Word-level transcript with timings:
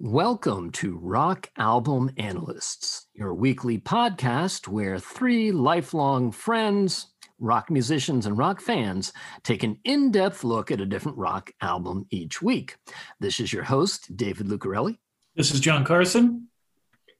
Welcome 0.00 0.70
to 0.74 0.96
Rock 0.96 1.50
Album 1.56 2.12
Analysts, 2.18 3.08
your 3.14 3.34
weekly 3.34 3.78
podcast 3.78 4.68
where 4.68 4.96
three 4.96 5.50
lifelong 5.50 6.30
friends, 6.30 7.08
rock 7.40 7.68
musicians, 7.68 8.24
and 8.24 8.38
rock 8.38 8.60
fans 8.60 9.12
take 9.42 9.64
an 9.64 9.80
in 9.82 10.12
depth 10.12 10.44
look 10.44 10.70
at 10.70 10.80
a 10.80 10.86
different 10.86 11.18
rock 11.18 11.50
album 11.60 12.06
each 12.10 12.40
week. 12.40 12.76
This 13.18 13.40
is 13.40 13.52
your 13.52 13.64
host, 13.64 14.16
David 14.16 14.46
Lucarelli. 14.46 14.98
This 15.34 15.52
is 15.52 15.58
John 15.58 15.84
Carson. 15.84 16.46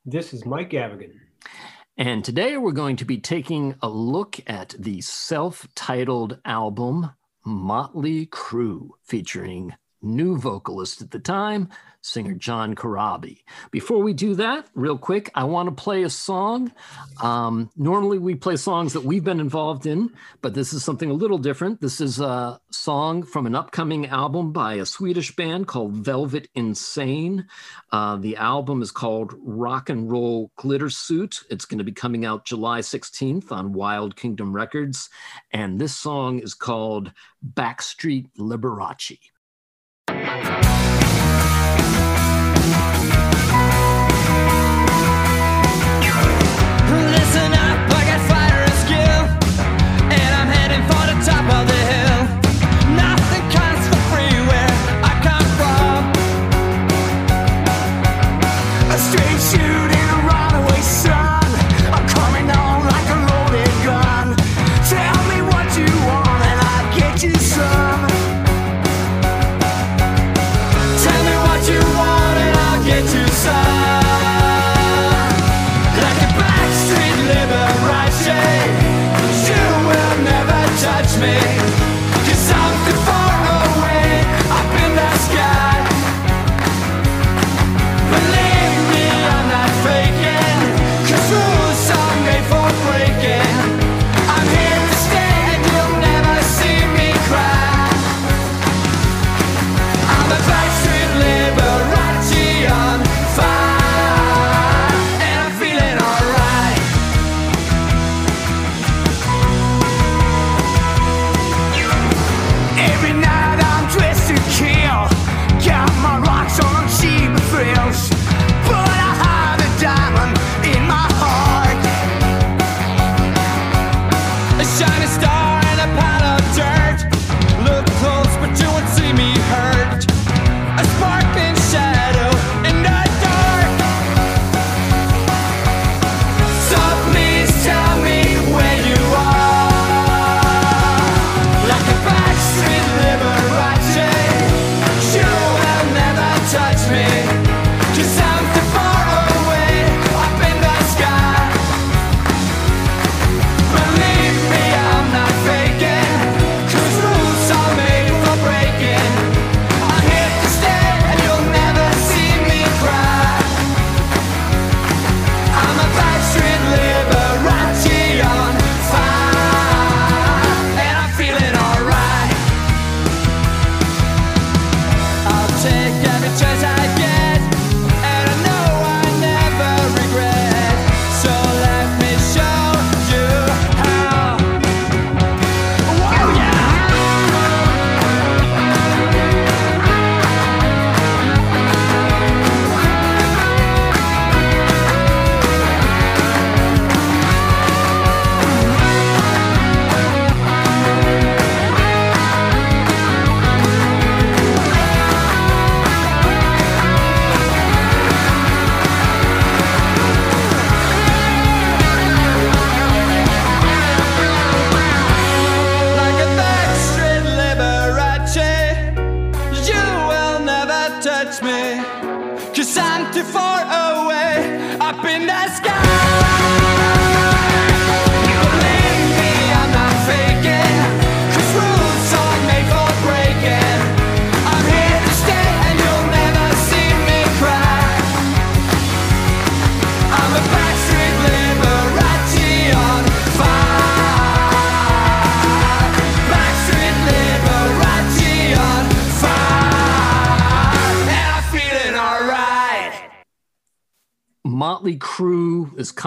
This 0.07 0.33
is 0.33 0.47
Mike 0.47 0.71
Gavigan. 0.71 1.15
And 1.97 2.25
today 2.25 2.59
we're 2.59 2.71
going 2.71 2.95
to 2.95 3.05
be 3.05 3.19
taking 3.19 3.75
a 3.83 3.89
look 3.89 4.39
at 4.47 4.77
the 4.79 5.01
self 5.01 5.67
titled 5.75 6.39
album 6.45 7.11
Motley 7.45 8.27
Crue, 8.27 8.91
featuring 9.03 9.75
new 10.03 10.39
vocalist 10.39 11.03
at 11.03 11.11
the 11.11 11.19
time, 11.19 11.69
singer 12.01 12.35
John 12.35 12.75
Corabi. 12.75 13.43
Before 13.71 14.03
we 14.03 14.13
do 14.13 14.35
that, 14.37 14.69
real 14.75 14.97
quick, 14.97 15.31
I 15.35 15.45
want 15.45 15.69
to 15.69 15.83
play 15.83 16.03
a 16.03 16.11
song. 16.11 16.73
Um, 17.21 17.71
normally, 17.77 18.19
we 18.19 18.35
play 18.35 18.57
songs 18.57 18.93
that 18.93 19.05
we've 19.05 19.25
been 19.25 19.41
involved 19.41 19.87
in, 19.87 20.11
but 20.41 20.55
this 20.55 20.73
is 20.73 20.85
something 20.85 21.11
a 21.11 21.15
little 21.15 21.39
different. 21.39 21.81
This 21.81 22.01
is 22.01 22.21
a 22.21 22.61
song 22.71 23.23
from 23.23 23.47
an 23.47 23.55
upcoming 23.55 24.07
album 24.07 24.53
by 24.53 24.75
a 24.75 24.87
Swedish 24.87 25.35
band 25.35 25.67
called 25.67 25.95
Velvet 25.95 26.49
Insane. 26.55 27.47
Uh, 27.91 28.17
the 28.17 28.37
album 28.37 28.83
is 28.83 28.91
called 28.91 29.35
Rock 29.39 29.91
and 29.91 30.11
Roll 30.11 30.53
Glitter 30.57 30.91
Suit. 30.91 31.41
It's 31.51 31.65
going 31.65 31.79
to 31.79 31.85
be 31.85 31.93
coming 31.93 32.25
out 32.25 32.45
July 32.45 32.81
16th 32.81 33.51
on 33.51 33.73
Wild 33.73 34.17
Kingdom 34.17 34.55
Records. 34.55 35.11
And 35.53 35.81
this 35.81 35.97
song 35.97 36.39
is 36.39 36.55
called 36.55 37.13
Backstreet 37.55 38.29
Liberace. 38.39 39.19
Motley 40.29 40.59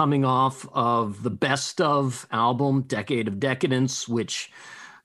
coming 0.02 0.24
off 0.24 0.66
of 0.72 1.22
the 1.22 1.30
best 1.30 1.80
of 1.80 2.26
album, 2.32 2.82
Decade 2.88 3.28
of 3.28 3.38
Decadence, 3.38 4.08
which, 4.08 4.50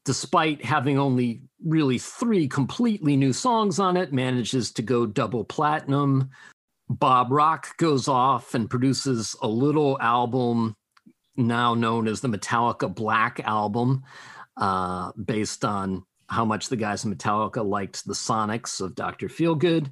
despite 0.06 0.66
having 0.66 0.98
only 0.98 1.44
really 1.64 2.00
three 2.00 2.48
completely 2.48 3.16
new 3.16 3.32
songs 3.32 3.78
on 3.78 3.96
it, 3.96 4.12
manages 4.12 4.72
to 4.72 4.82
go 4.82 5.06
double 5.06 5.44
platinum. 5.44 6.32
Bob 6.90 7.32
Rock 7.32 7.78
goes 7.78 8.08
off 8.08 8.56
and 8.56 8.68
produces 8.68 9.36
a 9.44 9.48
little 9.48 10.00
album 10.02 10.76
now 11.36 11.76
known 11.76 12.08
as 12.08 12.22
the 12.22 12.28
Metallica 12.28 12.92
Black 12.92 13.40
Album, 13.42 14.04
uh, 14.60 15.12
based 15.12 15.64
on 15.64 16.04
how 16.28 16.44
much 16.44 16.70
the 16.70 16.76
guys 16.76 17.06
in 17.06 17.16
Metallica 17.16 17.64
liked 17.64 18.04
the 18.04 18.16
Sonics 18.16 18.82
of 18.82 18.96
Dr. 18.96 19.28
Feelgood. 19.28 19.92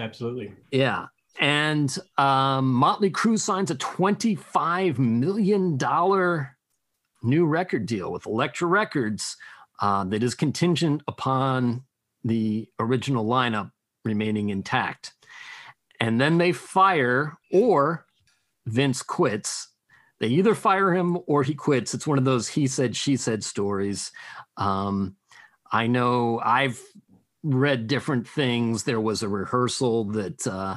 Absolutely. 0.00 0.52
Yeah. 0.72 1.06
And 1.40 1.96
um, 2.18 2.72
Motley 2.72 3.10
Crue 3.10 3.38
signs 3.38 3.70
a 3.70 3.74
$25 3.74 4.98
million 4.98 5.78
new 7.22 7.46
record 7.46 7.86
deal 7.86 8.12
with 8.12 8.26
Elektra 8.26 8.68
Records 8.68 9.36
uh, 9.80 10.04
that 10.04 10.22
is 10.22 10.34
contingent 10.34 11.02
upon 11.08 11.84
the 12.24 12.68
original 12.78 13.24
lineup 13.24 13.72
remaining 14.04 14.50
intact. 14.50 15.12
And 16.00 16.20
then 16.20 16.38
they 16.38 16.52
fire, 16.52 17.38
or 17.52 18.06
Vince 18.66 19.02
quits. 19.02 19.68
They 20.18 20.28
either 20.28 20.54
fire 20.54 20.94
him 20.94 21.18
or 21.26 21.42
he 21.42 21.54
quits. 21.54 21.94
It's 21.94 22.06
one 22.06 22.18
of 22.18 22.24
those 22.24 22.48
he 22.48 22.66
said, 22.66 22.96
she 22.96 23.16
said 23.16 23.42
stories. 23.42 24.12
Um, 24.56 25.16
I 25.70 25.86
know 25.86 26.40
I've 26.44 26.80
read 27.42 27.86
different 27.86 28.28
things. 28.28 28.84
There 28.84 29.00
was 29.00 29.22
a 29.22 29.28
rehearsal 29.28 30.04
that 30.12 30.46
uh, 30.46 30.76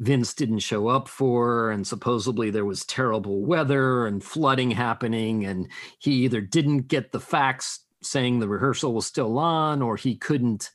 Vince 0.00 0.34
didn't 0.34 0.60
show 0.60 0.88
up 0.88 1.08
for, 1.08 1.70
and 1.70 1.86
supposedly 1.86 2.50
there 2.50 2.64
was 2.64 2.84
terrible 2.84 3.44
weather 3.44 4.06
and 4.06 4.22
flooding 4.22 4.70
happening, 4.70 5.44
and 5.44 5.68
he 5.98 6.12
either 6.24 6.40
didn't 6.40 6.88
get 6.88 7.10
the 7.10 7.20
facts 7.20 7.80
saying 8.00 8.38
the 8.38 8.48
rehearsal 8.48 8.94
was 8.94 9.06
still 9.06 9.38
on, 9.38 9.82
or 9.82 9.96
he 9.96 10.14
couldn't 10.14 10.70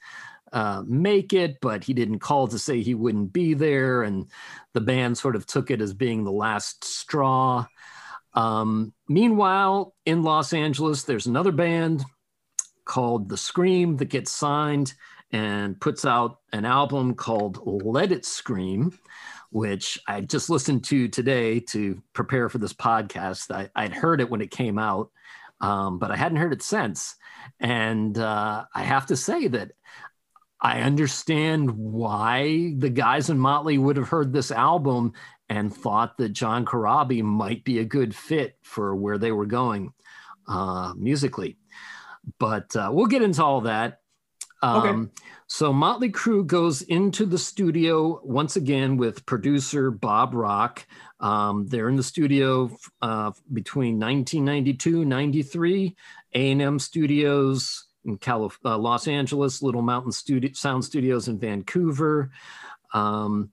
uh, 0.52 0.84
make 0.86 1.32
it, 1.32 1.58
but 1.62 1.84
he 1.84 1.94
didn't 1.94 2.20
call 2.20 2.48
to 2.48 2.60
say 2.60 2.82
he 2.82 2.96
wouldn't 2.96 3.32
be 3.32 3.54
there, 3.54 4.04
and 4.04 4.28
the 4.74 4.82
band 4.82 5.18
sort 5.18 5.36
of 5.36 5.46
took 5.46 5.72
it 5.72 5.82
as 5.82 5.94
being 5.94 6.24
the 6.24 6.32
last 6.32 6.84
straw. 6.84 7.66
Um, 8.34 8.94
meanwhile, 9.08 9.96
in 10.06 10.24
Los 10.24 10.54
Angeles, 10.54 11.04
there's 11.04 11.28
another 11.28 11.52
band 11.52 12.04
called 12.84 13.30
The 13.30 13.38
Scream 13.38 13.98
that 13.98 14.10
gets 14.10 14.32
signed 14.32 14.94
and 15.34 15.82
puts 15.82 16.06
out 16.06 16.38
an 16.54 16.64
album 16.64 17.16
called 17.16 17.60
Let 17.66 18.12
It 18.12 18.24
Scream, 18.24 18.98
which 19.50 20.00
I 20.08 20.22
just 20.22 20.50
listened 20.50 20.84
to 20.86 21.08
today 21.08 21.60
to 21.72 22.02
prepare 22.14 22.50
for 22.50 22.60
this 22.60 22.74
podcast. 22.74 23.52
I, 23.52 23.84
would 23.84 23.94
heard 23.94 24.22
it 24.22 24.30
when 24.30 24.42
it 24.42 24.52
came 24.52 24.78
out, 24.78 25.10
um, 25.60 25.98
but 25.98 26.12
I 26.12 26.16
hadn't 26.16 26.38
heard 26.38 26.54
it 26.54 26.62
since. 26.62 27.16
And 27.60 28.18
uh, 28.18 28.66
I 28.74 28.84
have 28.84 29.08
to 29.08 29.18
say 29.18 29.48
that 29.48 29.72
I 30.62 30.82
understand 30.82 31.72
why 31.72 32.76
the 32.78 32.92
guys 32.92 33.32
in 33.32 33.40
Motley 33.40 33.80
would 33.80 33.98
have 33.98 34.10
heard 34.10 34.32
this 34.32 34.52
album 34.52 35.14
and 35.50 35.76
thought 35.76 36.18
that 36.18 36.30
John 36.30 36.64
Corabi 36.64 37.24
might 37.24 37.64
be 37.64 37.80
a 37.80 37.86
good 37.86 38.16
fit 38.16 38.56
for 38.62 38.96
where 38.96 39.18
they 39.18 39.32
were 39.32 39.48
going 39.48 39.94
uh, 40.48 40.94
musically. 40.96 41.58
But 42.40 42.76
uh, 42.76 42.92
we'll 42.94 43.08
get 43.08 43.24
into 43.24 43.44
all 43.44 43.62
that. 43.62 44.00
Um, 44.64 44.78
okay. 44.78 45.24
So 45.48 45.74
Motley 45.74 46.10
Crue 46.10 46.48
goes 46.48 46.82
into 46.84 47.26
the 47.26 47.38
studio 47.38 48.22
once 48.24 48.56
again 48.56 48.98
with 48.98 49.26
producer 49.26 49.92
Bob 49.92 50.34
Rock. 50.34 50.88
Um, 51.20 51.68
they're 51.68 51.90
in 51.90 51.96
the 51.96 52.04
studio 52.04 52.76
uh, 53.02 53.32
between 53.52 54.00
1992 54.00 55.06
93, 55.06 55.96
A&M 56.34 56.80
Studios 56.80 57.88
in 58.06 58.18
Calif- 58.18 58.60
uh, 58.66 58.78
Los 58.78 59.08
Angeles, 59.08 59.62
Little 59.62 59.82
Mountain 59.82 60.12
Studio- 60.12 60.54
Sound 60.54 60.84
Studios 60.86 61.28
in 61.28 61.38
Vancouver. 61.38 62.32
Um, 62.94 63.52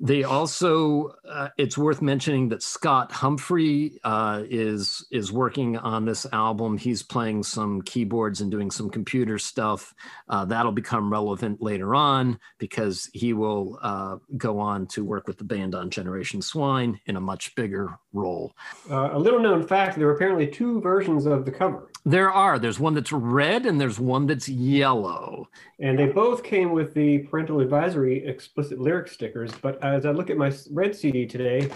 they 0.00 0.22
also, 0.22 1.14
uh, 1.28 1.48
it's 1.58 1.76
worth 1.76 2.00
mentioning 2.00 2.50
that 2.50 2.62
Scott 2.62 3.10
Humphrey 3.10 3.98
uh, 4.04 4.44
is 4.48 5.04
is 5.10 5.32
working 5.32 5.76
on 5.76 6.04
this 6.04 6.24
album. 6.32 6.78
He's 6.78 7.02
playing 7.02 7.42
some 7.42 7.82
keyboards 7.82 8.40
and 8.40 8.50
doing 8.50 8.70
some 8.70 8.90
computer 8.90 9.38
stuff. 9.38 9.94
Uh, 10.28 10.44
that'll 10.44 10.72
become 10.72 11.10
relevant 11.12 11.60
later 11.60 11.96
on 11.96 12.38
because 12.58 13.10
he 13.12 13.32
will 13.32 13.78
uh, 13.82 14.18
go 14.36 14.60
on 14.60 14.86
to 14.88 15.04
work 15.04 15.26
with 15.26 15.38
the 15.38 15.44
band 15.44 15.74
on 15.74 15.90
Generation 15.90 16.42
Swine 16.42 17.00
in 17.06 17.16
a 17.16 17.20
much 17.20 17.54
bigger 17.56 17.98
role. 18.12 18.54
Uh, 18.88 19.10
a 19.12 19.18
little 19.18 19.40
known 19.40 19.66
fact: 19.66 19.98
there 19.98 20.08
are 20.08 20.14
apparently 20.14 20.46
two 20.46 20.80
versions 20.80 21.26
of 21.26 21.44
the 21.44 21.50
cover. 21.50 21.90
There 22.04 22.30
are. 22.30 22.58
There's 22.58 22.80
one 22.80 22.94
that's 22.94 23.12
red 23.12 23.66
and 23.66 23.80
there's 23.80 24.00
one 24.00 24.26
that's 24.26 24.48
yellow. 24.48 25.48
And 25.78 25.98
they 25.98 26.06
both 26.06 26.42
came 26.42 26.72
with 26.72 26.94
the 26.94 27.18
parental 27.18 27.60
advisory 27.60 28.26
explicit 28.26 28.80
lyric 28.80 29.08
stickers. 29.08 29.52
But 29.60 29.82
as 29.94 30.06
I 30.06 30.10
look 30.10 30.30
at 30.30 30.36
my 30.36 30.52
red 30.70 30.94
CD 30.94 31.26
today, 31.26 31.70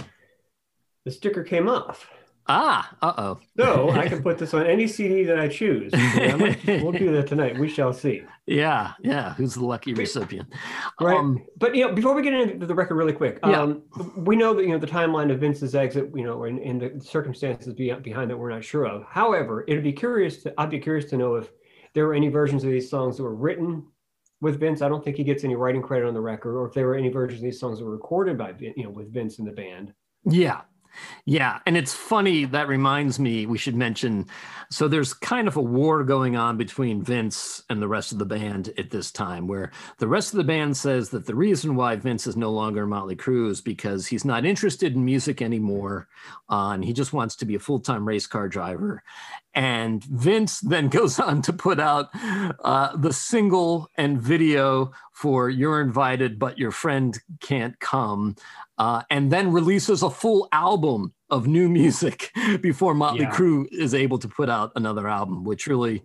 the 1.05 1.11
sticker 1.11 1.43
came 1.43 1.69
off. 1.69 2.09
Ah, 2.49 2.97
uh 3.01 3.13
oh. 3.19 3.41
So 3.57 3.91
I 3.91 4.09
can 4.09 4.23
put 4.25 4.37
this 4.37 4.53
on 4.53 4.67
any 4.67 4.89
CD 4.89 5.23
that 5.25 5.39
I 5.39 5.47
choose. 5.47 5.93
We'll 6.67 6.93
do 6.93 7.13
that 7.13 7.27
tonight. 7.29 7.59
We 7.59 7.69
shall 7.69 7.93
see. 7.93 8.23
Yeah, 8.45 8.95
yeah. 9.01 9.35
Who's 9.35 9.55
the 9.55 9.65
lucky 9.65 9.95
recipient? 9.95 10.53
Right. 11.01 11.17
Um, 11.17 11.47
but 11.57 11.77
you 11.77 11.87
know, 11.87 11.95
before 11.95 12.13
we 12.13 12.23
get 12.23 12.35
into 12.35 12.67
the 12.67 12.75
record, 12.75 12.97
really 12.97 13.13
quick, 13.13 13.39
yeah. 13.47 13.63
um, 13.63 13.85
we 14.17 14.35
know 14.35 14.53
that 14.53 14.65
you 14.65 14.71
know 14.71 14.79
the 14.79 14.87
timeline 14.87 15.33
of 15.33 15.39
Vince's 15.39 15.77
exit, 15.77 16.11
you 16.13 16.25
know, 16.25 16.43
and, 16.43 16.59
and 16.59 16.81
the 16.81 17.05
circumstances 17.05 17.73
behind 17.73 18.29
that 18.29 18.37
we're 18.37 18.51
not 18.51 18.65
sure 18.65 18.85
of. 18.85 19.05
However, 19.09 19.65
it'd 19.69 19.85
be 19.85 19.93
curious. 19.93 20.43
To, 20.43 20.53
I'd 20.59 20.71
be 20.71 20.81
curious 20.81 21.09
to 21.11 21.17
know 21.17 21.37
if 21.37 21.53
there 21.95 22.05
were 22.05 22.15
any 22.15 22.29
versions 22.31 22.65
of 22.65 22.71
these 22.71 22.91
songs 22.91 23.17
that 23.17 23.23
were 23.23 23.35
written 23.35 23.87
with 24.43 24.61
Vince. 24.61 24.83
I 24.83 24.89
don't 24.89 25.03
think 25.03 25.17
he 25.17 25.25
gets 25.25 25.45
any 25.45 25.55
writing 25.55 25.81
credit 25.81 26.07
on 26.07 26.13
the 26.13 26.21
record, 26.21 26.59
or 26.59 26.67
if 26.67 26.75
there 26.75 26.87
were 26.87 26.97
any 26.97 27.09
versions 27.09 27.41
of 27.41 27.45
these 27.45 27.59
songs 27.59 27.79
that 27.79 27.85
were 27.87 27.93
recorded 27.93 28.37
by 28.37 28.53
you 28.59 28.85
know 28.85 28.91
with 28.91 29.11
Vince 29.11 29.39
in 29.39 29.47
the 29.47 29.53
band. 29.53 29.95
Yeah, 30.25 30.61
yeah, 31.25 31.61
and 31.67 31.77
it's 31.77 31.95
funny 31.95 32.45
that 32.47 32.69
reminds 32.69 33.19
me 33.19 33.47
we 33.47 33.59
should 33.59 33.77
mention 33.77 34.27
so 34.71 34.89
there's 34.89 35.13
kind 35.13 35.49
of 35.49 35.57
a 35.57 35.61
war 35.61 36.03
going 36.03 36.37
on 36.37 36.57
between 36.57 37.03
Vince 37.03 37.63
and 37.69 37.81
the 37.81 37.89
rest 37.89 38.13
of 38.13 38.19
the 38.19 38.25
band 38.25 38.73
at 38.79 38.91
this 38.91 39.13
time 39.13 39.47
where 39.47 39.71
the 39.99 40.09
rest 40.09 40.33
of 40.33 40.39
the 40.39 40.45
band 40.45 40.77
says 40.77 41.11
that 41.11 41.27
the 41.27 41.35
reason 41.35 41.77
why 41.77 41.97
Vince 41.97 42.27
is 42.27 42.37
no 42.37 42.51
longer 42.51 42.87
Motley 42.87 43.17
Crue 43.17 43.51
is 43.51 43.61
because 43.61 44.07
he's 44.07 44.25
not 44.25 44.47
interested 44.47 44.95
in 44.95 45.05
music 45.05 45.43
anymore 45.43 46.09
uh, 46.49 46.71
and 46.71 46.85
he 46.85 46.93
just 46.93 47.13
wants 47.13 47.37
to 47.37 47.45
be 47.45 47.55
a 47.55 47.61
full-time 47.61 48.07
race 48.07 48.27
car 48.27 48.49
driver. 48.49 49.03
And 49.55 50.03
Vince 50.05 50.61
then 50.61 50.89
goes 50.99 51.19
on 51.19 51.43
to 51.43 51.53
put 51.53 51.81
out 51.81 52.11
uh, 52.15 52.97
the 52.97 53.13
single 53.13 53.91
and 53.97 54.21
video 54.21 54.93
for 55.13 55.51
You're 55.51 55.81
Invited, 55.81 56.39
but 56.39 56.59
Your 56.59 56.71
Friend 56.71 57.19
Can't 57.41 57.79
Come, 57.81 58.37
uh, 58.79 59.03
and 59.11 59.31
then 59.31 59.53
releases 59.53 60.03
a 60.03 60.11
full 60.11 60.49
album 60.53 61.13
of 61.31 61.47
new 61.47 61.69
music 61.69 62.31
before 62.61 62.95
Motley 62.95 63.23
yeah. 63.23 63.31
Crue 63.31 63.67
is 63.73 63.95
able 63.95 64.19
to 64.19 64.29
put 64.29 64.49
out 64.49 64.73
another 64.77 65.09
album, 65.09 65.45
which 65.45 65.67
really 65.67 66.03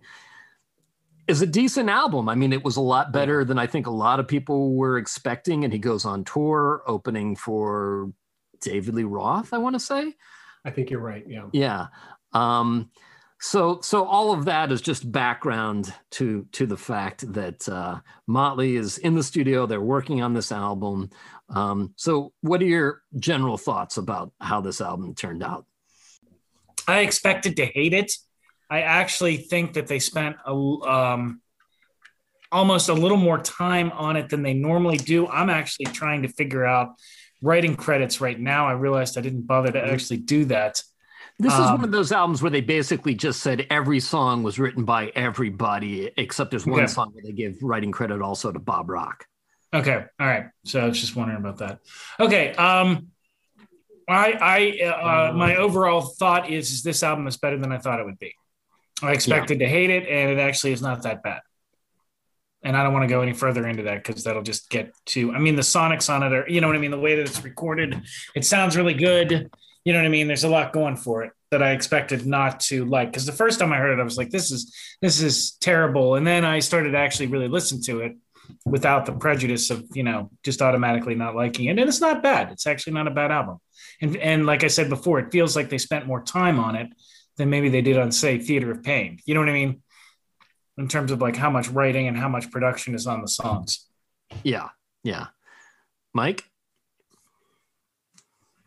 is 1.28 1.42
a 1.42 1.46
decent 1.46 1.90
album. 1.90 2.28
I 2.28 2.34
mean, 2.34 2.52
it 2.52 2.64
was 2.64 2.76
a 2.76 2.80
lot 2.80 3.12
better 3.12 3.44
than 3.44 3.58
I 3.58 3.66
think 3.66 3.86
a 3.86 3.90
lot 3.90 4.18
of 4.18 4.26
people 4.26 4.74
were 4.74 4.96
expecting. 4.96 5.62
And 5.62 5.72
he 5.72 5.78
goes 5.78 6.06
on 6.06 6.24
tour 6.24 6.82
opening 6.86 7.36
for 7.36 8.10
David 8.60 8.94
Lee 8.94 9.04
Roth, 9.04 9.52
I 9.52 9.58
want 9.58 9.74
to 9.74 9.80
say. 9.80 10.14
I 10.64 10.70
think 10.70 10.90
you're 10.90 11.00
right. 11.00 11.24
Yeah. 11.28 11.48
Yeah. 11.52 11.86
Um, 12.32 12.90
so 13.40 13.80
so 13.82 14.04
all 14.04 14.32
of 14.32 14.46
that 14.46 14.72
is 14.72 14.80
just 14.80 15.10
background 15.10 15.92
to 16.10 16.46
to 16.52 16.66
the 16.66 16.76
fact 16.76 17.32
that 17.32 17.68
uh, 17.68 18.00
Motley 18.26 18.76
is 18.76 18.98
in 18.98 19.14
the 19.14 19.22
studio. 19.22 19.66
They're 19.66 19.80
working 19.80 20.22
on 20.22 20.34
this 20.34 20.50
album. 20.50 21.10
Um, 21.48 21.94
so, 21.96 22.32
what 22.40 22.60
are 22.60 22.66
your 22.66 23.02
general 23.18 23.56
thoughts 23.56 23.96
about 23.96 24.32
how 24.40 24.60
this 24.60 24.80
album 24.80 25.14
turned 25.14 25.42
out? 25.42 25.66
I 26.86 27.00
expected 27.00 27.56
to 27.56 27.66
hate 27.66 27.94
it. 27.94 28.12
I 28.70 28.82
actually 28.82 29.38
think 29.38 29.74
that 29.74 29.86
they 29.86 29.98
spent 29.98 30.36
a, 30.46 30.52
um, 30.52 31.40
almost 32.52 32.88
a 32.88 32.94
little 32.94 33.16
more 33.16 33.38
time 33.38 33.92
on 33.92 34.16
it 34.16 34.28
than 34.28 34.42
they 34.42 34.54
normally 34.54 34.98
do. 34.98 35.26
I'm 35.26 35.48
actually 35.48 35.86
trying 35.86 36.22
to 36.22 36.28
figure 36.28 36.66
out 36.66 36.94
writing 37.40 37.76
credits 37.76 38.20
right 38.20 38.38
now. 38.38 38.66
I 38.66 38.72
realized 38.72 39.16
I 39.16 39.20
didn't 39.22 39.42
bother 39.42 39.72
to 39.72 39.82
actually 39.82 40.18
do 40.18 40.44
that. 40.46 40.82
This 41.40 41.52
is 41.52 41.60
um, 41.60 41.76
one 41.76 41.84
of 41.84 41.92
those 41.92 42.10
albums 42.10 42.42
where 42.42 42.50
they 42.50 42.60
basically 42.60 43.14
just 43.14 43.40
said 43.40 43.66
every 43.70 44.00
song 44.00 44.42
was 44.42 44.58
written 44.58 44.84
by 44.84 45.12
everybody, 45.14 46.10
except 46.16 46.50
there's 46.50 46.66
one 46.66 46.80
okay. 46.80 46.88
song 46.88 47.10
where 47.12 47.22
they 47.22 47.30
give 47.30 47.62
writing 47.62 47.92
credit 47.92 48.20
also 48.20 48.50
to 48.50 48.58
Bob 48.58 48.90
Rock. 48.90 49.24
Okay, 49.72 50.04
all 50.18 50.26
right. 50.26 50.46
So 50.64 50.80
I 50.80 50.86
was 50.86 51.00
just 51.00 51.14
wondering 51.14 51.38
about 51.38 51.58
that. 51.58 51.78
Okay, 52.18 52.54
um, 52.54 53.08
I, 54.08 54.80
I, 54.82 54.84
uh, 54.84 55.32
my 55.32 55.56
overall 55.56 56.00
thought 56.00 56.50
is, 56.50 56.72
is 56.72 56.82
this 56.82 57.04
album 57.04 57.28
is 57.28 57.36
better 57.36 57.56
than 57.56 57.70
I 57.70 57.78
thought 57.78 58.00
it 58.00 58.06
would 58.06 58.18
be. 58.18 58.34
I 59.00 59.12
expected 59.12 59.60
yeah. 59.60 59.66
to 59.66 59.72
hate 59.72 59.90
it, 59.90 60.08
and 60.08 60.30
it 60.30 60.40
actually 60.40 60.72
is 60.72 60.82
not 60.82 61.02
that 61.02 61.22
bad. 61.22 61.42
And 62.64 62.76
I 62.76 62.82
don't 62.82 62.92
want 62.92 63.04
to 63.04 63.08
go 63.08 63.20
any 63.20 63.32
further 63.32 63.68
into 63.68 63.84
that 63.84 64.02
because 64.02 64.24
that'll 64.24 64.42
just 64.42 64.70
get 64.70 64.92
too. 65.04 65.32
I 65.32 65.38
mean, 65.38 65.54
the 65.54 65.62
sonics 65.62 66.12
on 66.12 66.24
it 66.24 66.32
are, 66.32 66.48
you 66.48 66.60
know 66.60 66.66
what 66.66 66.74
I 66.74 66.80
mean. 66.80 66.90
The 66.90 66.98
way 66.98 67.14
that 67.14 67.26
it's 67.26 67.44
recorded, 67.44 68.02
it 68.34 68.44
sounds 68.44 68.76
really 68.76 68.94
good 68.94 69.48
you 69.88 69.94
know 69.94 70.00
what 70.00 70.06
I 70.06 70.10
mean? 70.10 70.26
There's 70.26 70.44
a 70.44 70.50
lot 70.50 70.74
going 70.74 70.96
for 70.96 71.22
it 71.22 71.32
that 71.50 71.62
I 71.62 71.70
expected 71.72 72.26
not 72.26 72.60
to 72.60 72.84
like. 72.84 73.10
Because 73.10 73.24
the 73.24 73.32
first 73.32 73.58
time 73.58 73.72
I 73.72 73.78
heard 73.78 73.98
it, 73.98 74.00
I 74.00 74.04
was 74.04 74.18
like, 74.18 74.28
"This 74.28 74.50
is 74.50 74.76
this 75.00 75.22
is 75.22 75.52
terrible," 75.52 76.16
and 76.16 76.26
then 76.26 76.44
I 76.44 76.58
started 76.58 76.90
to 76.90 76.98
actually 76.98 77.28
really 77.28 77.48
listen 77.48 77.80
to 77.84 78.00
it 78.00 78.16
without 78.66 79.06
the 79.06 79.12
prejudice 79.12 79.70
of 79.70 79.84
you 79.94 80.02
know 80.02 80.30
just 80.44 80.60
automatically 80.60 81.14
not 81.14 81.34
liking 81.34 81.66
it. 81.66 81.78
And 81.78 81.88
it's 81.88 82.02
not 82.02 82.22
bad. 82.22 82.52
It's 82.52 82.66
actually 82.66 82.92
not 82.92 83.06
a 83.06 83.12
bad 83.12 83.30
album. 83.30 83.60
And 84.02 84.16
and 84.18 84.44
like 84.44 84.62
I 84.62 84.68
said 84.68 84.90
before, 84.90 85.20
it 85.20 85.32
feels 85.32 85.56
like 85.56 85.70
they 85.70 85.78
spent 85.78 86.06
more 86.06 86.22
time 86.22 86.60
on 86.60 86.76
it 86.76 86.88
than 87.38 87.48
maybe 87.48 87.70
they 87.70 87.80
did 87.80 87.96
on 87.96 88.12
say 88.12 88.38
Theater 88.38 88.70
of 88.70 88.82
Pain. 88.82 89.20
You 89.24 89.32
know 89.32 89.40
what 89.40 89.48
I 89.48 89.54
mean? 89.54 89.82
in 90.78 90.86
terms 90.88 91.10
of 91.10 91.20
like 91.20 91.36
how 91.36 91.50
much 91.50 91.68
writing 91.68 92.06
and 92.06 92.16
how 92.16 92.28
much 92.28 92.50
production 92.50 92.94
is 92.94 93.06
on 93.06 93.20
the 93.20 93.28
songs. 93.28 93.86
Yeah, 94.42 94.68
yeah. 95.02 95.26
Mike. 96.14 96.44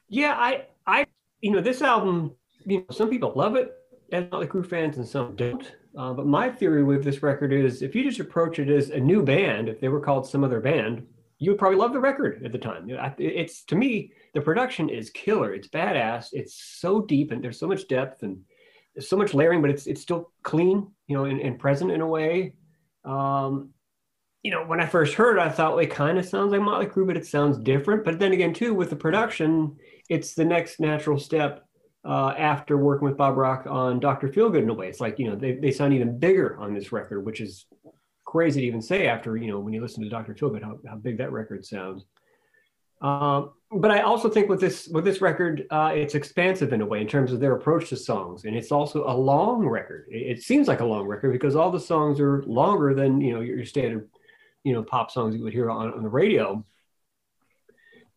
Yeah, 0.09 0.35
I, 0.37 0.65
I, 0.91 1.05
you 1.39 1.51
know, 1.51 1.61
this 1.61 1.81
album. 1.81 2.35
You 2.65 2.79
know, 2.79 2.85
some 2.91 3.09
people 3.09 3.31
love 3.35 3.55
it 3.55 3.71
as 4.11 4.25
Motley 4.29 4.47
Crue 4.47 4.65
fans, 4.65 4.97
and 4.97 5.07
some 5.07 5.35
don't. 5.35 5.71
Uh, 5.97 6.13
but 6.13 6.27
my 6.27 6.49
theory 6.49 6.83
with 6.83 7.03
this 7.03 7.23
record 7.23 7.51
is, 7.51 7.81
if 7.81 7.95
you 7.95 8.03
just 8.03 8.19
approach 8.19 8.59
it 8.59 8.69
as 8.69 8.91
a 8.91 8.99
new 8.99 9.23
band, 9.23 9.67
if 9.67 9.79
they 9.79 9.89
were 9.89 9.99
called 9.99 10.27
some 10.27 10.43
other 10.43 10.59
band, 10.59 11.05
you 11.39 11.51
would 11.51 11.57
probably 11.57 11.79
love 11.79 11.91
the 11.91 11.99
record 11.99 12.45
at 12.45 12.51
the 12.51 12.57
time. 12.57 12.85
It's 13.17 13.63
to 13.65 13.75
me, 13.75 14.11
the 14.35 14.41
production 14.41 14.89
is 14.89 15.09
killer. 15.09 15.53
It's 15.53 15.67
badass. 15.67 16.27
It's 16.33 16.55
so 16.79 17.01
deep, 17.01 17.31
and 17.31 17.43
there's 17.43 17.59
so 17.59 17.67
much 17.67 17.87
depth, 17.87 18.21
and 18.23 18.39
there's 18.93 19.09
so 19.09 19.17
much 19.17 19.33
layering, 19.33 19.61
but 19.61 19.71
it's 19.71 19.87
it's 19.87 20.01
still 20.01 20.31
clean, 20.43 20.87
you 21.07 21.17
know, 21.17 21.25
and, 21.25 21.41
and 21.41 21.57
present 21.57 21.91
in 21.91 22.01
a 22.01 22.07
way. 22.07 22.53
Um, 23.05 23.69
you 24.43 24.51
know, 24.51 24.63
when 24.65 24.79
I 24.79 24.85
first 24.85 25.13
heard 25.13 25.37
it, 25.37 25.41
I 25.41 25.49
thought 25.49 25.75
well, 25.75 25.83
it 25.83 25.91
kind 25.91 26.17
of 26.17 26.25
sounds 26.25 26.51
like 26.51 26.61
Motley 26.61 26.87
Crue, 26.87 27.05
but 27.05 27.17
it 27.17 27.27
sounds 27.27 27.57
different. 27.57 28.03
But 28.03 28.19
then 28.19 28.33
again, 28.33 28.53
too, 28.53 28.73
with 28.73 28.89
the 28.89 28.95
production, 28.95 29.77
it's 30.09 30.33
the 30.33 30.45
next 30.45 30.79
natural 30.79 31.19
step 31.19 31.65
uh, 32.03 32.33
after 32.37 32.77
working 32.77 33.07
with 33.07 33.17
Bob 33.17 33.37
Rock 33.37 33.65
on 33.69 33.99
Dr. 33.99 34.29
Feelgood 34.29 34.63
in 34.63 34.69
a 34.69 34.73
way. 34.73 34.87
It's 34.87 34.99
like, 34.99 35.19
you 35.19 35.29
know, 35.29 35.35
they, 35.35 35.53
they 35.53 35.71
sound 35.71 35.93
even 35.93 36.17
bigger 36.17 36.57
on 36.57 36.73
this 36.73 36.91
record, 36.91 37.23
which 37.25 37.39
is 37.39 37.67
crazy 38.25 38.61
to 38.61 38.67
even 38.67 38.81
say 38.81 39.07
after, 39.07 39.37
you 39.37 39.47
know, 39.47 39.59
when 39.59 39.73
you 39.73 39.81
listen 39.81 40.03
to 40.03 40.09
Dr. 40.09 40.33
Feelgood, 40.33 40.63
how, 40.63 40.79
how 40.87 40.95
big 40.95 41.19
that 41.19 41.31
record 41.31 41.63
sounds. 41.63 42.05
Um, 43.01 43.51
but 43.71 43.89
I 43.89 44.01
also 44.01 44.29
think 44.29 44.47
with 44.47 44.59
this 44.59 44.87
with 44.87 45.05
this 45.05 45.21
record, 45.21 45.65
uh, 45.71 45.91
it's 45.93 46.13
expansive 46.13 46.71
in 46.71 46.81
a 46.81 46.85
way 46.85 47.01
in 47.01 47.07
terms 47.07 47.31
of 47.31 47.39
their 47.39 47.55
approach 47.55 47.89
to 47.89 47.97
songs, 47.97 48.45
and 48.45 48.55
it's 48.55 48.71
also 48.71 49.09
a 49.09 49.15
long 49.15 49.65
record. 49.65 50.05
It, 50.09 50.37
it, 50.37 50.43
seems 50.43 50.67
like 50.67 50.81
a 50.81 50.85
long 50.85 51.07
record 51.07 51.31
because 51.31 51.55
all 51.55 51.71
the 51.71 51.79
songs 51.79 52.19
are 52.19 52.43
longer 52.43 52.93
than 52.93 53.19
you 53.21 53.33
know 53.33 53.41
your, 53.41 53.57
your 53.57 53.65
standard, 53.65 54.07
you 54.63 54.73
know, 54.73 54.83
pop 54.83 55.11
songs 55.11 55.35
you 55.35 55.43
would 55.43 55.53
hear 55.53 55.69
on, 55.69 55.93
on 55.93 56.03
the 56.03 56.09
radio. 56.09 56.63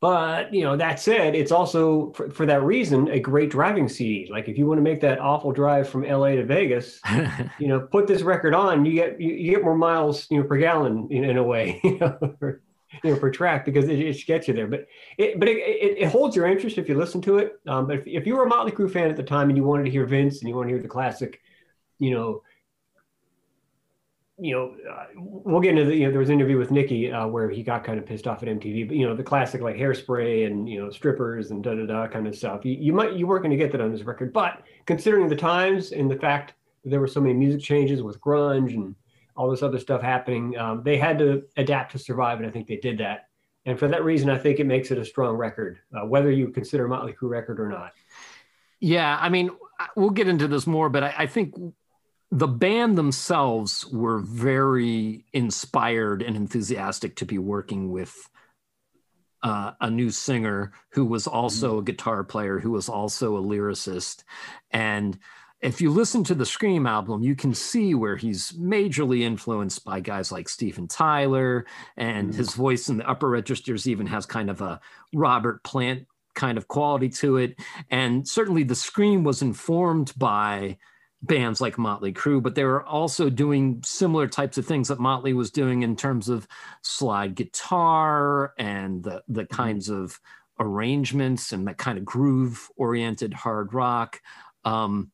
But 0.05 0.53
you 0.53 0.65
know, 0.65 0.77
that 0.77 1.01
said, 1.01 1.35
it's 1.35 1.51
also 1.51 2.13
for, 2.13 2.29
for, 2.29 2.45
that 2.45 2.63
reason 2.63 3.09
a 3.09 3.19
great 3.19 3.51
driving 3.51 3.89
CD. 3.89 4.29
Like 4.31 4.49
if 4.49 4.59
you 4.59 4.67
want 4.67 4.77
to 4.77 4.83
make 4.83 5.01
that 5.01 5.19
awful 5.19 5.51
drive 5.51 5.89
from 5.89 6.03
LA 6.03 6.33
to 6.33 6.45
Vegas, 6.45 7.01
you 7.59 7.69
know, 7.69 7.81
put 7.81 8.07
this 8.07 8.21
record 8.21 8.55
on, 8.55 8.85
you 8.85 8.93
get 8.93 9.19
you, 9.19 9.33
you 9.33 9.53
get 9.53 9.65
more 9.65 9.75
miles, 9.75 10.27
you 10.31 10.39
know, 10.39 10.45
per 10.45 10.59
gallon 10.59 11.09
in, 11.11 11.25
in 11.25 11.39
a 11.39 11.43
way, 11.43 11.81
you 11.85 11.99
know, 11.99 12.37
for, 12.39 12.61
you 13.03 13.13
know, 13.13 13.19
per 13.19 13.31
track 13.31 13.65
because 13.65 13.89
it, 13.89 13.99
it 13.99 14.27
gets 14.27 14.47
you 14.47 14.53
there. 14.53 14.67
But 14.67 14.89
it 15.17 15.41
but 15.41 15.49
it, 15.49 15.57
it, 15.57 15.99
it, 15.99 16.09
holds 16.09 16.37
your 16.37 16.49
interest 16.49 16.77
if 16.77 16.87
you 16.87 16.99
listen 16.99 17.23
to 17.23 17.39
it. 17.39 17.59
Um, 17.67 17.87
but 17.87 18.01
if, 18.01 18.07
if 18.07 18.27
you 18.27 18.37
were 18.37 18.45
a 18.45 18.49
Motley 18.49 18.73
Crue 18.73 18.93
fan 18.93 19.09
at 19.09 19.17
the 19.17 19.23
time 19.23 19.49
and 19.49 19.57
you 19.57 19.65
wanted 19.65 19.85
to 19.85 19.91
hear 19.91 20.05
Vince 20.05 20.41
and 20.41 20.51
you 20.51 20.55
want 20.55 20.69
to 20.69 20.75
hear 20.75 20.83
the 20.83 20.89
classic, 20.89 21.41
you 21.99 22.11
know, 22.11 22.43
you 24.45 24.55
know, 24.55 24.75
uh, 24.93 25.07
we'll 25.17 25.61
get 25.61 25.71
into 25.71 25.87
the, 25.87 25.97
you 25.97 26.05
know, 26.05 26.11
there 26.11 26.21
was 26.21 26.29
an 26.29 26.35
interview 26.35 26.59
with 26.59 26.71
Nikki 26.71 27.11
uh, 27.11 27.27
where 27.27 27.49
he 27.49 27.63
got 27.63 27.83
kind 27.83 27.99
of 27.99 28.05
pissed 28.05 28.27
off 28.27 28.43
at 28.43 28.49
MTV, 28.49 28.87
but 28.87 28.97
you 28.97 29.07
know, 29.07 29.17
the 29.17 29.23
classic 29.23 29.63
like 29.63 29.77
hairspray 29.77 30.47
and, 30.47 30.69
you 30.69 30.79
know, 30.79 30.91
strippers 30.91 31.51
and 31.51 31.65
da 31.65 31.75
da 31.75 31.87
da 31.87 32.07
kind 32.07 32.27
of 32.27 32.37
stuff. 32.37 32.63
You, 32.63 32.75
you 32.75 32.93
might, 32.93 33.15
you 33.15 33.27
weren't 33.27 33.43
going 33.43 33.57
to 33.57 33.57
get 33.57 33.73
that 33.73 33.81
on 33.81 33.91
this 33.91 34.03
record, 34.03 34.35
but 34.35 34.63
considering 34.85 35.29
the 35.29 35.37
times 35.37 35.93
and 35.93 36.11
the 36.11 36.17
fact 36.17 36.53
that 36.83 36.91
there 36.91 37.01
were 37.01 37.07
so 37.07 37.23
many 37.23 37.33
music 37.33 37.63
changes 37.63 38.03
with 38.03 38.21
grunge 38.21 38.75
and 38.75 38.95
all 39.35 39.51
this 39.51 39.63
other 39.63 39.79
stuff 39.79 40.03
happening, 40.03 40.59
um, 40.59 40.83
they 40.83 40.99
had 40.99 41.19
to 41.21 41.45
adapt 41.57 41.93
to 41.93 41.99
survive. 41.99 42.37
And 42.37 42.47
I 42.47 42.51
think 42.51 42.67
they 42.67 42.77
did 42.77 42.99
that. 42.99 43.29
And 43.65 43.79
for 43.79 43.89
that 43.89 44.05
reason, 44.05 44.29
I 44.29 44.37
think 44.37 44.61
it 44.61 44.67
makes 44.67 44.91
it 44.91 44.99
a 44.99 45.05
strong 45.07 45.37
record, 45.37 45.79
uh, 45.97 46.05
whether 46.07 46.31
you 46.31 46.49
consider 46.51 46.87
Motley 46.87 47.15
Crue 47.15 47.31
record 47.31 47.59
or 47.59 47.71
not. 47.71 47.93
Yeah. 48.79 49.17
I 49.19 49.31
mean, 49.31 49.51
we'll 49.97 50.11
get 50.11 50.29
into 50.29 50.49
this 50.49 50.67
more, 50.67 50.91
but 50.91 51.03
I, 51.03 51.15
I 51.21 51.27
think 51.27 51.55
the 52.35 52.49
band 52.49 52.99
themselves 52.99 53.87
were 53.87 54.19
very 54.19 55.25
inspired 55.33 56.21
and 56.21 56.37
enthusiastic 56.37 57.15
to 57.15 57.25
be 57.25 57.39
working 57.39 57.93
with 57.93 58.29
uh, 59.45 59.71
a 59.81 59.89
new 59.89 60.11
singer 60.11 60.73
who 60.91 61.05
was 61.05 61.29
also 61.29 61.71
mm-hmm. 61.71 61.79
a 61.79 61.83
guitar 61.85 62.25
player, 62.25 62.59
who 62.59 62.73
was 62.73 62.89
also 62.89 63.37
a 63.37 63.41
lyricist. 63.41 64.25
And 64.73 65.17
if 65.61 65.81
you 65.81 65.91
listen 65.91 66.25
to 66.25 66.35
the 66.35 66.45
Scream 66.45 66.89
album, 66.89 67.23
you 67.23 67.37
can 67.37 67.55
see 67.55 67.95
where 67.95 68.17
he's 68.17 68.51
majorly 68.53 69.21
influenced 69.21 69.85
by 69.85 70.01
guys 70.01 70.33
like 70.33 70.49
Steven 70.49 70.89
Tyler, 70.89 71.67
and 71.97 72.33
mm. 72.33 72.35
his 72.35 72.55
voice 72.55 72.89
in 72.89 72.97
the 72.97 73.09
upper 73.09 73.31
registers 73.31 73.87
even 73.87 74.09
has 74.09 74.27
kind 74.27 74.51
of 74.51 74.61
a 74.61 74.81
Robert 75.15 75.63
Plant 75.63 76.09
kind 76.35 76.59
of 76.59 76.67
quality 76.67 77.11
to 77.11 77.37
it. 77.37 77.55
And 77.91 78.27
certainly 78.27 78.65
the 78.65 78.75
Scream 78.75 79.23
was 79.23 79.41
informed 79.41 80.13
by 80.17 80.79
bands 81.27 81.61
like 81.61 81.79
Motley 81.79 82.13
Crue, 82.13 82.43
but 82.43 82.55
they 82.55 82.65
were 82.65 82.85
also 82.85 83.31
doing 83.31 83.83
similar 83.85 84.29
types 84.29 84.59
of 84.59 84.67
things 84.67 84.89
that 84.89 85.01
Motley 85.01 85.33
was 85.33 85.51
doing 85.51 85.83
in 85.83 85.97
terms 85.97 86.29
of 86.29 86.47
slide 86.83 87.35
guitar 87.35 88.53
and 88.59 89.03
the 89.03 89.23
the 89.29 89.43
mm-hmm. 89.43 89.55
kinds 89.55 89.89
of 89.89 90.21
arrangements 90.61 91.53
and 91.53 91.67
that 91.67 91.79
kind 91.79 91.99
of 91.99 92.05
groove 92.05 92.69
oriented 92.77 93.35
hard 93.35 93.75
rock. 93.75 94.21
Um, 94.65 95.11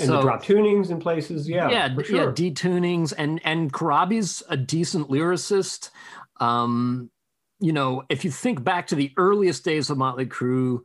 and 0.00 0.08
the 0.08 0.20
drop 0.20 0.44
tunings 0.44 0.90
in 0.90 0.98
places, 0.98 1.48
yeah, 1.48 1.70
yeah, 1.70 2.02
sure. 2.02 2.16
yeah, 2.16 2.32
detunings, 2.32 3.12
and 3.16 3.40
and 3.44 3.72
Corabi's 3.72 4.42
a 4.48 4.56
decent 4.56 5.08
lyricist. 5.08 5.90
Um, 6.40 7.10
you 7.60 7.72
know, 7.72 8.02
if 8.08 8.24
you 8.24 8.30
think 8.30 8.62
back 8.64 8.88
to 8.88 8.96
the 8.96 9.12
earliest 9.16 9.64
days 9.64 9.88
of 9.88 9.96
Motley 9.96 10.26
Crue, 10.26 10.80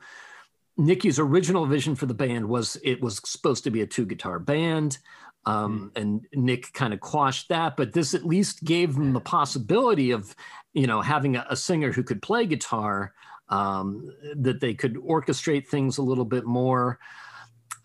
Nikki's 0.82 1.20
original 1.20 1.66
vision 1.66 1.96
for 1.96 2.08
the 2.08 2.14
band 2.14 2.50
was 2.50 2.78
it 2.84 3.02
was 3.02 3.22
supposed 3.24 3.64
to 3.66 3.72
be 3.72 3.82
a 3.82 3.88
two 3.88 4.06
guitar 4.06 4.40
band. 4.40 4.98
Um, 5.46 5.92
mm. 5.96 6.02
And 6.02 6.28
Nick 6.34 6.74
kind 6.74 6.94
of 6.94 7.00
quashed 7.00 7.50
that, 7.50 7.76
but 7.76 7.94
this 7.94 8.14
at 8.14 8.26
least 8.26 8.64
gave 8.64 8.96
them 8.96 9.14
the 9.14 9.20
possibility 9.22 10.12
of, 10.12 10.36
you 10.74 10.88
know, 10.88 11.02
having 11.02 11.36
a, 11.36 11.46
a 11.50 11.56
singer 11.56 11.92
who 11.92 12.04
could 12.04 12.22
play 12.22 12.46
guitar, 12.46 13.14
um, 13.50 14.12
that 14.36 14.62
they 14.62 14.74
could 14.74 14.96
orchestrate 14.96 15.68
things 15.68 15.98
a 15.98 16.04
little 16.04 16.26
bit 16.26 16.46
more. 16.46 17.00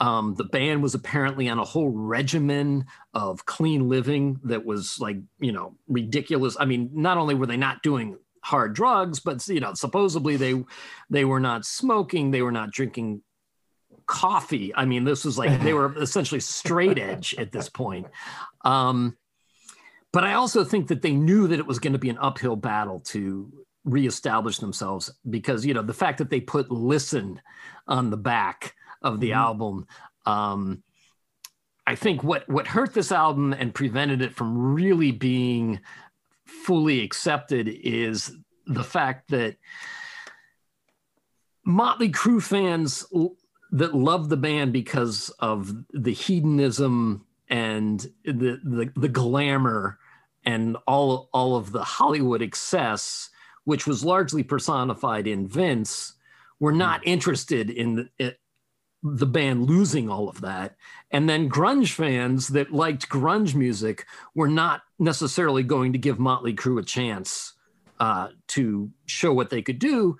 Um, 0.01 0.35
the 0.35 0.45
band 0.45 0.83
was 0.83 0.95
apparently 0.95 1.49
on 1.49 1.59
a 1.59 1.65
whole 1.65 1.91
regimen 1.91 2.85
of 3.15 3.47
clean 3.47 3.89
living 3.89 4.39
that 4.45 4.65
was 4.65 4.99
like, 5.01 5.17
you 5.41 5.53
know, 5.53 5.75
ridiculous. 5.89 6.57
I 6.61 6.67
mean, 6.67 6.91
not 6.93 7.17
only 7.17 7.35
were 7.35 7.47
they 7.47 7.57
not 7.57 7.83
doing 7.83 8.19
hard 8.47 8.75
drugs, 8.75 9.19
but 9.19 9.47
you 9.49 9.59
know, 9.59 9.75
supposedly 9.75 10.37
they 10.37 10.65
they 11.11 11.25
were 11.25 11.41
not 11.41 11.67
smoking, 11.67 12.31
they 12.31 12.43
were 12.43 12.53
not 12.53 12.71
drinking 12.71 13.23
coffee. 14.07 14.73
I 14.75 14.85
mean, 14.85 15.03
this 15.03 15.25
was 15.25 15.37
like 15.37 15.61
they 15.63 15.75
were 15.75 16.01
essentially 16.01 16.41
straight 16.41 16.99
edge 16.99 17.35
at 17.39 17.51
this 17.51 17.69
point. 17.69 18.07
Um, 18.65 19.17
but 20.13 20.23
I 20.23 20.35
also 20.35 20.63
think 20.63 20.89
that 20.89 21.03
they 21.03 21.11
knew 21.11 21.49
that 21.49 21.59
it 21.59 21.67
was 21.67 21.81
going 21.81 21.95
to 21.95 21.99
be 21.99 22.09
an 22.09 22.19
uphill 22.19 22.55
battle 22.55 23.01
to 23.07 23.53
reestablish 23.85 24.59
themselves 24.59 25.13
because 25.29 25.67
you 25.67 25.75
know 25.75 25.83
the 25.83 25.93
fact 25.93 26.19
that 26.19 26.31
they 26.31 26.41
put 26.41 26.71
"Listen" 26.71 27.41
on 27.89 28.11
the 28.11 28.17
back 28.17 28.75
of 29.03 29.19
the 29.19 29.31
mm-hmm. 29.31 29.41
album. 29.41 29.87
Um, 30.25 30.85
I 31.85 31.97
think 31.97 32.23
what 32.23 32.49
what 32.49 32.69
hurt 32.69 32.95
this 32.95 33.11
album 33.11 33.53
and 33.53 33.75
prevented 33.75 34.23
it 34.23 34.35
from 34.35 34.75
really 34.75 35.11
being 35.11 35.81
fully 36.65 37.03
accepted 37.03 37.69
is 37.69 38.33
the 38.67 38.85
fact 38.85 39.31
that 39.31 39.57
Motley 41.65 42.11
Crue 42.11 42.43
fans 42.43 43.05
that 43.73 43.95
love 43.95 44.29
the 44.29 44.37
band 44.37 44.73
because 44.73 45.31
of 45.39 45.75
the 45.93 46.13
hedonism 46.13 47.27
and 47.49 48.01
the, 48.25 48.61
the, 48.65 48.93
the 48.97 49.09
glamour 49.09 49.99
and 50.45 50.77
all 50.87 51.29
all 51.33 51.57
of 51.57 51.73
the 51.73 51.83
Hollywood 51.83 52.41
excess, 52.41 53.31
which 53.65 53.87
was 53.87 54.05
largely 54.05 54.45
personified 54.45 55.27
in 55.27 55.49
Vince, 55.49 56.15
were 56.61 56.73
not 56.73 57.03
hmm. 57.03 57.11
interested 57.11 57.71
in 57.71 58.09
the, 59.03 59.27
band 59.27 59.67
losing 59.67 60.09
all 60.09 60.29
of 60.29 60.41
that. 60.41 60.77
And 61.11 61.29
then 61.29 61.51
grunge 61.51 61.93
fans 61.93 62.49
that 62.49 62.73
liked 62.73 63.09
grunge 63.09 63.55
music 63.55 64.07
were 64.35 64.49
not 64.49 64.83
necessarily 64.99 65.63
going 65.63 65.93
to 65.93 65.99
give 65.99 66.19
Motley 66.19 66.55
Crue 66.55 66.81
a 66.81 66.85
chance 66.85 67.55
uh, 68.01 68.29
to 68.49 68.91
show 69.07 69.33
what 69.33 69.51
they 69.51 69.63
could 69.63 69.79
do, 69.79 70.19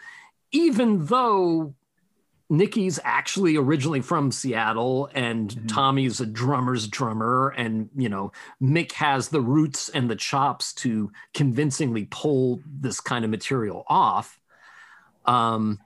even 0.53 1.07
though 1.07 1.75
Nikki's 2.49 3.01
actually 3.03 3.57
originally 3.57 4.01
from 4.01 4.31
Seattle 4.31 5.11
and 5.15 5.51
mm-hmm. 5.51 5.67
Tommy's 5.67 6.21
a 6.21 6.27
drummer's 6.27 6.87
drummer 6.87 7.49
and 7.57 7.89
you 7.97 8.09
know 8.09 8.33
Mick 8.63 8.93
has 8.93 9.29
the 9.29 9.41
roots 9.41 9.89
and 9.89 10.09
the 10.09 10.17
chops 10.17 10.73
to 10.75 11.11
convincingly 11.35 12.07
pull 12.11 12.63
this 12.65 13.01
kind 13.01 13.25
of 13.25 13.31
material 13.31 13.85
off. 13.89 14.39
Um, 15.25 15.81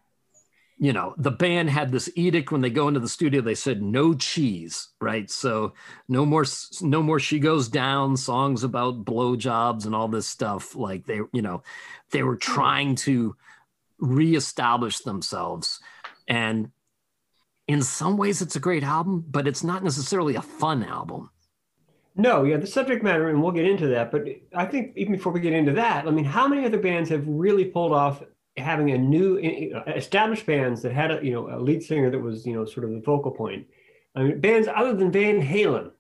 you 0.83 0.95
know, 0.95 1.15
the 1.19 1.31
band 1.31 1.69
had 1.69 1.93
this 1.93 2.11
edict 2.17 2.51
when 2.51 2.63
they 2.63 2.71
go 2.71 2.89
into 2.89 3.01
the 3.01 3.09
studio. 3.09 3.43
They 3.43 3.55
said 3.55 3.83
no 3.83 4.15
cheese, 4.15 4.89
right? 4.99 5.31
So 5.31 5.75
no 6.09 6.25
more, 6.25 6.47
no 6.81 7.03
more. 7.03 7.21
She 7.21 7.39
goes 7.39 7.69
down. 7.69 8.17
Songs 8.17 8.65
about 8.65 9.05
blowjobs 9.05 9.85
and 9.85 9.95
all 9.95 10.09
this 10.09 10.27
stuff. 10.27 10.75
Like 10.75 11.05
they, 11.05 11.21
you 11.35 11.43
know, 11.43 11.63
they 12.13 12.23
were 12.23 12.35
hmm. 12.35 12.55
trying 12.55 12.95
to 12.97 13.37
reestablish 13.99 15.01
themselves, 15.01 15.81
and 16.27 16.71
in 17.69 17.83
some 17.83 18.17
ways, 18.17 18.41
it's 18.41 18.57
a 18.57 18.61
great 18.61 18.83
album, 18.83 19.23
but 19.29 19.47
it's 19.47 19.63
not 19.63 19.85
necessarily 19.85 20.35
a 20.35 20.43
fun 20.43 20.83
album. 20.83 21.29
No, 22.17 22.43
yeah, 22.43 22.57
the 22.57 22.67
subject 22.67 23.05
matter, 23.05 23.29
and 23.29 23.43
we'll 23.43 23.53
get 23.53 23.67
into 23.67 23.87
that. 23.89 24.11
But 24.11 24.25
I 24.55 24.65
think 24.65 24.97
even 24.97 25.13
before 25.13 25.33
we 25.33 25.41
get 25.41 25.53
into 25.53 25.73
that, 25.73 26.09
I 26.09 26.11
mean, 26.11 26.25
how 26.25 26.49
many 26.49 26.65
other 26.65 26.79
bands 26.79 27.11
have 27.11 27.25
really 27.27 27.67
pulled 27.67 27.93
off 27.93 28.23
having 28.61 28.91
a 28.91 28.99
new 28.99 29.37
established 29.87 30.47
bands 30.47 30.83
that 30.83 30.93
had 30.93 31.11
a 31.11 31.25
you 31.25 31.33
know 31.33 31.49
a 31.55 31.59
lead 31.59 31.83
singer 31.83 32.11
that 32.11 32.19
was 32.19 32.47
you 32.47 32.55
know 32.55 32.65
sort 32.65 32.85
of 32.85 32.93
the 32.93 33.03
focal 33.03 33.31
point? 33.31 33.67
I 34.15 34.23
mean, 34.23 34.41
bands 34.41 34.69
other 34.75 34.95
than 34.95 35.11
Van 35.11 35.41
Halen, 35.41 35.91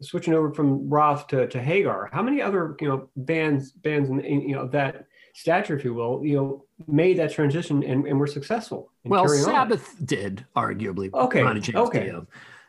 switching 0.00 0.34
over 0.34 0.52
from 0.52 0.88
Roth 0.88 1.26
to, 1.28 1.46
to 1.48 1.62
Hagar. 1.62 2.10
How 2.12 2.22
many 2.22 2.42
other 2.42 2.76
you 2.80 2.88
know 2.88 3.08
bands 3.16 3.72
bands 3.72 4.10
in, 4.10 4.20
in 4.20 4.40
you 4.42 4.54
know 4.54 4.68
that 4.68 5.06
stature, 5.34 5.76
if 5.76 5.84
you 5.84 5.94
will, 5.94 6.24
you 6.24 6.36
know, 6.36 6.64
made 6.86 7.18
that 7.18 7.32
transition 7.32 7.82
and, 7.82 8.06
and 8.06 8.18
were 8.18 8.26
successful. 8.26 8.92
well, 9.04 9.28
Sabbath 9.28 9.94
on. 9.98 10.06
did 10.06 10.46
arguably. 10.54 11.12
Okay. 11.12 11.42
okay. 11.42 12.04
Dio. 12.04 12.26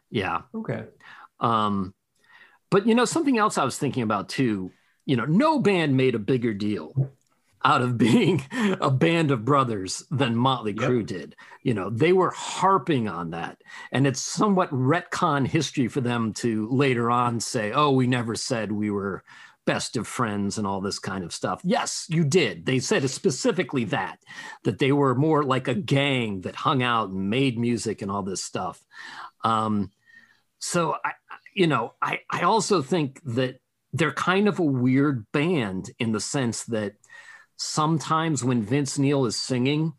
Yeah. 0.10 0.42
Okay. 0.56 0.86
Um, 1.40 1.94
but 2.70 2.88
you 2.88 2.96
know 2.96 3.06
something 3.06 3.38
else 3.38 3.58
I 3.58 3.66
was 3.66 3.78
thinking 3.78 4.04
about 4.04 4.30
too. 4.30 4.72
You 5.06 5.18
know, 5.18 5.26
no 5.26 5.60
band 5.60 5.98
made 5.98 6.16
a 6.16 6.20
bigger 6.20 6.54
deal 6.54 6.94
out 7.64 7.82
of 7.82 7.98
being 7.98 8.44
a 8.82 8.92
band 8.92 9.32
of 9.32 9.46
brothers 9.46 10.04
than 10.12 10.36
Motley 10.36 10.74
Crue 10.74 11.06
did. 11.06 11.36
You 11.62 11.74
know, 11.74 11.90
they 11.90 12.12
were 12.12 12.32
harping 12.32 13.08
on 13.08 13.32
that. 13.32 13.62
And 13.92 14.06
it's 14.06 14.22
somewhat 14.22 14.70
retcon 14.72 15.48
history 15.48 15.88
for 15.88 16.02
them 16.02 16.34
to 16.34 16.68
later 16.70 17.10
on 17.10 17.40
say, 17.40 17.72
oh, 17.72 17.92
we 17.92 18.08
never 18.08 18.36
said 18.36 18.72
we 18.72 18.92
were 18.92 19.24
best 19.66 19.96
of 19.96 20.08
friends 20.08 20.58
and 20.58 20.68
all 20.68 20.82
this 20.82 21.00
kind 21.00 21.24
of 21.24 21.34
stuff. 21.34 21.62
Yes, 21.64 22.06
you 22.10 22.26
did. 22.26 22.66
They 22.66 22.80
said 22.80 23.10
specifically 23.10 23.86
that, 23.86 24.20
that 24.64 24.80
they 24.80 24.92
were 24.92 25.16
more 25.16 25.44
like 25.44 25.70
a 25.70 25.74
gang 25.74 26.42
that 26.42 26.56
hung 26.56 26.84
out 26.84 27.10
and 27.10 27.30
made 27.30 27.58
music 27.58 28.02
and 28.02 28.12
all 28.12 28.24
this 28.24 28.44
stuff. 28.44 28.84
Um, 29.44 29.92
so 30.60 30.98
I, 31.04 31.12
you 31.54 31.68
know, 31.68 31.94
I, 32.02 32.20
I 32.30 32.42
also 32.42 32.82
think 32.82 33.22
that 33.24 33.62
they're 33.94 34.12
kind 34.12 34.48
of 34.48 34.60
a 34.60 34.64
weird 34.64 35.26
band 35.32 35.92
in 36.00 36.12
the 36.12 36.20
sense 36.20 36.66
that 36.66 36.96
sometimes 37.64 38.44
when 38.44 38.62
Vince 38.62 39.00
Neil 39.00 39.26
is 39.26 39.36
singing, 39.36 39.94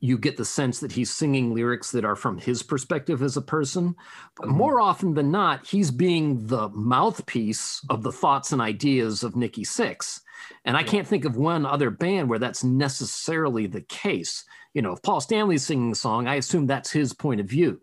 you 0.00 0.18
get 0.18 0.36
the 0.36 0.44
sense 0.44 0.80
that 0.80 0.92
he's 0.92 1.10
singing 1.10 1.54
lyrics 1.54 1.90
that 1.92 2.04
are 2.04 2.16
from 2.16 2.38
his 2.38 2.62
perspective 2.62 3.22
as 3.22 3.36
a 3.36 3.42
person. 3.42 3.94
But 4.36 4.48
mm-hmm. 4.48 4.56
more 4.56 4.80
often 4.80 5.14
than 5.14 5.30
not, 5.30 5.66
he's 5.66 5.90
being 5.90 6.46
the 6.46 6.68
mouthpiece 6.70 7.80
of 7.88 8.02
the 8.02 8.12
thoughts 8.12 8.52
and 8.52 8.60
ideas 8.60 9.22
of 9.22 9.36
Nikki 9.36 9.64
Sixx. 9.64 10.20
And 10.64 10.76
I 10.76 10.82
can't 10.82 11.06
think 11.06 11.24
of 11.24 11.36
one 11.36 11.64
other 11.64 11.90
band 11.90 12.28
where 12.28 12.38
that's 12.38 12.64
necessarily 12.64 13.66
the 13.66 13.80
case. 13.82 14.44
You 14.74 14.82
know, 14.82 14.92
if 14.92 15.02
Paul 15.02 15.20
Stanley's 15.20 15.64
singing 15.64 15.92
a 15.92 15.94
song, 15.94 16.26
I 16.26 16.34
assume 16.34 16.66
that's 16.66 16.90
his 16.90 17.12
point 17.12 17.40
of 17.40 17.46
view. 17.46 17.80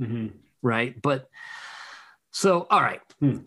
Mm-hmm. 0.00 0.28
Right. 0.62 1.00
But 1.00 1.28
so, 2.30 2.66
all 2.70 2.80
right. 2.80 3.00
Hmm. 3.20 3.38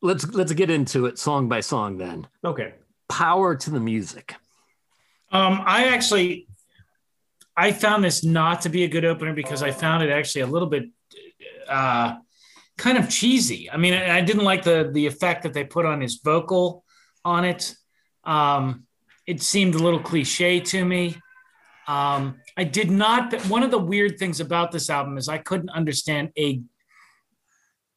Let's 0.00 0.26
let's 0.32 0.52
get 0.52 0.70
into 0.70 1.04
it 1.04 1.18
song 1.18 1.50
by 1.50 1.60
song 1.60 1.98
then. 1.98 2.26
Okay. 2.42 2.72
Power 3.10 3.56
to 3.56 3.70
the 3.70 3.80
music. 3.80 4.34
Um, 5.32 5.62
I 5.64 5.88
actually 5.88 6.46
I 7.56 7.72
found 7.72 8.02
this 8.02 8.24
not 8.24 8.62
to 8.62 8.68
be 8.68 8.84
a 8.84 8.88
good 8.88 9.04
opener 9.04 9.34
because 9.34 9.62
I 9.62 9.70
found 9.70 10.02
it 10.02 10.10
actually 10.10 10.42
a 10.42 10.46
little 10.46 10.68
bit 10.68 10.84
uh, 11.68 12.16
kind 12.78 12.96
of 12.96 13.10
cheesy. 13.10 13.70
I 13.70 13.76
mean, 13.76 13.92
I 13.92 14.22
didn't 14.22 14.44
like 14.44 14.62
the 14.62 14.88
the 14.90 15.06
effect 15.06 15.42
that 15.42 15.52
they 15.52 15.64
put 15.64 15.84
on 15.84 16.00
his 16.00 16.20
vocal 16.24 16.84
on 17.22 17.44
it. 17.44 17.74
Um, 18.24 18.86
it 19.26 19.42
seemed 19.42 19.74
a 19.74 19.78
little 19.78 20.00
cliche 20.00 20.60
to 20.60 20.84
me. 20.84 21.16
Um, 21.86 22.40
I 22.56 22.64
did 22.64 22.90
not. 22.90 23.34
One 23.46 23.62
of 23.62 23.70
the 23.70 23.78
weird 23.78 24.18
things 24.18 24.40
about 24.40 24.72
this 24.72 24.88
album 24.88 25.18
is 25.18 25.28
I 25.28 25.38
couldn't 25.38 25.70
understand 25.70 26.30
a, 26.38 26.62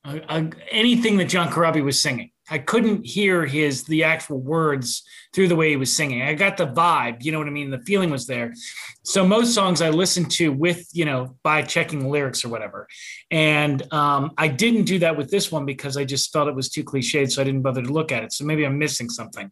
a, 0.04 0.18
a 0.28 0.50
anything 0.70 1.18
that 1.18 1.30
John 1.30 1.50
Corabi 1.50 1.82
was 1.82 2.02
singing. 2.02 2.33
I 2.54 2.60
couldn't 2.60 3.04
hear 3.04 3.48
his 3.48 3.84
the 3.86 4.04
actual 4.04 4.40
words 4.40 5.02
through 5.34 5.48
the 5.48 5.56
way 5.56 5.72
he 5.72 5.76
was 5.76 5.92
singing. 5.92 6.22
I 6.22 6.36
got 6.36 6.56
the 6.56 6.68
vibe, 6.68 7.24
you 7.24 7.32
know 7.32 7.40
what 7.40 7.48
I 7.48 7.52
mean? 7.52 7.72
The 7.72 7.82
feeling 7.82 8.12
was 8.12 8.28
there. 8.28 8.54
So 9.02 9.26
most 9.26 9.56
songs 9.56 9.82
I 9.82 9.90
listened 9.90 10.30
to 10.34 10.52
with, 10.52 10.88
you 10.94 11.06
know, 11.06 11.36
by 11.42 11.64
checking 11.64 12.12
lyrics 12.12 12.46
or 12.46 12.50
whatever. 12.50 12.88
And 13.32 13.92
um, 13.92 14.34
I 14.38 14.50
didn't 14.50 14.84
do 14.84 15.00
that 15.00 15.18
with 15.18 15.32
this 15.32 15.52
one 15.52 15.66
because 15.66 15.98
I 15.98 16.06
just 16.06 16.32
felt 16.32 16.48
it 16.48 16.54
was 16.54 16.70
too 16.70 16.84
cliched, 16.84 17.32
so 17.32 17.42
I 17.42 17.46
didn't 17.46 17.64
bother 17.64 17.82
to 17.82 17.92
look 17.92 18.12
at 18.12 18.24
it. 18.24 18.32
So 18.32 18.46
maybe 18.46 18.66
I'm 18.68 18.78
missing 18.78 19.10
something. 19.10 19.52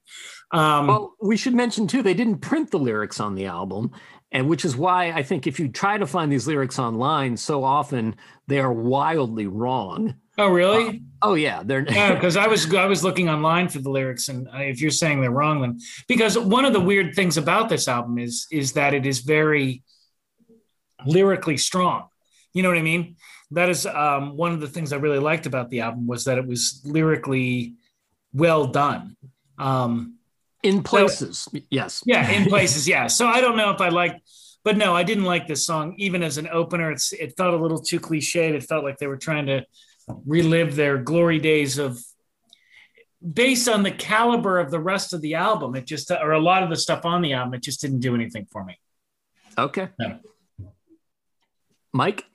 Um, 0.52 0.86
well, 0.86 1.16
we 1.20 1.38
should 1.38 1.56
mention 1.56 1.88
too, 1.88 2.04
they 2.04 2.14
didn't 2.14 2.38
print 2.38 2.70
the 2.70 2.78
lyrics 2.78 3.20
on 3.20 3.34
the 3.34 3.48
album. 3.48 3.90
And 4.32 4.48
which 4.48 4.64
is 4.64 4.78
why 4.78 5.12
I 5.12 5.24
think 5.24 5.48
if 5.48 5.60
you 5.60 5.70
try 5.70 5.98
to 5.98 6.06
find 6.06 6.32
these 6.32 6.48
lyrics 6.48 6.78
online, 6.78 7.36
so 7.36 7.64
often 7.64 8.16
they 8.48 8.60
are 8.60 8.72
wildly 8.72 9.48
wrong. 9.48 10.14
Oh, 10.38 10.48
really? 10.48 10.88
Um, 10.88 11.08
oh, 11.22 11.34
yeah. 11.36 11.62
They're 11.64 11.84
because 11.84 12.38
I 12.46 12.48
was 12.48 12.74
I 12.74 12.86
was 12.86 13.04
looking 13.04 13.30
online 13.30 13.70
for 13.70 13.80
the 13.80 13.90
lyrics, 13.90 14.30
and 14.30 14.48
if 14.54 14.82
you're 14.82 14.92
saying 14.92 15.22
they're 15.22 15.32
wrong, 15.32 15.62
then 15.62 15.80
because 16.08 16.38
one 16.38 16.66
of 16.66 16.74
the 16.74 16.80
weird 16.80 17.16
things 17.16 17.38
about 17.38 17.70
this 17.70 17.88
album 17.88 18.18
is 18.18 18.48
is 18.52 18.74
that 18.74 18.94
it 18.94 19.06
is 19.06 19.20
very 19.20 19.84
lyrically 21.06 21.58
strong. 21.58 22.08
You 22.54 22.64
know 22.64 22.70
what 22.70 22.78
I 22.78 22.84
mean? 22.84 23.18
That 23.52 23.70
is 23.70 23.86
um, 23.86 24.38
one 24.38 24.54
of 24.54 24.62
the 24.62 24.68
things 24.68 24.94
I 24.94 24.98
really 24.98 25.20
liked 25.20 25.46
about 25.46 25.70
the 25.70 25.82
album 25.82 26.08
was 26.08 26.26
that 26.26 26.38
it 26.38 26.48
was 26.48 26.82
lyrically 26.86 27.76
well 28.34 28.68
done. 28.68 29.18
Um, 29.58 30.18
in 30.64 30.84
places, 30.84 31.40
so, 31.40 31.60
yes. 31.70 32.04
Yeah, 32.06 32.30
in 32.30 32.46
places, 32.46 32.88
yeah. 32.88 33.08
So 33.08 33.28
I 33.28 33.42
don't 33.42 33.58
know 33.58 33.72
if 33.72 33.82
I 33.82 33.90
like, 33.90 34.22
but 34.64 34.78
no, 34.78 34.96
I 34.96 35.04
didn't 35.04 35.24
like 35.26 35.48
this 35.48 35.66
song 35.66 35.96
even 35.98 36.24
as 36.24 36.38
an 36.38 36.48
opener. 36.52 36.92
It's 36.92 37.14
it 37.14 37.36
felt 37.36 37.54
a 37.54 37.58
little 37.58 37.82
too 37.82 38.00
cliched. 38.00 38.54
It 38.54 38.64
felt 38.64 38.84
like 38.84 38.98
they 38.98 39.08
were 39.08 39.18
trying 39.18 39.48
to 39.48 39.66
relive 40.26 40.76
their 40.76 40.98
glory 40.98 41.40
days 41.40 41.78
of 41.78 42.00
based 43.34 43.70
on 43.70 43.84
the 43.84 43.92
caliber 43.92 44.58
of 44.60 44.72
the 44.72 44.80
rest 44.80 45.14
of 45.14 45.22
the 45.22 45.36
album 45.36 45.76
it 45.76 45.86
just 45.86 46.10
or 46.12 46.32
a 46.32 46.40
lot 46.40 46.64
of 46.64 46.70
the 46.70 46.76
stuff 46.76 47.06
on 47.06 47.22
the 47.22 47.34
album 47.34 47.54
it 47.54 47.62
just 47.62 47.82
didn't 47.82 48.00
do 48.00 48.16
anything 48.16 48.48
for 48.52 48.64
me. 48.64 48.80
Okay. 49.58 49.90
No. 50.00 50.20
mike? 51.94 52.26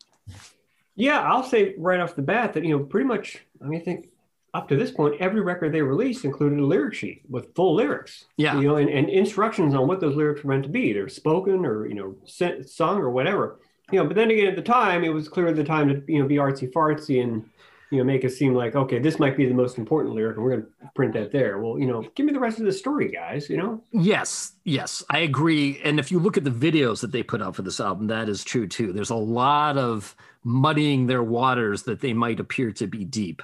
Yeah 0.94 1.20
i'll 1.20 1.42
say 1.42 1.74
right 1.76 2.00
off 2.00 2.14
the 2.14 2.22
bat 2.22 2.54
that 2.54 2.64
you 2.64 2.76
know 2.76 2.84
pretty 2.84 3.06
much 3.06 3.42
i 3.62 3.66
mean 3.66 3.80
i 3.80 3.84
think 3.84 4.08
up 4.56 4.68
to 4.68 4.76
this 4.76 4.90
point 4.90 5.20
every 5.20 5.42
record 5.42 5.72
they 5.72 5.82
released 5.82 6.24
included 6.24 6.58
a 6.58 6.64
lyric 6.64 6.94
sheet 6.94 7.22
with 7.28 7.54
full 7.54 7.74
lyrics. 7.74 8.24
Yeah. 8.38 8.58
You 8.58 8.68
know 8.68 8.76
and, 8.76 8.88
and 8.88 9.10
instructions 9.10 9.74
on 9.74 9.86
what 9.86 10.00
those 10.00 10.16
lyrics 10.16 10.42
were 10.42 10.52
meant 10.52 10.64
to 10.64 10.70
be 10.70 10.92
they're 10.92 11.08
spoken 11.08 11.66
or 11.66 11.86
you 11.86 11.94
know 11.94 12.14
sung 12.26 12.98
or 12.98 13.10
whatever. 13.10 13.58
You 13.92 14.00
know 14.00 14.06
but 14.06 14.16
then 14.16 14.30
again 14.30 14.46
at 14.46 14.56
the 14.56 14.62
time 14.62 15.04
it 15.04 15.10
was 15.10 15.28
clear 15.28 15.48
at 15.48 15.56
the 15.56 15.64
time 15.64 15.88
to 15.88 16.12
you 16.12 16.20
know 16.20 16.26
be 16.26 16.36
artsy 16.36 16.72
fartsy 16.72 17.22
and 17.22 17.48
you 17.90 17.98
know, 17.98 18.04
make 18.04 18.24
it 18.24 18.30
seem 18.30 18.54
like, 18.54 18.74
okay, 18.74 18.98
this 18.98 19.18
might 19.18 19.36
be 19.36 19.46
the 19.46 19.54
most 19.54 19.78
important 19.78 20.14
lyric 20.14 20.36
and 20.36 20.44
we're 20.44 20.50
going 20.50 20.62
to 20.62 20.90
print 20.94 21.12
that 21.14 21.30
there. 21.30 21.58
Well, 21.58 21.78
you 21.78 21.86
know, 21.86 22.02
give 22.14 22.26
me 22.26 22.32
the 22.32 22.40
rest 22.40 22.58
of 22.58 22.64
the 22.64 22.72
story, 22.72 23.10
guys, 23.10 23.48
you 23.48 23.56
know? 23.56 23.82
Yes, 23.92 24.52
yes, 24.64 25.04
I 25.08 25.20
agree. 25.20 25.80
And 25.84 26.00
if 26.00 26.10
you 26.10 26.18
look 26.18 26.36
at 26.36 26.44
the 26.44 26.50
videos 26.50 27.00
that 27.00 27.12
they 27.12 27.22
put 27.22 27.40
out 27.40 27.54
for 27.54 27.62
this 27.62 27.78
album, 27.78 28.08
that 28.08 28.28
is 28.28 28.42
true 28.42 28.66
too. 28.66 28.92
There's 28.92 29.10
a 29.10 29.16
lot 29.16 29.78
of 29.78 30.16
muddying 30.42 31.06
their 31.06 31.22
waters 31.22 31.84
that 31.84 32.00
they 32.00 32.12
might 32.12 32.40
appear 32.40 32.72
to 32.72 32.86
be 32.86 33.04
deep. 33.04 33.42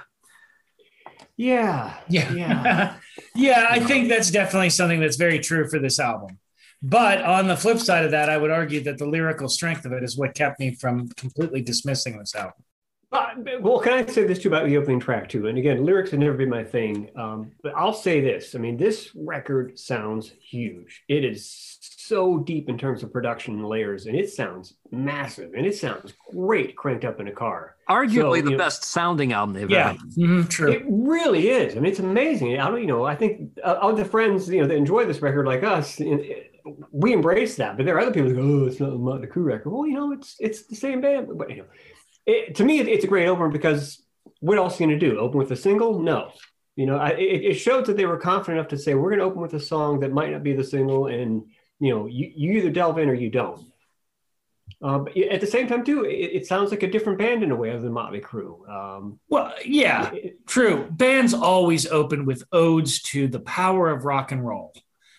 Yeah. 1.37 1.95
Yeah. 2.09 2.33
Yeah. 2.33 2.95
yeah, 3.35 3.67
I 3.69 3.79
think 3.79 4.09
that's 4.09 4.29
definitely 4.29 4.69
something 4.71 4.99
that's 4.99 5.17
very 5.17 5.39
true 5.39 5.69
for 5.69 5.79
this 5.79 5.99
album. 5.99 6.39
But 6.81 7.23
on 7.23 7.47
the 7.47 7.55
flip 7.55 7.79
side 7.79 8.03
of 8.03 8.11
that, 8.11 8.29
I 8.29 8.35
would 8.35 8.51
argue 8.51 8.83
that 8.83 8.97
the 8.97 9.05
lyrical 9.05 9.47
strength 9.47 9.85
of 9.85 9.93
it 9.93 10.03
is 10.03 10.17
what 10.17 10.35
kept 10.35 10.59
me 10.59 10.75
from 10.75 11.07
completely 11.09 11.61
dismissing 11.61 12.19
this 12.19 12.35
album. 12.35 12.61
Uh, 13.13 13.35
well, 13.61 13.79
can 13.79 13.93
I 13.93 14.05
say 14.07 14.25
this 14.25 14.39
too 14.39 14.47
about 14.47 14.65
the 14.65 14.75
opening 14.75 14.99
track 14.99 15.29
too? 15.29 15.47
And 15.47 15.57
again, 15.57 15.85
lyrics 15.85 16.09
have 16.11 16.19
never 16.19 16.35
been 16.35 16.49
my 16.49 16.63
thing, 16.63 17.09
um, 17.15 17.51
but 17.61 17.73
I'll 17.75 17.93
say 17.93 18.21
this. 18.21 18.55
I 18.55 18.57
mean, 18.57 18.75
this 18.75 19.11
record 19.15 19.77
sounds 19.77 20.33
huge. 20.41 21.03
It 21.07 21.23
is 21.23 21.77
so 21.79 22.39
deep 22.39 22.69
in 22.69 22.77
terms 22.77 23.03
of 23.03 23.13
production 23.13 23.53
and 23.53 23.67
layers, 23.67 24.07
and 24.07 24.15
it 24.15 24.31
sounds 24.31 24.73
massive, 24.91 25.53
and 25.53 25.63
it 25.63 25.75
sounds 25.75 26.13
great 26.31 26.75
cranked 26.75 27.05
up 27.05 27.19
in 27.19 27.27
a 27.27 27.31
car. 27.31 27.75
Arguably 27.87 28.39
so, 28.39 28.45
the 28.45 28.51
know, 28.51 28.57
best 28.57 28.83
sounding 28.83 29.31
album 29.31 29.53
they've 29.53 29.69
yeah, 29.69 29.91
ever. 29.91 29.99
Mm-hmm, 29.99 30.43
true. 30.43 30.71
It 30.71 30.83
really 30.87 31.49
is. 31.49 31.77
I 31.77 31.81
mean, 31.81 31.91
it's 31.91 31.99
amazing. 31.99 32.59
I 32.59 32.67
don't, 32.67 32.81
you 32.81 32.87
know, 32.87 33.05
I 33.05 33.15
think 33.15 33.59
uh, 33.63 33.77
of 33.81 33.95
the 33.95 34.05
friends, 34.05 34.49
you 34.49 34.61
know, 34.61 34.67
that 34.67 34.75
enjoy 34.75 35.05
this 35.05 35.21
record 35.21 35.45
like 35.45 35.63
us. 35.63 35.99
we 36.91 37.13
embrace 37.13 37.57
that, 37.57 37.77
but 37.77 37.85
there 37.85 37.95
are 37.95 37.99
other 37.99 38.11
people 38.11 38.29
who 38.29 38.35
go, 38.35 38.41
"Oh, 38.41 38.67
it's 38.67 38.79
not 38.79 39.21
the 39.21 39.27
Crue 39.27 39.45
record." 39.45 39.71
Well, 39.71 39.85
you 39.85 39.93
know, 39.93 40.11
it's 40.13 40.35
it's 40.39 40.63
the 40.63 40.75
same 40.75 41.01
band, 41.01 41.27
but 41.37 41.49
you 41.49 41.57
know, 41.57 41.65
it, 42.25 42.55
to 42.55 42.63
me, 42.63 42.79
it's 42.79 43.03
a 43.03 43.07
great 43.07 43.27
opener 43.27 43.49
because 43.49 44.01
what 44.39 44.57
else 44.57 44.79
are 44.79 44.83
you 44.83 44.89
going 44.89 44.99
to 44.99 45.09
do? 45.09 45.19
Open 45.19 45.37
with 45.37 45.51
a 45.51 45.55
single? 45.55 45.99
No. 45.99 46.31
You 46.75 46.85
know, 46.85 46.97
I, 46.97 47.09
it, 47.09 47.45
it 47.45 47.53
showed 47.53 47.85
that 47.85 47.97
they 47.97 48.05
were 48.05 48.17
confident 48.17 48.57
enough 48.57 48.69
to 48.69 48.77
say, 48.77 48.95
we're 48.95 49.09
going 49.09 49.19
to 49.19 49.25
open 49.25 49.41
with 49.41 49.53
a 49.53 49.59
song 49.59 49.99
that 49.99 50.11
might 50.11 50.31
not 50.31 50.43
be 50.43 50.53
the 50.53 50.63
single, 50.63 51.07
and, 51.07 51.43
you 51.79 51.93
know, 51.93 52.07
you, 52.07 52.31
you 52.35 52.53
either 52.53 52.71
delve 52.71 52.97
in 52.97 53.09
or 53.09 53.13
you 53.13 53.29
don't. 53.29 53.61
Uh, 54.81 54.99
but 54.99 55.15
at 55.17 55.39
the 55.39 55.47
same 55.47 55.67
time, 55.67 55.85
too, 55.85 56.03
it, 56.03 56.09
it, 56.11 56.47
sounds 56.47 56.71
like 56.71 56.83
a 56.83 56.89
different 56.89 57.17
band 57.17 57.41
in 57.41 57.51
a 57.51 57.55
way 57.55 57.69
other 57.69 57.79
than 57.79 57.93
Motley 57.93 58.19
Crue. 58.19 58.67
Um, 58.67 59.19
well, 59.29 59.53
yeah, 59.63 60.11
it, 60.11 60.45
true. 60.45 60.87
Bands 60.91 61.33
always 61.33 61.87
open 61.87 62.25
with 62.25 62.43
odes 62.51 63.01
to 63.03 63.27
the 63.29 63.39
power 63.39 63.89
of 63.89 64.03
rock 64.03 64.33
and 64.33 64.45
roll. 64.45 64.73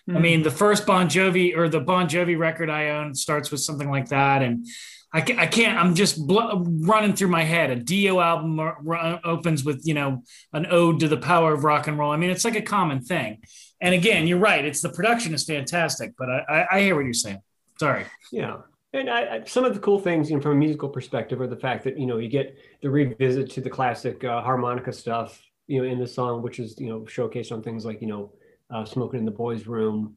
Mm-hmm. 0.08 0.18
I 0.18 0.20
mean, 0.20 0.42
the 0.42 0.50
first 0.50 0.86
Bon 0.86 1.08
Jovi 1.08 1.56
or 1.56 1.70
the 1.70 1.80
Bon 1.80 2.08
Jovi 2.08 2.38
record 2.38 2.68
I 2.68 2.90
own 2.90 3.14
starts 3.14 3.50
with 3.50 3.60
something 3.60 3.90
like 3.90 4.10
that, 4.10 4.42
and 4.42 4.66
I 5.14 5.20
can't, 5.20 5.38
I 5.38 5.46
can't 5.46 5.79
I'm 5.79 5.94
just 5.94 6.27
bl- 6.27 6.64
running 6.81 7.14
through 7.14 7.29
my 7.29 7.44
head. 7.44 7.70
A 7.70 7.77
Dio 7.77 8.20
album 8.20 8.59
r- 8.59 8.79
r- 8.87 9.20
opens 9.22 9.64
with, 9.64 9.87
you 9.87 9.94
know, 9.94 10.24
an 10.53 10.66
ode 10.68 10.98
to 11.00 11.09
the 11.09 11.16
power 11.16 11.55
of 11.55 11.62
rock 11.62 11.87
and 11.87 11.96
roll. 11.96 12.11
I 12.11 12.16
mean, 12.16 12.31
it's 12.31 12.44
like 12.44 12.57
a 12.57 12.62
common 12.62 13.00
thing. 13.00 13.42
And 13.81 13.94
again, 13.94 14.27
you're 14.27 14.38
right. 14.38 14.64
It's 14.64 14.81
the 14.81 14.88
production 14.88 15.33
is 15.33 15.44
fantastic, 15.44 16.14
but 16.18 16.29
I, 16.29 16.38
I, 16.48 16.77
I 16.77 16.81
hear 16.81 16.96
what 16.96 17.05
you're 17.05 17.14
saying. 17.14 17.38
Sorry. 17.79 18.07
Yeah. 18.33 18.57
And 18.92 19.09
I, 19.09 19.37
I, 19.37 19.44
some 19.44 19.64
of 19.64 19.74
the 19.74 19.81
cool 19.81 20.00
things, 20.00 20.31
you 20.31 20.37
know, 20.37 20.42
from 20.42 20.53
a 20.53 20.57
musical 20.57 20.88
perspective, 20.88 21.40
are 21.40 21.46
the 21.46 21.57
fact 21.57 21.85
that 21.85 21.98
you 21.98 22.07
know 22.07 22.18
you 22.18 22.29
get 22.29 22.57
the 22.81 22.90
revisit 22.90 23.50
to 23.53 23.61
the 23.61 23.70
classic 23.70 24.22
uh, 24.24 24.40
harmonica 24.40 24.92
stuff, 24.92 25.40
you 25.66 25.81
know, 25.81 25.88
in 25.88 25.98
the 25.98 26.07
song, 26.07 26.42
which 26.42 26.61
is 26.61 26.79
you 26.79 26.88
know 26.88 27.00
showcased 27.00 27.50
on 27.50 27.61
things 27.61 27.85
like 27.85 28.00
you 28.00 28.07
know, 28.07 28.33
uh, 28.70 28.85
"Smoking 28.85 29.18
in 29.18 29.24
the 29.24 29.33
Boys' 29.33 29.66
Room," 29.66 30.14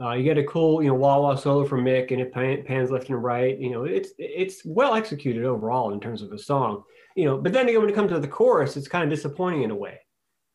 Uh, 0.00 0.12
you 0.12 0.24
get 0.24 0.38
a 0.38 0.44
cool, 0.44 0.82
you 0.82 0.88
know, 0.88 0.94
wah 0.94 1.20
wah 1.20 1.36
solo 1.36 1.64
from 1.64 1.84
Mick, 1.84 2.10
and 2.10 2.20
it 2.20 2.32
pan, 2.32 2.64
pans 2.64 2.90
left 2.90 3.10
and 3.10 3.22
right. 3.22 3.58
You 3.58 3.70
know, 3.70 3.84
it's 3.84 4.10
it's 4.18 4.64
well 4.64 4.94
executed 4.94 5.44
overall 5.44 5.92
in 5.92 6.00
terms 6.00 6.20
of 6.20 6.32
a 6.32 6.38
song. 6.38 6.82
You 7.14 7.26
know, 7.26 7.38
but 7.38 7.52
then 7.52 7.68
again, 7.68 7.80
when 7.80 7.90
it 7.90 7.94
comes 7.94 8.10
to 8.10 8.18
the 8.18 8.26
chorus, 8.26 8.76
it's 8.76 8.88
kind 8.88 9.04
of 9.04 9.10
disappointing 9.10 9.62
in 9.62 9.70
a 9.70 9.74
way. 9.74 10.00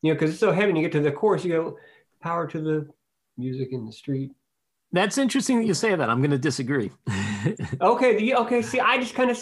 You 0.01 0.11
know, 0.11 0.15
because 0.15 0.31
it's 0.31 0.39
so 0.39 0.51
heavy. 0.51 0.69
And 0.69 0.77
you 0.77 0.83
get 0.83 0.91
to 0.93 0.99
the 0.99 1.11
chorus, 1.11 1.45
you 1.45 1.53
go, 1.53 1.77
"Power 2.21 2.47
to 2.47 2.59
the 2.59 2.89
music 3.37 3.69
in 3.71 3.85
the 3.85 3.93
street." 3.93 4.31
That's 4.91 5.17
interesting 5.17 5.59
that 5.59 5.67
you 5.67 5.73
say 5.73 5.95
that. 5.95 6.09
I'm 6.09 6.19
going 6.19 6.31
to 6.31 6.37
disagree. 6.37 6.91
okay, 7.81 8.17
the, 8.17 8.35
okay. 8.35 8.61
See, 8.61 8.79
I 8.79 8.97
just 8.97 9.13
kind 9.13 9.29
of 9.29 9.39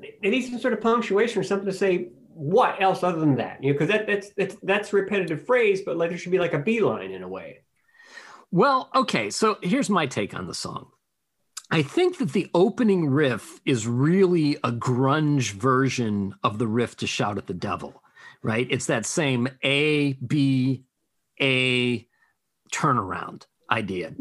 it 0.00 0.30
needs 0.30 0.50
some 0.50 0.58
sort 0.58 0.72
of 0.72 0.80
punctuation 0.80 1.38
or 1.38 1.44
something 1.44 1.66
to 1.66 1.72
say 1.72 2.08
what 2.32 2.80
else 2.80 3.02
other 3.02 3.20
than 3.20 3.36
that. 3.36 3.62
You 3.62 3.72
know, 3.72 3.78
because 3.78 3.88
that 3.88 4.06
that's 4.06 4.30
that's 4.30 4.56
that's 4.62 4.92
repetitive 4.92 5.46
phrase, 5.46 5.82
but 5.82 5.96
like 5.96 6.10
there 6.10 6.18
should 6.18 6.32
be 6.32 6.38
like 6.38 6.54
a 6.54 6.58
beeline 6.58 7.12
in 7.12 7.22
a 7.22 7.28
way. 7.28 7.60
Well, 8.50 8.90
okay. 8.94 9.30
So 9.30 9.58
here's 9.62 9.90
my 9.90 10.06
take 10.06 10.34
on 10.34 10.46
the 10.46 10.54
song. 10.54 10.88
I 11.70 11.82
think 11.82 12.18
that 12.18 12.32
the 12.32 12.48
opening 12.54 13.08
riff 13.08 13.60
is 13.64 13.86
really 13.86 14.56
a 14.62 14.70
grunge 14.70 15.50
version 15.52 16.34
of 16.44 16.58
the 16.58 16.66
riff 16.66 16.96
to 16.98 17.06
Shout 17.06 17.38
at 17.38 17.48
the 17.48 17.54
Devil, 17.54 18.02
right? 18.42 18.66
It's 18.70 18.86
that 18.86 19.04
same 19.04 19.48
A, 19.64 20.12
B, 20.14 20.84
A 21.40 22.06
turnaround 22.72 23.46
idea. 23.70 24.12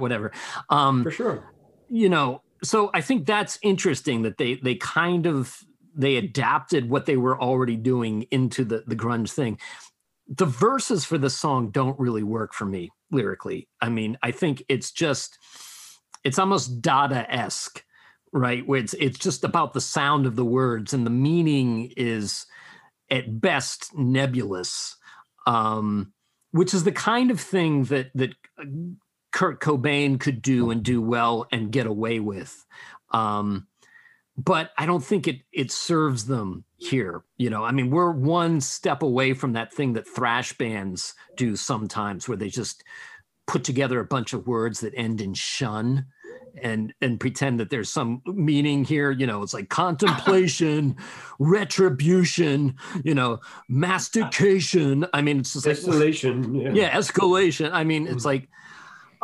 Whatever. 0.00 0.32
Um, 0.68 1.02
For 1.02 1.10
sure. 1.10 1.54
You 1.88 2.08
know, 2.08 2.42
so 2.62 2.90
I 2.92 3.00
think 3.00 3.26
that's 3.26 3.58
interesting 3.62 4.22
that 4.22 4.38
they 4.38 4.56
they 4.56 4.74
kind 4.74 5.26
of 5.26 5.58
they 5.94 6.16
adapted 6.16 6.88
what 6.88 7.06
they 7.06 7.16
were 7.16 7.40
already 7.40 7.76
doing 7.76 8.22
into 8.30 8.64
the 8.64 8.84
the 8.86 8.96
grunge 8.96 9.32
thing. 9.32 9.58
The 10.26 10.46
verses 10.46 11.04
for 11.04 11.18
the 11.18 11.30
song 11.30 11.70
don't 11.70 11.98
really 11.98 12.22
work 12.22 12.54
for 12.54 12.64
me 12.64 12.90
lyrically. 13.10 13.68
I 13.80 13.90
mean, 13.90 14.18
I 14.22 14.30
think 14.30 14.64
it's 14.68 14.90
just 14.90 15.38
it's 16.24 16.38
almost 16.38 16.80
Dada 16.80 17.30
esque, 17.32 17.84
right? 18.32 18.66
Where 18.66 18.80
it's 18.80 18.94
it's 18.94 19.18
just 19.18 19.44
about 19.44 19.72
the 19.72 19.80
sound 19.80 20.26
of 20.26 20.36
the 20.36 20.44
words 20.44 20.92
and 20.92 21.06
the 21.06 21.10
meaning 21.10 21.92
is 21.96 22.46
at 23.10 23.40
best 23.40 23.96
nebulous, 23.96 24.96
um, 25.46 26.12
which 26.50 26.74
is 26.74 26.84
the 26.84 26.92
kind 26.92 27.30
of 27.30 27.40
thing 27.40 27.84
that 27.84 28.10
that 28.14 28.34
Kurt 29.32 29.60
Cobain 29.60 30.18
could 30.18 30.40
do 30.42 30.70
and 30.70 30.82
do 30.82 31.02
well 31.02 31.46
and 31.52 31.72
get 31.72 31.86
away 31.86 32.20
with. 32.20 32.64
Um, 33.10 33.66
but 34.36 34.70
I 34.76 34.86
don't 34.86 35.04
think 35.04 35.28
it 35.28 35.40
it 35.52 35.70
serves 35.70 36.26
them 36.26 36.64
here. 36.76 37.24
You 37.36 37.50
know, 37.50 37.64
I 37.64 37.72
mean, 37.72 37.90
we're 37.90 38.10
one 38.10 38.60
step 38.60 39.02
away 39.02 39.32
from 39.34 39.52
that 39.52 39.72
thing 39.72 39.92
that 39.94 40.08
thrash 40.08 40.56
bands 40.56 41.14
do 41.36 41.56
sometimes, 41.56 42.28
where 42.28 42.36
they 42.36 42.48
just 42.48 42.82
put 43.46 43.64
together 43.64 44.00
a 44.00 44.04
bunch 44.04 44.32
of 44.32 44.46
words 44.46 44.80
that 44.80 44.94
end 44.96 45.20
in 45.20 45.34
shun 45.34 46.06
and 46.62 46.94
and 47.00 47.18
pretend 47.18 47.58
that 47.60 47.70
there's 47.70 47.92
some 47.92 48.22
meaning 48.26 48.84
here 48.84 49.10
you 49.10 49.26
know 49.26 49.42
it's 49.42 49.54
like 49.54 49.68
contemplation 49.68 50.96
retribution 51.38 52.74
you 53.02 53.14
know 53.14 53.40
mastication 53.68 55.04
i 55.12 55.20
mean 55.20 55.40
it's 55.40 55.52
just 55.52 55.66
escalation 55.66 56.54
like, 56.54 56.76
yeah. 56.76 56.84
yeah 56.84 56.96
escalation 56.96 57.70
i 57.72 57.82
mean 57.82 58.06
it's 58.06 58.22
mm. 58.22 58.26
like 58.26 58.48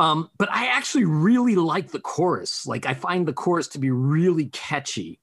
um, 0.00 0.30
but 0.38 0.50
I 0.50 0.68
actually 0.68 1.04
really 1.04 1.56
like 1.56 1.90
the 1.90 2.00
chorus. 2.00 2.66
Like 2.66 2.86
I 2.86 2.94
find 2.94 3.28
the 3.28 3.34
chorus 3.34 3.68
to 3.68 3.78
be 3.78 3.90
really 3.90 4.46
catchy. 4.46 5.20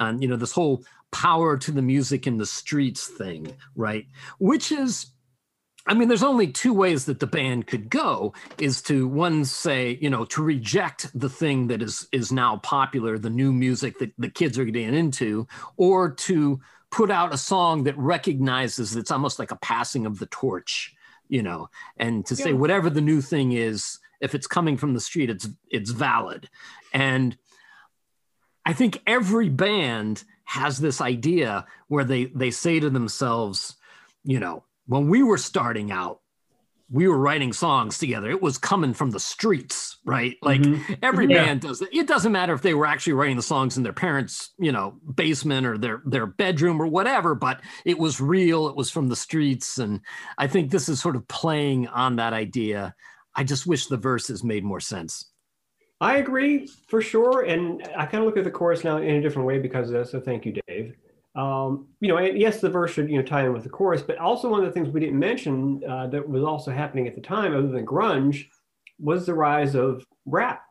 And 0.00 0.22
you 0.22 0.28
know, 0.28 0.36
this 0.36 0.52
whole 0.52 0.82
power 1.12 1.58
to 1.58 1.70
the 1.70 1.82
music 1.82 2.26
in 2.26 2.38
the 2.38 2.46
streets 2.46 3.06
thing, 3.06 3.54
right? 3.76 4.06
Which 4.38 4.72
is 4.72 5.08
I 5.86 5.92
mean, 5.92 6.08
there's 6.08 6.22
only 6.22 6.50
two 6.50 6.72
ways 6.72 7.04
that 7.04 7.20
the 7.20 7.26
band 7.26 7.66
could 7.66 7.90
go 7.90 8.32
is 8.56 8.80
to 8.82 9.06
one 9.06 9.44
say, 9.44 9.98
you 10.00 10.08
know, 10.08 10.24
to 10.24 10.42
reject 10.42 11.10
the 11.14 11.28
thing 11.28 11.66
that 11.66 11.82
is 11.82 12.08
is 12.10 12.32
now 12.32 12.56
popular, 12.56 13.18
the 13.18 13.28
new 13.28 13.52
music 13.52 13.98
that 13.98 14.12
the 14.16 14.30
kids 14.30 14.58
are 14.58 14.64
getting 14.64 14.94
into, 14.94 15.46
or 15.76 16.10
to 16.10 16.60
put 16.90 17.10
out 17.10 17.34
a 17.34 17.38
song 17.38 17.84
that 17.84 17.98
recognizes 17.98 18.96
it's 18.96 19.10
almost 19.10 19.38
like 19.38 19.50
a 19.50 19.56
passing 19.56 20.06
of 20.06 20.18
the 20.18 20.26
torch, 20.26 20.94
you 21.28 21.42
know, 21.42 21.68
and 21.98 22.24
to 22.24 22.34
yeah. 22.34 22.44
say 22.44 22.52
whatever 22.54 22.88
the 22.88 23.02
new 23.02 23.20
thing 23.20 23.52
is, 23.52 23.98
if 24.24 24.34
it's 24.34 24.46
coming 24.46 24.78
from 24.78 24.94
the 24.94 25.00
street, 25.00 25.28
it's 25.28 25.46
it's 25.70 25.90
valid. 25.90 26.48
And 26.92 27.36
I 28.64 28.72
think 28.72 29.02
every 29.06 29.50
band 29.50 30.24
has 30.44 30.78
this 30.78 31.02
idea 31.02 31.66
where 31.88 32.04
they 32.04 32.24
they 32.26 32.50
say 32.50 32.80
to 32.80 32.88
themselves, 32.88 33.76
you 34.24 34.40
know, 34.40 34.64
when 34.86 35.08
we 35.08 35.22
were 35.22 35.36
starting 35.36 35.92
out, 35.92 36.20
we 36.90 37.06
were 37.06 37.18
writing 37.18 37.52
songs 37.52 37.98
together. 37.98 38.30
It 38.30 38.40
was 38.40 38.56
coming 38.56 38.94
from 38.94 39.10
the 39.10 39.20
streets, 39.20 39.98
right? 40.06 40.36
Like 40.40 40.62
mm-hmm. 40.62 40.94
every 41.02 41.26
yeah. 41.26 41.44
band 41.44 41.60
does 41.62 41.82
it. 41.82 41.90
It 41.92 42.06
doesn't 42.06 42.32
matter 42.32 42.54
if 42.54 42.62
they 42.62 42.72
were 42.72 42.86
actually 42.86 43.14
writing 43.14 43.36
the 43.36 43.42
songs 43.42 43.76
in 43.76 43.82
their 43.82 43.92
parents', 43.92 44.54
you 44.58 44.72
know, 44.72 44.94
basement 45.14 45.66
or 45.66 45.76
their 45.76 46.00
their 46.06 46.26
bedroom 46.26 46.80
or 46.80 46.86
whatever, 46.86 47.34
but 47.34 47.60
it 47.84 47.98
was 47.98 48.22
real. 48.22 48.68
It 48.68 48.76
was 48.76 48.90
from 48.90 49.08
the 49.08 49.16
streets, 49.16 49.76
and 49.76 50.00
I 50.38 50.46
think 50.46 50.70
this 50.70 50.88
is 50.88 50.98
sort 50.98 51.16
of 51.16 51.28
playing 51.28 51.88
on 51.88 52.16
that 52.16 52.32
idea 52.32 52.94
I 53.36 53.44
just 53.44 53.66
wish 53.66 53.86
the 53.86 53.96
verses 53.96 54.44
made 54.44 54.64
more 54.64 54.80
sense. 54.80 55.30
I 56.00 56.16
agree 56.18 56.66
for 56.88 57.00
sure, 57.00 57.42
and 57.42 57.82
I 57.96 58.06
kind 58.06 58.22
of 58.22 58.24
look 58.24 58.36
at 58.36 58.44
the 58.44 58.50
chorus 58.50 58.84
now 58.84 58.98
in 58.98 59.14
a 59.16 59.22
different 59.22 59.46
way 59.46 59.58
because 59.58 59.88
of 59.88 59.94
that. 59.94 60.08
So 60.08 60.20
thank 60.20 60.44
you, 60.44 60.60
Dave. 60.66 60.96
Um, 61.36 61.88
you 62.00 62.08
know, 62.08 62.18
and 62.18 62.38
yes, 62.38 62.60
the 62.60 62.68
verse 62.68 62.92
should 62.92 63.08
you 63.08 63.16
know 63.16 63.22
tie 63.22 63.44
in 63.44 63.52
with 63.52 63.64
the 63.64 63.68
chorus, 63.68 64.02
but 64.02 64.18
also 64.18 64.48
one 64.48 64.60
of 64.60 64.66
the 64.66 64.72
things 64.72 64.88
we 64.88 65.00
didn't 65.00 65.18
mention 65.18 65.82
uh, 65.88 66.06
that 66.08 66.28
was 66.28 66.44
also 66.44 66.70
happening 66.70 67.08
at 67.08 67.14
the 67.14 67.20
time, 67.20 67.56
other 67.56 67.68
than 67.68 67.86
grunge, 67.86 68.46
was 69.00 69.26
the 69.26 69.34
rise 69.34 69.74
of 69.74 70.04
rap 70.26 70.62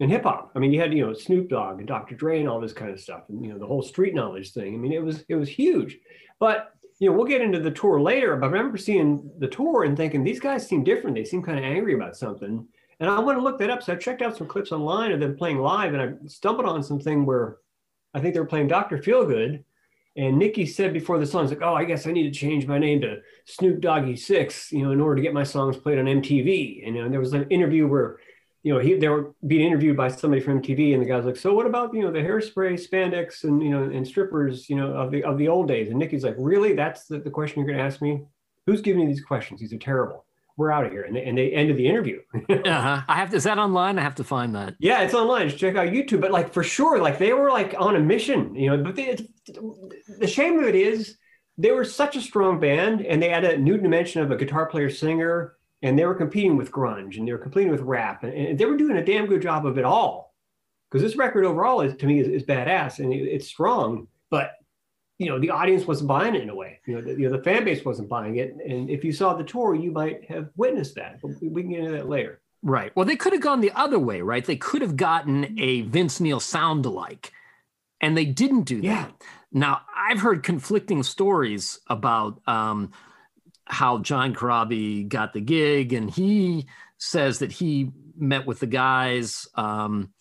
and 0.00 0.10
hip 0.10 0.24
hop. 0.24 0.50
I 0.54 0.58
mean, 0.58 0.72
you 0.72 0.80
had 0.80 0.92
you 0.92 1.06
know 1.06 1.12
Snoop 1.12 1.48
Dogg 1.48 1.78
and 1.78 1.86
Dr. 1.86 2.14
Dre 2.14 2.40
and 2.40 2.48
all 2.48 2.60
this 2.60 2.72
kind 2.72 2.90
of 2.90 3.00
stuff, 3.00 3.24
and 3.28 3.44
you 3.44 3.52
know 3.52 3.58
the 3.58 3.66
whole 3.66 3.82
street 3.82 4.14
knowledge 4.14 4.52
thing. 4.52 4.74
I 4.74 4.76
mean, 4.76 4.92
it 4.92 5.02
was 5.02 5.24
it 5.28 5.36
was 5.36 5.48
huge. 5.48 5.98
But 6.40 6.72
you 7.00 7.10
know, 7.10 7.16
we'll 7.16 7.26
get 7.26 7.40
into 7.40 7.60
the 7.60 7.70
tour 7.70 8.00
later, 8.00 8.36
but 8.36 8.46
I 8.46 8.50
remember 8.50 8.78
seeing 8.78 9.30
the 9.38 9.48
tour 9.48 9.84
and 9.84 9.96
thinking 9.96 10.22
these 10.22 10.40
guys 10.40 10.66
seem 10.66 10.84
different. 10.84 11.16
They 11.16 11.24
seem 11.24 11.42
kind 11.42 11.58
of 11.58 11.64
angry 11.64 11.94
about 11.94 12.16
something. 12.16 12.66
And 13.00 13.10
I 13.10 13.18
want 13.18 13.36
to 13.36 13.42
look 13.42 13.58
that 13.58 13.70
up. 13.70 13.82
So 13.82 13.92
I 13.92 13.96
checked 13.96 14.22
out 14.22 14.36
some 14.36 14.46
clips 14.46 14.70
online 14.70 15.10
of 15.10 15.20
them 15.20 15.36
playing 15.36 15.58
live 15.58 15.94
and 15.94 16.02
I 16.02 16.28
stumbled 16.28 16.66
on 16.66 16.82
something 16.82 17.26
where 17.26 17.58
I 18.14 18.20
think 18.20 18.34
they 18.34 18.40
were 18.40 18.46
playing 18.46 18.68
Dr. 18.68 18.98
Feelgood. 18.98 19.64
And 20.16 20.38
Nikki 20.38 20.64
said 20.64 20.92
before 20.92 21.18
the 21.18 21.26
song, 21.26 21.48
like, 21.48 21.60
oh, 21.60 21.74
I 21.74 21.84
guess 21.84 22.06
I 22.06 22.12
need 22.12 22.32
to 22.32 22.38
change 22.38 22.68
my 22.68 22.78
name 22.78 23.00
to 23.00 23.18
Snoop 23.46 23.80
Doggy 23.80 24.14
Six, 24.14 24.70
you 24.70 24.84
know, 24.84 24.92
in 24.92 25.00
order 25.00 25.16
to 25.16 25.22
get 25.22 25.34
my 25.34 25.42
songs 25.42 25.76
played 25.76 25.98
on 25.98 26.04
MTV. 26.04 26.86
And, 26.86 26.94
you 26.94 27.02
know, 27.02 27.08
there 27.10 27.18
was 27.18 27.32
an 27.32 27.48
interview 27.50 27.88
where 27.88 28.18
you 28.64 28.72
know, 28.72 28.80
he 28.80 28.94
they 28.94 29.08
were 29.08 29.34
being 29.46 29.66
interviewed 29.66 29.96
by 29.96 30.08
somebody 30.08 30.40
from 30.40 30.60
MTV, 30.60 30.94
and 30.94 31.02
the 31.02 31.06
guy's 31.06 31.26
like, 31.26 31.36
"So 31.36 31.52
what 31.52 31.66
about 31.66 31.92
you 31.92 32.00
know 32.00 32.10
the 32.10 32.20
hairspray, 32.20 32.80
spandex, 32.82 33.44
and 33.44 33.62
you 33.62 33.68
know 33.68 33.82
and 33.82 34.08
strippers, 34.08 34.70
you 34.70 34.76
know 34.76 34.94
of 34.94 35.10
the 35.10 35.22
of 35.22 35.36
the 35.36 35.48
old 35.48 35.68
days?" 35.68 35.90
And 35.90 35.98
Nikki's 35.98 36.24
like, 36.24 36.34
"Really? 36.38 36.72
That's 36.72 37.04
the, 37.04 37.18
the 37.18 37.30
question 37.30 37.58
you're 37.58 37.66
going 37.66 37.78
to 37.78 37.84
ask 37.84 38.00
me? 38.00 38.22
Who's 38.66 38.80
giving 38.80 39.02
you 39.02 39.08
these 39.08 39.22
questions? 39.22 39.60
These 39.60 39.74
are 39.74 39.78
terrible. 39.78 40.24
We're 40.56 40.70
out 40.70 40.86
of 40.86 40.92
here." 40.92 41.02
And 41.02 41.14
they, 41.14 41.24
and 41.24 41.36
they 41.36 41.52
ended 41.52 41.76
the 41.76 41.86
interview. 41.86 42.22
uh-huh. 42.48 43.02
I 43.06 43.16
have 43.16 43.28
to, 43.30 43.36
is 43.36 43.44
that 43.44 43.58
online? 43.58 43.98
I 43.98 44.02
have 44.02 44.14
to 44.14 44.24
find 44.24 44.54
that. 44.54 44.76
Yeah, 44.78 45.02
it's 45.02 45.12
online. 45.12 45.50
Just 45.50 45.60
check 45.60 45.76
out 45.76 45.88
YouTube. 45.88 46.22
But 46.22 46.30
like 46.30 46.50
for 46.54 46.62
sure, 46.64 47.02
like 47.02 47.18
they 47.18 47.34
were 47.34 47.50
like 47.50 47.74
on 47.78 47.96
a 47.96 48.00
mission, 48.00 48.54
you 48.54 48.70
know. 48.70 48.82
But 48.82 48.96
they, 48.96 49.18
the 50.18 50.26
shame 50.26 50.58
of 50.58 50.64
it 50.64 50.74
is 50.74 51.18
they 51.58 51.70
were 51.70 51.84
such 51.84 52.16
a 52.16 52.22
strong 52.22 52.60
band, 52.60 53.04
and 53.04 53.22
they 53.22 53.28
had 53.28 53.44
a 53.44 53.58
new 53.58 53.76
dimension 53.76 54.22
of 54.22 54.30
a 54.30 54.36
guitar 54.36 54.64
player 54.64 54.88
singer 54.88 55.54
and 55.84 55.98
they 55.98 56.06
were 56.06 56.14
competing 56.14 56.56
with 56.56 56.72
grunge 56.72 57.18
and 57.18 57.28
they 57.28 57.32
were 57.32 57.38
competing 57.38 57.70
with 57.70 57.82
rap 57.82 58.24
and, 58.24 58.32
and 58.32 58.58
they 58.58 58.64
were 58.64 58.76
doing 58.76 58.96
a 58.96 59.04
damn 59.04 59.26
good 59.26 59.42
job 59.42 59.66
of 59.66 59.76
it 59.76 59.84
all. 59.84 60.34
Because 60.90 61.02
this 61.02 61.16
record 61.16 61.44
overall 61.44 61.82
is 61.82 61.94
to 61.98 62.06
me 62.06 62.20
is, 62.20 62.26
is 62.26 62.42
badass 62.42 62.98
and 63.00 63.12
it, 63.12 63.18
it's 63.18 63.46
strong 63.46 64.08
but 64.30 64.52
you 65.18 65.28
know 65.28 65.38
the 65.38 65.50
audience 65.50 65.86
wasn't 65.86 66.08
buying 66.08 66.34
it 66.34 66.42
in 66.42 66.48
a 66.48 66.54
way. 66.54 66.80
You 66.86 66.94
know, 66.96 67.00
the, 67.02 67.10
you 67.12 67.28
know 67.28 67.36
the 67.36 67.42
fan 67.44 67.64
base 67.64 67.84
wasn't 67.84 68.08
buying 68.08 68.36
it 68.36 68.56
and 68.66 68.88
if 68.88 69.04
you 69.04 69.12
saw 69.12 69.34
the 69.34 69.44
tour 69.44 69.74
you 69.74 69.92
might 69.92 70.24
have 70.24 70.48
witnessed 70.56 70.94
that 70.94 71.20
but 71.20 71.32
we 71.42 71.62
can 71.62 71.70
get 71.70 71.80
into 71.80 71.92
that 71.92 72.08
later. 72.08 72.40
Right. 72.62 72.90
Well 72.96 73.04
they 73.04 73.16
could 73.16 73.34
have 73.34 73.42
gone 73.42 73.60
the 73.60 73.72
other 73.72 73.98
way 73.98 74.22
right? 74.22 74.44
They 74.44 74.56
could 74.56 74.80
have 74.80 74.96
gotten 74.96 75.54
a 75.60 75.82
vince 75.82 76.18
neil 76.18 76.40
sound 76.40 76.86
alike 76.86 77.30
and 78.00 78.16
they 78.16 78.24
didn't 78.24 78.62
do 78.62 78.76
that. 78.76 78.86
Yeah. 78.86 79.06
now 79.52 79.82
i've 79.96 80.20
heard 80.20 80.42
conflicting 80.42 81.02
stories 81.02 81.78
about 81.88 82.40
um, 82.48 82.90
how 83.66 83.98
John 83.98 84.34
Corabi 84.34 85.08
got 85.08 85.32
the 85.32 85.40
gig, 85.40 85.92
and 85.92 86.10
he 86.10 86.66
says 86.98 87.38
that 87.38 87.52
he 87.52 87.90
met 88.16 88.46
with 88.46 88.60
the 88.60 88.66
guys 88.66 89.48
um, 89.54 90.12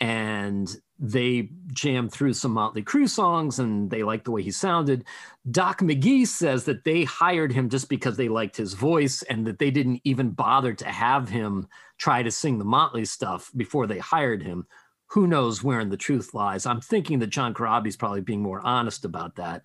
and 0.00 0.76
they 0.98 1.50
jammed 1.72 2.10
through 2.10 2.32
some 2.32 2.52
Motley 2.52 2.82
Crue 2.82 3.08
songs 3.08 3.58
and 3.58 3.90
they 3.90 4.02
liked 4.02 4.24
the 4.24 4.30
way 4.30 4.42
he 4.42 4.50
sounded. 4.50 5.04
Doc 5.50 5.80
McGhee 5.80 6.26
says 6.26 6.64
that 6.64 6.84
they 6.84 7.04
hired 7.04 7.52
him 7.52 7.68
just 7.68 7.88
because 7.88 8.16
they 8.16 8.28
liked 8.28 8.56
his 8.56 8.72
voice 8.72 9.22
and 9.22 9.46
that 9.46 9.58
they 9.58 9.70
didn't 9.70 10.00
even 10.04 10.30
bother 10.30 10.72
to 10.72 10.86
have 10.86 11.28
him 11.28 11.68
try 11.98 12.22
to 12.22 12.30
sing 12.30 12.58
the 12.58 12.64
Motley 12.64 13.04
stuff 13.04 13.50
before 13.56 13.86
they 13.86 13.98
hired 13.98 14.42
him. 14.42 14.66
Who 15.08 15.26
knows 15.26 15.62
wherein 15.62 15.90
the 15.90 15.96
truth 15.96 16.34
lies? 16.34 16.66
I'm 16.66 16.80
thinking 16.80 17.18
that 17.20 17.28
John 17.28 17.54
Corabi's 17.54 17.96
probably 17.96 18.22
being 18.22 18.42
more 18.42 18.60
honest 18.60 19.04
about 19.04 19.36
that. 19.36 19.62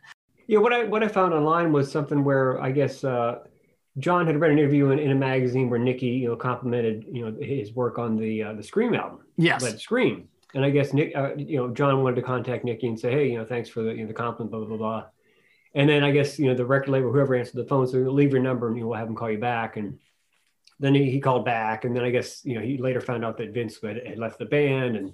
Yeah, 0.52 0.58
what 0.58 0.74
I 0.74 0.84
what 0.84 1.02
I 1.02 1.08
found 1.08 1.34
online 1.34 1.72
was 1.72 1.90
something 1.90 2.26
where 2.26 2.62
I 2.62 2.72
guess 2.72 3.06
uh, 3.06 3.40
John 4.00 4.28
had 4.28 4.42
read 4.42 4.52
an 4.52 4.60
interview 4.60 4.92
in, 4.92 5.00
in, 5.00 5.12
a 5.12 5.16
magazine 5.16 5.70
where 5.70 5.80
Nikki, 5.80 6.08
you 6.08 6.28
know, 6.28 6.36
complimented 6.36 7.06
you 7.10 7.24
know 7.24 7.38
his 7.42 7.72
work 7.72 7.98
on 7.98 8.18
the 8.18 8.44
uh, 8.44 8.54
the 8.56 8.62
Scream 8.62 8.94
album. 8.94 9.22
Yes, 9.38 9.64
Led 9.64 9.80
Scream, 9.80 10.28
and 10.54 10.66
I 10.66 10.70
guess 10.70 10.92
Nick, 10.92 11.16
uh, 11.16 11.36
you 11.38 11.56
know, 11.56 11.74
John 11.74 12.04
wanted 12.04 12.18
to 12.18 12.22
contact 12.22 12.66
Nikki 12.66 12.88
and 12.88 13.00
say, 13.00 13.14
hey, 13.14 13.32
you 13.32 13.38
know, 13.38 13.46
thanks 13.46 13.70
for 13.70 13.82
the 13.82 13.94
you 13.94 14.02
know, 14.02 14.08
the 14.08 14.14
compliment, 14.14 14.52
blah 14.52 14.66
blah 14.66 14.76
blah. 14.76 15.06
And 15.74 15.90
then 15.90 16.04
I 16.04 16.12
guess 16.12 16.38
you 16.38 16.48
know 16.48 16.54
the 16.54 16.66
record 16.66 16.90
label, 16.90 17.14
whoever 17.14 17.34
answered 17.34 17.56
the 17.56 17.64
phone, 17.64 17.88
so 17.88 18.00
leave 18.00 18.34
your 18.34 18.42
number 18.42 18.68
and 18.68 18.76
you 18.76 18.84
know, 18.84 18.90
we'll 18.90 19.00
have 19.00 19.08
him 19.08 19.16
call 19.16 19.32
you 19.32 19.38
back. 19.38 19.78
And 19.78 20.00
then 20.82 20.94
he, 20.94 21.10
he 21.10 21.22
called 21.22 21.46
back, 21.46 21.86
and 21.86 21.96
then 21.96 22.04
I 22.04 22.10
guess 22.10 22.44
you 22.44 22.56
know 22.56 22.62
he 22.62 22.78
later 22.78 23.00
found 23.00 23.24
out 23.24 23.38
that 23.38 23.54
Vince 23.54 23.80
had, 23.82 24.06
had 24.06 24.20
left 24.20 24.38
the 24.38 24.46
band, 24.46 24.98
and 24.98 25.14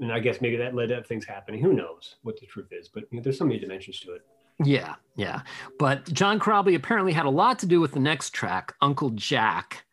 and 0.00 0.10
I 0.10 0.20
guess 0.20 0.40
maybe 0.40 0.56
that 0.56 0.74
led 0.74 0.88
to 0.88 1.02
things 1.02 1.26
happening. 1.26 1.60
Who 1.60 1.74
knows 1.74 2.16
what 2.22 2.40
the 2.40 2.46
truth 2.46 2.72
is? 2.72 2.88
But 2.88 3.04
you 3.10 3.18
know, 3.18 3.22
there's 3.22 3.36
so 3.36 3.44
many 3.44 3.58
dimensions 3.58 4.00
to 4.00 4.14
it. 4.14 4.22
Yeah, 4.62 4.94
yeah. 5.16 5.42
But 5.78 6.12
John 6.12 6.38
Corabi 6.38 6.74
apparently 6.74 7.12
had 7.12 7.26
a 7.26 7.30
lot 7.30 7.58
to 7.60 7.66
do 7.66 7.80
with 7.80 7.92
the 7.92 8.00
next 8.00 8.30
track, 8.30 8.74
Uncle 8.80 9.10
Jack, 9.10 9.84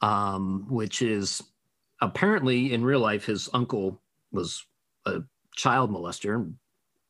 um, 0.00 0.66
which 0.68 1.02
is 1.02 1.42
apparently 2.00 2.72
in 2.72 2.84
real 2.84 3.00
life 3.00 3.26
his 3.26 3.48
uncle 3.52 4.00
was 4.32 4.64
a 5.06 5.20
child 5.54 5.90
molester, 5.90 6.52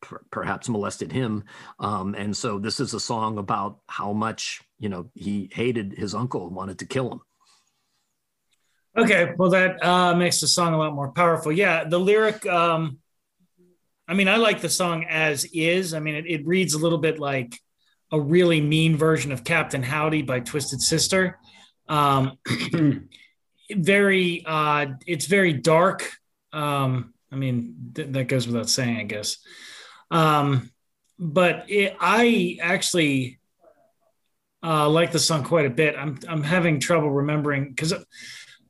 per- 0.01 0.23
perhaps 0.31 0.67
molested 0.69 1.11
him, 1.11 1.43
um, 1.79 2.13
and 2.15 2.35
so 2.35 2.59
this 2.59 2.79
is 2.79 2.93
a 2.93 2.99
song 2.99 3.37
about 3.37 3.79
how 3.87 4.11
much 4.13 4.61
you 4.79 4.89
know 4.89 5.09
he 5.15 5.49
hated 5.53 5.93
his 5.93 6.13
uncle 6.13 6.47
and 6.47 6.55
wanted 6.55 6.79
to 6.79 6.85
kill 6.85 7.11
him. 7.11 7.21
Okay, 8.97 9.33
well 9.37 9.49
that 9.51 9.83
uh, 9.83 10.13
makes 10.15 10.41
the 10.41 10.47
song 10.47 10.73
a 10.73 10.77
lot 10.77 10.93
more 10.93 11.11
powerful. 11.11 11.51
Yeah, 11.51 11.85
the 11.85 11.99
lyric. 11.99 12.45
Um, 12.45 12.99
I 14.07 14.13
mean, 14.13 14.27
I 14.27 14.37
like 14.37 14.61
the 14.61 14.69
song 14.69 15.05
as 15.09 15.45
is. 15.45 15.93
I 15.93 15.99
mean, 15.99 16.15
it, 16.15 16.25
it 16.27 16.45
reads 16.45 16.73
a 16.73 16.79
little 16.79 16.97
bit 16.97 17.19
like 17.19 17.57
a 18.11 18.19
really 18.19 18.59
mean 18.61 18.97
version 18.97 19.31
of 19.31 19.43
Captain 19.43 19.83
Howdy 19.83 20.23
by 20.23 20.41
Twisted 20.41 20.81
Sister. 20.81 21.37
Um, 21.87 22.37
very, 23.71 24.43
uh, 24.45 24.87
it's 25.07 25.27
very 25.27 25.53
dark. 25.53 26.09
Um, 26.51 27.13
I 27.31 27.35
mean, 27.35 27.91
th- 27.95 28.09
that 28.09 28.27
goes 28.27 28.47
without 28.47 28.69
saying, 28.69 28.97
I 28.97 29.03
guess. 29.03 29.37
Um, 30.09 30.71
but 31.17 31.69
it, 31.69 31.95
I 31.99 32.57
actually 32.61 33.39
uh, 34.63 34.89
like 34.89 35.11
the 35.11 35.19
song 35.19 35.43
quite 35.43 35.65
a 35.65 35.69
bit. 35.69 35.95
I'm 35.97 36.19
I'm 36.27 36.43
having 36.43 36.79
trouble 36.79 37.09
remembering 37.09 37.69
because 37.69 37.93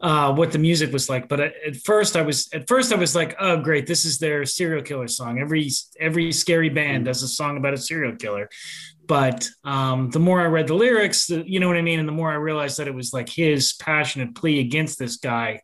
uh, 0.01 0.33
what 0.33 0.51
the 0.51 0.59
music 0.59 0.91
was 0.91 1.09
like. 1.09 1.27
But 1.27 1.39
at, 1.39 1.75
first, 1.77 2.17
I 2.17 2.21
was 2.21 2.49
at 2.53 2.67
first 2.67 2.91
I 2.91 2.95
was 2.95 3.15
like, 3.15 3.35
oh 3.39 3.57
great, 3.57 3.87
this 3.87 4.03
is 4.05 4.17
their 4.17 4.45
serial 4.45 4.83
killer 4.83 5.07
song. 5.07 5.39
Every 5.39 5.69
every 5.99 6.31
scary 6.31 6.69
band 6.69 7.05
does 7.05 7.23
a 7.23 7.27
song 7.27 7.57
about 7.57 7.73
a 7.73 7.77
serial 7.77 8.15
killer. 8.15 8.49
But 9.05 9.47
um, 9.63 10.09
the 10.09 10.19
more 10.19 10.41
I 10.41 10.45
read 10.45 10.67
the 10.67 10.73
lyrics, 10.73 11.27
the, 11.27 11.43
you 11.45 11.59
know 11.59 11.67
what 11.67 11.77
I 11.77 11.81
mean, 11.81 11.99
and 11.99 12.07
the 12.07 12.13
more 12.13 12.31
I 12.31 12.35
realized 12.35 12.79
that 12.79 12.87
it 12.87 12.95
was 12.95 13.13
like 13.13 13.29
his 13.29 13.73
passionate 13.73 14.35
plea 14.35 14.59
against 14.59 14.97
this 14.97 15.17
guy, 15.17 15.61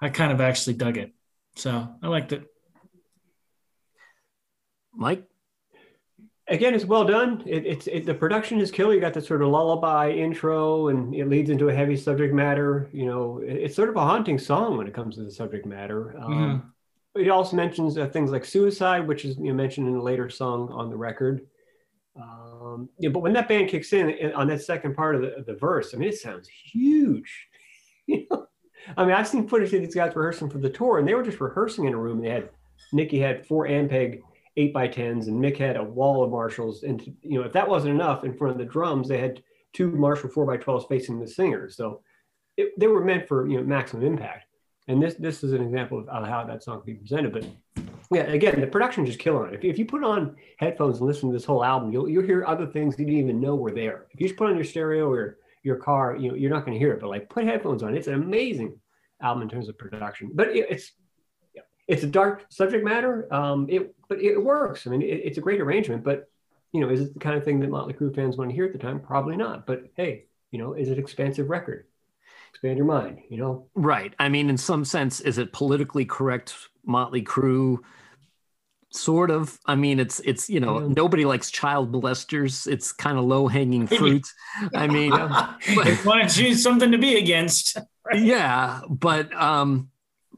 I 0.00 0.10
kind 0.10 0.32
of 0.32 0.40
actually 0.40 0.74
dug 0.74 0.96
it. 0.96 1.12
So 1.56 1.88
I 2.02 2.08
liked 2.08 2.32
it. 2.32 2.44
Mike 4.94 5.24
again, 6.48 6.74
it's 6.74 6.84
well 6.84 7.04
done. 7.04 7.42
It, 7.46 7.66
it's 7.66 7.86
it, 7.86 8.06
the 8.06 8.14
production 8.14 8.60
is 8.60 8.70
killer. 8.70 8.94
You 8.94 9.00
got 9.00 9.14
this 9.14 9.26
sort 9.26 9.42
of 9.42 9.48
lullaby 9.48 10.10
intro, 10.10 10.88
and 10.88 11.14
it 11.14 11.28
leads 11.28 11.50
into 11.50 11.68
a 11.68 11.74
heavy 11.74 11.96
subject 11.96 12.34
matter. 12.34 12.88
You 12.92 13.06
know, 13.06 13.38
it, 13.38 13.52
it's 13.54 13.76
sort 13.76 13.88
of 13.88 13.96
a 13.96 14.00
haunting 14.00 14.38
song 14.38 14.76
when 14.76 14.86
it 14.86 14.94
comes 14.94 15.16
to 15.16 15.22
the 15.22 15.30
subject 15.30 15.66
matter. 15.66 16.16
Um, 16.18 16.32
mm-hmm. 16.32 17.20
It 17.20 17.28
also 17.28 17.56
mentions 17.56 17.96
uh, 17.96 18.08
things 18.08 18.30
like 18.30 18.44
suicide, 18.44 19.06
which 19.06 19.24
is 19.24 19.36
you 19.38 19.44
know, 19.44 19.54
mentioned 19.54 19.88
in 19.88 19.94
a 19.94 20.02
later 20.02 20.28
song 20.28 20.68
on 20.70 20.90
the 20.90 20.96
record. 20.96 21.46
Um, 22.20 22.88
yeah, 22.98 23.08
but 23.08 23.20
when 23.20 23.32
that 23.32 23.48
band 23.48 23.68
kicks 23.68 23.92
in 23.92 24.32
on 24.32 24.46
that 24.48 24.62
second 24.62 24.94
part 24.94 25.16
of 25.16 25.22
the, 25.22 25.34
of 25.36 25.46
the 25.46 25.54
verse, 25.54 25.94
I 25.94 25.98
mean, 25.98 26.08
it 26.08 26.18
sounds 26.18 26.48
huge. 26.48 27.48
you 28.06 28.26
know? 28.30 28.46
I 28.96 29.04
mean, 29.04 29.14
I've 29.14 29.28
seen 29.28 29.48
footage 29.48 29.72
of 29.72 29.80
these 29.80 29.94
guys 29.94 30.14
rehearsing 30.14 30.50
for 30.50 30.58
the 30.58 30.68
tour, 30.68 30.98
and 30.98 31.08
they 31.08 31.14
were 31.14 31.22
just 31.22 31.40
rehearsing 31.40 31.86
in 31.86 31.94
a 31.94 31.98
room. 31.98 32.20
They 32.20 32.28
had 32.28 32.50
Nikki 32.92 33.18
had 33.18 33.46
four 33.46 33.66
Ampeg 33.66 34.20
eight 34.56 34.72
by 34.72 34.88
tens, 34.88 35.28
and 35.28 35.42
Mick 35.42 35.56
had 35.56 35.76
a 35.76 35.82
wall 35.82 36.22
of 36.22 36.30
Marshalls. 36.30 36.82
And 36.82 37.02
you 37.22 37.38
know, 37.38 37.46
if 37.46 37.52
that 37.52 37.68
wasn't 37.68 37.94
enough, 37.94 38.24
in 38.24 38.36
front 38.36 38.52
of 38.52 38.58
the 38.58 38.64
drums, 38.72 39.08
they 39.08 39.18
had 39.18 39.42
two 39.72 39.90
Marshall 39.90 40.30
four 40.30 40.46
by 40.46 40.56
twelves 40.56 40.86
facing 40.88 41.20
the 41.20 41.26
singers. 41.26 41.76
So 41.76 42.02
it, 42.56 42.72
they 42.78 42.86
were 42.86 43.04
meant 43.04 43.28
for 43.28 43.48
you 43.48 43.58
know 43.58 43.64
maximum 43.64 44.04
impact. 44.04 44.46
And 44.88 45.02
this 45.02 45.14
this 45.14 45.42
is 45.42 45.52
an 45.52 45.62
example 45.62 46.04
of 46.08 46.26
how 46.26 46.44
that 46.44 46.62
song 46.62 46.82
can 46.82 46.94
be 46.94 46.98
presented. 47.00 47.32
But 47.32 47.46
yeah, 48.12 48.22
again, 48.22 48.60
the 48.60 48.66
production 48.66 49.06
just 49.06 49.18
killing 49.18 49.52
it. 49.52 49.54
If, 49.54 49.64
if 49.64 49.78
you 49.78 49.86
put 49.86 50.04
on 50.04 50.36
headphones 50.58 50.98
and 50.98 51.06
listen 51.06 51.30
to 51.30 51.32
this 51.32 51.44
whole 51.44 51.64
album, 51.64 51.92
you'll 51.92 52.08
you'll 52.08 52.24
hear 52.24 52.44
other 52.44 52.66
things 52.66 52.98
you 52.98 53.06
didn't 53.06 53.20
even 53.20 53.40
know 53.40 53.54
were 53.54 53.72
there. 53.72 54.06
If 54.10 54.20
you 54.20 54.28
just 54.28 54.38
put 54.38 54.48
on 54.48 54.56
your 54.56 54.64
stereo 54.64 55.10
or 55.10 55.38
your 55.62 55.76
car, 55.76 56.16
you 56.16 56.28
know, 56.28 56.34
you're 56.34 56.50
not 56.50 56.66
going 56.66 56.74
to 56.74 56.78
hear 56.78 56.92
it. 56.92 57.00
But 57.00 57.08
like, 57.08 57.30
put 57.30 57.44
headphones 57.44 57.82
on. 57.82 57.96
It's 57.96 58.06
an 58.06 58.14
amazing 58.14 58.78
album 59.22 59.42
in 59.42 59.48
terms 59.48 59.68
of 59.68 59.78
production. 59.78 60.30
But 60.34 60.48
it, 60.48 60.66
it's 60.70 60.92
it's 61.86 62.02
a 62.02 62.06
dark 62.06 62.46
subject 62.48 62.84
matter. 62.84 63.32
Um, 63.32 63.66
it 63.68 63.94
but 64.08 64.20
it 64.20 64.42
works. 64.42 64.86
I 64.86 64.90
mean, 64.90 65.02
it, 65.02 65.20
it's 65.24 65.38
a 65.38 65.40
great 65.40 65.60
arrangement. 65.60 66.04
But 66.04 66.28
you 66.72 66.80
know, 66.80 66.90
is 66.90 67.00
it 67.00 67.14
the 67.14 67.20
kind 67.20 67.36
of 67.36 67.44
thing 67.44 67.60
that 67.60 67.70
Motley 67.70 67.94
Crue 67.94 68.14
fans 68.14 68.36
want 68.36 68.50
to 68.50 68.54
hear 68.54 68.64
at 68.64 68.72
the 68.72 68.78
time? 68.78 69.00
Probably 69.00 69.36
not. 69.36 69.66
But 69.66 69.84
hey, 69.96 70.24
you 70.50 70.58
know, 70.58 70.74
is 70.74 70.88
it 70.88 70.98
expansive 70.98 71.50
record? 71.50 71.86
Expand 72.50 72.76
your 72.76 72.86
mind. 72.86 73.20
You 73.28 73.38
know, 73.38 73.66
right? 73.74 74.14
I 74.18 74.28
mean, 74.28 74.48
in 74.48 74.56
some 74.56 74.84
sense, 74.84 75.20
is 75.20 75.38
it 75.38 75.52
politically 75.52 76.04
correct? 76.04 76.54
Motley 76.86 77.22
Crue 77.22 77.78
sort 78.94 79.28
of 79.28 79.58
i 79.66 79.74
mean 79.74 79.98
it's 79.98 80.20
it's 80.20 80.48
you 80.48 80.60
know 80.60 80.78
yeah. 80.78 80.86
nobody 80.96 81.24
likes 81.24 81.50
child 81.50 81.92
molesters 81.92 82.68
it's 82.68 82.92
kind 82.92 83.18
of 83.18 83.24
low 83.24 83.48
hanging 83.48 83.88
fruit 83.88 84.24
i 84.72 84.86
mean 84.86 85.10
but, 85.74 86.04
want 86.04 86.28
to 86.28 86.32
choose 86.32 86.62
something 86.62 86.92
to 86.92 86.98
be 86.98 87.16
against 87.16 87.76
right? 88.04 88.22
yeah 88.22 88.80
but 88.88 89.34
um 89.34 89.90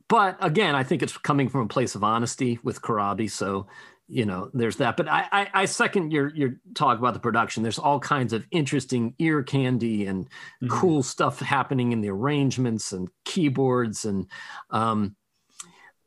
but 0.08 0.36
again, 0.40 0.74
I 0.74 0.84
think 0.84 1.02
it's 1.02 1.16
coming 1.18 1.48
from 1.48 1.62
a 1.62 1.68
place 1.68 1.94
of 1.94 2.04
honesty 2.04 2.58
with 2.62 2.80
Corabi. 2.80 3.30
So, 3.30 3.66
you 4.08 4.24
know, 4.24 4.50
there's 4.54 4.76
that. 4.76 4.96
But 4.96 5.08
I, 5.08 5.26
I, 5.32 5.48
I, 5.52 5.64
second 5.64 6.12
your 6.12 6.32
your 6.34 6.56
talk 6.74 6.98
about 6.98 7.14
the 7.14 7.20
production. 7.20 7.62
There's 7.62 7.78
all 7.78 7.98
kinds 7.98 8.32
of 8.32 8.46
interesting 8.52 9.14
ear 9.18 9.42
candy 9.42 10.06
and 10.06 10.26
mm-hmm. 10.26 10.68
cool 10.68 11.02
stuff 11.02 11.40
happening 11.40 11.90
in 11.90 12.00
the 12.02 12.10
arrangements 12.10 12.92
and 12.92 13.08
keyboards, 13.24 14.04
and 14.04 14.26
um, 14.70 15.16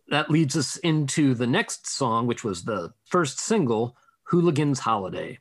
that 0.08 0.32
leads 0.32 0.56
us 0.56 0.78
into 0.78 1.34
the 1.34 1.48
next 1.48 1.88
song, 1.88 2.26
which 2.26 2.44
was 2.44 2.64
the 2.64 2.94
first 3.06 3.40
single, 3.42 3.98
"Hooligan's 4.24 4.80
Holiday." 4.80 5.40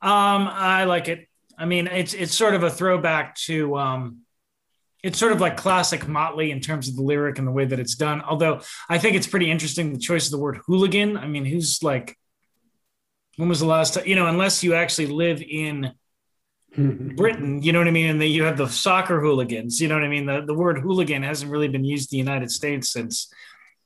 Um, 0.00 0.48
I 0.50 0.82
like 0.84 1.08
it. 1.08 1.28
I 1.56 1.64
mean, 1.64 1.86
it's 1.86 2.12
it's 2.12 2.34
sort 2.34 2.54
of 2.54 2.64
a 2.64 2.70
throwback 2.70 3.36
to 3.46 3.76
um, 3.76 4.22
it's 5.02 5.18
sort 5.18 5.32
of 5.32 5.40
like 5.40 5.56
classic 5.56 6.06
Motley 6.06 6.50
in 6.50 6.60
terms 6.60 6.88
of 6.88 6.96
the 6.96 7.02
lyric 7.02 7.38
and 7.38 7.46
the 7.46 7.52
way 7.52 7.64
that 7.64 7.80
it's 7.80 7.96
done. 7.96 8.22
Although 8.22 8.60
I 8.88 8.98
think 8.98 9.16
it's 9.16 9.26
pretty 9.26 9.50
interesting 9.50 9.92
the 9.92 9.98
choice 9.98 10.26
of 10.26 10.32
the 10.32 10.38
word 10.38 10.60
hooligan. 10.66 11.16
I 11.16 11.26
mean, 11.26 11.44
who's 11.44 11.82
like, 11.82 12.16
when 13.36 13.48
was 13.48 13.60
the 13.60 13.66
last 13.66 13.94
time, 13.94 14.06
you 14.06 14.14
know, 14.14 14.26
unless 14.26 14.62
you 14.62 14.74
actually 14.74 15.06
live 15.06 15.42
in 15.42 15.92
Britain, 16.76 17.62
you 17.62 17.72
know 17.72 17.80
what 17.80 17.88
I 17.88 17.92
mean? 17.92 18.10
And 18.10 18.20
then 18.20 18.30
you 18.30 18.44
have 18.44 18.56
the 18.56 18.68
soccer 18.68 19.20
hooligans, 19.20 19.80
you 19.80 19.88
know 19.88 19.94
what 19.94 20.04
I 20.04 20.08
mean? 20.08 20.26
The, 20.26 20.42
the 20.42 20.54
word 20.54 20.78
hooligan 20.78 21.22
hasn't 21.22 21.50
really 21.50 21.68
been 21.68 21.84
used 21.84 22.12
in 22.12 22.16
the 22.16 22.30
United 22.30 22.50
States 22.50 22.92
since, 22.92 23.32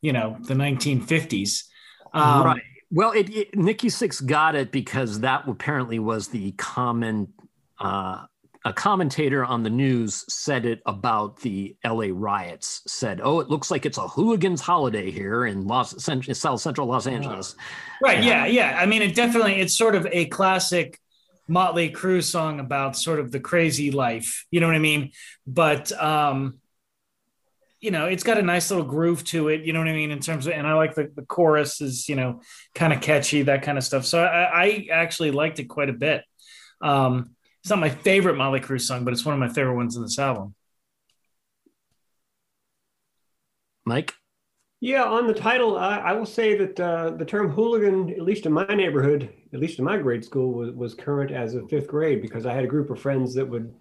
you 0.02 0.12
know, 0.12 0.36
the 0.42 0.54
1950s. 0.54 1.64
Um, 2.12 2.44
right. 2.44 2.62
Well, 2.90 3.12
it, 3.12 3.30
it, 3.30 3.56
Nikki 3.56 3.88
Sixx 3.88 4.24
got 4.24 4.54
it 4.54 4.70
because 4.70 5.20
that 5.20 5.48
apparently 5.48 5.98
was 5.98 6.28
the 6.28 6.52
common 6.52 7.32
uh, 7.80 8.26
a 8.66 8.72
commentator 8.72 9.44
on 9.44 9.62
the 9.62 9.70
news 9.70 10.24
said 10.28 10.66
it 10.66 10.82
about 10.86 11.38
the 11.38 11.76
LA 11.84 12.08
riots. 12.10 12.82
Said, 12.88 13.20
"Oh, 13.22 13.38
it 13.38 13.48
looks 13.48 13.70
like 13.70 13.86
it's 13.86 13.96
a 13.96 14.08
hooligans' 14.08 14.60
holiday 14.60 15.12
here 15.12 15.46
in 15.46 15.68
Los 15.68 15.94
South 16.02 16.60
Central 16.60 16.88
Los 16.88 17.06
Angeles." 17.06 17.54
Right? 18.02 18.24
Yeah, 18.24 18.44
yeah. 18.46 18.76
I 18.76 18.86
mean, 18.86 19.02
it 19.02 19.14
definitely 19.14 19.60
it's 19.60 19.78
sort 19.78 19.94
of 19.94 20.08
a 20.10 20.24
classic 20.26 20.98
Motley 21.46 21.90
Crue 21.90 22.24
song 22.24 22.58
about 22.58 22.96
sort 22.96 23.20
of 23.20 23.30
the 23.30 23.38
crazy 23.38 23.92
life. 23.92 24.44
You 24.50 24.58
know 24.58 24.66
what 24.66 24.74
I 24.74 24.80
mean? 24.80 25.12
But 25.46 25.92
um, 25.92 26.58
you 27.80 27.92
know, 27.92 28.06
it's 28.06 28.24
got 28.24 28.36
a 28.36 28.42
nice 28.42 28.68
little 28.72 28.84
groove 28.84 29.22
to 29.26 29.46
it. 29.46 29.60
You 29.60 29.74
know 29.74 29.78
what 29.78 29.88
I 29.88 29.92
mean? 29.92 30.10
In 30.10 30.18
terms 30.18 30.48
of, 30.48 30.54
and 30.54 30.66
I 30.66 30.72
like 30.72 30.96
the 30.96 31.08
the 31.14 31.22
chorus 31.22 31.80
is 31.80 32.08
you 32.08 32.16
know 32.16 32.40
kind 32.74 32.92
of 32.92 33.00
catchy, 33.00 33.42
that 33.42 33.62
kind 33.62 33.78
of 33.78 33.84
stuff. 33.84 34.04
So 34.04 34.24
I, 34.24 34.64
I 34.64 34.88
actually 34.90 35.30
liked 35.30 35.60
it 35.60 35.66
quite 35.66 35.88
a 35.88 35.92
bit. 35.92 36.24
Um, 36.80 37.35
It's 37.66 37.70
not 37.70 37.80
my 37.80 37.88
favorite 37.88 38.36
Motley 38.36 38.60
Crue 38.60 38.80
song, 38.80 39.04
but 39.04 39.12
it's 39.12 39.24
one 39.24 39.32
of 39.32 39.40
my 39.40 39.48
favorite 39.48 39.74
ones 39.74 39.96
in 39.96 40.02
this 40.02 40.20
album. 40.20 40.54
Mike? 43.84 44.14
Yeah, 44.80 45.02
on 45.02 45.26
the 45.26 45.34
title, 45.34 45.76
I, 45.76 45.96
I 45.96 46.12
will 46.12 46.26
say 46.26 46.56
that 46.58 46.78
uh, 46.78 47.10
the 47.10 47.24
term 47.24 47.50
hooligan, 47.50 48.10
at 48.10 48.22
least 48.22 48.46
in 48.46 48.52
my 48.52 48.66
neighborhood, 48.66 49.34
at 49.52 49.58
least 49.58 49.80
in 49.80 49.84
my 49.84 49.98
grade 49.98 50.24
school, 50.24 50.52
was, 50.52 50.70
was 50.76 50.94
current 50.94 51.32
as 51.32 51.54
of 51.54 51.68
fifth 51.68 51.88
grade 51.88 52.22
because 52.22 52.46
I 52.46 52.54
had 52.54 52.62
a 52.62 52.68
group 52.68 52.88
of 52.88 53.00
friends 53.00 53.34
that 53.34 53.48
would, 53.48 53.74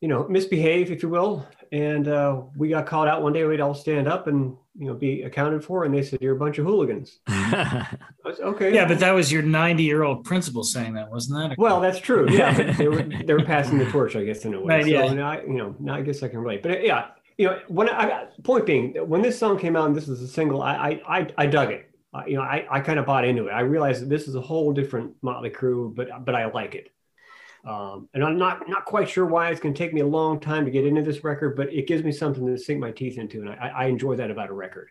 you 0.00 0.06
know, 0.06 0.28
misbehave, 0.28 0.92
if 0.92 1.02
you 1.02 1.08
will. 1.08 1.48
And 1.72 2.06
uh, 2.06 2.42
we 2.56 2.68
got 2.68 2.86
called 2.86 3.08
out 3.08 3.24
one 3.24 3.32
day. 3.32 3.42
We'd 3.42 3.60
all 3.60 3.74
stand 3.74 4.06
up 4.06 4.28
and, 4.28 4.56
you 4.78 4.86
know, 4.86 4.94
be 4.94 5.22
accounted 5.22 5.64
for. 5.64 5.84
And 5.84 5.92
they 5.92 6.02
said, 6.02 6.20
You're 6.22 6.36
a 6.36 6.38
bunch 6.38 6.58
of 6.58 6.66
hooligans. 6.66 7.18
was, 7.28 8.38
okay. 8.40 8.72
Yeah, 8.72 8.86
but 8.86 9.00
that 9.00 9.12
was 9.12 9.32
your 9.32 9.42
90 9.42 9.82
year 9.82 10.04
old 10.04 10.24
principal 10.24 10.62
saying 10.62 10.94
that, 10.94 11.10
wasn't 11.10 11.50
that? 11.50 11.58
Well, 11.58 11.80
that's 11.80 11.98
true. 11.98 12.26
Yeah. 12.30 12.72
they, 12.72 12.88
were, 12.88 13.02
they 13.02 13.34
were 13.34 13.44
passing 13.44 13.78
the 13.78 13.90
torch, 13.90 14.14
I 14.14 14.24
guess, 14.24 14.44
in 14.44 14.54
a 14.54 14.60
way. 14.60 14.76
Right, 14.76 14.84
so 14.84 14.90
yeah. 14.90 15.12
now, 15.12 15.30
I- 15.32 15.42
you 15.42 15.54
know, 15.56 15.74
now 15.80 15.94
I 15.94 16.02
guess 16.02 16.22
I 16.22 16.28
can 16.28 16.38
relate. 16.38 16.62
But 16.62 16.84
yeah, 16.84 17.08
you 17.36 17.46
know, 17.46 17.60
when 17.68 17.88
I 17.88 18.26
point 18.44 18.66
being, 18.66 18.94
when 19.08 19.22
this 19.22 19.38
song 19.38 19.58
came 19.58 19.76
out 19.76 19.86
and 19.86 19.96
this 19.96 20.06
was 20.06 20.20
a 20.22 20.28
single, 20.28 20.62
I 20.62 21.00
I 21.06 21.18
I, 21.18 21.26
I 21.38 21.46
dug 21.46 21.70
it. 21.70 21.90
Uh, 22.12 22.22
you 22.26 22.36
know, 22.36 22.42
I, 22.42 22.66
I 22.70 22.80
kind 22.80 22.98
of 22.98 23.06
bought 23.06 23.24
into 23.24 23.48
it. 23.48 23.50
I 23.50 23.60
realized 23.60 24.02
that 24.02 24.08
this 24.08 24.28
is 24.28 24.34
a 24.34 24.40
whole 24.40 24.72
different 24.72 25.12
Motley 25.22 25.50
Crue, 25.50 25.94
but 25.94 26.24
but 26.24 26.34
I 26.34 26.46
like 26.46 26.74
it. 26.74 26.90
Um, 27.64 28.08
and 28.14 28.24
I'm 28.24 28.38
not 28.38 28.68
not 28.68 28.84
quite 28.84 29.08
sure 29.08 29.26
why 29.26 29.50
it's 29.50 29.60
going 29.60 29.74
to 29.74 29.78
take 29.78 29.92
me 29.92 30.00
a 30.00 30.06
long 30.06 30.40
time 30.40 30.64
to 30.64 30.70
get 30.70 30.86
into 30.86 31.02
this 31.02 31.24
record, 31.24 31.56
but 31.56 31.72
it 31.72 31.86
gives 31.86 32.04
me 32.04 32.12
something 32.12 32.46
to 32.46 32.56
sink 32.56 32.80
my 32.80 32.92
teeth 32.92 33.18
into, 33.18 33.40
and 33.40 33.50
I, 33.50 33.72
I 33.76 33.84
enjoy 33.86 34.16
that 34.16 34.30
about 34.30 34.48
a 34.48 34.54
record, 34.54 34.90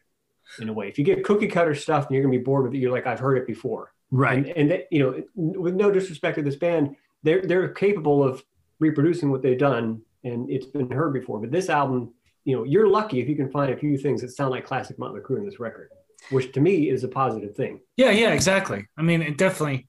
in 0.60 0.70
a 0.70 0.74
way. 0.74 0.88
If 0.88 0.98
you 0.98 1.06
get 1.06 1.24
cookie 1.24 1.48
cutter 1.48 1.76
stuff 1.76 2.08
and 2.08 2.14
you're 2.14 2.24
going 2.24 2.34
to 2.34 2.40
be 2.40 2.44
bored 2.44 2.66
with 2.66 2.74
it, 2.74 2.80
you're 2.80 2.92
like, 2.92 3.08
I've 3.08 3.20
heard 3.20 3.38
it 3.38 3.48
before. 3.48 3.94
right. 4.12 4.38
And, 4.38 4.48
and 4.48 4.72
that, 4.72 4.88
you 4.92 5.00
know, 5.00 5.24
with 5.36 5.76
no 5.76 5.92
disrespect 5.92 6.38
to 6.38 6.44
this 6.44 6.56
band, 6.56 6.96
they're 7.24 7.42
they're 7.42 7.70
capable 7.70 8.24
of 8.24 8.44
reproducing 8.80 9.32
what 9.32 9.42
they've 9.42 9.58
done, 9.58 10.02
and 10.24 10.50
it's 10.50 10.66
been 10.66 10.92
heard 10.92 11.14
before. 11.14 11.40
But 11.40 11.52
this 11.52 11.70
album, 11.70 12.14
you 12.46 12.56
know, 12.56 12.64
you're 12.64 12.88
lucky 12.88 13.20
if 13.20 13.28
you 13.28 13.36
can 13.36 13.50
find 13.50 13.74
a 13.74 13.78
few 13.78 13.98
things 13.98 14.22
that 14.22 14.30
sound 14.30 14.52
like 14.52 14.66
classic 14.66 15.00
Motley 15.00 15.22
Crue 15.22 15.38
in 15.38 15.46
this 15.46 15.60
record, 15.60 15.90
which 16.30 16.52
to 16.54 16.62
me 16.62 16.90
is 16.90 17.04
a 17.04 17.08
positive 17.08 17.56
thing. 17.56 17.80
Yeah, 17.98 18.12
yeah, 18.12 18.32
exactly. 18.32 18.86
I 18.98 19.02
mean, 19.02 19.22
it 19.22 19.38
definitely, 19.38 19.88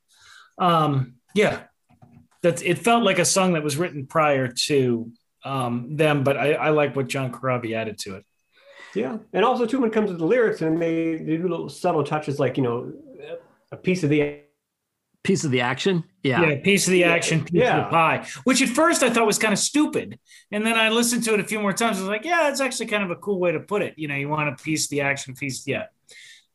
um, 0.59 1.15
yeah, 1.35 1.65
that's 2.43 2.63
it 2.63 2.79
felt 2.79 3.05
like 3.05 3.19
a 3.19 3.25
song 3.25 3.55
that 3.55 3.63
was 3.63 3.77
written 3.77 4.07
prior 4.07 4.49
to 4.67 5.11
um, 5.45 5.97
them, 5.97 6.25
but 6.25 6.37
I, 6.37 6.53
I 6.55 6.71
like 6.71 6.97
what 6.97 7.09
John 7.09 7.33
Corabi 7.33 7.75
added 7.75 7.99
to 8.01 8.17
it. 8.17 8.25
Yeah, 8.95 9.19
and 9.33 9.45
also 9.45 9.67
too 9.67 9.81
when 9.81 9.91
it 9.91 9.93
comes 9.93 10.11
to 10.11 10.17
the 10.17 10.25
lyrics, 10.25 10.63
and 10.63 10.81
they, 10.81 11.17
they 11.17 11.37
do 11.37 11.49
little 11.49 11.69
subtle 11.69 12.05
touches 12.05 12.39
like 12.39 12.57
you 12.57 12.63
know, 12.63 12.93
a 13.71 13.77
piece 13.77 14.03
of 14.03 14.11
the 14.11 14.43
Piece 15.25 15.45
of 15.45 15.51
the 15.51 15.61
action. 15.61 16.05
Yeah. 16.23 16.43
Yeah, 16.43 16.61
piece 16.63 16.87
of 16.87 16.93
the 16.93 17.05
action, 17.05 17.45
piece 17.45 17.69
of 17.69 17.77
the 17.77 17.91
pie, 17.91 18.27
which 18.45 18.63
at 18.63 18.69
first 18.69 19.03
I 19.03 19.11
thought 19.11 19.27
was 19.27 19.39
kind 19.39 19.53
of 19.53 19.59
stupid. 19.59 20.19
And 20.53 20.65
then 20.65 20.79
I 20.79 20.91
listened 20.91 21.25
to 21.25 21.35
it 21.35 21.41
a 21.41 21.45
few 21.45 21.61
more 21.61 21.73
times. 21.73 21.99
I 21.99 22.01
was 22.01 22.09
like, 22.09 22.25
yeah, 22.25 22.45
that's 22.45 22.61
actually 22.61 22.87
kind 22.87 23.03
of 23.03 23.11
a 23.11 23.17
cool 23.17 23.41
way 23.41 23.53
to 23.53 23.61
put 23.61 23.83
it. 23.83 23.95
You 23.99 24.09
know, 24.09 24.15
you 24.15 24.29
want 24.29 24.49
a 24.49 24.63
piece 24.63 24.85
of 24.85 24.91
the 24.91 25.01
action, 25.01 25.35
piece, 25.35 25.67
yeah. 25.67 25.87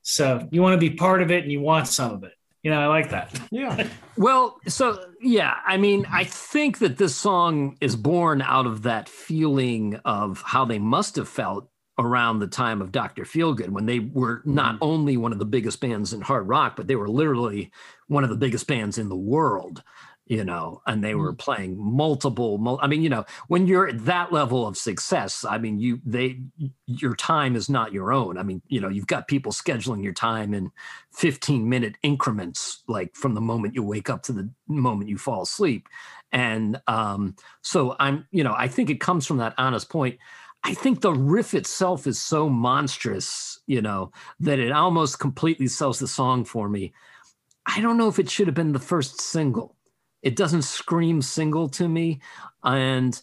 So 0.01 0.47
you 0.51 0.61
want 0.61 0.79
to 0.79 0.89
be 0.89 0.95
part 0.95 1.21
of 1.21 1.29
it 1.29 1.43
and 1.43 1.51
you 1.51 1.59
want 1.61 1.87
some 1.87 2.13
of 2.13 2.23
it. 2.23 2.33
You 2.63 2.71
know, 2.71 2.79
I 2.79 2.87
like 2.87 3.09
that. 3.09 3.37
yeah. 3.51 3.87
Well, 4.15 4.57
so 4.67 5.05
yeah, 5.21 5.55
I 5.65 5.77
mean, 5.77 6.05
I 6.09 6.23
think 6.23 6.79
that 6.79 6.97
this 6.97 7.15
song 7.15 7.77
is 7.81 7.95
born 7.97 8.41
out 8.41 8.65
of 8.65 8.83
that 8.83 9.09
feeling 9.09 9.99
of 10.05 10.41
how 10.45 10.63
they 10.63 10.79
must 10.79 11.17
have 11.17 11.27
felt 11.27 11.69
around 11.99 12.39
the 12.39 12.47
time 12.47 12.81
of 12.81 12.91
Dr. 12.91 13.23
Feelgood 13.23 13.69
when 13.69 13.85
they 13.85 13.99
were 13.99 14.39
mm-hmm. 14.39 14.55
not 14.55 14.77
only 14.81 15.17
one 15.17 15.31
of 15.31 15.39
the 15.39 15.45
biggest 15.45 15.79
bands 15.79 16.13
in 16.13 16.21
hard 16.21 16.47
rock, 16.47 16.75
but 16.75 16.87
they 16.87 16.95
were 16.95 17.09
literally 17.09 17.71
one 18.07 18.23
of 18.23 18.29
the 18.29 18.37
biggest 18.37 18.65
bands 18.65 18.97
in 18.97 19.09
the 19.09 19.15
world, 19.15 19.83
you 20.25 20.45
know, 20.45 20.81
and 20.87 21.03
they 21.03 21.15
were 21.15 21.33
playing 21.33 21.77
multiple, 21.77 22.57
mul- 22.57 22.79
I 22.81 22.87
mean, 22.87 23.03
you 23.03 23.09
know, 23.09 23.25
when 23.49 23.67
you're 23.67 23.89
at 23.89 24.05
that 24.05 24.31
level 24.31 24.65
of 24.65 24.77
success, 24.77 25.43
I 25.43 25.57
mean, 25.57 25.79
you, 25.79 25.99
they, 26.05 26.39
your 26.85 27.13
time 27.15 27.57
is 27.57 27.69
not 27.69 27.91
your 27.91 28.13
own. 28.13 28.37
I 28.37 28.43
mean, 28.43 28.61
you 28.67 28.79
know, 28.79 28.87
you've 28.87 29.07
got 29.07 29.27
people 29.27 29.51
scheduling 29.51 30.01
your 30.01 30.13
time 30.13 30.53
in 30.53 30.71
15 31.11 31.67
minute 31.67 31.97
increments, 32.03 32.83
like 32.87 33.15
from 33.15 33.33
the 33.33 33.41
moment 33.41 33.75
you 33.75 33.83
wake 33.83 34.09
up 34.09 34.23
to 34.23 34.31
the 34.33 34.49
moment 34.67 35.09
you 35.09 35.17
fall 35.17 35.41
asleep. 35.41 35.89
And 36.31 36.81
um, 36.87 37.35
so 37.61 37.95
I'm, 37.99 38.25
you 38.31 38.45
know, 38.45 38.55
I 38.57 38.69
think 38.69 38.89
it 38.89 39.01
comes 39.01 39.25
from 39.27 39.37
that 39.37 39.53
honest 39.57 39.89
point. 39.89 40.19
I 40.63 40.73
think 40.73 41.01
the 41.01 41.11
riff 41.13 41.53
itself 41.53 42.07
is 42.07 42.21
so 42.21 42.47
monstrous, 42.47 43.59
you 43.67 43.81
know, 43.81 44.13
that 44.39 44.59
it 44.59 44.71
almost 44.71 45.19
completely 45.19 45.67
sells 45.67 45.99
the 45.99 46.07
song 46.07 46.45
for 46.45 46.69
me. 46.69 46.93
I 47.65 47.81
don't 47.81 47.97
know 47.97 48.07
if 48.07 48.19
it 48.19 48.29
should 48.29 48.47
have 48.47 48.55
been 48.55 48.71
the 48.71 48.79
first 48.79 49.19
single. 49.19 49.75
It 50.23 50.35
doesn't 50.35 50.63
scream 50.63 51.21
single 51.21 51.69
to 51.69 51.87
me. 51.87 52.21
And, 52.63 53.21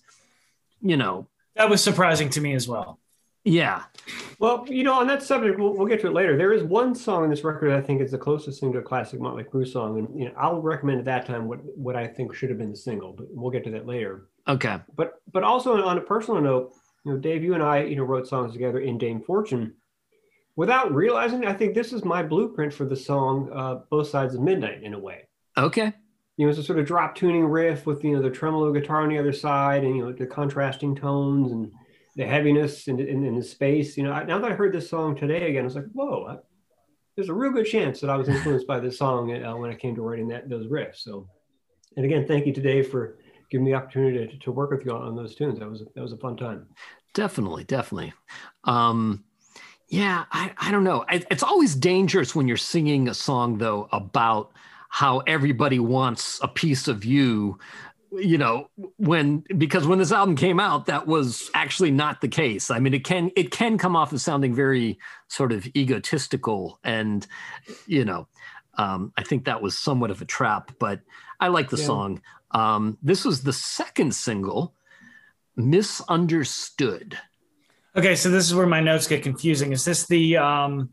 you 0.81 0.97
know, 0.97 1.27
That 1.57 1.69
was 1.71 1.83
surprising 1.83 2.29
to 2.31 2.41
me 2.41 2.53
as 2.55 2.69
well. 2.69 3.01
yeah. 3.45 3.85
Well, 4.39 4.65
you 4.69 4.83
know, 4.85 4.95
on 4.95 5.07
that 5.09 5.23
subject, 5.23 5.59
we'll, 5.59 5.75
we'll 5.75 5.87
get 5.87 6.01
to 6.03 6.07
it 6.09 6.13
later. 6.13 6.37
There 6.37 6.53
is 6.53 6.63
one 6.63 6.95
song 6.95 7.25
in 7.25 7.31
this 7.31 7.43
record 7.45 7.73
I 7.73 7.81
think 7.81 8.01
is 8.01 8.11
the 8.11 8.19
closest 8.19 8.61
thing 8.61 8.73
to 8.73 8.79
a 8.79 8.83
classic 8.83 9.21
Motley 9.21 9.45
Crue 9.45 9.67
song, 9.67 9.99
and 9.99 10.19
you 10.19 10.27
know, 10.27 10.35
I'll 10.37 10.61
recommend 10.61 10.99
at 10.99 11.05
that 11.07 11.27
time 11.27 11.47
what 11.49 11.61
what 11.77 11.97
I 11.97 12.07
think 12.07 12.35
should 12.35 12.49
have 12.51 12.59
been 12.59 12.71
the 12.71 12.77
single, 12.77 13.13
but 13.13 13.27
we'll 13.31 13.51
get 13.51 13.65
to 13.65 13.71
that 13.73 13.87
later. 13.87 14.29
Okay. 14.49 14.79
But 14.97 15.21
but 15.33 15.43
also 15.43 15.83
on 15.83 15.99
a 15.99 16.01
personal 16.01 16.41
note, 16.41 16.73
you 17.05 17.13
know, 17.13 17.19
Dave, 17.19 17.43
you 17.45 17.55
and 17.55 17.63
I, 17.63 17.83
you 17.85 17.97
know, 17.97 18.03
wrote 18.05 18.27
songs 18.27 18.53
together 18.53 18.81
in 18.81 18.99
Dame 18.99 19.21
Fortune. 19.21 19.75
Without 20.57 20.93
realizing, 20.95 21.47
I 21.47 21.53
think 21.53 21.75
this 21.75 21.93
is 21.93 22.05
my 22.05 22.23
blueprint 22.23 22.73
for 22.75 22.85
the 22.87 22.97
song 22.97 23.51
uh, 23.55 23.75
"Both 23.91 24.09
Sides 24.09 24.35
of 24.35 24.41
Midnight" 24.41 24.83
in 24.83 24.95
a 24.95 24.99
way. 24.99 25.29
Okay. 25.57 25.93
You 26.40 26.46
know, 26.46 26.50
it's 26.53 26.59
a 26.59 26.62
sort 26.62 26.79
of 26.79 26.87
drop 26.87 27.14
tuning 27.14 27.44
riff 27.44 27.85
with 27.85 28.03
you 28.03 28.16
know 28.16 28.22
the 28.22 28.31
tremolo 28.31 28.72
guitar 28.72 29.03
on 29.03 29.11
the 29.11 29.18
other 29.18 29.31
side, 29.31 29.85
and 29.85 29.94
you 29.94 30.03
know 30.03 30.11
the 30.11 30.24
contrasting 30.24 30.96
tones 30.96 31.53
and 31.53 31.70
the 32.16 32.24
heaviness 32.24 32.88
and 32.88 32.98
in, 32.98 33.26
in, 33.26 33.37
the 33.37 33.42
space. 33.42 33.94
You 33.94 34.05
know, 34.05 34.12
I, 34.12 34.24
now 34.24 34.38
that 34.38 34.50
I 34.50 34.55
heard 34.55 34.72
this 34.72 34.88
song 34.88 35.14
today 35.14 35.50
again, 35.50 35.61
I 35.61 35.64
was 35.64 35.74
like, 35.74 35.90
whoa, 35.92 36.24
I, 36.31 36.37
there's 37.14 37.29
a 37.29 37.35
real 37.35 37.53
good 37.53 37.66
chance 37.66 38.00
that 38.00 38.09
I 38.09 38.16
was 38.16 38.31
influenced 38.31 38.66
by 38.66 38.81
this 38.81 38.96
song 38.96 39.31
uh, 39.31 39.55
when 39.55 39.70
I 39.70 39.74
came 39.74 39.94
to 39.96 40.00
writing 40.00 40.29
that 40.29 40.48
those 40.48 40.66
riffs. 40.68 41.03
So, 41.03 41.29
and 41.98 42.07
again, 42.07 42.26
thank 42.26 42.46
you 42.46 42.55
today 42.55 42.83
for 42.83 43.18
giving 43.50 43.66
me 43.66 43.72
the 43.72 43.76
opportunity 43.76 44.26
to, 44.26 44.38
to 44.38 44.50
work 44.50 44.70
with 44.70 44.87
you 44.87 44.92
on 44.92 45.14
those 45.14 45.35
tunes. 45.35 45.59
That 45.59 45.68
was 45.68 45.85
that 45.94 46.00
was 46.00 46.14
a 46.14 46.16
fun 46.16 46.38
time. 46.38 46.68
Definitely, 47.12 47.64
definitely. 47.64 48.14
Um, 48.64 49.24
yeah, 49.90 50.24
I, 50.33 50.55
I 50.57 50.70
don't 50.70 50.85
know. 50.85 51.05
I, 51.07 51.22
it's 51.31 51.42
always 51.42 51.74
dangerous 51.74 52.35
when 52.35 52.48
you're 52.48 52.57
singing 52.57 53.09
a 53.09 53.14
song, 53.14 53.59
though, 53.59 53.90
about 53.92 54.53
how 54.90 55.20
everybody 55.20 55.79
wants 55.79 56.38
a 56.42 56.48
piece 56.48 56.88
of 56.88 57.05
you. 57.05 57.59
You 58.12 58.38
know, 58.38 58.68
when 58.96 59.44
because 59.57 59.87
when 59.87 60.00
this 60.00 60.11
album 60.11 60.35
came 60.35 60.59
out, 60.59 60.87
that 60.87 61.07
was 61.07 61.48
actually 61.55 61.92
not 61.92 62.20
the 62.20 62.29
case. 62.29 62.68
I 62.68 62.81
mean, 62.81 62.92
it 62.92 63.05
can 63.05 63.31
it 63.37 63.53
can 63.53 63.79
come 63.79 63.94
off 63.94 64.12
as 64.12 64.22
sounding 64.22 64.53
very 64.53 64.98
sort 65.29 65.53
of 65.53 65.64
egotistical, 65.76 66.81
and 66.83 67.24
you 67.87 68.05
know, 68.05 68.26
um, 68.74 69.12
I 69.16 69.22
think 69.22 69.44
that 69.44 69.62
was 69.62 69.79
somewhat 69.79 70.11
of 70.11 70.20
a 70.20 70.24
trap. 70.24 70.72
But 70.81 71.00
I 71.38 71.48
like 71.48 71.70
the 71.70 71.76
Yeah. 71.76 71.87
song. 71.87 72.20
Um, 72.50 72.98
this 73.00 73.24
was 73.24 73.44
the 73.44 73.53
second 73.53 74.12
single 74.12 74.74
misunderstood. 75.55 77.16
Okay, 77.94 78.16
so 78.16 78.29
this 78.29 78.44
is 78.44 78.55
where 78.55 78.66
my 78.66 78.81
notes 78.81 79.07
get 79.07 79.22
confusing. 79.22 79.70
Is 79.72 79.85
this 79.85 80.07
the 80.07 80.37
um, 80.37 80.90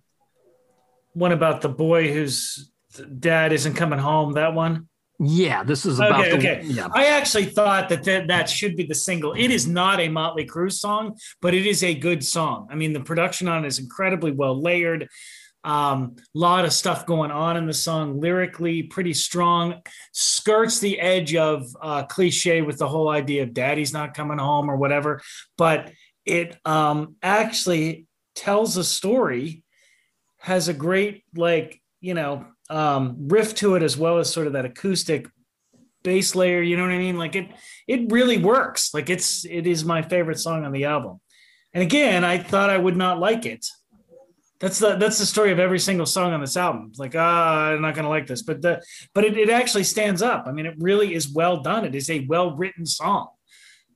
one 1.13 1.31
about 1.31 1.61
the 1.61 1.69
boy 1.69 2.13
whose 2.13 2.71
dad 3.01 3.53
isn't 3.53 3.75
coming 3.75 3.99
home? 3.99 4.33
That 4.33 4.53
one? 4.53 4.87
Yeah, 5.19 5.63
this 5.63 5.85
is 5.85 5.99
about 5.99 6.27
Okay, 6.27 6.29
the 6.29 6.37
okay. 6.37 6.61
yeah. 6.65 6.87
I 6.93 7.07
actually 7.07 7.45
thought 7.45 7.89
that, 7.89 8.03
that 8.03 8.27
that 8.27 8.49
should 8.49 8.75
be 8.75 8.85
the 8.85 8.93
single. 8.93 9.33
It 9.33 9.49
is 9.49 9.67
not 9.67 9.99
a 9.99 10.09
Motley 10.09 10.45
Crue 10.45 10.71
song, 10.71 11.17
but 11.41 11.55
it 11.55 11.65
is 11.65 11.83
a 11.83 11.95
good 11.95 12.23
song. 12.23 12.67
I 12.71 12.75
mean, 12.75 12.93
the 12.93 12.99
production 12.99 13.47
on 13.47 13.65
it 13.65 13.67
is 13.67 13.79
incredibly 13.79 14.31
well 14.31 14.61
layered. 14.61 15.07
Um, 15.63 16.15
a 16.19 16.37
lot 16.37 16.65
of 16.65 16.71
stuff 16.71 17.07
going 17.07 17.31
on 17.31 17.57
in 17.57 17.65
the 17.65 17.73
song 17.73 18.21
lyrically, 18.21 18.83
pretty 18.83 19.13
strong. 19.13 19.81
Skirts 20.13 20.79
the 20.79 20.99
edge 20.99 21.35
of 21.35 21.65
uh, 21.81 22.03
cliche 22.03 22.61
with 22.61 22.77
the 22.77 22.87
whole 22.87 23.09
idea 23.09 23.43
of 23.43 23.53
daddy's 23.53 23.91
not 23.91 24.13
coming 24.13 24.37
home 24.37 24.69
or 24.69 24.77
whatever, 24.77 25.21
but 25.57 25.91
it 26.25 26.57
um, 26.63 27.15
actually 27.23 28.05
tells 28.35 28.77
a 28.77 28.83
story, 28.83 29.63
has 30.39 30.67
a 30.67 30.73
great 30.73 31.23
like 31.35 31.81
you 31.99 32.13
know 32.13 32.45
um, 32.69 33.15
riff 33.27 33.55
to 33.55 33.75
it 33.75 33.83
as 33.83 33.97
well 33.97 34.17
as 34.17 34.31
sort 34.31 34.47
of 34.47 34.53
that 34.53 34.65
acoustic 34.65 35.27
bass 36.03 36.35
layer. 36.35 36.61
You 36.61 36.77
know 36.77 36.83
what 36.83 36.91
I 36.91 36.97
mean? 36.97 37.17
Like 37.17 37.35
it, 37.35 37.49
it 37.87 38.11
really 38.11 38.37
works. 38.37 38.93
Like 38.93 39.09
it's, 39.09 39.45
it 39.45 39.67
is 39.67 39.85
my 39.85 40.01
favorite 40.01 40.39
song 40.39 40.65
on 40.65 40.71
the 40.71 40.85
album. 40.85 41.19
And 41.73 41.83
again, 41.83 42.23
I 42.23 42.37
thought 42.37 42.69
I 42.69 42.77
would 42.77 42.97
not 42.97 43.19
like 43.19 43.45
it. 43.45 43.67
That's 44.59 44.79
the 44.79 44.95
that's 44.95 45.19
the 45.19 45.25
story 45.25 45.51
of 45.51 45.59
every 45.59 45.77
single 45.77 46.07
song 46.07 46.33
on 46.33 46.41
this 46.41 46.57
album. 46.57 46.87
It's 46.89 46.97
like, 46.97 47.15
ah, 47.15 47.67
I'm 47.67 47.81
not 47.81 47.93
gonna 47.93 48.09
like 48.09 48.25
this, 48.25 48.41
but 48.41 48.61
the 48.61 48.81
but 49.13 49.23
it, 49.23 49.37
it 49.37 49.51
actually 49.51 49.83
stands 49.83 50.23
up. 50.23 50.45
I 50.47 50.51
mean, 50.51 50.65
it 50.65 50.73
really 50.79 51.13
is 51.13 51.31
well 51.31 51.61
done. 51.61 51.85
It 51.85 51.93
is 51.93 52.09
a 52.09 52.25
well 52.27 52.55
written 52.55 52.85
song, 52.85 53.27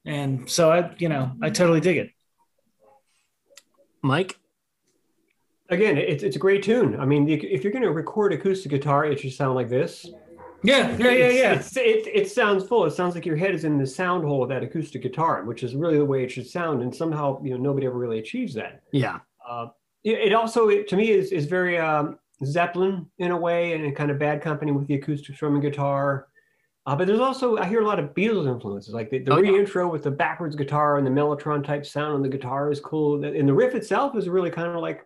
and 0.06 0.48
so 0.48 0.72
I, 0.72 0.94
you 1.00 1.10
know, 1.10 1.32
I 1.42 1.50
totally 1.50 1.80
dig 1.80 1.98
it. 1.98 2.12
Mike, 4.04 4.38
Again, 5.72 5.98
it's 5.98 6.22
it's 6.22 6.36
a 6.36 6.40
great 6.40 6.62
tune. 6.64 7.00
I 7.00 7.06
mean, 7.06 7.28
if 7.30 7.64
you're 7.64 7.72
going 7.72 7.84
to 7.84 7.92
record 7.92 8.34
acoustic 8.34 8.72
guitar, 8.72 9.06
it 9.06 9.20
should 9.20 9.34
sound 9.34 9.56
like 9.56 9.70
this. 9.70 10.06
Yeah, 10.64 10.96
yeah, 10.98 11.12
yeah, 11.12 11.30
yeah. 11.30 11.54
It's, 11.54 11.76
it, 11.76 12.06
it 12.06 12.30
sounds 12.30 12.68
full. 12.68 12.86
It 12.86 12.92
sounds 12.92 13.16
like 13.16 13.26
your 13.26 13.36
head 13.36 13.56
is 13.56 13.64
in 13.64 13.80
the 13.80 13.88
sound 13.88 14.24
hole 14.24 14.44
of 14.44 14.50
that 14.50 14.62
acoustic 14.62 15.02
guitar, 15.02 15.44
which 15.44 15.64
is 15.64 15.74
really 15.76 15.98
the 15.98 16.06
way 16.06 16.24
it 16.24 16.30
should 16.30 16.46
sound. 16.46 16.84
And 16.84 16.96
somehow, 16.96 17.42
you 17.42 17.52
know, 17.52 17.58
nobody 17.58 17.88
ever 17.88 17.98
really 17.98 18.20
achieves 18.20 18.54
that. 18.54 18.84
Yeah. 18.92 19.20
Uh, 19.50 19.68
it, 20.04 20.34
also, 20.34 20.70
it, 20.70 20.88
to 20.90 20.96
me, 20.98 21.10
is 21.12 21.32
is 21.32 21.46
very 21.46 21.80
um, 21.80 22.20
Zeppelin 22.44 23.08
in 23.18 23.32
a 23.32 23.38
way, 23.38 23.74
and 23.74 23.96
kind 23.96 24.12
of 24.12 24.20
bad 24.20 24.42
company 24.42 24.72
with 24.72 24.88
the 24.88 24.96
acoustic 24.96 25.36
strumming 25.36 25.62
guitar. 25.62 26.28
Uh, 26.86 26.96
but 26.96 27.08
there's 27.08 27.20
also 27.20 27.58
I 27.58 27.66
hear 27.68 27.82
a 27.82 27.86
lot 27.86 28.00
of 28.00 28.14
Beatles 28.14 28.48
influences, 28.52 28.94
like 28.94 29.10
the, 29.10 29.20
the 29.20 29.32
Oh, 29.34 29.38
yeah. 29.38 29.52
re-intro 29.52 29.88
with 29.88 30.04
the 30.04 30.12
backwards 30.12 30.56
guitar 30.56 30.98
and 30.98 31.06
the 31.06 31.12
mellotron 31.12 31.64
type 31.64 31.86
sound 31.86 32.14
on 32.16 32.22
the 32.24 32.30
guitar 32.30 32.72
is 32.72 32.80
cool. 32.80 33.24
And 33.24 33.48
the 33.48 33.54
riff 33.54 33.76
itself 33.76 34.16
is 34.16 34.28
really 34.28 34.50
kind 34.50 34.68
of 34.68 34.82
like, 34.82 35.06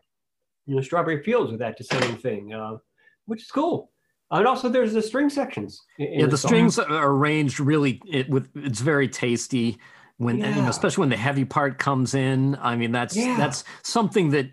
you 0.65 0.75
know, 0.75 0.81
Strawberry 0.81 1.23
Fields 1.23 1.51
with 1.51 1.59
that 1.59 1.77
descending 1.77 2.17
thing, 2.17 2.53
uh, 2.53 2.77
which 3.25 3.41
is 3.43 3.51
cool. 3.51 3.91
And 4.31 4.47
also, 4.47 4.69
there's 4.69 4.93
the 4.93 5.01
string 5.01 5.29
sections. 5.29 5.81
yeah, 5.97 6.25
the 6.25 6.37
song. 6.37 6.49
strings 6.49 6.79
are 6.79 7.11
arranged 7.11 7.59
really 7.59 8.01
it, 8.07 8.27
with 8.29 8.49
it's 8.55 8.79
very 8.81 9.07
tasty 9.07 9.77
when 10.17 10.43
and, 10.43 10.55
you 10.55 10.61
know, 10.63 10.69
especially 10.69 11.01
when 11.01 11.09
the 11.09 11.17
heavy 11.17 11.45
part 11.45 11.77
comes 11.77 12.15
in. 12.15 12.57
I 12.59 12.75
mean, 12.75 12.91
that's 12.91 13.15
Yeah. 13.15 13.37
that's 13.37 13.63
something 13.83 14.31
that 14.31 14.49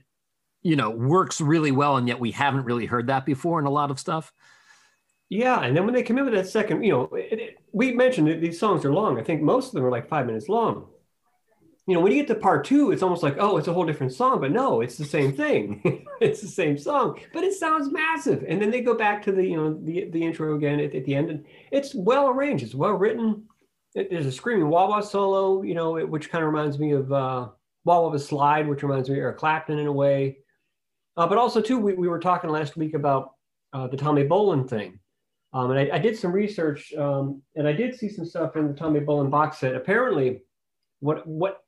you 0.62 0.76
know 0.76 0.90
works 0.90 1.40
really 1.40 1.72
well, 1.72 1.96
and 1.96 2.06
yet 2.06 2.20
we 2.20 2.32
haven't 2.32 2.64
really 2.64 2.84
heard 2.86 3.06
that 3.06 3.24
before 3.24 3.58
in 3.58 3.66
a 3.66 3.70
lot 3.70 3.90
of 3.90 3.98
stuff. 3.98 4.32
Yeah, 5.30 5.60
and 5.62 5.74
then 5.74 5.86
when 5.86 5.94
they 5.94 6.02
come 6.02 6.18
in 6.18 6.26
with 6.26 6.34
that 6.34 6.46
second, 6.48 6.82
you 6.84 6.92
know, 6.92 7.04
it, 7.14 7.38
it, 7.40 7.56
we 7.72 7.92
mentioned 7.92 8.28
that 8.28 8.42
these 8.42 8.60
songs 8.60 8.84
are 8.84 8.92
long. 8.92 9.18
I 9.18 9.22
think 9.22 9.40
most 9.40 9.68
of 9.68 9.72
them 9.72 9.84
are 9.86 9.90
like 9.90 10.06
five 10.06 10.26
minutes 10.26 10.50
long. 10.50 10.86
You 11.86 11.94
know, 11.94 12.00
when 12.00 12.12
you 12.12 12.18
get 12.18 12.28
to 12.28 12.36
part 12.36 12.64
two, 12.64 12.92
it's 12.92 13.02
almost 13.02 13.24
like, 13.24 13.36
oh, 13.40 13.56
it's 13.56 13.66
a 13.66 13.72
whole 13.72 13.84
different 13.84 14.12
song, 14.12 14.40
but 14.40 14.52
no, 14.52 14.82
it's 14.82 14.96
the 14.96 15.04
same 15.04 15.32
thing. 15.32 16.06
it's 16.20 16.40
the 16.40 16.46
same 16.46 16.78
song, 16.78 17.18
but 17.32 17.42
it 17.42 17.54
sounds 17.54 17.90
massive. 17.90 18.44
And 18.48 18.62
then 18.62 18.70
they 18.70 18.82
go 18.82 18.94
back 18.96 19.20
to 19.24 19.32
the, 19.32 19.44
you 19.44 19.56
know, 19.56 19.74
the 19.82 20.08
the 20.10 20.22
intro 20.24 20.54
again 20.54 20.78
at, 20.78 20.94
at 20.94 21.04
the 21.04 21.14
end, 21.14 21.30
and 21.30 21.44
it's 21.72 21.92
well 21.94 22.28
arranged. 22.28 22.62
It's 22.64 22.74
well 22.74 22.92
written. 22.92 23.44
It- 23.96 24.10
there's 24.10 24.26
a 24.26 24.32
screaming 24.32 24.68
wah 24.68 24.88
wah 24.88 25.00
solo, 25.00 25.62
you 25.62 25.74
know, 25.74 25.96
it- 25.96 26.08
which 26.08 26.30
kind 26.30 26.44
of 26.44 26.52
reminds 26.52 26.78
me 26.78 26.92
of 26.92 27.12
uh, 27.12 27.48
wah 27.84 28.00
wah 28.08 28.16
slide, 28.16 28.68
which 28.68 28.84
reminds 28.84 29.08
me 29.08 29.16
of 29.16 29.22
Eric 29.22 29.38
Clapton 29.38 29.78
in 29.80 29.86
a 29.88 29.92
way. 29.92 30.38
Uh, 31.16 31.26
but 31.26 31.36
also 31.36 31.60
too, 31.60 31.78
we, 31.78 31.94
we 31.94 32.08
were 32.08 32.20
talking 32.20 32.48
last 32.48 32.76
week 32.76 32.94
about 32.94 33.32
uh, 33.72 33.88
the 33.88 33.96
Tommy 33.96 34.22
Bolin 34.24 34.68
thing. 34.68 34.98
Um, 35.52 35.70
and 35.72 35.80
I, 35.80 35.96
I 35.96 35.98
did 35.98 36.16
some 36.16 36.32
research, 36.32 36.94
um, 36.94 37.42
and 37.56 37.66
I 37.68 37.72
did 37.72 37.94
see 37.94 38.08
some 38.08 38.24
stuff 38.24 38.56
in 38.56 38.68
the 38.68 38.72
Tommy 38.74 39.00
Bolin 39.00 39.30
box 39.30 39.58
set. 39.58 39.74
Apparently, 39.74 40.42
what 41.00 41.26
what 41.26 41.61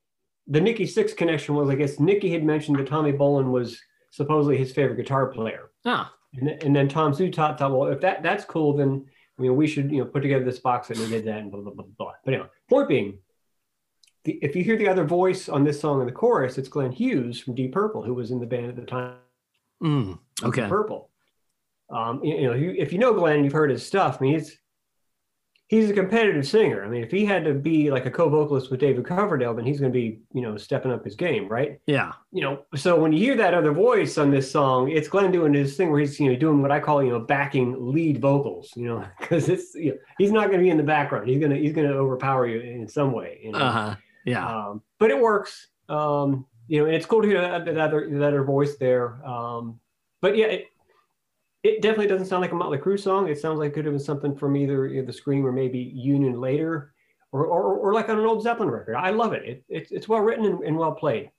the 0.47 0.61
Nikki 0.61 0.85
Sixx 0.85 1.15
connection 1.15 1.55
was, 1.55 1.69
I 1.69 1.75
guess 1.75 1.99
Nicky 1.99 2.31
had 2.31 2.43
mentioned 2.43 2.77
that 2.79 2.87
Tommy 2.87 3.11
Bolin 3.11 3.51
was 3.51 3.79
supposedly 4.11 4.57
his 4.57 4.71
favorite 4.71 4.97
guitar 4.97 5.27
player, 5.27 5.71
Ah, 5.85 6.13
and, 6.35 6.47
th- 6.47 6.63
and 6.63 6.75
then 6.75 6.87
Tom 6.87 7.11
Zutaut 7.13 7.57
thought, 7.57 7.71
well, 7.71 7.89
if 7.91 8.01
that 8.01 8.21
that's 8.23 8.45
cool, 8.45 8.73
then 8.77 9.05
you 9.39 9.47
know 9.47 9.53
we 9.53 9.67
should 9.67 9.91
you 9.91 9.99
know 9.99 10.05
put 10.05 10.21
together 10.21 10.45
this 10.45 10.59
box 10.59 10.89
and 10.89 10.99
we 10.99 11.09
did 11.09 11.25
that, 11.25 11.39
and 11.39 11.51
blah 11.51 11.61
blah 11.61 11.73
blah 11.73 11.85
blah. 11.97 12.11
But 12.23 12.33
anyway, 12.33 12.49
point 12.69 12.87
being, 12.87 13.19
the, 14.23 14.33
if 14.41 14.55
you 14.55 14.63
hear 14.63 14.77
the 14.77 14.87
other 14.87 15.03
voice 15.03 15.49
on 15.49 15.63
this 15.63 15.79
song 15.79 15.99
in 16.01 16.05
the 16.05 16.11
chorus, 16.13 16.57
it's 16.57 16.69
Glenn 16.69 16.91
Hughes 16.91 17.39
from 17.39 17.55
Deep 17.55 17.73
Purple, 17.73 18.03
who 18.03 18.13
was 18.13 18.31
in 18.31 18.39
the 18.39 18.45
band 18.45 18.67
at 18.67 18.75
the 18.75 18.83
time. 18.85 19.15
mm, 19.83 20.17
okay. 20.43 20.61
Deep 20.61 20.69
Purple. 20.69 21.09
Um, 21.89 22.23
you, 22.23 22.35
you 22.35 22.47
know, 22.47 22.53
you, 22.55 22.75
if 22.77 22.91
you 22.93 22.97
know 22.99 23.13
Glenn 23.13 23.35
and 23.35 23.43
you've 23.45 23.53
heard 23.53 23.69
his 23.69 23.85
stuff, 23.85 24.17
I 24.19 24.23
mean, 24.23 24.33
he's 24.33 24.57
he's 25.67 25.89
a 25.89 25.93
competitive 25.93 26.47
singer. 26.47 26.83
I 26.83 26.87
mean, 26.87 27.03
if 27.03 27.11
he 27.11 27.25
had 27.25 27.43
to 27.45 27.53
be 27.53 27.89
like 27.89 28.05
a 28.05 28.11
co-vocalist 28.11 28.69
with 28.69 28.79
David 28.79 29.05
Coverdale, 29.05 29.53
then 29.53 29.65
he's 29.65 29.79
going 29.79 29.91
to 29.91 29.97
be, 29.97 30.19
you 30.33 30.41
know, 30.41 30.57
stepping 30.57 30.91
up 30.91 31.03
his 31.03 31.15
game, 31.15 31.47
right? 31.47 31.79
Yeah. 31.87 32.13
You 32.31 32.41
know, 32.41 32.65
so 32.75 32.99
when 32.99 33.11
you 33.11 33.19
hear 33.19 33.35
that 33.37 33.53
other 33.53 33.71
voice 33.71 34.17
on 34.17 34.29
this 34.29 34.51
song, 34.51 34.89
it's 34.89 35.07
Glenn 35.07 35.31
doing 35.31 35.53
his 35.53 35.75
thing 35.75 35.89
where 35.89 35.99
he's, 35.99 36.19
you 36.19 36.31
know, 36.31 36.37
doing 36.37 36.61
what 36.61 36.71
I 36.71 36.79
call, 36.79 37.03
you 37.03 37.11
know, 37.11 37.19
backing 37.19 37.75
lead 37.91 38.21
vocals, 38.21 38.71
you 38.75 38.87
know, 38.87 39.05
because 39.19 39.49
it's, 39.49 39.73
you 39.73 39.91
know, 39.91 39.97
he's 40.17 40.31
not 40.31 40.47
going 40.47 40.59
to 40.59 40.63
be 40.63 40.69
in 40.69 40.77
the 40.77 40.83
background. 40.83 41.27
He's 41.27 41.39
gonna 41.39 41.55
he's 41.55 41.73
gonna 41.73 41.89
overpower 41.89 42.47
you 42.47 42.59
in 42.59 42.87
some 42.87 43.11
way. 43.11 43.39
You 43.43 43.51
know? 43.51 43.59
Uh 43.59 43.71
huh. 43.71 43.95
Yeah. 44.25 44.47
um, 44.47 44.81
but 44.99 45.11
it 45.11 45.19
works. 45.19 45.67
Um, 45.89 46.45
you 46.67 46.79
know, 46.79 46.85
and 46.85 46.95
it's 46.95 47.05
cool 47.05 47.21
to 47.21 47.27
hear 47.27 47.41
that, 47.41 47.65
that 47.65 47.77
other 47.77 48.09
that 48.11 48.27
other 48.27 48.43
voice 48.43 48.77
there. 48.77 49.23
Um, 49.25 49.79
but 50.21 50.35
yeah, 50.35 50.47
it, 50.47 50.65
it 51.65 51.81
definitely 51.81 52.07
doesn't 52.07 52.27
sound 52.27 52.41
like 52.41 52.51
a 52.51 52.55
Motley 52.55 52.77
Crue 52.77 52.99
song. 52.99 53.27
It 53.27 53.39
sounds 53.39 53.57
like 53.57 53.71
it 53.71 53.73
could 53.73 53.85
have 53.85 53.93
been 53.93 53.99
something 53.99 54.35
from 54.35 54.55
either 54.55 54.87
you 54.87 55.01
know, 55.01 55.05
the 55.07 55.13
Scream 55.13 55.45
or 55.45 55.51
maybe 55.51 55.79
Union 55.79 56.39
later, 56.39 56.93
or, 57.31 57.45
or 57.45 57.75
or 57.77 57.93
like 57.93 58.07
on 58.09 58.19
an 58.19 58.25
old 58.25 58.43
Zeppelin 58.43 58.69
record. 58.69 58.95
I 58.95 59.09
love 59.09 59.33
it. 59.33 59.43
it 59.43 59.63
it's 59.67 59.91
it's 59.91 60.07
well 60.07 60.21
written 60.21 60.45
and, 60.45 60.59
and 60.61 60.77
well 60.77 60.93
played. 60.93 61.31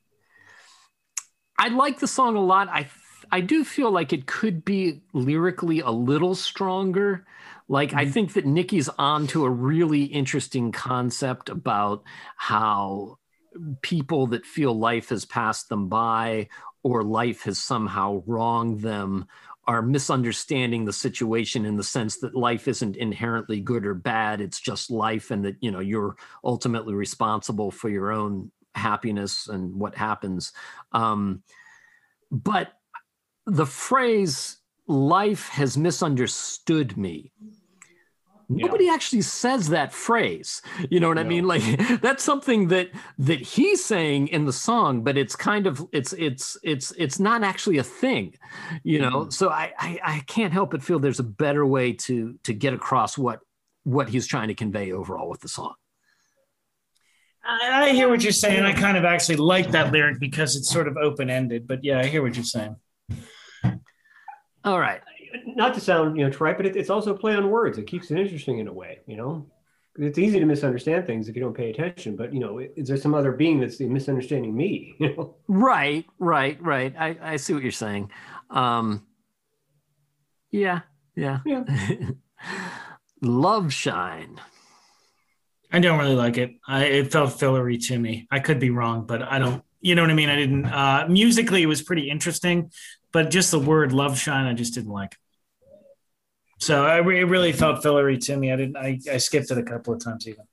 I 1.59 1.69
like 1.69 2.01
the 2.01 2.09
song 2.09 2.37
a 2.37 2.41
lot. 2.41 2.69
I 2.69 2.89
I 3.31 3.41
do 3.41 3.65
feel 3.65 3.91
like 3.91 4.13
it 4.13 4.27
could 4.27 4.65
be 4.65 5.03
lyrically 5.13 5.81
a 5.81 5.91
little 5.91 6.35
stronger. 6.35 7.25
Like 7.69 7.95
I 7.95 8.03
mm-hmm. 8.03 8.13
think 8.13 8.33
that 8.35 8.47
Nikki's 8.47 8.89
onto 8.99 9.45
a 9.45 9.51
really 9.51 10.05
interesting 10.05 10.73
concept 10.73 11.49
about 11.49 12.03
how 12.37 13.19
people 13.81 14.27
that 14.29 14.45
feel 14.45 14.77
life 14.77 15.11
has 15.11 15.25
passed 15.25 15.69
them 15.69 15.89
by 15.89 16.49
or 16.83 17.03
life 17.03 17.43
has 17.43 17.59
somehow 17.59 18.23
wronged 18.27 18.81
them 18.81 19.27
are 19.67 19.83
misunderstanding 19.83 20.85
the 20.85 20.93
situation 20.93 21.65
in 21.67 21.77
the 21.77 21.83
sense 21.83 22.19
that 22.19 22.37
life 22.37 22.69
isn't 22.69 22.97
inherently 22.97 23.61
good 23.61 23.85
or 23.85 23.95
bad 23.95 24.41
it's 24.41 24.61
just 24.61 24.91
life 24.91 25.31
and 25.31 25.45
that 25.45 25.57
you 25.61 25.71
know 25.71 25.81
you're 25.81 26.17
ultimately 26.45 26.95
responsible 26.95 27.71
for 27.71 27.89
your 27.89 28.13
own 28.13 28.51
happiness 28.77 29.49
and 29.49 29.75
what 29.75 29.95
happens. 29.95 30.53
Um, 30.93 31.43
but 32.31 32.73
the 33.47 33.67
phrase 33.67 34.59
life 34.87 35.49
has 35.49 35.77
misunderstood 35.77 36.97
me 36.97 37.33
nobody 38.49 38.89
actually 38.89 39.23
says 39.23 39.69
that 39.69 39.93
phrase 39.93 40.63
you 40.91 41.01
know 41.01 41.09
what 41.09 41.19
i 41.19 41.25
mean 41.25 41.47
like 41.47 41.63
that's 42.01 42.23
something 42.23 42.69
that 42.69 42.89
that 43.19 43.41
he's 43.41 43.85
saying 43.85 44.29
in 44.29 44.45
the 44.45 44.53
song 44.53 45.03
but 45.03 45.17
it's 45.17 45.35
kind 45.35 45.67
of 45.67 45.87
it's 45.93 46.13
it's 46.15 46.57
it's 46.63 46.93
it's 46.93 47.19
not 47.19 47.43
actually 47.43 47.79
a 47.79 47.83
thing 47.83 48.35
you 48.85 49.01
know 49.01 49.23
mm-hmm. 49.23 49.31
so 49.31 49.51
I, 49.51 49.73
I 49.79 50.01
i 50.05 50.19
can't 50.27 50.53
help 50.53 50.71
but 50.71 50.83
feel 50.83 50.99
there's 50.99 51.21
a 51.21 51.25
better 51.25 51.67
way 51.67 51.93
to 51.93 52.39
to 52.45 52.55
get 52.55 52.73
across 52.73 53.19
what 53.19 53.41
what 53.85 54.09
he's 54.09 54.27
trying 54.27 54.49
to 54.49 54.55
convey 54.55 54.93
overall 54.93 55.29
with 55.29 55.41
the 55.41 55.49
song 55.49 55.75
I, 57.49 57.85
I 57.85 57.93
hear 57.93 58.09
what 58.09 58.25
you're 58.25 58.33
saying. 58.33 58.65
I 58.65 58.73
kind 58.73 58.97
of 58.97 59.05
actually 59.05 59.37
like 59.37 59.71
that 59.71 59.93
lyric 59.93 60.19
because 60.19 60.57
it's 60.57 60.69
sort 60.69 60.89
of 60.89 60.97
open 60.97 61.31
ended. 61.31 61.69
But 61.69 61.85
yeah, 61.85 62.01
I 62.01 62.07
hear 62.07 62.21
what 62.21 62.35
you're 62.35 62.43
saying. 62.43 62.75
all 64.65 64.81
right 64.81 65.01
Not 65.45 65.75
to 65.75 65.81
sound 65.81 66.17
you 66.17 66.25
know 66.25 66.31
trite, 66.31 66.57
but 66.57 66.67
it, 66.67 66.77
it's 66.77 66.91
also 66.91 67.15
a 67.15 67.19
play 67.19 67.35
on 67.35 67.51
words. 67.51 67.79
It 67.79 67.87
keeps 67.87 68.11
it 68.11 68.19
interesting 68.19 68.59
in 68.59 68.69
a 68.69 68.73
way. 68.73 69.01
You 69.07 69.17
know, 69.17 69.47
it's 69.99 70.19
easy 70.19 70.39
to 70.39 70.47
misunderstand 70.47 71.07
things 71.07 71.29
if 71.29 71.37
you 71.37 71.43
don't 71.43 71.57
pay 71.57 71.71
attention. 71.71 72.17
But 72.17 72.33
you 72.33 72.41
know, 72.41 72.59
is 72.59 72.89
there 72.89 72.97
some 72.97 73.15
other 73.15 73.33
being 73.33 73.61
that's 73.61 73.81
misunderstanding 73.81 74.57
me? 74.57 74.95
You 75.01 75.17
know. 75.17 75.37
Right, 75.49 76.07
right, 76.19 76.61
right. 76.63 76.95
I, 76.99 77.17
I 77.21 77.37
see 77.37 77.55
what 77.55 77.63
you're 77.63 77.73
saying. 77.73 78.11
Um, 78.51 79.07
yeah, 80.51 80.81
yeah. 81.15 81.41
Yeah. 81.45 81.65
Love 83.23 83.73
Shine. 83.73 84.41
I 85.73 85.81
don't 85.81 85.99
really 85.99 86.15
like 86.15 86.39
it. 86.39 86.55
I, 86.67 86.85
it 86.85 87.13
felt 87.13 87.39
fillery 87.39 87.79
to 87.79 87.99
me. 87.99 88.27
I 88.31 88.39
could 88.39 88.61
be 88.61 88.71
wrong, 88.71 89.07
but 89.07 89.23
I 89.23 89.39
don't. 89.39 89.63
You 89.81 89.95
know 89.95 90.03
what 90.03 90.11
I 90.11 90.15
mean? 90.15 90.29
I 90.29 90.37
didn't. 90.37 90.67
Uh, 90.67 91.07
musically, 91.09 91.63
it 91.63 91.67
was 91.67 91.83
pretty 91.83 92.09
interesting, 92.09 92.71
but 93.13 93.31
just 93.31 93.51
the 93.51 93.59
word 93.59 93.93
"love 93.93 94.19
shine," 94.19 94.47
I 94.47 94.53
just 94.53 94.75
didn't 94.75 94.93
like. 94.93 95.17
So 96.59 96.85
I, 96.85 96.99
re- 96.99 97.21
it 97.21 97.25
really 97.25 97.53
felt 97.53 97.83
fillery 97.83 98.19
to 98.19 98.37
me. 98.37 98.53
I 98.53 98.57
didn't. 98.57 98.77
I, 98.77 98.99
I 99.13 99.19
skipped 99.19 99.51
it 99.51 99.59
a 99.59 99.63
couple 99.63 99.93
of 99.93 100.03
times 100.03 100.27
even. 100.27 100.45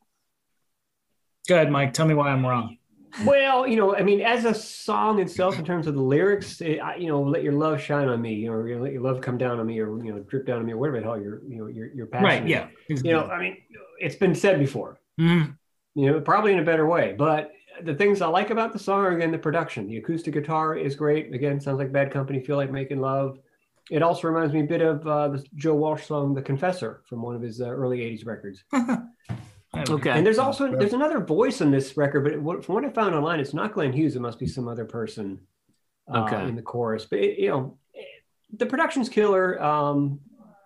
Go 1.48 1.56
ahead, 1.56 1.72
Mike. 1.72 1.94
Tell 1.94 2.06
me 2.06 2.14
why 2.14 2.30
I'm 2.30 2.46
wrong. 2.46 2.78
Well, 3.26 3.68
you 3.68 3.76
know, 3.76 3.96
I 3.96 4.02
mean, 4.02 4.22
as 4.22 4.44
a 4.44 4.56
song 4.56 5.20
itself, 5.20 5.60
in 5.60 5.66
terms 5.66 5.86
of 5.86 5.94
the 5.94 6.02
lyrics, 6.02 6.62
it, 6.62 6.80
I, 6.80 6.96
you 6.96 7.08
know, 7.08 7.22
let 7.22 7.44
your 7.44 7.54
love 7.54 7.80
shine 7.80 8.08
on 8.08 8.22
me, 8.22 8.48
or 8.50 8.68
you 8.68 8.76
know, 8.76 8.84
let 8.84 8.92
your 8.92 9.04
love 9.04 9.22
come 9.22 9.38
down 9.38 9.60
on 9.60 9.68
me, 9.68 9.80
or 9.80 10.04
you 10.04 10.12
know, 10.12 10.20
drip 10.22 10.48
down 10.48 10.60
on 10.60 10.66
me, 10.66 10.74
or 10.74 10.78
whatever 10.78 11.00
the 11.00 11.04
hell 11.04 11.22
your, 11.22 11.42
you 11.48 11.58
know, 11.58 11.68
your 11.68 11.94
your 11.94 12.08
passion. 12.08 12.26
Right? 12.26 12.48
Yeah. 12.48 12.68
You 12.88 13.12
know, 13.12 13.26
I 13.26 13.40
mean, 13.40 13.58
it's 14.00 14.16
been 14.16 14.34
said 14.34 14.58
before. 14.60 15.00
Mhm. 15.20 15.56
You 15.96 16.12
know, 16.12 16.22
probably 16.22 16.54
in 16.54 16.60
a 16.60 16.64
better 16.64 16.88
way, 16.88 17.14
but 17.16 17.52
the 17.84 17.94
things 17.94 18.22
I 18.22 18.28
like 18.28 18.50
about 18.50 18.74
the 18.74 18.80
song 18.80 19.02
are 19.02 19.12
again 19.12 19.32
the 19.32 19.38
production. 19.38 19.88
The 19.88 19.98
acoustic 19.98 20.34
guitar 20.34 20.76
is 20.76 20.96
great. 20.96 21.34
Again, 21.34 21.60
sounds 21.60 21.78
like 21.78 21.92
Bad 21.92 22.12
Company. 22.12 22.40
Feel 22.40 22.58
like 22.58 22.72
making 22.72 23.00
love. 23.00 23.38
It 23.92 24.02
also 24.02 24.28
reminds 24.28 24.54
me 24.54 24.62
a 24.62 24.66
bit 24.66 24.82
of 24.82 25.06
uh, 25.06 25.28
the 25.30 25.46
Joe 25.56 25.76
Walsh 25.76 26.06
song 26.06 26.34
"The 26.34 26.42
Confessor" 26.42 27.04
from 27.08 27.22
one 27.22 27.36
of 27.36 27.42
his 27.42 27.62
uh, 27.62 27.70
early 27.70 28.00
'80s 28.00 28.26
records. 28.26 28.64
Okay. 29.76 30.12
And 30.12 30.24
there's 30.24 30.38
also 30.38 30.72
there's 30.72 30.94
another 30.94 31.20
voice 31.20 31.60
on 31.60 31.72
this 31.72 31.98
record, 31.98 32.24
but 32.24 32.40
what, 32.40 32.64
from 32.64 32.76
what 32.76 32.86
I 32.86 32.90
found 32.90 33.16
online, 33.16 33.40
it's 33.40 33.56
not 33.56 33.74
Glenn 33.74 33.92
Hughes. 33.92 34.16
It 34.16 34.20
must 34.22 34.38
be 34.38 34.46
some 34.46 34.68
other 34.68 34.86
person 34.86 35.40
uh, 36.14 36.26
Okay. 36.26 36.48
in 36.48 36.56
the 36.56 36.62
chorus. 36.62 37.06
But 37.06 37.20
it, 37.20 37.40
you 37.40 37.50
know, 37.50 37.78
the 38.56 38.68
production's 38.68 39.10
killer. 39.10 39.62
Um, 39.62 40.20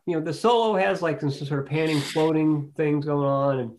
you 0.05 0.15
know, 0.17 0.21
the 0.21 0.33
solo 0.33 0.77
has 0.77 1.01
like 1.01 1.21
some 1.21 1.31
sort 1.31 1.61
of 1.61 1.67
panning, 1.67 2.01
floating 2.01 2.73
things 2.75 3.05
going 3.05 3.25
on, 3.25 3.59
and 3.59 3.71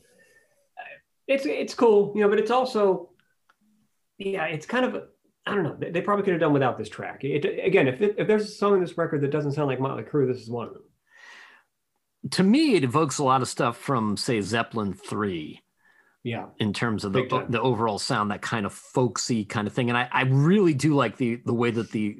it's 1.27 1.45
it's 1.45 1.75
cool. 1.75 2.13
You 2.15 2.23
know, 2.23 2.31
but 2.31 2.39
it's 2.39 2.51
also 2.51 3.11
yeah, 4.17 4.47
it's 4.47 4.65
kind 4.65 4.87
of 4.87 5.09
I 5.49 5.55
don't 5.55 5.65
know. 5.65 5.77
They, 5.79 5.91
they 5.91 6.01
probably 6.01 6.25
could 6.25 6.33
have 6.33 6.41
done 6.41 6.53
without 6.53 6.79
this 6.79 6.89
track. 6.89 7.25
It, 7.25 7.45
again, 7.65 7.89
if 7.89 8.01
it, 8.01 8.17
if 8.19 8.29
there's 8.29 8.45
a 8.45 8.49
song 8.49 8.75
in 8.75 8.81
this 8.81 8.97
record 8.97 9.23
that 9.23 9.31
doesn't 9.31 9.53
sound 9.53 9.69
like 9.69 9.81
Motley 9.81 10.05
Crue, 10.05 10.27
this 10.27 10.43
is 10.43 10.51
one 10.51 10.69
of 10.69 10.75
them. 10.75 10.83
to 12.33 12.43
me, 12.43 12.75
it 12.75 12.85
evokes 12.85 13.19
a 13.19 13.25
lot 13.25 13.43
of 13.43 13.49
stuff 13.49 13.77
from, 13.77 14.17
say, 14.17 14.41
Zeppelin 14.41 14.93
3. 14.93 15.63
Yeah. 16.25 16.47
In 16.59 16.73
terms 16.73 17.05
of 17.05 17.13
the, 17.13 17.47
the 17.49 17.61
overall 17.61 17.99
sound, 17.99 18.31
that 18.31 18.43
kind 18.43 18.67
of 18.67 18.73
folksy 18.73 19.45
kind 19.45 19.67
of 19.67 19.73
thing. 19.73 19.89
And 19.89 19.97
I, 19.97 20.09
I 20.13 20.23
really 20.25 20.75
do 20.75 20.95
like 20.95 21.17
the 21.17 21.37
the 21.47 21.55
way 21.55 21.71
that 21.71 21.91
the 21.93 22.19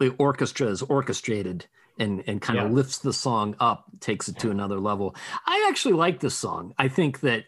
the 0.00 0.14
orchestra 0.18 0.66
is 0.68 0.82
orchestrated 0.82 1.66
and 1.98 2.24
and 2.26 2.40
kind 2.40 2.58
yeah. 2.58 2.64
of 2.64 2.72
lifts 2.72 2.98
the 2.98 3.12
song 3.12 3.54
up, 3.60 3.84
takes 4.00 4.28
it 4.28 4.38
to 4.40 4.50
another 4.50 4.80
level. 4.80 5.14
I 5.46 5.66
actually 5.68 5.94
like 5.94 6.18
this 6.18 6.34
song. 6.34 6.74
I 6.78 6.88
think 6.88 7.20
that 7.20 7.44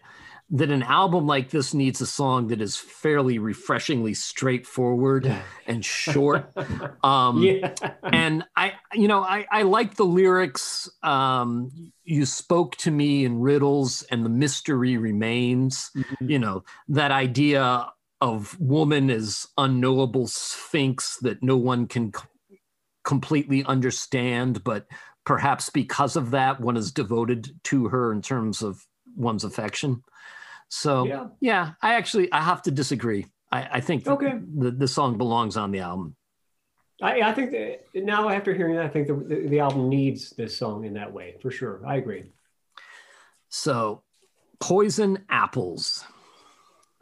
that 0.52 0.70
an 0.70 0.82
album 0.82 1.26
like 1.26 1.50
this 1.50 1.72
needs 1.72 2.00
a 2.00 2.06
song 2.06 2.48
that 2.48 2.60
is 2.60 2.76
fairly 2.76 3.38
refreshingly 3.38 4.14
straightforward 4.14 5.32
and 5.66 5.84
short. 5.84 6.52
Um, 7.02 7.42
yeah. 7.42 7.74
And 8.02 8.44
I, 8.56 8.74
you 8.92 9.08
know, 9.08 9.22
I, 9.22 9.46
I 9.50 9.62
like 9.62 9.94
the 9.94 10.04
lyrics. 10.04 10.90
Um, 11.02 11.92
you 12.04 12.26
spoke 12.26 12.76
to 12.78 12.90
me 12.90 13.24
in 13.24 13.40
riddles, 13.40 14.02
and 14.10 14.24
the 14.24 14.28
mystery 14.28 14.96
remains. 14.96 15.90
Mm-hmm. 15.96 16.30
You 16.30 16.38
know, 16.38 16.64
that 16.88 17.10
idea 17.10 17.90
of 18.20 18.58
woman 18.60 19.10
as 19.10 19.46
unknowable 19.56 20.26
sphinx 20.26 21.16
that 21.22 21.42
no 21.42 21.56
one 21.56 21.86
can 21.86 22.12
c- 22.12 22.58
completely 23.04 23.64
understand, 23.64 24.62
but 24.62 24.86
perhaps 25.24 25.70
because 25.70 26.16
of 26.16 26.32
that, 26.32 26.60
one 26.60 26.76
is 26.76 26.92
devoted 26.92 27.54
to 27.64 27.88
her 27.88 28.12
in 28.12 28.20
terms 28.20 28.62
of 28.62 28.86
one's 29.16 29.44
affection. 29.44 30.02
So 30.70 31.04
yeah, 31.04 31.26
yeah 31.40 31.72
I 31.82 31.94
actually 31.94 32.32
I 32.32 32.40
have 32.40 32.62
to 32.62 32.70
disagree. 32.70 33.26
I, 33.52 33.68
I 33.72 33.80
think 33.80 34.06
okay. 34.06 34.38
the, 34.56 34.70
the 34.70 34.88
song 34.88 35.18
belongs 35.18 35.56
on 35.56 35.72
the 35.72 35.80
album. 35.80 36.16
I, 37.02 37.22
I 37.22 37.32
think 37.32 37.50
that 37.50 37.80
now 37.94 38.28
after 38.28 38.54
hearing 38.54 38.76
that, 38.76 38.84
I 38.84 38.88
think 38.88 39.08
the, 39.08 39.14
the, 39.14 39.48
the 39.48 39.60
album 39.60 39.88
needs 39.88 40.30
this 40.30 40.56
song 40.56 40.84
in 40.84 40.94
that 40.94 41.12
way 41.12 41.36
for 41.42 41.50
sure. 41.50 41.82
I 41.86 41.96
agree. 41.96 42.24
So, 43.48 44.02
Poison 44.60 45.24
Apples. 45.28 46.04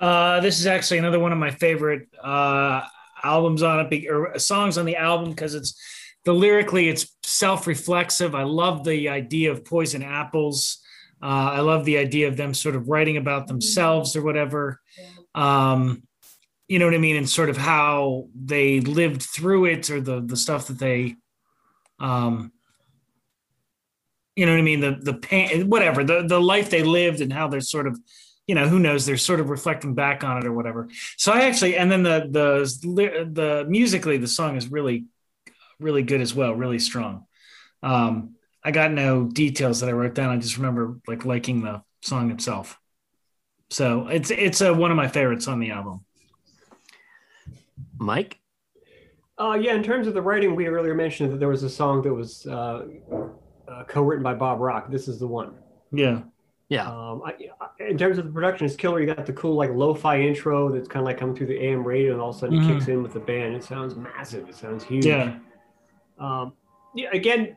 Uh, 0.00 0.40
this 0.40 0.60
is 0.60 0.66
actually 0.66 0.98
another 0.98 1.18
one 1.18 1.32
of 1.32 1.38
my 1.38 1.50
favorite 1.50 2.08
uh, 2.22 2.82
albums 3.22 3.62
on 3.62 3.80
it, 3.80 4.06
or 4.08 4.38
songs 4.38 4.78
on 4.78 4.86
the 4.86 4.96
album 4.96 5.30
because 5.30 5.54
it's 5.54 5.78
the 6.24 6.32
lyrically 6.32 6.88
it's 6.88 7.16
self-reflexive. 7.24 8.34
I 8.34 8.44
love 8.44 8.84
the 8.84 9.08
idea 9.08 9.50
of 9.50 9.64
poison 9.64 10.02
apples. 10.02 10.78
Uh, 11.22 11.50
I 11.54 11.60
love 11.60 11.84
the 11.84 11.98
idea 11.98 12.28
of 12.28 12.36
them 12.36 12.54
sort 12.54 12.76
of 12.76 12.88
writing 12.88 13.16
about 13.16 13.46
themselves 13.46 14.14
or 14.14 14.22
whatever. 14.22 14.80
Um, 15.34 16.02
you 16.68 16.78
know 16.78 16.84
what 16.84 16.94
I 16.94 16.98
mean? 16.98 17.16
And 17.16 17.28
sort 17.28 17.48
of 17.48 17.56
how 17.56 18.28
they 18.34 18.80
lived 18.80 19.22
through 19.22 19.64
it 19.66 19.90
or 19.90 20.00
the, 20.00 20.20
the 20.20 20.36
stuff 20.36 20.68
that 20.68 20.78
they, 20.78 21.16
um, 21.98 22.52
you 24.36 24.46
know 24.46 24.52
what 24.52 24.58
I 24.58 24.62
mean? 24.62 24.80
The, 24.80 24.98
the 25.00 25.14
pain, 25.14 25.68
whatever, 25.68 26.04
the, 26.04 26.26
the 26.26 26.40
life 26.40 26.70
they 26.70 26.82
lived 26.82 27.20
and 27.20 27.32
how 27.32 27.48
they're 27.48 27.60
sort 27.60 27.86
of, 27.86 27.98
you 28.46 28.54
know, 28.54 28.68
who 28.68 28.78
knows, 28.78 29.04
they're 29.04 29.16
sort 29.16 29.40
of 29.40 29.50
reflecting 29.50 29.94
back 29.94 30.22
on 30.22 30.38
it 30.38 30.46
or 30.46 30.52
whatever. 30.52 30.88
So 31.16 31.32
I 31.32 31.42
actually, 31.42 31.76
and 31.76 31.90
then 31.90 32.02
the, 32.02 32.28
the, 32.30 33.30
the 33.30 33.66
musically, 33.68 34.16
the 34.16 34.28
song 34.28 34.56
is 34.56 34.70
really, 34.70 35.06
really 35.80 36.02
good 36.02 36.20
as 36.20 36.34
well. 36.34 36.54
Really 36.54 36.78
strong. 36.78 37.26
Um, 37.82 38.36
I 38.64 38.70
got 38.70 38.92
no 38.92 39.24
details 39.24 39.80
that 39.80 39.88
I 39.88 39.92
wrote 39.92 40.14
down. 40.14 40.30
I 40.30 40.36
just 40.36 40.56
remember 40.56 40.98
like 41.06 41.24
liking 41.24 41.62
the 41.62 41.82
song 42.02 42.30
itself. 42.30 42.78
So 43.70 44.08
it's 44.08 44.30
it's 44.30 44.60
a, 44.60 44.72
one 44.72 44.90
of 44.90 44.96
my 44.96 45.08
favorites 45.08 45.48
on 45.48 45.60
the 45.60 45.70
album. 45.70 46.04
Mike. 47.98 48.38
Uh, 49.38 49.56
yeah, 49.60 49.74
in 49.74 49.82
terms 49.82 50.08
of 50.08 50.14
the 50.14 50.22
writing, 50.22 50.56
we 50.56 50.66
earlier 50.66 50.94
mentioned 50.94 51.32
that 51.32 51.38
there 51.38 51.48
was 51.48 51.62
a 51.62 51.70
song 51.70 52.02
that 52.02 52.12
was 52.12 52.44
uh, 52.46 52.86
uh, 53.68 53.84
co-written 53.84 54.22
by 54.22 54.34
Bob 54.34 54.58
Rock. 54.58 54.90
This 54.90 55.06
is 55.06 55.20
the 55.20 55.28
one. 55.28 55.54
Yeah. 55.92 56.22
Yeah. 56.68 56.90
Um, 56.90 57.22
I, 57.24 57.34
in 57.82 57.96
terms 57.96 58.18
of 58.18 58.26
the 58.26 58.32
production, 58.32 58.66
it's 58.66 58.76
killer. 58.76 59.00
You 59.00 59.06
got 59.06 59.26
the 59.26 59.32
cool 59.32 59.54
like 59.54 59.70
lo-fi 59.70 60.20
intro 60.20 60.70
that's 60.72 60.88
kind 60.88 61.02
of 61.02 61.06
like 61.06 61.18
coming 61.18 61.36
through 61.36 61.46
the 61.46 61.64
AM 61.64 61.84
radio, 61.86 62.12
and 62.12 62.20
all 62.20 62.30
of 62.30 62.36
a 62.36 62.38
sudden 62.38 62.58
mm-hmm. 62.58 62.70
it 62.70 62.74
kicks 62.74 62.88
in 62.88 63.02
with 63.02 63.12
the 63.12 63.20
band. 63.20 63.54
It 63.54 63.64
sounds 63.64 63.94
massive. 63.94 64.48
It 64.48 64.54
sounds 64.54 64.82
huge. 64.84 65.06
Yeah. 65.06 65.38
Um, 66.18 66.52
yeah. 66.94 67.08
Again, 67.12 67.56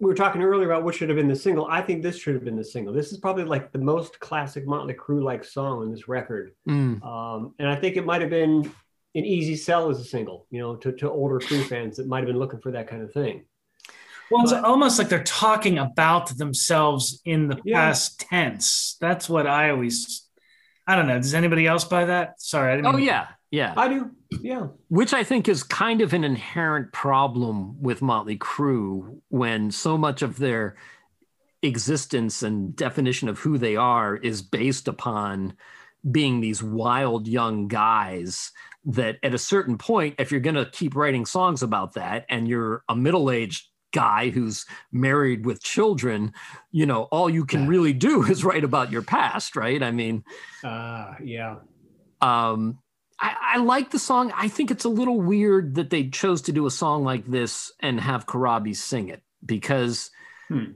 we 0.00 0.06
were 0.06 0.14
talking 0.14 0.42
earlier 0.42 0.70
about 0.70 0.84
what 0.84 0.94
should 0.94 1.08
have 1.08 1.16
been 1.16 1.28
the 1.28 1.36
single. 1.36 1.66
I 1.66 1.82
think 1.82 2.02
this 2.02 2.18
should 2.18 2.34
have 2.34 2.44
been 2.44 2.56
the 2.56 2.64
single. 2.64 2.92
This 2.94 3.12
is 3.12 3.18
probably 3.18 3.44
like 3.44 3.72
the 3.72 3.78
most 3.78 4.20
classic 4.20 4.66
Motley 4.66 4.94
Crue 4.94 5.22
like 5.22 5.44
song 5.44 5.80
on 5.80 5.90
this 5.90 6.06
record. 6.06 6.52
Mm. 6.68 7.04
Um, 7.04 7.54
and 7.58 7.68
I 7.68 7.74
think 7.76 7.96
it 7.96 8.06
might 8.06 8.20
have 8.20 8.30
been 8.30 8.70
an 9.14 9.24
easy 9.24 9.56
sell 9.56 9.90
as 9.90 9.98
a 9.98 10.04
single, 10.04 10.46
you 10.50 10.60
know, 10.60 10.76
to, 10.76 10.92
to 10.92 11.10
older 11.10 11.40
Crue 11.40 11.66
fans 11.66 11.96
that 11.96 12.06
might 12.06 12.18
have 12.18 12.28
been 12.28 12.38
looking 12.38 12.60
for 12.60 12.70
that 12.72 12.86
kind 12.86 13.02
of 13.02 13.12
thing. 13.12 13.44
Well, 14.30 14.42
it's 14.42 14.52
almost 14.52 14.98
like 14.98 15.08
they're 15.08 15.24
talking 15.24 15.78
about 15.78 16.36
themselves 16.36 17.20
in 17.24 17.48
the 17.48 17.58
yeah. 17.64 17.86
past 17.86 18.20
tense. 18.20 18.96
That's 19.00 19.28
what 19.28 19.46
I 19.46 19.70
always, 19.70 20.27
I 20.88 20.96
don't 20.96 21.06
know. 21.06 21.18
Does 21.18 21.34
anybody 21.34 21.66
else 21.66 21.84
buy 21.84 22.06
that? 22.06 22.40
Sorry. 22.40 22.72
I 22.72 22.76
didn't 22.76 22.94
oh, 22.94 22.96
yeah. 22.96 23.28
Yeah. 23.50 23.74
I 23.76 23.88
do. 23.88 24.10
Yeah. 24.40 24.68
Which 24.88 25.12
I 25.12 25.22
think 25.22 25.48
is 25.48 25.62
kind 25.62 26.00
of 26.00 26.14
an 26.14 26.24
inherent 26.24 26.92
problem 26.92 27.80
with 27.80 28.00
Motley 28.00 28.38
Crue 28.38 29.20
when 29.28 29.70
so 29.70 29.98
much 29.98 30.22
of 30.22 30.38
their 30.38 30.76
existence 31.62 32.42
and 32.42 32.74
definition 32.74 33.28
of 33.28 33.38
who 33.38 33.58
they 33.58 33.76
are 33.76 34.16
is 34.16 34.40
based 34.40 34.88
upon 34.88 35.54
being 36.10 36.40
these 36.40 36.62
wild 36.62 37.28
young 37.28 37.68
guys 37.68 38.50
that 38.86 39.18
at 39.22 39.34
a 39.34 39.38
certain 39.38 39.76
point 39.76 40.14
if 40.18 40.30
you're 40.30 40.40
going 40.40 40.54
to 40.54 40.70
keep 40.70 40.96
writing 40.96 41.26
songs 41.26 41.62
about 41.62 41.94
that 41.94 42.24
and 42.30 42.48
you're 42.48 42.82
a 42.88 42.96
middle-aged 42.96 43.66
guy 43.92 44.30
who's 44.30 44.66
married 44.92 45.46
with 45.46 45.62
children 45.62 46.32
you 46.70 46.86
know 46.86 47.04
all 47.04 47.30
you 47.30 47.44
can 47.44 47.66
really 47.66 47.92
do 47.92 48.22
is 48.30 48.44
write 48.44 48.64
about 48.64 48.92
your 48.92 49.02
past 49.02 49.56
right 49.56 49.82
i 49.82 49.90
mean 49.90 50.22
uh 50.64 51.14
yeah 51.22 51.56
um 52.20 52.78
I, 53.20 53.34
I, 53.54 53.58
like 53.58 53.90
the 53.90 53.98
song. 53.98 54.32
I 54.34 54.48
think 54.48 54.70
it's 54.70 54.84
a 54.84 54.88
little 54.88 55.20
weird 55.20 55.74
that 55.74 55.90
they 55.90 56.08
chose 56.08 56.42
to 56.42 56.52
do 56.52 56.66
a 56.66 56.70
song 56.70 57.02
like 57.02 57.26
this 57.26 57.72
and 57.80 58.00
have 58.00 58.26
Corabi 58.26 58.76
sing 58.76 59.08
it 59.08 59.22
because 59.44 60.10
hmm. 60.46 60.72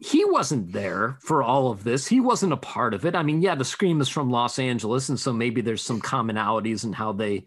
he 0.00 0.24
wasn't 0.24 0.72
there 0.72 1.18
for 1.20 1.42
all 1.42 1.70
of 1.70 1.84
this. 1.84 2.06
He 2.06 2.18
wasn't 2.18 2.52
a 2.52 2.56
part 2.56 2.94
of 2.94 3.06
it. 3.06 3.14
I 3.14 3.22
mean, 3.22 3.42
yeah, 3.42 3.54
the 3.54 3.64
Scream 3.64 4.00
is 4.00 4.08
from 4.08 4.30
Los 4.30 4.58
Angeles, 4.58 5.08
and 5.08 5.20
so 5.20 5.32
maybe 5.32 5.60
there's 5.60 5.82
some 5.82 6.00
commonalities 6.00 6.84
in 6.84 6.92
how 6.92 7.12
they 7.12 7.44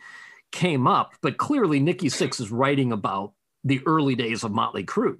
came 0.51 0.87
up. 0.87 1.13
But 1.21 1.37
clearly, 1.37 1.81
Nikki 1.81 2.07
Sixx 2.07 2.39
is 2.39 2.51
writing 2.51 2.93
about 2.93 3.33
the 3.67 3.81
early 3.85 4.15
days 4.15 4.43
of 4.43 4.51
Motley 4.51 4.85
Crue. 4.85 5.19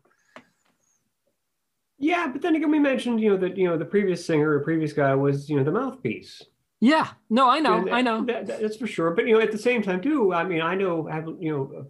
Yeah, 1.99 2.27
but 2.27 2.41
then 2.41 2.55
again, 2.55 2.71
we 2.71 2.79
mentioned 2.79 3.19
you 3.19 3.31
know 3.31 3.37
that 3.37 3.57
you 3.57 3.67
know 3.67 3.77
the 3.77 3.85
previous 3.85 4.25
singer 4.25 4.51
or 4.51 4.59
previous 4.59 4.93
guy 4.93 5.13
was 5.15 5.49
you 5.49 5.57
know 5.57 5.63
the 5.63 5.71
mouthpiece. 5.71 6.41
Yeah, 6.79 7.07
no, 7.29 7.49
I 7.49 7.59
know, 7.59 7.89
I 7.89 8.01
know. 8.01 8.23
That, 8.25 8.45
that's 8.45 8.77
for 8.77 8.85
sure. 8.85 9.11
But 9.11 9.27
you 9.27 9.33
know, 9.33 9.41
at 9.41 9.51
the 9.51 9.57
same 9.57 9.81
time, 9.81 9.99
too, 9.99 10.31
I 10.31 10.43
mean, 10.43 10.61
I 10.61 10.75
know 10.75 11.07
I 11.09 11.15
have 11.15 11.27
you 11.39 11.51
know 11.51 11.89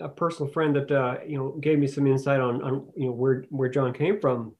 a, 0.00 0.04
a 0.04 0.08
personal 0.08 0.52
friend 0.52 0.76
that 0.76 0.90
uh, 0.92 1.18
you 1.26 1.36
know 1.36 1.58
gave 1.60 1.78
me 1.78 1.88
some 1.88 2.06
insight 2.06 2.40
on 2.40 2.62
on 2.62 2.88
you 2.96 3.06
know 3.06 3.12
where 3.12 3.44
where 3.50 3.68
John 3.68 3.92
came 3.92 4.20
from. 4.20 4.54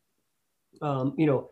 Um, 0.80 1.14
you 1.16 1.26
know, 1.26 1.50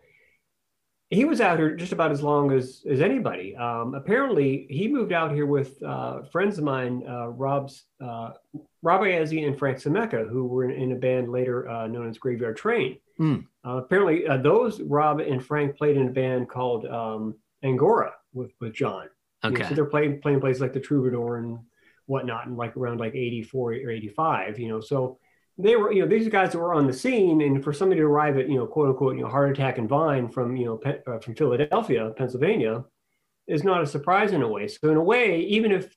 he 1.11 1.25
was 1.25 1.41
out 1.41 1.61
here 1.61 1.77
just 1.77 1.93
about 1.93 2.11
as 2.11 2.21
long 2.21 2.51
as 2.51 2.83
as 2.91 3.01
anybody. 3.01 3.55
Um, 3.55 3.95
apparently, 3.95 4.67
he 4.69 4.89
moved 4.89 5.13
out 5.13 5.33
here 5.33 5.47
with 5.47 5.81
uh, 5.85 6.23
friends 6.33 6.59
of 6.59 6.65
mine, 6.65 7.05
uh, 7.09 7.29
Rob's 7.29 7.85
uh, 8.05 8.31
Rob 8.83 9.03
Iazzi 9.03 9.47
and 9.47 9.59
Frank 9.59 9.79
Semeka, 9.79 10.29
who 10.29 10.47
were 10.47 10.71
in, 10.71 10.93
a 10.93 10.97
band 10.97 11.31
later 11.31 11.69
uh, 11.69 11.87
known 11.87 12.09
as 12.09 12.19
Graveyard 12.19 12.57
Train. 12.57 12.99
Mm. 13.19 13.45
Uh, 13.67 13.77
apparently, 13.77 14.27
uh, 14.27 14.39
those 14.39 14.81
Rob 14.81 15.21
and 15.21 15.45
Frank 15.45 15.77
played 15.77 15.97
in 15.97 16.09
a 16.09 16.11
band 16.11 16.49
called 16.49 16.87
um, 16.87 17.35
Angora 17.63 18.13
with 18.33 18.53
with 18.61 18.73
John. 18.73 19.09
Okay. 19.45 19.55
You 19.55 19.63
know, 19.63 19.69
so 19.69 19.75
they're 19.75 19.85
playing 19.85 20.21
playing 20.23 20.41
places 20.41 20.63
like 20.63 20.73
the 20.73 20.81
Troubadour 20.81 21.37
and 21.37 21.59
whatnot, 22.07 22.47
and 22.47 22.57
like 22.57 22.77
around 22.77 23.01
like 23.01 23.15
84 23.15 23.73
or 23.73 23.91
85, 23.91 24.59
you 24.59 24.69
know. 24.69 24.81
So 24.81 25.19
they 25.59 25.77
were, 25.77 25.93
you 25.93 26.03
know, 26.03 26.09
these 26.09 26.29
guys 26.29 26.53
that 26.53 26.59
were 26.59 26.75
on 26.75 26.87
the 26.87 26.93
scene, 26.93 27.43
and 27.43 27.63
for 27.63 27.73
somebody 27.73 28.01
to 28.01 28.07
arrive 28.07 28.39
at, 28.39 28.49
you 28.49 28.57
know, 28.57 28.67
quote 28.67 28.89
unquote, 28.89 29.17
you 29.17 29.23
know, 29.23 29.29
heart 29.29 29.51
attack 29.51 29.79
and 29.79 29.89
Vine 29.89 30.29
from, 30.29 30.57
you 30.57 30.65
know, 30.65 30.77
Pe- 30.77 31.01
uh, 31.07 31.19
from 31.19 31.35
Philadelphia, 31.35 32.13
Pennsylvania, 32.17 32.85
is 33.47 33.65
not 33.65 33.83
a 33.83 33.87
surprise 33.87 34.33
in 34.33 34.43
a 34.43 34.49
way. 34.49 34.69
So 34.69 34.91
in 34.91 34.97
a 34.97 35.03
way, 35.03 35.41
even 35.41 35.71
if 35.71 35.95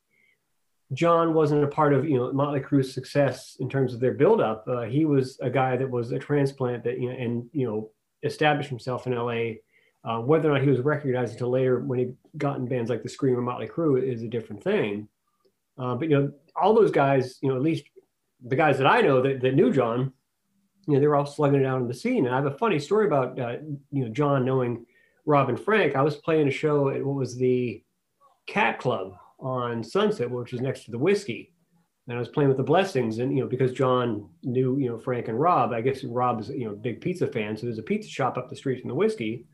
John 0.93 1.33
wasn't 1.33 1.63
a 1.63 1.67
part 1.67 1.93
of, 1.93 2.05
you 2.07 2.17
know, 2.17 2.31
Motley 2.31 2.59
Crue's 2.59 2.93
success 2.93 3.57
in 3.59 3.69
terms 3.69 3.93
of 3.93 3.99
their 3.99 4.13
buildup, 4.13 4.65
uh, 4.67 4.81
he 4.81 5.05
was 5.05 5.37
a 5.41 5.49
guy 5.49 5.75
that 5.77 5.89
was 5.89 6.11
a 6.11 6.19
transplant 6.19 6.83
that, 6.83 6.99
you 6.99 7.09
know, 7.09 7.15
and 7.15 7.49
you 7.51 7.65
know, 7.65 7.91
established 8.23 8.69
himself 8.69 9.07
in 9.07 9.15
LA 9.15 9.55
uh, 10.05 10.19
whether 10.19 10.49
or 10.49 10.53
not 10.53 10.61
he 10.61 10.69
was 10.69 10.81
recognized 10.81 11.33
until 11.33 11.49
later 11.49 11.79
when 11.79 11.99
he 11.99 12.13
got 12.37 12.57
in 12.57 12.67
bands 12.67 12.89
like 12.89 13.03
the 13.03 13.09
Scream 13.09 13.37
or 13.37 13.41
Motley 13.41 13.67
Crue 13.67 14.01
is 14.01 14.21
a 14.21 14.27
different 14.27 14.63
thing. 14.63 15.07
Uh, 15.77 15.95
but 15.95 16.09
you 16.09 16.19
know, 16.19 16.31
all 16.55 16.73
those 16.73 16.91
guys, 16.91 17.37
you 17.41 17.49
know, 17.49 17.55
at 17.55 17.61
least 17.61 17.85
the 18.45 18.55
guys 18.55 18.77
that 18.77 18.87
I 18.87 19.01
know 19.01 19.21
that, 19.21 19.41
that 19.41 19.55
knew 19.55 19.71
John, 19.71 20.11
you 20.87 20.93
know, 20.93 20.99
they 20.99 21.07
were 21.07 21.15
all 21.15 21.25
slugging 21.25 21.61
it 21.61 21.65
out 21.65 21.81
in 21.81 21.87
the 21.87 21.93
scene. 21.93 22.25
And 22.25 22.35
I 22.35 22.37
have 22.37 22.45
a 22.45 22.57
funny 22.57 22.79
story 22.79 23.07
about 23.07 23.39
uh, 23.39 23.57
you 23.91 24.05
know 24.05 24.09
John 24.09 24.43
knowing 24.43 24.85
Rob 25.25 25.47
and 25.47 25.59
Frank. 25.59 25.95
I 25.95 26.01
was 26.01 26.17
playing 26.17 26.49
a 26.49 26.51
show 26.51 26.89
at 26.89 27.03
what 27.03 27.15
was 27.15 27.37
the 27.37 27.81
Cat 28.45 28.79
Club 28.79 29.13
on 29.43 29.83
Sunset, 29.83 30.31
which 30.31 30.53
is 30.53 30.61
next 30.61 30.85
to 30.85 30.91
the 30.91 30.97
Whisky. 30.97 31.53
and 32.07 32.15
I 32.15 32.19
was 32.19 32.29
playing 32.29 32.47
with 32.47 32.57
the 32.57 32.63
blessings, 32.63 33.19
and 33.19 33.35
you 33.35 33.43
know, 33.43 33.49
because 33.49 33.73
John 33.73 34.29
knew 34.43 34.77
you 34.77 34.89
know 34.89 34.97
Frank 34.97 35.27
and 35.27 35.39
Rob, 35.39 35.71
I 35.73 35.81
guess 35.81 36.03
Rob 36.03 36.39
is 36.39 36.49
you 36.49 36.65
know 36.65 36.71
a 36.71 36.75
big 36.75 37.01
pizza 37.01 37.27
fan, 37.27 37.55
so 37.55 37.65
there's 37.65 37.77
a 37.77 37.83
pizza 37.83 38.09
shop 38.09 38.37
up 38.37 38.49
the 38.49 38.55
street 38.55 38.81
from 38.81 38.89
the 38.89 38.95
Whisky. 38.95 39.45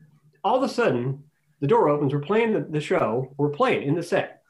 All 0.42 0.56
of 0.56 0.62
a 0.62 0.72
sudden, 0.72 1.24
the 1.60 1.66
door 1.66 1.88
opens. 1.88 2.14
We're 2.14 2.20
playing 2.20 2.54
the, 2.54 2.60
the 2.60 2.80
show. 2.80 3.34
We're 3.36 3.50
playing 3.50 3.82
in 3.82 3.94
the 3.94 4.02
set. 4.02 4.42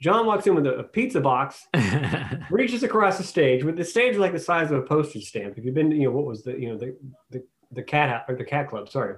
John 0.00 0.26
walks 0.26 0.46
in 0.46 0.54
with 0.54 0.66
a, 0.66 0.78
a 0.78 0.82
pizza 0.82 1.20
box, 1.20 1.66
reaches 2.50 2.82
across 2.82 3.18
the 3.18 3.24
stage 3.24 3.64
with 3.64 3.76
the 3.76 3.84
stage 3.84 4.16
like 4.16 4.32
the 4.32 4.38
size 4.38 4.70
of 4.70 4.78
a 4.78 4.82
postage 4.82 5.28
stamp. 5.28 5.56
If 5.56 5.64
you've 5.64 5.74
been, 5.74 5.92
you 5.92 6.08
know, 6.08 6.10
what 6.10 6.26
was 6.26 6.42
the 6.42 6.58
you 6.58 6.68
know 6.68 6.76
the 6.76 6.96
the, 7.30 7.44
the 7.70 7.82
cat 7.82 8.24
or 8.28 8.36
the 8.36 8.44
cat 8.44 8.68
club? 8.68 8.88
Sorry. 8.88 9.16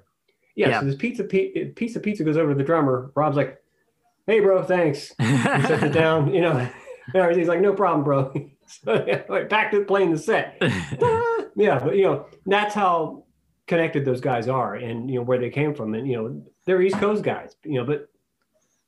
Yeah, 0.54 0.68
Yeah. 0.68 0.80
So 0.80 0.86
this 0.86 0.96
pizza 0.96 1.24
piece 1.24 1.96
of 1.96 2.02
pizza 2.02 2.22
goes 2.22 2.36
over 2.36 2.52
to 2.52 2.58
the 2.58 2.64
drummer. 2.64 3.10
Rob's 3.16 3.36
like, 3.36 3.60
"Hey, 4.26 4.40
bro, 4.40 4.62
thanks." 4.62 5.12
He 5.20 5.36
sets 5.38 5.82
it 5.82 5.92
down. 5.92 6.32
You 6.32 6.42
know, 6.42 6.68
and 7.14 7.36
he's 7.36 7.48
like, 7.48 7.60
"No 7.60 7.72
problem, 7.72 8.04
bro." 8.04 8.32
so, 8.66 9.04
yeah, 9.06 9.22
like, 9.28 9.48
back 9.48 9.70
to 9.72 9.84
playing 9.84 10.12
the 10.12 10.18
set. 10.18 10.56
yeah, 11.56 11.78
but 11.78 11.96
you 11.96 12.04
know, 12.04 12.26
that's 12.46 12.74
how 12.74 13.24
connected 13.66 14.04
those 14.04 14.20
guys 14.20 14.48
are, 14.48 14.74
and 14.74 15.10
you 15.10 15.16
know 15.16 15.24
where 15.24 15.38
they 15.38 15.50
came 15.50 15.74
from, 15.74 15.94
and 15.94 16.08
you 16.08 16.16
know 16.16 16.42
they're 16.64 16.80
East 16.82 16.98
Coast 16.98 17.22
guys. 17.22 17.56
You 17.64 17.80
know, 17.80 17.84
but 17.84 18.08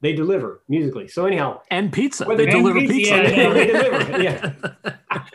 they 0.00 0.12
deliver 0.12 0.62
musically. 0.68 1.08
So 1.08 1.26
anyhow, 1.26 1.60
and 1.70 1.92
pizza. 1.92 2.24
Well, 2.26 2.36
they 2.36 2.46
deliver 2.46 2.80
pizza, 2.80 2.94
pizza. 2.94 3.14
yeah, 3.14 3.30
yeah. 3.30 3.52
they 3.52 3.66
deliver. 3.66 4.22
Yeah. 4.22 4.52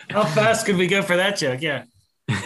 How 0.09 0.25
fast 0.25 0.65
could 0.65 0.77
we 0.77 0.87
go 0.87 1.01
for 1.01 1.15
that 1.15 1.37
joke? 1.37 1.61
Yeah. 1.61 1.85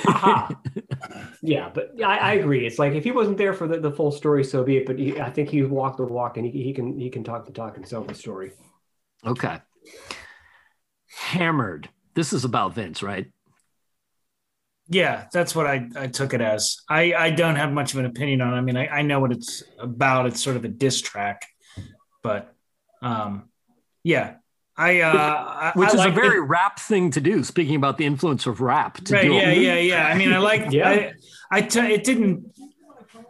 Aha. 0.07 0.49
yeah, 1.41 1.69
but 1.73 1.91
I, 2.03 2.17
I 2.17 2.33
agree. 2.33 2.65
It's 2.65 2.79
like 2.79 2.93
if 2.93 3.03
he 3.03 3.11
wasn't 3.11 3.37
there 3.37 3.53
for 3.53 3.67
the, 3.67 3.79
the 3.79 3.91
full 3.91 4.11
story, 4.11 4.43
so 4.43 4.63
be 4.63 4.77
it. 4.77 4.85
But 4.85 4.99
he, 4.99 5.19
I 5.19 5.29
think 5.29 5.49
he 5.49 5.63
walked 5.63 5.97
the 5.97 6.05
walk, 6.05 6.37
and 6.37 6.45
he, 6.45 6.63
he 6.63 6.73
can 6.73 6.99
he 6.99 7.09
can 7.09 7.23
talk 7.23 7.45
the 7.45 7.51
talk 7.51 7.77
and 7.77 7.87
sell 7.87 8.03
the 8.03 8.15
story. 8.15 8.51
Okay. 9.25 9.59
Hammered. 11.09 11.89
This 12.13 12.33
is 12.33 12.45
about 12.45 12.73
Vince, 12.73 13.03
right? 13.03 13.31
Yeah, 14.87 15.25
that's 15.33 15.55
what 15.55 15.65
I, 15.65 15.87
I 15.95 16.07
took 16.07 16.33
it 16.33 16.41
as. 16.41 16.81
I, 16.87 17.13
I 17.13 17.29
don't 17.31 17.55
have 17.55 17.71
much 17.71 17.93
of 17.93 17.99
an 17.99 18.05
opinion 18.05 18.41
on 18.41 18.53
it. 18.53 18.57
I 18.57 18.61
mean, 18.61 18.77
I, 18.77 18.87
I 18.87 19.01
know 19.01 19.19
what 19.19 19.31
it's 19.31 19.63
about. 19.79 20.27
It's 20.27 20.43
sort 20.43 20.57
of 20.57 20.63
a 20.63 20.67
diss 20.67 21.01
track, 21.01 21.41
but 22.21 22.53
um, 23.01 23.49
yeah, 24.03 24.35
I, 24.77 25.01
uh, 25.01 25.11
I- 25.13 25.71
Which 25.75 25.89
I 25.89 25.91
is 25.93 25.97
like 25.97 26.11
a 26.11 26.15
the- 26.15 26.21
very 26.21 26.41
rap 26.41 26.79
thing 26.79 27.11
to 27.11 27.21
do. 27.21 27.43
Speaking 27.43 27.75
about 27.75 27.97
the 27.97 28.05
influence 28.05 28.45
of 28.45 28.59
rap 28.61 28.95
to 29.05 29.13
right. 29.13 29.21
do 29.23 29.33
Yeah, 29.33 29.51
yeah, 29.51 29.75
yeah. 29.77 30.07
I 30.07 30.15
mean, 30.17 30.33
I 30.33 30.37
like, 30.39 30.71
Yeah. 30.71 30.89
I, 30.89 31.13
I 31.51 31.61
t- 31.61 31.79
it 31.79 32.03
didn't 32.03 32.51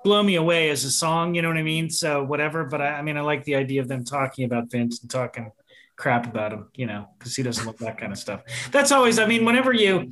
blow 0.03 0.23
me 0.23 0.35
away 0.35 0.69
as 0.69 0.83
a 0.85 0.91
song, 0.91 1.35
you 1.35 1.41
know 1.41 1.47
what 1.47 1.57
I 1.57 1.63
mean? 1.63 1.89
So 1.89 2.23
whatever, 2.23 2.63
but 2.65 2.81
I, 2.81 2.87
I 2.95 3.01
mean, 3.01 3.17
I 3.17 3.21
like 3.21 3.43
the 3.43 3.55
idea 3.55 3.81
of 3.81 3.87
them 3.87 4.03
talking 4.03 4.45
about 4.45 4.71
Vince 4.71 5.01
and 5.01 5.09
talking 5.09 5.51
crap 5.97 6.25
about 6.27 6.51
him, 6.51 6.67
you 6.75 6.85
know, 6.85 7.07
because 7.17 7.35
he 7.35 7.43
doesn't 7.43 7.65
look 7.65 7.77
that 7.77 7.97
kind 7.97 8.11
of 8.11 8.17
stuff. 8.17 8.41
That's 8.71 8.91
always, 8.91 9.17
I 9.17 9.25
mean, 9.25 9.45
whenever 9.45 9.71
you, 9.73 10.09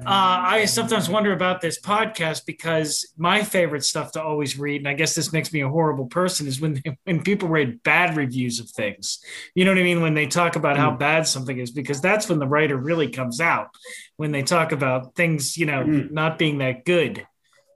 uh, 0.00 0.08
I 0.08 0.64
sometimes 0.64 1.08
wonder 1.08 1.32
about 1.32 1.60
this 1.60 1.80
podcast 1.80 2.46
because 2.46 3.12
my 3.16 3.44
favorite 3.44 3.84
stuff 3.84 4.10
to 4.12 4.22
always 4.22 4.58
read, 4.58 4.80
and 4.80 4.88
I 4.88 4.94
guess 4.94 5.14
this 5.14 5.32
makes 5.32 5.52
me 5.52 5.60
a 5.60 5.68
horrible 5.68 6.06
person, 6.06 6.46
is 6.48 6.60
when 6.60 6.82
when 7.04 7.22
people 7.22 7.48
read 7.48 7.82
bad 7.84 8.16
reviews 8.16 8.58
of 8.58 8.68
things. 8.70 9.20
You 9.54 9.64
know 9.64 9.70
what 9.70 9.78
I 9.78 9.84
mean? 9.84 10.00
When 10.02 10.14
they 10.14 10.26
talk 10.26 10.56
about 10.56 10.76
how 10.76 10.90
bad 10.90 11.26
something 11.28 11.56
is, 11.58 11.70
because 11.70 12.00
that's 12.00 12.28
when 12.28 12.38
the 12.40 12.48
writer 12.48 12.76
really 12.76 13.08
comes 13.08 13.40
out. 13.40 13.68
When 14.16 14.32
they 14.32 14.42
talk 14.42 14.72
about 14.72 15.14
things, 15.14 15.56
you 15.56 15.66
know, 15.66 15.84
Mm. 15.84 16.10
not 16.10 16.38
being 16.38 16.58
that 16.58 16.84
good. 16.84 17.26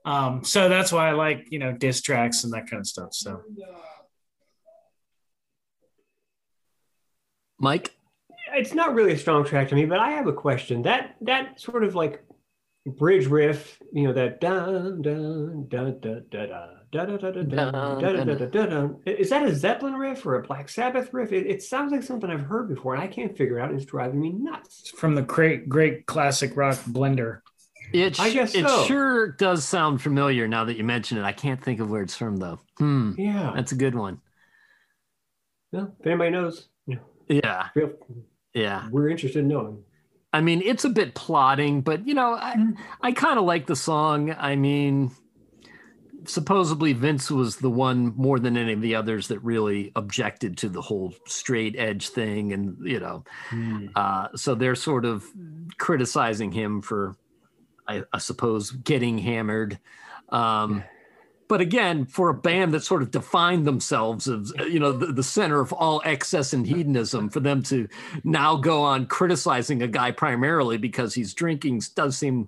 Um, 0.03 0.43
so 0.43 0.67
that's 0.69 0.91
why 0.91 1.09
I 1.09 1.11
like, 1.11 1.47
you 1.51 1.59
know, 1.59 1.71
diss 1.71 2.01
tracks 2.01 2.43
and 2.43 2.51
that 2.53 2.69
kind 2.69 2.79
of 2.79 2.87
stuff. 2.87 3.13
So 3.13 3.41
Mike? 7.59 7.95
It's 8.53 8.73
not 8.73 8.93
really 8.93 9.13
a 9.13 9.17
strong 9.17 9.45
track 9.45 9.69
to 9.69 9.75
me, 9.75 9.85
but 9.85 9.99
I 9.99 10.11
have 10.11 10.27
a 10.27 10.33
question. 10.33 10.81
That 10.81 11.15
that 11.21 11.59
sort 11.59 11.83
of 11.83 11.95
like 11.95 12.23
bridge 12.85 13.27
riff, 13.27 13.79
you 13.93 14.07
know, 14.07 14.13
that 14.13 14.41
da 14.41 14.65
da 14.65 15.61
da 15.67 15.91
da 15.91 16.19
da 16.19 16.19
da 16.19 16.79
Da, 16.91 17.05
da, 17.05 18.65
da, 18.65 18.89
is 19.05 19.29
that 19.29 19.45
a 19.45 19.53
Zeppelin 19.53 19.93
riff 19.93 20.25
or 20.25 20.35
a 20.35 20.41
Black 20.41 20.67
Sabbath 20.69 21.13
riff? 21.13 21.31
It, 21.31 21.45
it, 21.45 21.61
sounds 21.61 21.91
like 21.91 22.01
something 22.01 22.31
I've 22.31 22.41
heard 22.41 22.67
before, 22.67 22.95
and 22.95 23.03
I 23.03 23.05
can't 23.05 23.37
figure 23.37 23.59
out. 23.59 23.71
It's 23.71 23.85
driving 23.85 24.19
me 24.19 24.31
nuts. 24.31 24.79
It's 24.79 24.89
from 24.89 25.13
the 25.13 25.21
great, 25.21 25.69
great 25.69 26.07
classic 26.07 26.57
rock 26.57 26.77
blender. 26.85 27.41
It, 27.93 28.19
I 28.19 28.31
guess 28.31 28.55
it 28.55 28.67
so. 28.67 28.85
sure 28.85 29.31
does 29.33 29.65
sound 29.65 30.01
familiar 30.01 30.47
now 30.47 30.65
that 30.65 30.77
you 30.77 30.83
mention 30.83 31.19
it. 31.19 31.23
I 31.23 31.31
can't 31.31 31.63
think 31.63 31.79
of 31.79 31.91
where 31.91 32.01
it's 32.01 32.15
from 32.15 32.37
though. 32.37 32.59
Hmm. 32.79 33.13
Yeah, 33.17 33.51
that's 33.55 33.71
a 33.71 33.75
good 33.75 33.93
one. 33.93 34.21
Well, 35.71 35.95
if 35.99 36.07
anybody 36.07 36.31
knows, 36.31 36.69
yeah. 37.29 37.69
feel, 37.73 37.91
Yeah. 38.53 38.89
we're 38.89 39.09
interested 39.09 39.39
in 39.39 39.47
knowing. 39.47 39.83
I 40.33 40.41
mean, 40.41 40.61
it's 40.63 40.85
a 40.85 40.89
bit 40.89 41.15
plotting, 41.15 41.81
but 41.81 42.07
you 42.07 42.13
know, 42.13 42.33
I, 42.33 42.55
I 43.01 43.11
kind 43.13 43.39
of 43.39 43.45
like 43.45 43.65
the 43.65 43.75
song. 43.75 44.31
I 44.37 44.55
mean, 44.55 45.11
supposedly 46.25 46.93
Vince 46.93 47.31
was 47.31 47.57
the 47.57 47.69
one 47.69 48.13
more 48.15 48.39
than 48.39 48.57
any 48.57 48.73
of 48.73 48.81
the 48.81 48.95
others 48.95 49.27
that 49.29 49.39
really 49.39 49.91
objected 49.95 50.57
to 50.59 50.69
the 50.69 50.81
whole 50.81 51.13
straight 51.25 51.75
edge 51.77 52.09
thing, 52.09 52.53
and 52.53 52.77
you 52.83 52.99
know, 52.99 53.23
uh, 53.95 54.27
so 54.35 54.53
they're 54.53 54.75
sort 54.75 55.05
of 55.05 55.25
criticizing 55.79 56.51
him 56.51 56.81
for, 56.81 57.15
I, 57.87 58.03
I 58.13 58.19
suppose, 58.19 58.69
getting 58.71 59.17
hammered. 59.17 59.79
Um, 60.29 60.83
but 61.49 61.61
again, 61.61 62.05
for 62.05 62.29
a 62.29 62.33
band 62.33 62.75
that 62.75 62.83
sort 62.83 63.01
of 63.01 63.09
defined 63.09 63.65
themselves 63.65 64.27
as 64.27 64.53
you 64.69 64.79
know 64.79 64.91
the, 64.91 65.07
the 65.07 65.23
center 65.23 65.59
of 65.59 65.73
all 65.73 65.99
excess 66.05 66.53
and 66.53 66.65
hedonism, 66.65 67.27
for 67.27 67.39
them 67.39 67.63
to 67.63 67.89
now 68.23 68.55
go 68.55 68.83
on 68.83 69.07
criticizing 69.07 69.81
a 69.81 69.87
guy 69.87 70.11
primarily 70.11 70.77
because 70.77 71.15
he's 71.15 71.33
drinking 71.33 71.81
does 71.95 72.15
seem, 72.15 72.47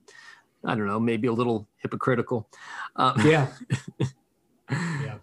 I 0.64 0.76
don't 0.76 0.86
know, 0.86 1.00
maybe 1.00 1.28
a 1.28 1.34
little 1.34 1.68
hypocritical. 1.78 2.48
Uh, 2.96 3.14
Yeah. 3.26 3.48
yeah. 4.70 5.18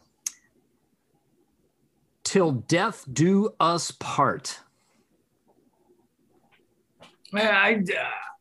Till 2.25 2.51
death 2.51 3.07
do 3.11 3.55
us 3.61 3.93
part. 3.93 4.61
I, 7.33 7.41
I, 7.41 7.85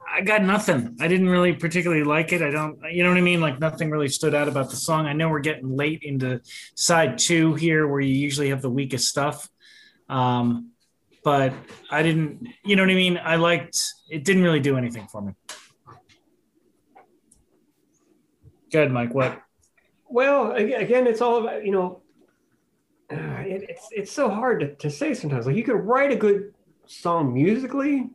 I 0.10 0.22
got 0.22 0.42
nothing. 0.42 0.96
I 1.02 1.08
didn't 1.08 1.30
really 1.30 1.54
particularly 1.54 2.04
like 2.04 2.32
it. 2.32 2.42
I 2.42 2.50
don't, 2.50 2.80
you 2.92 3.04
know 3.04 3.10
what 3.10 3.18
I 3.18 3.22
mean? 3.22 3.42
Like 3.42 3.60
nothing 3.60 3.90
really 3.90 4.08
stood 4.08 4.34
out 4.34 4.48
about 4.48 4.70
the 4.70 4.76
song. 4.76 5.06
I 5.06 5.14
know 5.14 5.30
we're 5.30 5.40
getting 5.40 5.76
late 5.76 6.02
into 6.04 6.42
side 6.76 7.18
two 7.18 7.56
here, 7.56 7.88
where 7.88 8.00
you 8.00 8.14
usually 8.14 8.50
have 8.50 8.62
the 8.62 8.70
weakest 8.70 9.08
stuff. 9.08 9.50
Um, 10.08 10.72
but 11.24 11.54
I 11.92 12.04
didn't, 12.04 12.48
you 12.64 12.78
know 12.78 12.84
what 12.84 12.92
I 12.92 12.96
mean? 12.96 13.20
I 13.22 13.36
liked. 13.36 13.84
It 14.10 14.24
didn't 14.24 14.44
really 14.44 14.62
do 14.62 14.78
anything 14.78 15.08
for 15.08 15.22
me. 15.22 15.34
Good, 18.72 18.92
Mike. 18.92 19.14
What? 19.14 19.42
Well, 20.08 20.54
again, 20.54 21.08
it's 21.08 21.22
all 21.22 21.42
about 21.42 21.66
you 21.66 21.72
know. 21.72 22.02
It, 23.48 23.64
it's 23.70 23.88
it's 23.92 24.12
so 24.12 24.30
hard 24.30 24.60
to, 24.60 24.76
to 24.76 24.90
say 24.90 25.14
sometimes. 25.14 25.46
Like 25.46 25.56
you 25.56 25.64
could 25.64 25.80
write 25.80 26.12
a 26.12 26.18
good 26.18 26.54
song 26.86 27.34
musically, 27.34 28.10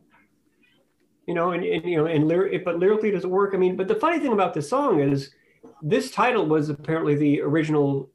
you 1.27 1.33
know, 1.33 1.51
and, 1.51 1.63
and 1.63 1.85
you 1.85 1.97
know, 1.97 2.05
and 2.05 2.27
lyric, 2.27 2.65
but 2.65 2.79
lyrically 2.79 3.09
it 3.09 3.13
does 3.13 3.23
it 3.23 3.29
work? 3.29 3.53
I 3.53 3.57
mean, 3.57 3.75
but 3.75 3.87
the 3.87 3.95
funny 3.95 4.19
thing 4.19 4.33
about 4.33 4.53
this 4.53 4.69
song 4.69 4.99
is, 4.99 5.31
this 5.81 6.11
title 6.11 6.45
was 6.45 6.69
apparently 6.69 7.15
the 7.15 7.41
original 7.41 8.09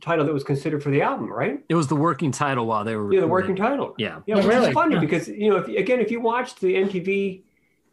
title 0.00 0.24
that 0.26 0.32
was 0.32 0.44
considered 0.44 0.82
for 0.82 0.90
the 0.90 1.02
album, 1.02 1.32
right? 1.32 1.62
It 1.68 1.74
was 1.74 1.88
the 1.88 1.96
working 1.96 2.30
title 2.30 2.66
while 2.66 2.84
they 2.84 2.96
were 2.96 3.12
Yeah, 3.12 3.20
the 3.20 3.28
working 3.28 3.56
title. 3.56 3.94
Yeah. 3.98 4.20
Yeah, 4.26 4.36
which 4.36 4.46
really? 4.46 4.68
is 4.68 4.74
funny 4.74 4.96
Huh. 4.96 5.00
because 5.00 5.28
you 5.28 5.50
know, 5.50 5.56
if, 5.56 5.68
again, 5.68 6.00
if 6.00 6.10
you 6.10 6.20
watch 6.20 6.54
the 6.56 6.74
MTV 6.74 7.42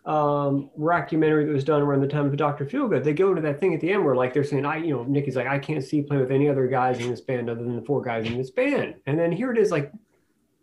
um, 0.06 0.70
documentary 0.78 1.46
that 1.46 1.52
was 1.54 1.64
done 1.64 1.82
around 1.82 2.02
the 2.02 2.08
time 2.08 2.26
of 2.26 2.32
the 2.32 2.38
Dr. 2.38 2.66
Feelgood, 2.66 3.04
they 3.04 3.14
go 3.14 3.30
into 3.30 3.42
that 3.44 3.60
thing 3.60 3.74
at 3.74 3.80
the 3.80 3.92
end 3.92 4.04
where 4.04 4.16
like 4.16 4.34
they're 4.34 4.44
saying, 4.44 4.66
I, 4.66 4.78
you 4.78 4.94
know, 4.96 5.04
Nikki's 5.04 5.36
like, 5.38 5.48
I 5.48 5.60
can't 5.60 5.84
see 5.84 6.02
playing 6.02 6.22
with 6.22 6.32
any 6.32 6.50
other 6.50 6.68
guys 6.68 7.00
in 7.00 7.10
this 7.10 7.22
band 7.22 7.50
other 7.50 7.64
than 7.64 7.76
the 7.76 7.82
four 7.84 8.02
guys 8.02 8.26
in 8.26 8.38
this 8.38 8.52
band, 8.52 8.96
and 9.06 9.18
then 9.18 9.32
here 9.32 9.52
it 9.52 9.58
is, 9.58 9.72
like 9.72 9.92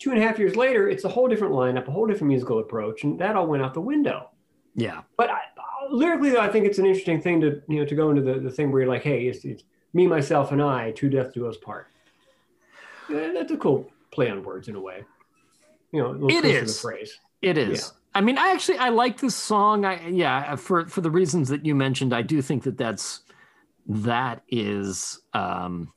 two 0.01 0.11
and 0.11 0.19
a 0.19 0.27
half 0.27 0.39
years 0.39 0.57
later, 0.57 0.89
it's 0.89 1.05
a 1.05 1.09
whole 1.09 1.29
different 1.29 1.55
lineup, 1.55 1.87
a 1.87 1.91
whole 1.93 2.07
different 2.07 2.29
musical 2.29 2.59
approach, 2.59 3.05
and 3.05 3.19
that 3.21 3.37
all 3.37 3.47
went 3.47 3.63
out 3.63 3.75
the 3.75 3.81
window. 3.81 4.31
Yeah. 4.75 5.03
But 5.17 5.31
I, 5.31 5.41
lyrically, 5.91 6.31
though, 6.31 6.41
I 6.41 6.49
think 6.49 6.67
it's 6.67 6.79
an 6.79 6.87
interesting 6.87 7.21
thing 7.21 7.41
to 7.43 7.63
you 7.69 7.79
know 7.79 7.85
to 7.85 7.95
go 7.95 8.11
into 8.11 8.23
the, 8.23 8.41
the 8.41 8.51
thing 8.51 8.73
where 8.73 8.83
you're 8.83 8.91
like, 8.91 9.03
hey, 9.03 9.27
it's, 9.29 9.45
it's 9.45 9.63
me, 9.93 10.09
myself, 10.09 10.51
and 10.51 10.61
I, 10.61 10.91
two 10.93 11.09
death 11.09 11.33
do 11.33 11.47
us 11.47 11.57
part. 11.57 11.87
Yeah, 13.09 13.33
that's 13.33 13.53
a 13.53 13.57
cool 13.57 13.91
play 14.11 14.31
on 14.31 14.43
words 14.43 14.69
in 14.69 14.75
a 14.75 14.81
way. 14.81 15.05
You 15.93 16.03
know, 16.03 16.29
It 16.29 16.45
is. 16.45 16.81
phrase. 16.81 17.19
It 17.43 17.59
is. 17.59 17.93
I 18.15 18.21
mean, 18.21 18.39
I 18.39 18.51
actually 18.51 18.79
I 18.79 18.89
like 18.89 19.21
this 19.21 19.37
song. 19.37 19.85
I 19.85 20.09
yeah, 20.09 20.57
for 20.57 20.87
for 20.87 21.01
the 21.01 21.11
reasons 21.11 21.49
that 21.49 21.65
you 21.65 21.75
mentioned, 21.75 22.13
I 22.13 22.23
do 22.23 22.43
think 22.43 22.65
that 22.65 22.77
that's 22.77 23.21
that 23.87 24.43
is 24.49 25.21
um 25.33 25.93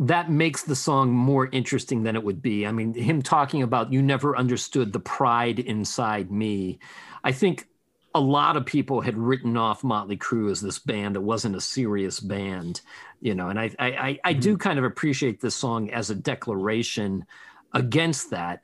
that 0.00 0.30
makes 0.30 0.62
the 0.62 0.74
song 0.74 1.10
more 1.10 1.48
interesting 1.52 2.02
than 2.02 2.16
it 2.16 2.24
would 2.24 2.40
be. 2.40 2.66
I 2.66 2.72
mean, 2.72 2.94
him 2.94 3.20
talking 3.20 3.62
about 3.62 3.92
you 3.92 4.00
never 4.00 4.34
understood 4.34 4.92
the 4.92 5.00
pride 5.00 5.58
inside 5.58 6.30
me. 6.30 6.78
I 7.22 7.32
think 7.32 7.68
a 8.14 8.20
lot 8.20 8.56
of 8.56 8.64
people 8.64 9.02
had 9.02 9.18
written 9.18 9.58
off 9.58 9.84
Motley 9.84 10.16
Crue 10.16 10.50
as 10.50 10.62
this 10.62 10.78
band 10.78 11.14
that 11.14 11.20
wasn't 11.20 11.54
a 11.54 11.60
serious 11.60 12.18
band, 12.18 12.80
you 13.20 13.34
know, 13.34 13.50
and 13.50 13.60
I 13.60 13.70
I 13.78 13.86
I, 13.88 14.20
I 14.24 14.32
do 14.32 14.56
kind 14.56 14.78
of 14.78 14.86
appreciate 14.86 15.40
this 15.42 15.54
song 15.54 15.90
as 15.90 16.08
a 16.08 16.14
declaration 16.14 17.26
against 17.74 18.30
that. 18.30 18.62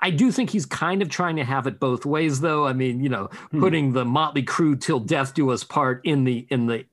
I 0.00 0.10
do 0.10 0.30
think 0.30 0.50
he's 0.50 0.66
kind 0.66 1.02
of 1.02 1.08
trying 1.08 1.36
to 1.36 1.44
have 1.44 1.66
it 1.66 1.80
both 1.80 2.06
ways, 2.06 2.40
though. 2.40 2.66
I 2.66 2.72
mean, 2.72 3.02
you 3.02 3.08
know, 3.08 3.30
hmm. 3.50 3.60
putting 3.60 3.92
the 3.92 4.04
Motley 4.04 4.44
Crue 4.44 4.80
"Till 4.80 5.00
Death 5.00 5.34
Do 5.34 5.50
Us 5.50 5.64
Part" 5.64 6.02
in 6.04 6.22
the 6.22 6.46
in 6.50 6.66
the 6.66 6.86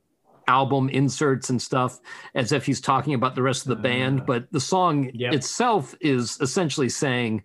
album 0.49 0.89
inserts 0.89 1.49
and 1.51 1.61
stuff 1.61 1.99
as 2.33 2.51
if 2.51 2.65
he's 2.65 2.81
talking 2.81 3.13
about 3.13 3.35
the 3.35 3.41
rest 3.41 3.61
of 3.61 3.69
the 3.69 3.75
band, 3.75 4.21
uh, 4.21 4.23
but 4.25 4.51
the 4.51 4.59
song 4.59 5.11
yep. 5.13 5.33
itself 5.33 5.95
is 6.01 6.37
essentially 6.41 6.89
saying, 6.89 7.43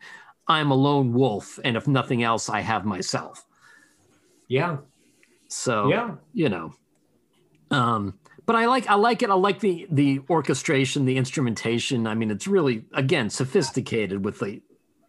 "I'm 0.48 0.70
a 0.70 0.74
lone 0.74 1.12
wolf, 1.12 1.60
and 1.64 1.76
if 1.76 1.86
nothing 1.86 2.22
else, 2.22 2.48
I 2.48 2.60
have 2.60 2.84
myself." 2.84 3.44
Yeah. 4.48 4.78
So 5.48 5.88
yeah, 5.88 6.14
you 6.32 6.48
know, 6.48 6.74
um, 7.70 8.18
but 8.46 8.56
I 8.56 8.64
like 8.64 8.88
I 8.88 8.94
like 8.94 9.22
it. 9.22 9.28
I 9.28 9.34
like 9.34 9.60
the 9.60 9.86
the 9.90 10.20
orchestration, 10.30 11.04
the 11.04 11.18
instrumentation. 11.18 12.06
I 12.06 12.14
mean, 12.14 12.30
it's 12.30 12.46
really 12.46 12.86
again 12.94 13.28
sophisticated 13.28 14.24
with 14.24 14.40
the 14.40 14.62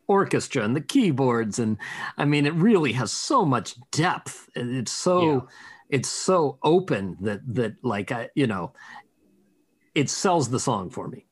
orchestra 0.08 0.64
and 0.64 0.76
the 0.76 0.82
keyboards 0.82 1.58
and 1.58 1.78
i 2.20 2.26
mean 2.26 2.46
it 2.46 2.54
really 2.54 2.92
has 2.92 3.12
so 3.12 3.44
much 3.44 3.74
depth 3.90 4.48
it's 4.54 4.92
so 4.92 5.34
yeah. 5.34 5.40
It's 5.96 6.10
so 6.10 6.58
open 6.62 7.16
that 7.22 7.40
that 7.56 7.74
like 7.82 8.12
i 8.12 8.30
you 8.36 8.46
know 8.46 8.74
it 9.96 10.10
sells 10.10 10.50
the 10.50 10.60
song 10.60 10.90
for 10.90 11.08
me 11.08 11.26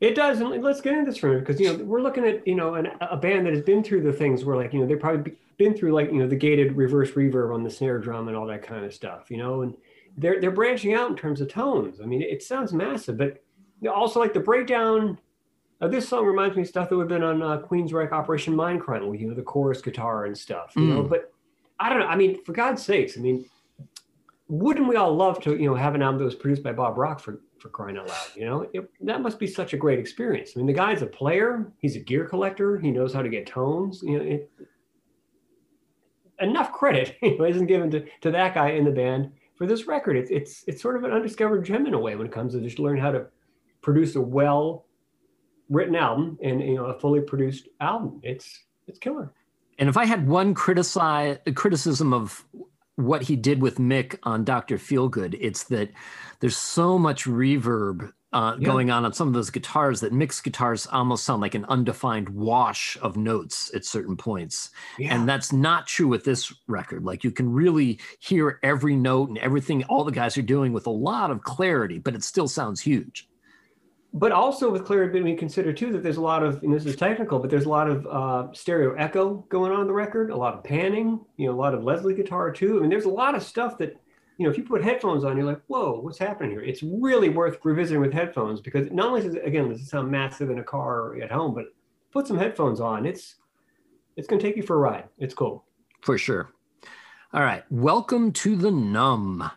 it 0.00 0.14
does 0.14 0.40
and 0.40 0.62
let's 0.62 0.80
get 0.80 0.92
into 0.92 1.10
this 1.10 1.18
for 1.18 1.26
a 1.26 1.30
minute 1.30 1.44
because 1.44 1.60
you 1.60 1.66
know 1.66 1.82
we're 1.82 2.00
looking 2.00 2.24
at 2.24 2.46
you 2.46 2.54
know 2.54 2.76
an, 2.76 2.88
a 3.00 3.16
band 3.16 3.44
that 3.44 3.52
has 3.52 3.64
been 3.64 3.82
through 3.82 4.00
the 4.00 4.12
things 4.12 4.44
where 4.44 4.56
like 4.56 4.72
you 4.72 4.78
know 4.78 4.86
they've 4.86 5.00
probably 5.00 5.34
been 5.58 5.74
through 5.74 5.92
like 5.92 6.12
you 6.12 6.18
know 6.18 6.28
the 6.28 6.36
gated 6.36 6.76
reverse 6.76 7.10
reverb 7.10 7.52
on 7.52 7.64
the 7.64 7.70
snare 7.70 7.98
drum 7.98 8.28
and 8.28 8.36
all 8.36 8.46
that 8.46 8.62
kind 8.62 8.84
of 8.84 8.94
stuff 8.94 9.32
you 9.32 9.36
know 9.36 9.62
and 9.62 9.74
they're 10.16 10.40
they're 10.40 10.52
branching 10.52 10.94
out 10.94 11.10
in 11.10 11.16
terms 11.16 11.40
of 11.40 11.48
tones 11.48 12.00
i 12.00 12.04
mean 12.04 12.22
it 12.22 12.40
sounds 12.40 12.72
massive 12.72 13.18
but 13.18 13.42
also 13.92 14.20
like 14.20 14.32
the 14.32 14.40
breakdown 14.40 15.18
uh, 15.80 15.88
this 15.88 16.08
song 16.08 16.24
reminds 16.24 16.54
me 16.54 16.62
of 16.62 16.68
stuff 16.68 16.88
that 16.88 16.96
would 16.96 17.10
have 17.10 17.20
been 17.20 17.28
on 17.28 17.42
uh, 17.42 17.58
Queensryche 17.58 18.12
Operation 18.12 18.54
Mindcrime, 18.54 19.18
you 19.18 19.26
know, 19.26 19.34
the 19.34 19.42
chorus 19.42 19.82
guitar 19.82 20.26
and 20.26 20.38
stuff, 20.38 20.74
you 20.76 20.82
mm. 20.82 20.88
know. 20.94 21.02
But 21.02 21.32
I 21.80 21.88
don't 21.88 21.98
know. 21.98 22.06
I 22.06 22.14
mean, 22.14 22.40
for 22.44 22.52
God's 22.52 22.84
sakes, 22.84 23.18
I 23.18 23.20
mean, 23.20 23.44
wouldn't 24.52 24.86
we 24.86 24.96
all 24.96 25.16
love 25.16 25.40
to, 25.40 25.56
you 25.56 25.64
know, 25.64 25.74
have 25.74 25.94
an 25.94 26.02
album 26.02 26.18
that 26.18 26.26
was 26.26 26.34
produced 26.34 26.62
by 26.62 26.72
Bob 26.72 26.98
Rock 26.98 27.20
for 27.20 27.40
for 27.58 27.70
crying 27.70 27.96
out 27.96 28.06
loud? 28.06 28.26
You 28.36 28.44
know, 28.44 28.68
it, 28.74 28.90
that 29.00 29.22
must 29.22 29.38
be 29.38 29.46
such 29.46 29.72
a 29.72 29.78
great 29.78 29.98
experience. 29.98 30.52
I 30.54 30.58
mean, 30.58 30.66
the 30.66 30.74
guy's 30.74 31.00
a 31.00 31.06
player. 31.06 31.72
He's 31.78 31.96
a 31.96 32.00
gear 32.00 32.26
collector. 32.26 32.78
He 32.78 32.90
knows 32.90 33.14
how 33.14 33.22
to 33.22 33.30
get 33.30 33.46
tones. 33.46 34.02
You 34.02 34.18
know, 34.18 34.24
it, 34.24 34.50
enough 36.38 36.70
credit 36.70 37.16
you 37.22 37.38
know, 37.38 37.46
isn't 37.46 37.64
given 37.64 37.90
to, 37.92 38.04
to 38.20 38.30
that 38.30 38.52
guy 38.52 38.72
in 38.72 38.84
the 38.84 38.90
band 38.90 39.32
for 39.56 39.66
this 39.66 39.86
record. 39.86 40.18
It's 40.18 40.30
it's 40.30 40.64
it's 40.66 40.82
sort 40.82 40.96
of 40.96 41.04
an 41.04 41.12
undiscovered 41.12 41.64
gem 41.64 41.86
in 41.86 41.94
a 41.94 41.98
way 41.98 42.14
when 42.14 42.26
it 42.26 42.32
comes 42.32 42.52
to 42.52 42.60
just 42.60 42.78
learn 42.78 42.98
how 42.98 43.10
to 43.10 43.28
produce 43.80 44.16
a 44.16 44.20
well 44.20 44.84
written 45.70 45.96
album 45.96 46.38
and 46.42 46.60
you 46.60 46.74
know 46.74 46.84
a 46.86 47.00
fully 47.00 47.22
produced 47.22 47.70
album. 47.80 48.20
It's 48.22 48.64
it's 48.86 48.98
killer. 48.98 49.32
And 49.78 49.88
if 49.88 49.96
I 49.96 50.04
had 50.04 50.28
one 50.28 50.52
criticize 50.52 51.38
criticism 51.54 52.12
of 52.12 52.44
what 52.96 53.22
he 53.22 53.36
did 53.36 53.62
with 53.62 53.78
Mick 53.78 54.18
on 54.22 54.44
Dr. 54.44 54.76
Feelgood, 54.78 55.36
it's 55.40 55.64
that 55.64 55.90
there's 56.40 56.56
so 56.56 56.98
much 56.98 57.24
reverb 57.24 58.12
uh, 58.32 58.56
yeah. 58.58 58.64
going 58.64 58.90
on 58.90 59.04
on 59.04 59.12
some 59.12 59.28
of 59.28 59.34
those 59.34 59.50
guitars 59.50 60.00
that 60.00 60.12
Mick's 60.12 60.40
guitars 60.40 60.86
almost 60.86 61.24
sound 61.24 61.42
like 61.42 61.54
an 61.54 61.66
undefined 61.66 62.28
wash 62.30 62.96
of 63.02 63.16
notes 63.16 63.70
at 63.74 63.84
certain 63.84 64.16
points. 64.16 64.70
Yeah. 64.98 65.14
And 65.14 65.28
that's 65.28 65.52
not 65.52 65.86
true 65.86 66.08
with 66.08 66.24
this 66.24 66.52
record. 66.66 67.04
Like 67.04 67.24
you 67.24 67.30
can 67.30 67.52
really 67.52 68.00
hear 68.20 68.58
every 68.62 68.96
note 68.96 69.28
and 69.28 69.38
everything 69.38 69.84
all 69.84 70.04
the 70.04 70.12
guys 70.12 70.38
are 70.38 70.42
doing 70.42 70.72
with 70.72 70.86
a 70.86 70.90
lot 70.90 71.30
of 71.30 71.42
clarity, 71.42 71.98
but 71.98 72.14
it 72.14 72.24
still 72.24 72.48
sounds 72.48 72.80
huge 72.80 73.28
but 74.14 74.30
also 74.30 74.70
with 74.70 74.84
clarity, 74.84 75.22
we 75.22 75.34
consider 75.34 75.72
too 75.72 75.90
that 75.92 76.02
there's 76.02 76.18
a 76.18 76.22
lot 76.22 76.42
of, 76.42 76.62
and 76.62 76.72
this 76.72 76.84
is 76.84 76.96
technical, 76.96 77.38
but 77.38 77.48
there's 77.48 77.64
a 77.64 77.68
lot 77.68 77.88
of 77.88 78.06
uh, 78.06 78.52
stereo 78.52 78.94
echo 78.94 79.36
going 79.48 79.72
on 79.72 79.80
in 79.80 79.86
the 79.86 79.92
record, 79.92 80.30
a 80.30 80.36
lot 80.36 80.54
of 80.54 80.62
panning, 80.62 81.18
you 81.38 81.46
know, 81.46 81.54
a 81.54 81.56
lot 81.56 81.72
of 81.72 81.82
Leslie 81.82 82.14
guitar 82.14 82.50
too. 82.50 82.76
I 82.76 82.80
mean, 82.80 82.90
there's 82.90 83.06
a 83.06 83.10
lot 83.10 83.34
of 83.34 83.42
stuff 83.42 83.78
that, 83.78 83.96
you 84.36 84.44
know, 84.44 84.50
if 84.50 84.58
you 84.58 84.64
put 84.64 84.84
headphones 84.84 85.24
on, 85.24 85.36
you're 85.36 85.46
like, 85.46 85.62
whoa, 85.66 85.98
what's 86.00 86.18
happening 86.18 86.50
here? 86.50 86.62
It's 86.62 86.82
really 86.82 87.30
worth 87.30 87.58
revisiting 87.64 88.02
with 88.02 88.12
headphones 88.12 88.60
because 88.60 88.90
not 88.90 89.08
only 89.08 89.22
does 89.22 89.34
it, 89.34 89.46
again, 89.46 89.68
does 89.70 89.80
it 89.80 89.86
sound 89.86 90.10
massive 90.10 90.50
in 90.50 90.58
a 90.58 90.64
car 90.64 91.00
or 91.00 91.22
at 91.22 91.30
home, 91.30 91.54
but 91.54 91.66
put 92.12 92.26
some 92.26 92.36
headphones 92.36 92.80
on. 92.80 93.06
It's, 93.06 93.36
it's 94.16 94.26
going 94.28 94.40
to 94.40 94.46
take 94.46 94.56
you 94.56 94.62
for 94.62 94.76
a 94.76 94.78
ride. 94.78 95.04
It's 95.18 95.32
cool. 95.32 95.64
For 96.02 96.18
sure. 96.18 96.50
All 97.32 97.42
right. 97.42 97.64
Welcome 97.70 98.32
to 98.32 98.56
the 98.56 98.70
numb. 98.70 99.50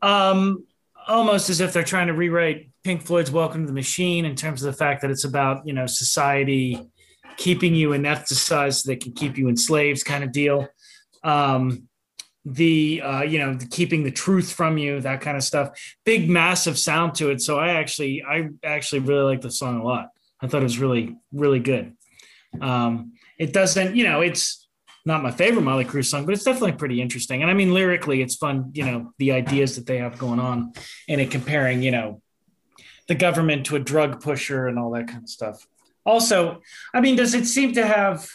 Um, 0.00 0.66
almost 1.06 1.48
as 1.48 1.60
if 1.60 1.72
they're 1.72 1.84
trying 1.84 2.08
to 2.08 2.12
rewrite 2.12 2.71
Pink 2.84 3.02
Floyd's 3.02 3.30
Welcome 3.30 3.62
to 3.62 3.66
the 3.66 3.72
Machine 3.72 4.24
in 4.24 4.34
terms 4.34 4.62
of 4.62 4.72
the 4.72 4.76
fact 4.76 5.02
that 5.02 5.10
it's 5.10 5.24
about, 5.24 5.66
you 5.66 5.72
know, 5.72 5.86
society 5.86 6.80
keeping 7.36 7.74
you 7.74 7.90
anesthetized 7.90 8.82
so 8.82 8.88
they 8.88 8.96
can 8.96 9.12
keep 9.12 9.38
you 9.38 9.48
enslaved 9.48 10.04
kind 10.04 10.24
of 10.24 10.32
deal. 10.32 10.68
Um, 11.22 11.88
the 12.44 13.00
uh, 13.00 13.22
you 13.22 13.38
know 13.38 13.54
the 13.54 13.66
keeping 13.66 14.02
the 14.02 14.10
truth 14.10 14.52
from 14.52 14.76
you 14.76 15.00
that 15.00 15.20
kind 15.20 15.36
of 15.36 15.44
stuff 15.44 15.80
big 16.04 16.28
massive 16.28 16.76
sound 16.76 17.14
to 17.14 17.30
it 17.30 17.40
so 17.40 17.56
i 17.56 17.68
actually 17.68 18.20
i 18.24 18.48
actually 18.64 18.98
really 18.98 19.22
like 19.22 19.40
the 19.40 19.48
song 19.48 19.80
a 19.80 19.84
lot 19.84 20.08
i 20.40 20.48
thought 20.48 20.60
it 20.60 20.64
was 20.64 20.80
really 20.80 21.16
really 21.32 21.60
good 21.60 21.96
um, 22.60 23.12
it 23.38 23.52
doesn't 23.52 23.94
you 23.94 24.02
know 24.02 24.22
it's 24.22 24.66
not 25.04 25.22
my 25.22 25.32
favorite 25.32 25.62
Motley 25.62 25.84
Crue 25.84 26.04
song, 26.04 26.24
but 26.24 26.32
it's 26.32 26.44
definitely 26.44 26.72
pretty 26.72 27.02
interesting. 27.02 27.42
And 27.42 27.50
I 27.50 27.54
mean, 27.54 27.74
lyrically, 27.74 28.22
it's 28.22 28.36
fun, 28.36 28.70
you 28.72 28.84
know, 28.84 29.12
the 29.18 29.32
ideas 29.32 29.74
that 29.74 29.84
they 29.84 29.98
have 29.98 30.16
going 30.16 30.38
on 30.38 30.72
and 31.08 31.20
it 31.20 31.30
comparing, 31.32 31.82
you 31.82 31.90
know, 31.90 32.22
the 33.12 33.18
government 33.18 33.66
to 33.66 33.76
a 33.76 33.78
drug 33.78 34.22
pusher 34.22 34.68
and 34.68 34.78
all 34.78 34.90
that 34.90 35.06
kind 35.06 35.22
of 35.22 35.28
stuff. 35.28 35.68
Also, 36.06 36.62
I 36.94 37.02
mean, 37.02 37.14
does 37.14 37.34
it 37.34 37.44
seem 37.44 37.74
to 37.74 37.86
have, 37.86 38.26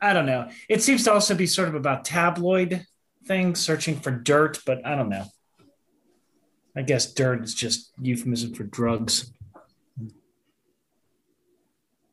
I 0.00 0.12
don't 0.12 0.24
know, 0.24 0.48
it 0.68 0.84
seems 0.84 1.02
to 1.04 1.12
also 1.12 1.34
be 1.34 1.48
sort 1.48 1.66
of 1.66 1.74
about 1.74 2.04
tabloid 2.04 2.86
things, 3.26 3.58
searching 3.58 3.96
for 3.98 4.12
dirt, 4.12 4.60
but 4.64 4.86
I 4.86 4.94
don't 4.94 5.08
know. 5.08 5.24
I 6.76 6.82
guess 6.82 7.12
dirt 7.12 7.42
is 7.42 7.54
just 7.54 7.90
euphemism 8.00 8.54
for 8.54 8.62
drugs. 8.62 9.32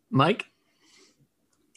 Mike? 0.09 0.45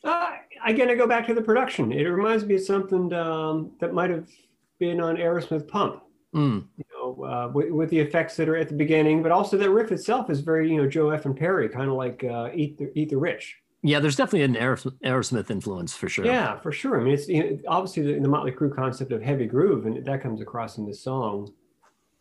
Uh, 0.02 0.30
again, 0.64 0.88
I 0.88 0.94
go 0.94 1.06
back 1.06 1.26
to 1.26 1.34
the 1.34 1.42
production. 1.42 1.92
It 1.92 2.04
reminds 2.04 2.46
me 2.46 2.54
of 2.54 2.62
something 2.62 3.12
um, 3.12 3.72
that 3.78 3.92
might 3.92 4.08
have 4.08 4.30
been 4.78 5.02
on 5.02 5.18
Aerosmith 5.18 5.68
Pump. 5.68 6.02
Mm. 6.34 6.66
You 6.76 6.84
know, 6.94 7.24
uh, 7.24 7.48
with, 7.52 7.70
with, 7.70 7.90
the 7.90 7.98
effects 7.98 8.36
that 8.36 8.48
are 8.48 8.56
at 8.56 8.68
the 8.68 8.74
beginning, 8.74 9.22
but 9.22 9.32
also 9.32 9.58
that 9.58 9.70
riff 9.70 9.92
itself 9.92 10.30
is 10.30 10.40
very, 10.40 10.70
you 10.70 10.78
know, 10.78 10.88
Joe 10.88 11.10
F. 11.10 11.26
and 11.26 11.36
Perry, 11.36 11.68
kind 11.68 11.90
of 11.90 11.96
like 11.96 12.24
uh, 12.24 12.48
Eat 12.54 12.78
the 12.78 12.90
Eat 12.98 13.10
the 13.10 13.18
Rich. 13.18 13.58
Yeah, 13.82 13.98
there's 13.98 14.16
definitely 14.16 14.42
an 14.42 14.54
Aerosmith 14.54 15.50
influence 15.50 15.94
for 15.94 16.08
sure. 16.08 16.24
Yeah, 16.24 16.58
for 16.60 16.70
sure. 16.70 17.00
I 17.00 17.04
mean, 17.04 17.14
it's 17.14 17.28
you 17.28 17.42
know, 17.42 17.58
obviously 17.66 18.04
the, 18.04 18.20
the, 18.20 18.28
Motley 18.28 18.52
Crue 18.52 18.74
concept 18.74 19.10
of 19.10 19.20
heavy 19.20 19.46
groove, 19.46 19.86
and 19.86 20.04
that 20.06 20.22
comes 20.22 20.40
across 20.40 20.78
in 20.78 20.86
this 20.86 21.02
song. 21.02 21.52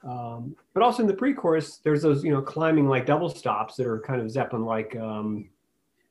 Um, 0.03 0.55
but 0.74 0.82
also 0.82 1.03
in 1.03 1.07
the 1.07 1.14
pre-chorus, 1.14 1.78
there's 1.78 2.01
those 2.01 2.24
you 2.24 2.32
know 2.32 2.41
climbing 2.41 2.88
like 2.88 3.05
double 3.05 3.30
stops 3.30 3.76
that 3.76 3.86
are 3.86 3.99
kind 3.99 4.22
of 4.22 4.30
Zeppelin 4.32 4.66
like. 4.66 4.95
Um, 4.95 5.49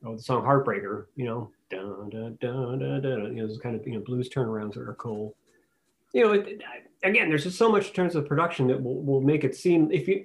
oh, 0.04 0.16
the 0.16 0.22
song 0.22 0.42
Heartbreaker, 0.42 1.06
you 1.16 1.26
know, 1.26 1.50
dun, 1.68 2.08
dun, 2.10 2.38
dun, 2.40 2.78
dun, 2.78 3.02
dun, 3.02 3.36
you 3.36 3.42
know, 3.42 3.48
those 3.48 3.58
kind 3.58 3.74
of 3.74 3.86
you 3.86 3.94
know 3.94 4.00
blues 4.00 4.28
turnarounds 4.28 4.74
that 4.74 4.82
are 4.82 4.94
cool. 4.94 5.34
You 6.12 6.24
know, 6.24 6.32
it, 6.32 6.62
again, 7.02 7.28
there's 7.28 7.44
just 7.44 7.58
so 7.58 7.70
much 7.70 7.88
in 7.88 7.94
terms 7.94 8.14
of 8.14 8.26
production 8.26 8.66
that 8.68 8.82
will, 8.82 9.02
will 9.02 9.20
make 9.20 9.44
it 9.44 9.54
seem 9.54 9.90
if 9.90 10.08
you, 10.08 10.24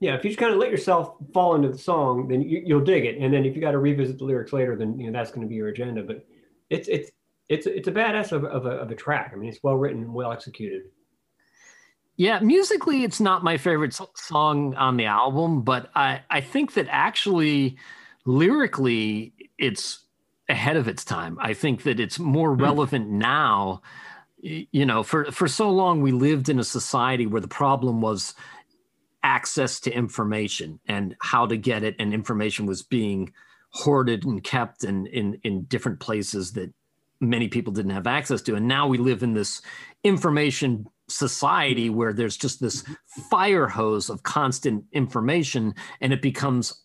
yeah, 0.00 0.14
if 0.14 0.24
you 0.24 0.30
just 0.30 0.38
kind 0.38 0.52
of 0.52 0.58
let 0.58 0.70
yourself 0.70 1.14
fall 1.32 1.54
into 1.54 1.68
the 1.68 1.78
song, 1.78 2.28
then 2.28 2.42
you, 2.42 2.74
will 2.74 2.84
dig 2.84 3.04
it. 3.04 3.18
And 3.18 3.32
then 3.32 3.44
if 3.44 3.54
you 3.54 3.62
got 3.62 3.70
to 3.70 3.78
revisit 3.78 4.18
the 4.18 4.24
lyrics 4.24 4.52
later, 4.52 4.76
then 4.76 4.98
you 4.98 5.10
know 5.10 5.18
that's 5.18 5.30
going 5.30 5.42
to 5.42 5.48
be 5.48 5.54
your 5.54 5.68
agenda. 5.68 6.02
But 6.02 6.26
it's 6.68 6.88
it's 6.88 7.10
it's 7.48 7.66
it's 7.66 7.88
a 7.88 7.92
badass 7.92 8.32
of, 8.32 8.44
of, 8.44 8.66
a, 8.66 8.70
of 8.70 8.90
a 8.90 8.94
track. 8.94 9.32
I 9.32 9.36
mean, 9.36 9.48
it's 9.48 9.62
well 9.62 9.76
written, 9.76 10.12
well 10.12 10.32
executed. 10.32 10.82
Yeah, 12.16 12.38
musically, 12.40 13.04
it's 13.04 13.20
not 13.20 13.44
my 13.44 13.58
favorite 13.58 13.98
song 14.14 14.74
on 14.74 14.96
the 14.96 15.04
album, 15.04 15.62
but 15.62 15.90
I, 15.94 16.22
I 16.30 16.40
think 16.40 16.72
that 16.74 16.86
actually 16.90 17.76
lyrically, 18.24 19.34
it's 19.58 20.00
ahead 20.48 20.76
of 20.76 20.88
its 20.88 21.04
time. 21.04 21.38
I 21.40 21.52
think 21.52 21.82
that 21.82 22.00
it's 22.00 22.18
more 22.18 22.54
hmm. 22.54 22.62
relevant 22.62 23.08
now. 23.08 23.82
You 24.46 24.86
know, 24.86 25.02
for 25.02 25.32
for 25.32 25.48
so 25.48 25.70
long 25.70 26.02
we 26.02 26.12
lived 26.12 26.48
in 26.48 26.60
a 26.60 26.64
society 26.64 27.26
where 27.26 27.40
the 27.40 27.48
problem 27.48 28.00
was 28.00 28.34
access 29.24 29.80
to 29.80 29.90
information 29.92 30.78
and 30.86 31.16
how 31.20 31.46
to 31.46 31.56
get 31.56 31.82
it, 31.82 31.96
and 31.98 32.14
information 32.14 32.64
was 32.64 32.82
being 32.82 33.32
hoarded 33.70 34.24
and 34.24 34.44
kept 34.44 34.84
in 34.84 35.06
in 35.06 35.40
in 35.42 35.64
different 35.64 35.98
places 35.98 36.52
that 36.52 36.72
many 37.20 37.48
people 37.48 37.72
didn't 37.72 37.90
have 37.90 38.06
access 38.06 38.40
to. 38.42 38.54
And 38.54 38.68
now 38.68 38.86
we 38.86 38.98
live 38.98 39.24
in 39.24 39.34
this 39.34 39.62
information 40.04 40.86
society 41.08 41.90
where 41.90 42.12
there's 42.12 42.36
just 42.36 42.60
this 42.60 42.84
fire 43.30 43.66
hose 43.66 44.10
of 44.10 44.22
constant 44.22 44.84
information 44.92 45.74
and 46.00 46.12
it 46.12 46.22
becomes 46.22 46.82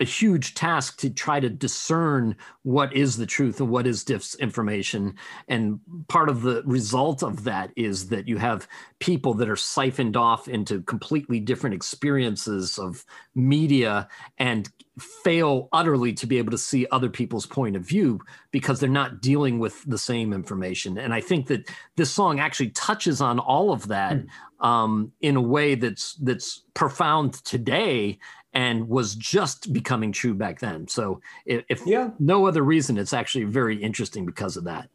a 0.00 0.04
huge 0.04 0.54
task 0.54 0.98
to 0.98 1.10
try 1.10 1.40
to 1.40 1.48
discern 1.48 2.36
what 2.62 2.94
is 2.94 3.16
the 3.16 3.26
truth 3.26 3.60
and 3.60 3.70
what 3.70 3.86
is 3.86 4.04
disinformation. 4.04 5.14
And 5.48 5.80
part 6.08 6.28
of 6.28 6.42
the 6.42 6.62
result 6.64 7.22
of 7.22 7.44
that 7.44 7.70
is 7.76 8.08
that 8.08 8.26
you 8.26 8.38
have 8.38 8.66
people 8.98 9.34
that 9.34 9.48
are 9.48 9.56
siphoned 9.56 10.16
off 10.16 10.48
into 10.48 10.82
completely 10.82 11.38
different 11.38 11.74
experiences 11.74 12.78
of 12.78 13.04
media 13.34 14.08
and 14.38 14.68
fail 14.98 15.68
utterly 15.72 16.12
to 16.12 16.26
be 16.26 16.38
able 16.38 16.52
to 16.52 16.58
see 16.58 16.86
other 16.90 17.08
people's 17.08 17.46
point 17.46 17.76
of 17.76 17.82
view 17.82 18.20
because 18.50 18.78
they're 18.78 18.88
not 18.88 19.20
dealing 19.20 19.58
with 19.58 19.82
the 19.84 19.98
same 19.98 20.32
information. 20.32 20.98
And 20.98 21.12
I 21.12 21.20
think 21.20 21.48
that 21.48 21.68
this 21.96 22.10
song 22.10 22.40
actually 22.40 22.70
touches 22.70 23.20
on 23.20 23.38
all 23.38 23.72
of 23.72 23.88
that 23.88 24.16
mm. 24.16 24.64
um, 24.66 25.12
in 25.20 25.36
a 25.36 25.40
way 25.40 25.74
that's 25.74 26.14
that's 26.14 26.62
profound 26.74 27.34
today 27.44 28.18
and 28.54 28.88
was 28.88 29.14
just 29.14 29.72
becoming 29.72 30.12
true 30.12 30.34
back 30.34 30.60
then. 30.60 30.86
So 30.88 31.20
if, 31.44 31.64
if 31.68 31.86
yeah. 31.86 32.10
no 32.18 32.46
other 32.46 32.62
reason, 32.62 32.96
it's 32.96 33.12
actually 33.12 33.44
very 33.44 33.76
interesting 33.76 34.24
because 34.24 34.56
of 34.56 34.64
that. 34.64 34.88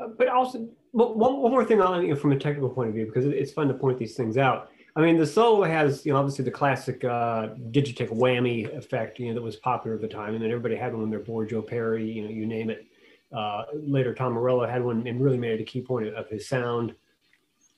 Uh, 0.00 0.08
but 0.18 0.28
also, 0.28 0.68
one, 0.92 1.18
one 1.18 1.52
more 1.52 1.64
thing 1.64 1.80
on 1.80 2.02
you 2.02 2.10
know, 2.10 2.16
from 2.16 2.32
a 2.32 2.38
technical 2.38 2.68
point 2.68 2.88
of 2.88 2.94
view, 2.94 3.06
because 3.06 3.24
it's 3.26 3.52
fun 3.52 3.68
to 3.68 3.74
point 3.74 3.98
these 3.98 4.14
things 4.14 4.36
out. 4.36 4.70
I 4.96 5.02
mean, 5.02 5.18
the 5.18 5.26
solo 5.26 5.62
has, 5.64 6.06
you 6.06 6.12
know, 6.12 6.18
obviously 6.18 6.44
the 6.44 6.50
classic 6.50 7.04
uh, 7.04 7.48
Digitech 7.70 8.08
whammy 8.08 8.74
effect, 8.76 9.18
you 9.18 9.28
know, 9.28 9.34
that 9.34 9.42
was 9.42 9.56
popular 9.56 9.96
at 9.96 10.02
the 10.02 10.08
time, 10.08 10.34
and 10.34 10.42
then 10.42 10.50
everybody 10.50 10.74
had 10.74 10.94
one 10.94 11.02
on 11.02 11.10
their 11.10 11.20
board. 11.20 11.50
Joe 11.50 11.60
Perry, 11.60 12.10
you 12.10 12.22
know, 12.22 12.30
you 12.30 12.46
name 12.46 12.70
it. 12.70 12.86
Uh, 13.30 13.64
later, 13.74 14.14
Tom 14.14 14.32
Morello 14.32 14.66
had 14.66 14.82
one 14.82 15.06
and 15.06 15.20
really 15.20 15.36
made 15.36 15.52
it 15.52 15.60
a 15.60 15.64
key 15.64 15.82
point 15.82 16.08
of 16.08 16.28
his 16.28 16.48
sound. 16.48 16.94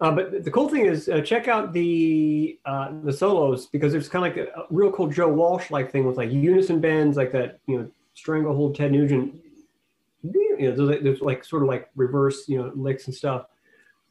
Uh, 0.01 0.13
but 0.13 0.45
the 0.45 0.51
cool 0.51 0.69
thing 0.69 0.87
is, 0.87 1.09
uh, 1.09 1.21
check 1.21 1.49
out 1.49 1.73
the 1.73 2.59
uh, 2.65 2.91
the 3.03 3.13
solos 3.13 3.67
because 3.67 3.95
it's 3.95 4.09
kind 4.09 4.25
of 4.25 4.37
like 4.37 4.49
a, 4.49 4.61
a, 4.61 4.67
real 4.71 4.93
cool 4.93 5.09
Joe 5.09 5.29
Walsh 5.29 5.73
like 5.73 5.91
thing 5.91 6.07
with 6.07 6.17
like 6.17 6.31
unison 6.31 6.81
bends, 6.81 7.17
like 7.17 7.33
that 7.33 7.59
you 7.67 7.79
know 7.79 7.91
stranglehold 8.15 8.77
Ted 8.77 8.93
Nugent. 8.93 9.35
You 10.23 10.57
know, 10.59 10.87
there's, 10.87 11.03
there's 11.03 11.21
like 11.21 11.45
sort 11.45 11.63
of 11.63 11.69
like 11.69 11.91
reverse 11.97 12.49
you 12.49 12.59
know 12.59 12.71
licks 12.77 13.07
and 13.07 13.15
stuff, 13.15 13.47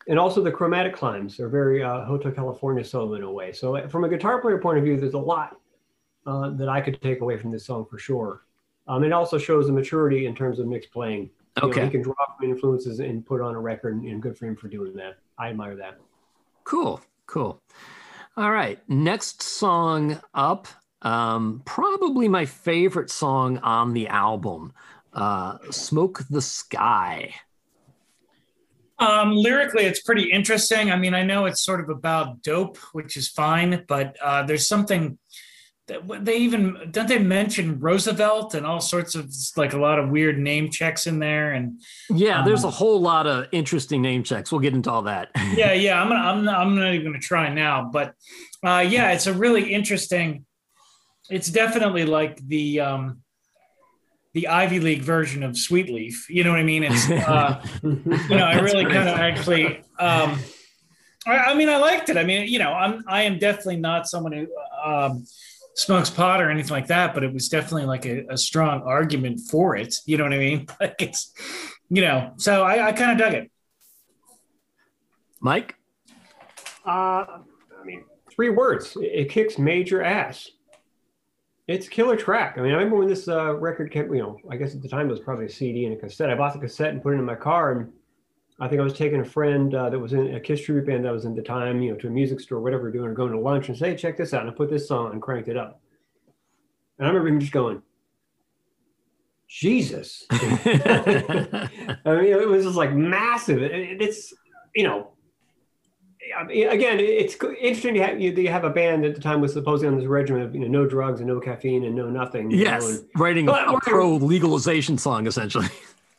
and 0.10 0.20
also 0.20 0.42
the 0.42 0.52
chromatic 0.52 0.94
climbs 0.94 1.40
are 1.40 1.48
very 1.48 1.82
uh, 1.82 2.04
Hotel 2.04 2.34
California 2.34 2.84
solo 2.84 3.14
in 3.14 3.24
a 3.24 3.32
way. 3.32 3.54
So 3.54 3.78
uh, 3.78 3.88
from 3.88 4.04
a 4.04 4.10
guitar 4.10 4.42
player 4.42 4.58
point 4.58 4.78
of 4.78 4.84
view, 4.84 5.00
there's 5.00 5.14
a 5.14 5.18
lot 5.20 5.56
uh, 6.26 6.50
that 6.52 6.68
I 6.68 6.82
could 6.82 7.02
take 7.02 7.22
away 7.22 7.38
from 7.38 7.52
this 7.52 7.66
song 7.66 7.86
for 7.90 7.98
sure. 7.98 8.44
Um, 8.90 9.06
it 9.06 9.14
also 9.14 9.38
shows 9.38 9.68
the 9.68 9.74
maturity 9.74 10.26
in 10.26 10.36
terms 10.36 10.60
of 10.60 10.68
Mick's 10.68 10.88
playing. 10.88 11.30
You 11.62 11.70
okay, 11.70 11.80
know, 11.80 11.86
he 11.86 11.92
can 11.92 12.02
draw 12.02 12.16
from 12.38 12.50
influences 12.50 13.00
and 13.00 13.26
put 13.26 13.40
on 13.40 13.56
a 13.56 13.60
record, 13.60 13.96
and 14.02 14.22
good 14.22 14.38
for 14.38 14.46
him 14.46 14.56
for 14.58 14.68
doing 14.68 14.94
that. 14.96 15.18
I 15.38 15.50
admire 15.50 15.76
that. 15.78 15.98
Cool, 16.64 17.02
cool. 17.26 17.62
All 18.36 18.52
right, 18.52 18.80
next 18.88 19.42
song 19.42 20.20
up, 20.34 20.68
um, 21.02 21.62
probably 21.66 22.28
my 22.28 22.46
favorite 22.46 23.10
song 23.10 23.58
on 23.60 23.94
the 23.94 24.08
album, 24.08 24.74
uh, 25.14 25.58
"Smoke 25.72 26.24
the 26.30 26.42
Sky." 26.42 27.34
Um, 29.00 29.32
lyrically, 29.36 29.86
it's 29.86 30.02
pretty 30.02 30.32
interesting. 30.32 30.92
I 30.92 30.96
mean, 30.96 31.14
I 31.14 31.24
know 31.24 31.46
it's 31.46 31.62
sort 31.62 31.80
of 31.80 31.90
about 31.90 32.42
dope, 32.42 32.78
which 32.94 33.16
is 33.16 33.28
fine, 33.28 33.86
but 33.88 34.18
uh, 34.22 34.44
there's 34.44 34.68
something 34.68 35.18
they 35.88 36.38
even 36.38 36.90
don't 36.92 37.08
they 37.08 37.18
mention 37.18 37.80
Roosevelt 37.80 38.54
and 38.54 38.66
all 38.66 38.82
sorts 38.82 39.16
of 39.16 39.34
like 39.56 39.72
a 39.72 39.78
lot 39.78 40.00
of 40.00 40.10
weird 40.10 40.38
name 40.38 40.70
checks 40.70 41.08
in 41.08 41.20
there 41.20 41.54
and 41.54 41.82
yeah, 42.10 42.40
um, 42.40 42.46
there's 42.46 42.66
a 42.66 42.70
whole 42.70 43.00
lot 43.00 43.26
of 43.26 43.48
interesting 43.54 44.02
name 44.02 44.24
checks. 44.24 44.52
We'll 44.52 44.60
get 44.60 44.74
into 44.74 44.92
all 44.92 45.04
that. 45.04 45.30
yeah, 45.56 45.72
yeah, 45.72 46.02
I'm 46.02 46.10
gonna, 46.10 46.20
I'm 46.20 46.44
not, 46.44 46.60
I'm 46.60 46.76
not 46.76 46.94
even 46.94 47.08
gonna 47.08 47.20
try 47.20 47.54
now, 47.54 47.90
but 47.92 48.14
uh, 48.66 48.86
yeah, 48.88 49.12
it's 49.12 49.28
a 49.28 49.34
really 49.34 49.74
interesting. 49.74 50.46
It's 51.30 51.48
definitely 51.48 52.06
like 52.06 52.46
the 52.46 52.82
um, 52.82 53.22
the 54.34 54.50
Ivy 54.50 54.82
League 54.82 55.04
version 55.04 55.42
of 55.42 55.58
Sweet 55.58 55.90
Leaf. 55.90 56.30
You 56.30 56.44
know 56.44 56.52
what 56.52 56.60
I 56.60 56.64
mean? 56.64 56.84
It's 56.84 57.10
uh, 57.10 57.64
you 57.84 58.02
know 58.30 58.46
I 58.46 58.60
really 58.60 58.84
kind 58.84 59.08
of 59.08 59.18
actually. 59.18 59.84
Um, 60.00 60.40
I, 61.26 61.38
I 61.38 61.54
mean, 61.56 61.70
I 61.70 61.78
liked 61.78 62.10
it. 62.10 62.18
I 62.18 62.24
mean, 62.24 62.48
you 62.50 62.60
know, 62.60 62.74
I'm 62.74 63.06
I 63.08 63.24
am 63.24 63.40
definitely 63.40 63.78
not 63.78 64.08
someone 64.08 64.34
who. 64.34 64.48
Um, 64.84 65.26
smokes 65.78 66.10
pot 66.10 66.42
or 66.42 66.50
anything 66.50 66.72
like 66.72 66.88
that, 66.88 67.14
but 67.14 67.24
it 67.24 67.32
was 67.32 67.48
definitely 67.50 67.86
like 67.86 68.06
a, 68.06 68.26
a 68.30 68.38
strong 68.38 68.82
argument 68.82 69.40
for 69.40 69.76
it. 69.76 69.96
You 70.06 70.18
know 70.18 70.24
what 70.24 70.34
I 70.34 70.40
mean? 70.40 70.68
Like 70.80 70.96
it's, 71.00 71.34
you 71.90 72.02
know, 72.02 72.34
so 72.38 72.64
I, 72.64 72.88
I 72.88 72.92
kind 72.92 73.12
of 73.12 73.18
dug 73.18 73.34
it. 73.34 73.52
Mike? 75.40 75.76
Uh, 76.86 76.90
I 76.90 77.84
mean, 77.86 78.04
three 78.32 78.50
words. 78.50 78.98
It 79.00 79.30
kicks 79.30 79.58
major 79.58 80.02
ass. 80.02 80.50
It's 81.68 81.88
a 81.88 81.90
killer 81.90 82.16
track. 82.16 82.58
I 82.58 82.62
mean, 82.62 82.72
I 82.72 82.76
remember 82.76 82.98
when 82.98 83.08
this 83.08 83.28
uh, 83.28 83.54
record 83.56 83.92
came, 83.92 84.14
you 84.14 84.22
know, 84.22 84.40
I 84.50 84.56
guess 84.56 84.74
at 84.74 84.82
the 84.82 84.90
time 84.90 85.08
it 85.08 85.12
was 85.12 85.20
probably 85.20 85.46
a 85.46 85.50
CD 85.50 85.86
and 85.86 85.96
a 85.96 86.00
cassette. 86.00 86.30
I 86.30 86.36
bought 86.36 86.54
the 86.54 86.60
cassette 86.60 86.94
and 86.94 87.04
put 87.04 87.14
it 87.14 87.18
in 87.18 87.26
my 87.26 87.36
car. 87.36 87.72
And 87.74 87.94
I 88.60 88.68
think 88.68 88.82
I 88.82 88.84
was 88.84 88.94
taking 88.94 89.20
a 89.20 89.26
friend 89.26 89.74
uh, 89.74 89.90
that 89.90 90.00
was 90.00 90.14
in 90.14 90.34
a 90.34 90.40
Kiss 90.40 90.62
tribute 90.62 90.88
band 90.88 91.06
that 91.06 91.14
was 91.14 91.26
in 91.26 91.36
the 91.36 91.44
time, 91.44 91.82
you 91.82 91.92
know, 91.92 91.98
to 91.98 92.08
a 92.08 92.10
music 92.10 92.40
store, 92.40 92.60
whatever 92.60 92.84
we're 92.84 92.92
doing, 92.92 93.06
or 93.06 93.14
going 93.14 93.32
to 93.32 93.40
lunch 93.40 93.70
and 93.70 93.78
say, 93.78 93.92
hey, 93.92 93.96
check 93.96 94.18
this 94.18 94.34
out. 94.34 94.42
And 94.42 94.50
I 94.50 94.54
put 94.54 94.70
this 94.70 94.88
song 94.88 95.12
and 95.12 95.22
cranked 95.22 95.48
it 95.48 95.58
up. 95.58 95.80
And 96.98 97.06
I 97.06 97.10
remember 97.10 97.30
him 97.30 97.40
just 97.40 97.52
going, 97.52 97.84
Jesus. 99.48 100.26
I 100.32 101.70
mean, 102.06 102.26
it 102.26 102.48
was 102.48 102.66
just 102.66 102.76
like 102.76 102.94
massive. 102.94 103.60
it's, 103.62 104.34
you 104.76 104.84
know, 104.84 105.12
I 106.36 106.44
mean, 106.44 106.68
again, 106.68 107.00
it's 107.00 107.36
interesting 107.36 107.94
to 107.96 108.04
have 108.04 108.20
you, 108.20 108.32
you 108.32 108.50
have 108.50 108.64
a 108.64 108.70
band 108.70 109.06
at 109.06 109.16
the 109.16 109.22
time 109.22 109.40
was 109.40 109.54
supposedly 109.54 109.94
on 109.94 110.00
this 110.00 110.08
regimen 110.08 110.42
of 110.42 110.54
you 110.54 110.62
know 110.62 110.68
no 110.68 110.86
drugs 110.86 111.20
and 111.20 111.28
no 111.28 111.40
caffeine 111.40 111.86
and 111.86 111.96
no 111.96 112.10
nothing. 112.10 112.52
Yes, 112.52 112.84
know, 112.84 112.90
and, 112.90 113.06
writing 113.16 113.48
a, 113.48 113.54
a 113.54 113.80
pro 113.82 114.16
legalization 114.16 114.98
song 114.98 115.28
essentially. 115.28 115.68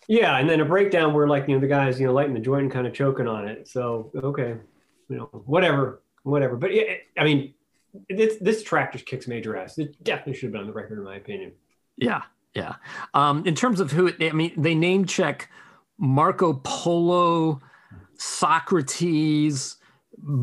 Yeah, 0.08 0.38
and 0.38 0.48
then 0.48 0.60
a 0.60 0.64
breakdown 0.64 1.12
where 1.12 1.28
like 1.28 1.46
you 1.48 1.54
know 1.54 1.60
the 1.60 1.68
guy's 1.68 2.00
you 2.00 2.06
know 2.06 2.14
lighting 2.14 2.32
the 2.32 2.40
joint 2.40 2.62
and 2.62 2.72
kind 2.72 2.86
of 2.86 2.94
choking 2.94 3.28
on 3.28 3.46
it. 3.46 3.68
So 3.68 4.10
okay, 4.16 4.56
you 5.10 5.16
know 5.16 5.28
whatever, 5.44 6.02
whatever. 6.22 6.56
But 6.56 6.72
it, 6.72 7.02
I 7.18 7.24
mean, 7.24 7.52
this 8.08 8.36
this 8.40 8.62
track 8.62 8.92
just 8.92 9.04
kicks 9.04 9.28
major 9.28 9.54
ass. 9.54 9.76
It 9.76 10.02
definitely 10.02 10.34
should 10.34 10.44
have 10.44 10.52
been 10.52 10.62
on 10.62 10.66
the 10.66 10.72
record 10.72 10.98
in 10.98 11.04
my 11.04 11.16
opinion. 11.16 11.52
Yeah, 11.98 12.22
yeah. 12.54 12.76
Um, 13.12 13.46
in 13.46 13.54
terms 13.54 13.80
of 13.80 13.92
who, 13.92 14.10
I 14.18 14.32
mean, 14.32 14.54
they 14.56 14.74
name 14.74 15.04
check 15.04 15.50
Marco 15.98 16.54
Polo, 16.54 17.60
Socrates, 18.16 19.76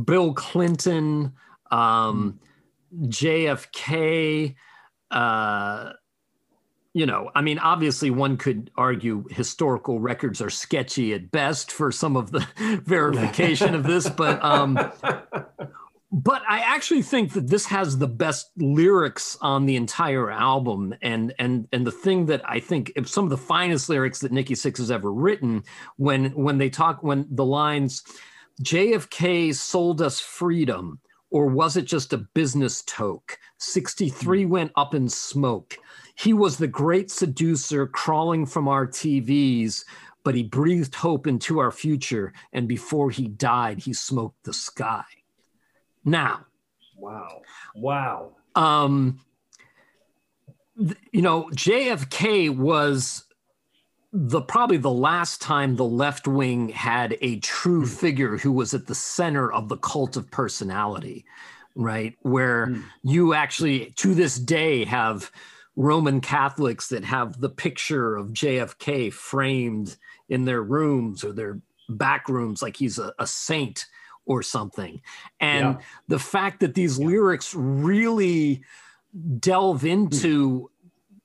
Bill 0.06 0.34
Clinton, 0.34 1.34
um, 1.72 2.40
JFK. 2.94 4.54
Uh, 5.10 5.94
you 6.96 7.06
know, 7.06 7.30
I 7.36 7.42
mean, 7.42 7.60
obviously, 7.60 8.10
one 8.10 8.38
could 8.38 8.72
argue 8.78 9.26
historical 9.30 10.00
records 10.00 10.40
are 10.40 10.50
sketchy 10.50 11.14
at 11.14 11.30
best 11.30 11.70
for 11.70 11.92
some 11.92 12.16
of 12.16 12.32
the 12.32 12.48
verification 12.86 13.76
of 13.76 13.84
this, 13.84 14.10
but 14.10 14.42
um, 14.42 14.80
but 16.10 16.42
I 16.48 16.60
actually 16.60 17.02
think 17.02 17.34
that 17.34 17.50
this 17.50 17.66
has 17.66 17.98
the 17.98 18.08
best 18.08 18.50
lyrics 18.56 19.38
on 19.42 19.66
the 19.66 19.76
entire 19.76 20.32
album, 20.32 20.96
and 21.02 21.34
and 21.38 21.68
and 21.74 21.86
the 21.86 21.92
thing 21.92 22.28
that 22.28 22.50
I 22.50 22.62
think 22.62 22.94
some 23.04 23.26
of 23.26 23.30
the 23.30 23.38
finest 23.38 23.90
lyrics 23.90 24.22
that 24.22 24.32
Nikki 24.32 24.54
Sixx 24.54 24.78
has 24.78 24.90
ever 24.90 25.12
written, 25.12 25.64
when 25.98 26.28
when 26.28 26.60
they 26.60 26.70
talk 26.70 27.04
when 27.04 27.28
the 27.30 27.44
lines, 27.44 28.04
JFK 28.64 29.54
sold 29.54 30.02
us 30.02 30.22
freedom, 30.22 31.02
or 31.36 31.48
was 31.48 31.76
it 31.76 31.84
just 31.84 32.14
a 32.14 32.18
business 32.18 32.82
toke? 32.84 33.38
63 33.58 34.44
hmm. 34.44 34.50
went 34.50 34.72
up 34.78 34.96
in 34.96 35.10
smoke. 35.10 35.76
He 36.16 36.32
was 36.32 36.56
the 36.56 36.68
great 36.68 37.12
seducer 37.12 37.88
crawling 37.88 38.46
from 38.46 38.70
our 38.70 38.88
TVs, 38.88 39.84
but 40.24 40.34
he 40.34 40.44
breathed 40.44 40.96
hope 40.96 41.28
into 41.28 41.60
our 41.60 41.72
future. 41.72 42.32
And 42.54 42.70
before 42.70 43.12
he 43.12 43.28
died, 43.28 43.80
he 43.80 43.92
smoked 43.92 44.46
the 44.46 44.54
sky. 44.54 45.04
Now, 46.06 46.46
wow, 46.96 47.42
wow. 47.76 48.32
Um, 48.56 49.20
you 51.12 51.22
know, 51.22 51.50
JFK 51.54 52.56
was 52.56 53.25
the 54.18 54.40
probably 54.40 54.78
the 54.78 54.90
last 54.90 55.42
time 55.42 55.76
the 55.76 55.84
left 55.84 56.26
wing 56.26 56.70
had 56.70 57.18
a 57.20 57.38
true 57.40 57.84
mm. 57.84 57.90
figure 57.90 58.38
who 58.38 58.54
was 58.54 58.74
at 58.74 58.88
the 58.88 58.96
center 58.96 59.52
of 59.52 59.68
the 59.68 59.76
cult 59.76 60.16
of 60.16 60.32
personality, 60.32 61.26
right? 61.76 62.16
Where 62.22 62.68
mm. 62.68 62.84
you 63.04 63.34
actually 63.34 63.92
to 63.98 64.16
this 64.16 64.40
day 64.40 64.86
have 64.86 65.30
Roman 65.76 66.22
Catholics 66.22 66.88
that 66.88 67.04
have 67.04 67.42
the 67.42 67.50
picture 67.50 68.16
of 68.16 68.30
JFK 68.30 69.12
framed 69.12 69.98
in 70.30 70.46
their 70.46 70.64
rooms 70.64 71.26
or 71.26 71.34
their 71.34 71.60
back 71.90 72.30
rooms 72.30 72.62
like 72.62 72.78
he's 72.78 72.98
a, 72.98 73.14
a 73.20 73.28
saint 73.28 73.86
or 74.26 74.42
something. 74.42 75.02
And 75.42 75.76
yeah. 75.76 75.82
the 76.08 76.20
fact 76.20 76.62
that 76.62 76.74
these 76.74 76.98
yeah. 76.98 77.08
lyrics 77.08 77.54
really 77.54 78.64
delve 79.40 79.84
into 79.84 80.72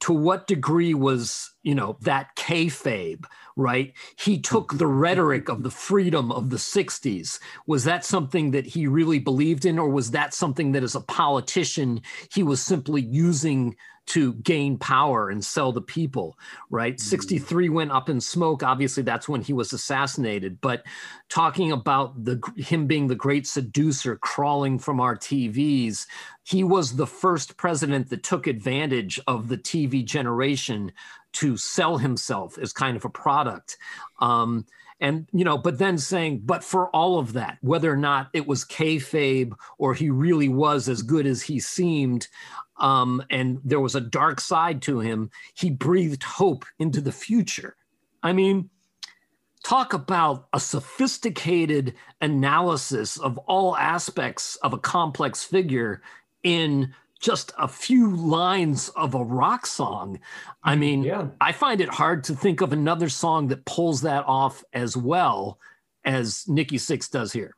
to 0.01 0.13
what 0.13 0.47
degree 0.47 0.95
was 0.95 1.51
you 1.63 1.75
know 1.75 1.97
that 2.01 2.35
kayfabe 2.37 3.25
right? 3.61 3.93
He 4.19 4.41
took 4.41 4.79
the 4.79 4.87
rhetoric 4.87 5.49
of 5.49 5.63
the 5.63 5.71
freedom 5.71 6.33
of 6.33 6.51
the 6.51 6.57
60s 6.57 7.39
was 7.67 7.85
that 7.85 8.05
something 8.05 8.53
that 8.53 8.67
he 8.67 8.87
really 8.87 9.19
believed 9.19 9.65
in 9.65 9.79
or 9.79 9.89
was 9.89 10.13
that 10.13 10.35
something 10.35 10.73
that 10.73 10.83
as 10.83 10.95
a 10.95 11.01
politician 11.01 12.01
he 12.33 12.43
was 12.43 12.63
simply 12.63 13.03
using 13.03 13.77
to 14.11 14.35
gain 14.35 14.77
power 14.77 15.31
and 15.31 15.45
sell 15.45 15.71
the 15.71 15.81
people, 15.81 16.37
right? 16.69 16.97
Mm. 16.97 17.01
63 17.01 17.69
went 17.69 17.93
up 17.93 18.09
in 18.09 18.21
smoke. 18.21 18.65
Obviously, 18.65 19.05
that's 19.05 19.29
when 19.29 19.41
he 19.41 19.53
was 19.53 19.73
assassinated. 19.73 20.61
But 20.61 20.85
talking 21.29 21.71
about 21.71 22.25
the 22.25 22.43
him 22.57 22.89
being 22.89 23.07
the 23.07 23.15
great 23.15 23.47
seducer 23.47 24.17
crawling 24.17 24.81
from 24.81 24.99
our 24.99 25.15
TVs, 25.15 26.07
he 26.43 26.65
was 26.65 26.97
the 26.97 27.07
first 27.07 27.57
president 27.57 28.11
that 28.11 28.25
took 28.25 28.49
advantage 28.49 29.21
of 29.29 29.47
the 29.47 29.59
TV 29.59 30.05
generation 30.05 30.91
to 31.35 31.57
sell 31.57 31.97
himself 31.97 32.59
as 32.59 32.73
kind 32.73 32.97
of 32.97 33.05
a 33.05 33.11
product. 33.11 33.77
Um, 34.19 34.67
and 35.01 35.29
you 35.33 35.45
know, 35.45 35.57
but 35.57 35.79
then 35.79 35.99
saying, 35.99 36.43
but 36.45 36.65
for 36.65 36.89
all 36.91 37.21
of 37.21 37.33
that, 37.35 37.59
whether 37.61 37.93
or 37.93 37.97
not 37.97 38.29
it 38.33 38.49
was 38.49 38.65
kayfabe 38.65 39.53
or 39.79 39.95
he 39.95 40.11
really 40.11 40.49
was 40.49 40.89
as 40.89 41.03
good 41.03 41.27
as 41.27 41.43
he 41.43 41.61
seemed, 41.61 42.27
um, 42.81 43.23
and 43.31 43.61
there 43.65 43.81
was 43.81 43.95
a 43.95 44.01
dark 44.01 44.41
side 44.41 44.83
to 44.83 45.01
him, 45.01 45.31
he 45.55 45.71
breathed 45.71 46.23
hope 46.23 46.65
into 46.79 47.01
the 47.01 47.13
future. 47.13 47.77
I 48.23 48.33
mean, 48.33 48.71
talk 49.63 49.93
about 49.93 50.49
a 50.53 50.61
sophisticated 50.61 51.95
analysis 52.21 53.19
of 53.19 53.39
all 53.39 53.77
aspects 53.77 54.57
of 54.57 54.73
a 54.73 54.79
complex 54.79 55.45
figure 55.45 56.03
in 56.43 56.95
just 57.21 57.53
a 57.59 57.69
few 57.69 58.17
lines 58.17 58.89
of 58.91 59.15
a 59.15 59.23
rock 59.23 59.67
song. 59.67 60.19
I 60.65 60.75
mean, 60.75 61.03
yeah. 61.03 61.29
I 61.39 61.53
find 61.53 61.83
it 61.83 61.91
hard 61.91 62.25
to 62.25 62.35
think 62.35 62.63
of 62.63 62.73
another 62.73 63.11
song 63.11 63.49
that 63.49 63.67
pulls 63.67 64.01
that 64.03 64.25
off 64.27 64.65
as 64.73 64.97
well 64.97 65.59
as 66.03 66.49
Nikki 66.49 66.79
Sixx 66.79 67.11
does 67.11 67.31
here. 67.31 67.57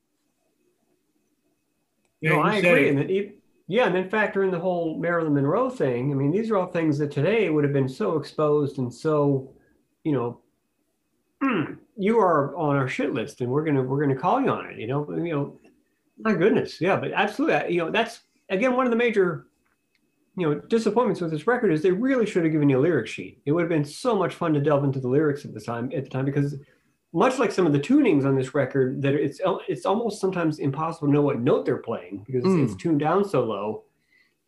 Yeah, 2.21 2.31
no, 2.31 2.41
I 2.41 2.57
agree. 2.57 2.89
And 2.89 3.33
yeah, 3.73 3.87
and 3.87 3.95
then 3.95 4.11
factor 4.11 4.45
in 4.45 4.51
the 4.51 4.59
whole 4.59 4.99
Marilyn 4.99 5.33
Monroe 5.33 5.71
thing. 5.71 6.13
I 6.13 6.15
mean, 6.15 6.31
these 6.31 6.51
are 6.51 6.59
all 6.59 6.67
things 6.67 6.99
that 6.99 7.11
today 7.11 7.49
would 7.49 7.65
have 7.65 7.73
been 7.73 7.89
so 7.89 8.19
exposed 8.19 8.77
and 8.77 8.93
so, 8.93 9.51
you 10.05 10.13
know, 10.13 10.41
mm, 11.43 11.79
you 11.97 12.19
are 12.19 12.55
on 12.55 12.77
our 12.77 12.87
shit 12.87 13.15
list, 13.15 13.41
and 13.41 13.51
we're 13.51 13.65
gonna 13.65 13.83
we're 13.83 14.03
gonna 14.03 14.15
call 14.15 14.43
you 14.43 14.51
on 14.51 14.67
it. 14.67 14.79
You 14.79 14.89
know, 14.89 15.11
you 15.13 15.33
know, 15.33 15.59
my 16.19 16.35
goodness, 16.35 16.83
yeah, 16.83 16.97
but 16.97 17.13
absolutely, 17.13 17.73
you 17.73 17.79
know, 17.79 17.91
that's 17.91 18.21
again 18.51 18.77
one 18.77 18.85
of 18.85 18.91
the 18.91 18.97
major, 18.97 19.47
you 20.37 20.47
know, 20.47 20.61
disappointments 20.69 21.23
with 21.23 21.31
this 21.31 21.47
record 21.47 21.73
is 21.73 21.81
they 21.81 21.93
really 21.93 22.27
should 22.27 22.43
have 22.43 22.53
given 22.53 22.69
you 22.69 22.79
a 22.79 22.83
lyric 22.83 23.07
sheet. 23.07 23.41
It 23.47 23.53
would 23.53 23.63
have 23.63 23.71
been 23.71 23.87
so 23.87 24.15
much 24.15 24.35
fun 24.35 24.53
to 24.53 24.61
delve 24.61 24.85
into 24.85 25.01
the 25.01 25.09
lyrics 25.09 25.47
at 25.47 25.55
the 25.55 25.61
time 25.61 25.91
at 25.97 26.05
the 26.05 26.11
time 26.11 26.27
because 26.27 26.57
much 27.13 27.39
like 27.39 27.53
some 27.53 27.67
of 27.67 27.73
the 27.73 27.79
tunings 27.79 28.25
on 28.25 28.35
this 28.37 28.55
record, 28.55 29.03
that 29.03 29.15
it's 29.15 29.41
it's 29.69 29.85
almost 29.85 30.21
sometimes 30.21 30.59
impossible 30.59 31.09
to 31.09 31.13
know 31.13 31.23
what 31.23 31.41
note 31.41 31.67
they're 31.67 31.77
playing 31.77 32.25
because 32.27 32.45
mm. 32.45 32.65
it's 32.65 32.75
tuned 32.75 33.01
down 33.01 33.29
so 33.29 33.45
low. 33.45 33.85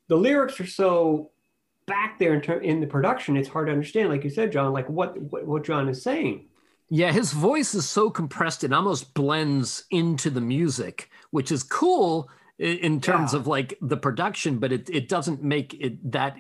The 0.08 0.16
lyrics 0.16 0.60
are 0.60 0.66
so 0.66 1.30
back 1.86 2.18
there 2.18 2.34
in, 2.34 2.40
ter- 2.40 2.60
in 2.60 2.80
the 2.80 2.86
production, 2.86 3.36
it's 3.36 3.48
hard 3.48 3.66
to 3.66 3.72
understand. 3.72 4.08
Like 4.08 4.24
you 4.24 4.30
said, 4.30 4.52
John, 4.52 4.72
like 4.72 4.88
what 4.88 5.20
what, 5.20 5.46
what 5.46 5.64
John 5.64 5.88
is 5.88 6.02
saying. 6.02 6.46
Yeah, 6.90 7.12
his 7.12 7.32
voice 7.32 7.74
is 7.74 7.88
so 7.88 8.10
compressed; 8.10 8.64
it 8.64 8.72
almost 8.72 9.14
blends 9.14 9.84
into 9.90 10.30
the 10.30 10.40
music, 10.40 11.10
which 11.30 11.52
is 11.52 11.62
cool 11.62 12.30
in 12.58 13.00
terms 13.00 13.32
yeah. 13.32 13.40
of 13.40 13.46
like 13.46 13.76
the 13.82 13.96
production, 13.96 14.58
but 14.58 14.72
it 14.72 14.88
it 14.88 15.08
doesn't 15.08 15.42
make 15.42 15.74
it 15.74 16.12
that 16.12 16.36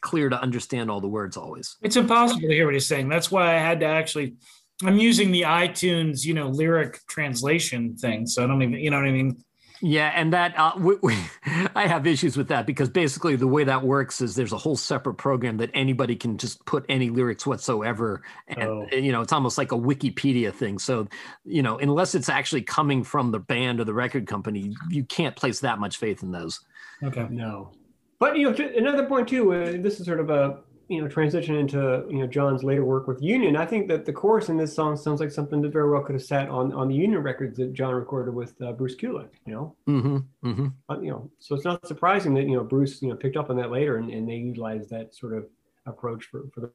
clear 0.00 0.30
to 0.30 0.40
understand 0.40 0.90
all 0.90 1.00
the 1.00 1.08
words 1.08 1.36
always. 1.36 1.76
It's 1.82 1.96
impossible 1.96 2.40
to 2.40 2.54
hear 2.54 2.64
what 2.64 2.74
he's 2.74 2.86
saying. 2.86 3.08
That's 3.08 3.30
why 3.30 3.54
I 3.54 3.58
had 3.58 3.80
to 3.80 3.86
actually 3.86 4.36
I'm 4.84 4.98
using 4.98 5.30
the 5.30 5.42
iTunes, 5.42 6.24
you 6.24 6.34
know, 6.34 6.48
lyric 6.48 7.00
translation 7.06 7.96
thing. 7.96 8.26
So 8.26 8.42
I 8.42 8.46
don't 8.46 8.62
even, 8.62 8.74
you 8.74 8.90
know 8.90 8.98
what 8.98 9.06
I 9.06 9.12
mean? 9.12 9.44
Yeah, 9.82 10.12
and 10.14 10.32
that 10.32 10.58
uh, 10.58 10.72
we, 10.78 10.96
we, 11.02 11.16
I 11.74 11.86
have 11.86 12.06
issues 12.06 12.36
with 12.36 12.48
that 12.48 12.66
because 12.66 12.88
basically 12.88 13.36
the 13.36 13.46
way 13.46 13.64
that 13.64 13.82
works 13.82 14.20
is 14.20 14.34
there's 14.34 14.52
a 14.52 14.58
whole 14.58 14.76
separate 14.76 15.14
program 15.14 15.56
that 15.58 15.70
anybody 15.72 16.16
can 16.16 16.36
just 16.36 16.64
put 16.66 16.84
any 16.88 17.08
lyrics 17.10 17.46
whatsoever, 17.46 18.22
and, 18.48 18.62
oh. 18.62 18.86
and 18.92 19.04
you 19.04 19.12
know 19.12 19.22
it's 19.22 19.32
almost 19.32 19.56
like 19.56 19.72
a 19.72 19.76
Wikipedia 19.76 20.52
thing. 20.52 20.78
So 20.78 21.08
you 21.44 21.62
know 21.62 21.78
unless 21.78 22.14
it's 22.14 22.28
actually 22.28 22.62
coming 22.62 23.02
from 23.02 23.30
the 23.30 23.38
band 23.38 23.80
or 23.80 23.84
the 23.84 23.94
record 23.94 24.26
company, 24.26 24.74
you 24.90 25.04
can't 25.04 25.34
place 25.34 25.60
that 25.60 25.78
much 25.78 25.96
faith 25.96 26.22
in 26.22 26.30
those. 26.30 26.60
Okay, 27.02 27.26
no. 27.30 27.72
But 28.18 28.36
you 28.36 28.50
know 28.50 28.70
another 28.76 29.06
point 29.06 29.28
too. 29.28 29.52
Uh, 29.54 29.72
this 29.80 29.98
is 29.98 30.04
sort 30.04 30.20
of 30.20 30.28
a 30.28 30.58
you 30.90 31.00
know 31.00 31.06
transition 31.06 31.54
into 31.54 32.04
you 32.10 32.18
know 32.18 32.26
John's 32.26 32.64
later 32.64 32.84
work 32.84 33.06
with 33.06 33.22
Union, 33.22 33.56
I 33.56 33.64
think 33.64 33.86
that 33.88 34.04
the 34.04 34.12
chorus 34.12 34.48
in 34.48 34.56
this 34.56 34.74
song 34.74 34.96
sounds 34.96 35.20
like 35.20 35.30
something 35.30 35.62
that 35.62 35.72
very 35.72 35.88
well 35.88 36.02
could 36.02 36.16
have 36.16 36.24
sat 36.24 36.48
on 36.48 36.72
on 36.72 36.88
the 36.88 36.94
Union 36.96 37.22
records 37.22 37.56
that 37.58 37.72
John 37.72 37.94
recorded 37.94 38.34
with 38.34 38.60
uh, 38.60 38.72
Bruce 38.72 38.96
Kulick. 38.96 39.30
You 39.46 39.54
know, 39.54 39.76
mm-hmm, 39.88 40.48
mm-hmm. 40.48 40.66
But, 40.88 41.04
you 41.04 41.10
know, 41.10 41.30
so 41.38 41.54
it's 41.54 41.64
not 41.64 41.86
surprising 41.86 42.34
that 42.34 42.42
you 42.42 42.56
know 42.56 42.64
Bruce 42.64 43.00
you 43.00 43.08
know 43.08 43.14
picked 43.14 43.36
up 43.36 43.50
on 43.50 43.56
that 43.56 43.70
later 43.70 43.98
and, 43.98 44.10
and 44.10 44.28
they 44.28 44.34
utilized 44.34 44.90
that 44.90 45.14
sort 45.14 45.32
of 45.34 45.46
approach 45.86 46.24
for 46.24 46.48
for 46.52 46.60
the, 46.60 46.70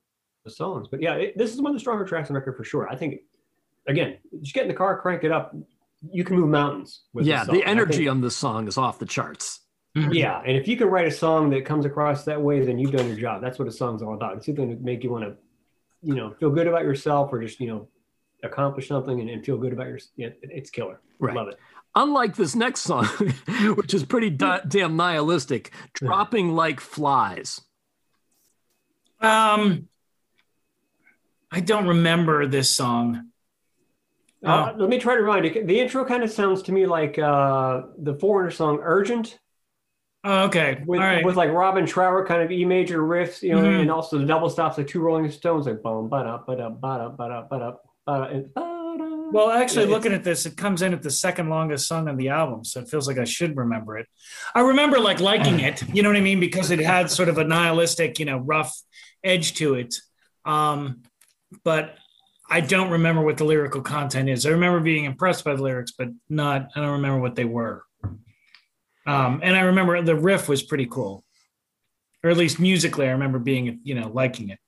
the 0.45 0.49
songs. 0.49 0.88
But 0.89 1.01
yeah, 1.01 1.16
it, 1.16 1.38
this 1.38 1.53
is 1.53 1.61
one 1.61 1.72
of 1.72 1.76
the 1.76 1.82
stronger 1.82 2.05
tracks 2.05 2.30
on 2.30 2.36
the 2.36 2.39
record 2.39 2.55
for 2.55 2.63
sure. 2.63 2.88
I 2.88 2.95
think 2.95 3.20
again, 3.86 4.18
just 4.41 4.53
get 4.53 4.63
in 4.63 4.70
the 4.70 4.76
car, 4.76 4.97
crank 5.01 5.26
it 5.26 5.32
up. 5.34 5.53
You 6.09 6.24
can 6.24 6.38
move 6.38 6.47
mountains. 6.49 7.01
yeah, 7.16 7.43
the 7.43 7.66
energy 7.66 7.97
think, 7.97 8.11
on 8.11 8.22
this 8.22 8.36
song 8.38 8.70
is 8.70 8.78
off 8.78 8.97
the 8.97 9.05
charts. 9.05 9.59
Mm-hmm. 9.95 10.11
Yeah, 10.11 10.41
and 10.45 10.57
if 10.57 10.67
you 10.67 10.75
can 10.75 10.87
write 10.87 11.07
a 11.07 11.11
song 11.11 11.49
that 11.51 11.65
comes 11.65 11.85
across 11.85 12.25
that 12.25 12.41
way, 12.41 12.65
then 12.65 12.77
you've 12.77 12.91
done 12.91 13.07
your 13.07 13.15
job. 13.15 13.41
That's 13.41 13.57
what 13.57 13.67
a 13.67 13.71
song's 13.71 14.01
all 14.01 14.13
about. 14.13 14.35
It's 14.37 14.49
either 14.49 14.65
to 14.65 14.75
make 14.75 15.03
you 15.03 15.09
want 15.09 15.23
to, 15.23 15.35
you 16.01 16.15
know, 16.15 16.33
feel 16.37 16.49
good 16.49 16.67
about 16.67 16.83
yourself 16.83 17.31
or 17.31 17.41
just 17.41 17.61
you 17.61 17.67
know, 17.67 17.87
accomplish 18.43 18.89
something 18.89 19.21
and, 19.21 19.29
and 19.29 19.45
feel 19.45 19.57
good 19.57 19.71
about 19.71 19.87
your. 19.87 19.99
Yeah, 20.17 20.29
it's 20.41 20.69
killer. 20.69 20.99
Right. 21.17 21.33
Love 21.33 21.47
it. 21.47 21.59
Unlike 21.95 22.35
this 22.35 22.55
next 22.55 22.81
song, 22.81 23.05
which 23.77 23.93
is 23.93 24.03
pretty 24.03 24.29
da- 24.29 24.59
damn 24.67 24.97
nihilistic, 24.97 25.71
dropping 25.93 26.53
like 26.53 26.81
flies. 26.81 27.61
Um, 29.21 29.87
I 31.49 31.61
don't 31.61 31.87
remember 31.87 32.47
this 32.47 32.69
song. 32.69 33.29
Uh, 34.45 34.47
uh, 34.47 34.73
let 34.77 34.89
me 34.89 34.99
try 34.99 35.15
to 35.15 35.21
remind 35.21 35.45
you. 35.45 35.65
The 35.65 35.79
intro 35.79 36.03
kind 36.03 36.21
of 36.21 36.29
sounds 36.29 36.63
to 36.63 36.73
me 36.73 36.85
like 36.85 37.17
uh, 37.17 37.83
the 37.97 38.15
Foreigner 38.15 38.51
song 38.51 38.79
"Urgent." 38.83 39.39
Oh, 40.28 40.45
okay. 40.45 40.82
With, 40.88 40.99
right. 40.99 41.23
with 41.23 41.36
like 41.36 41.51
Robin 41.51 41.86
Trower 41.86 42.26
kind 42.26 42.41
of 42.41 42.51
E 42.51 42.65
major 42.65 43.01
riffs, 43.01 43.43
you 43.43 43.53
know, 43.53 43.61
mm-hmm. 43.61 43.82
and 43.82 43.91
also 43.91 44.17
the 44.17 44.26
double 44.26 44.49
stops 44.49 44.76
like 44.76 44.88
two 44.88 44.99
Rolling 44.99 45.30
Stones, 45.30 45.67
like 45.67 45.84
boom, 45.84 46.09
ba 46.09 46.23
da 46.23 46.38
ba 46.39 46.57
da 46.57 46.69
ba 46.69 46.97
da 46.97 47.09
ba 47.09 47.30
da 47.30 47.41
ba 48.07 48.49
da. 48.55 48.76
Well, 49.32 49.51
actually, 49.51 49.86
yeah, 49.86 49.91
looking 49.91 50.13
at 50.13 50.23
this, 50.23 50.47
it 50.47 50.57
comes 50.57 50.82
in 50.82 50.93
at 50.93 51.03
the 51.03 51.11
second 51.11 51.49
longest 51.49 51.88
song 51.88 52.07
on 52.09 52.17
the 52.17 52.30
album, 52.30 52.63
so 52.65 52.80
it 52.80 52.89
feels 52.89 53.07
like 53.07 53.19
I 53.19 53.23
should 53.23 53.55
remember 53.55 53.97
it. 53.97 54.07
I 54.55 54.61
remember 54.61 54.99
like 54.99 55.19
liking 55.19 55.59
it, 55.59 55.84
you 55.93 56.01
know 56.01 56.09
what 56.09 56.17
I 56.17 56.21
mean, 56.21 56.39
because 56.39 56.71
it 56.71 56.80
had 56.80 57.11
sort 57.11 57.30
of 57.30 57.38
a 57.38 57.43
nihilistic, 57.43 58.17
you 58.17 58.26
know, 58.26 58.38
rough 58.38 58.76
edge 59.23 59.53
to 59.55 59.76
it. 59.76 59.93
Um, 60.43 61.03
but 61.63 61.97
I 62.49 62.61
don't 62.61 62.91
remember 62.91 63.23
what 63.23 63.38
the 63.38 63.45
lyrical 63.45 63.82
content 63.82 64.30
is. 64.30 64.45
I 64.47 64.51
remember 64.51 64.80
being 64.80 65.05
impressed 65.05 65.43
by 65.43 65.55
the 65.55 65.61
lyrics, 65.61 65.93
but 65.95 66.09
not. 66.30 66.69
I 66.76 66.82
don't 66.82 66.93
remember 66.93 67.19
what 67.19 67.36
they 67.36 67.45
were. 67.45 67.84
Um, 69.05 69.39
and 69.43 69.55
I 69.55 69.61
remember 69.61 70.01
the 70.01 70.15
riff 70.15 70.49
was 70.49 70.63
pretty 70.63 70.87
cool, 70.87 71.23
or 72.23 72.29
at 72.29 72.37
least 72.37 72.59
musically, 72.59 73.07
I 73.07 73.11
remember 73.11 73.39
being, 73.39 73.79
you 73.83 73.95
know, 73.95 74.09
liking 74.09 74.49
it. 74.49 74.59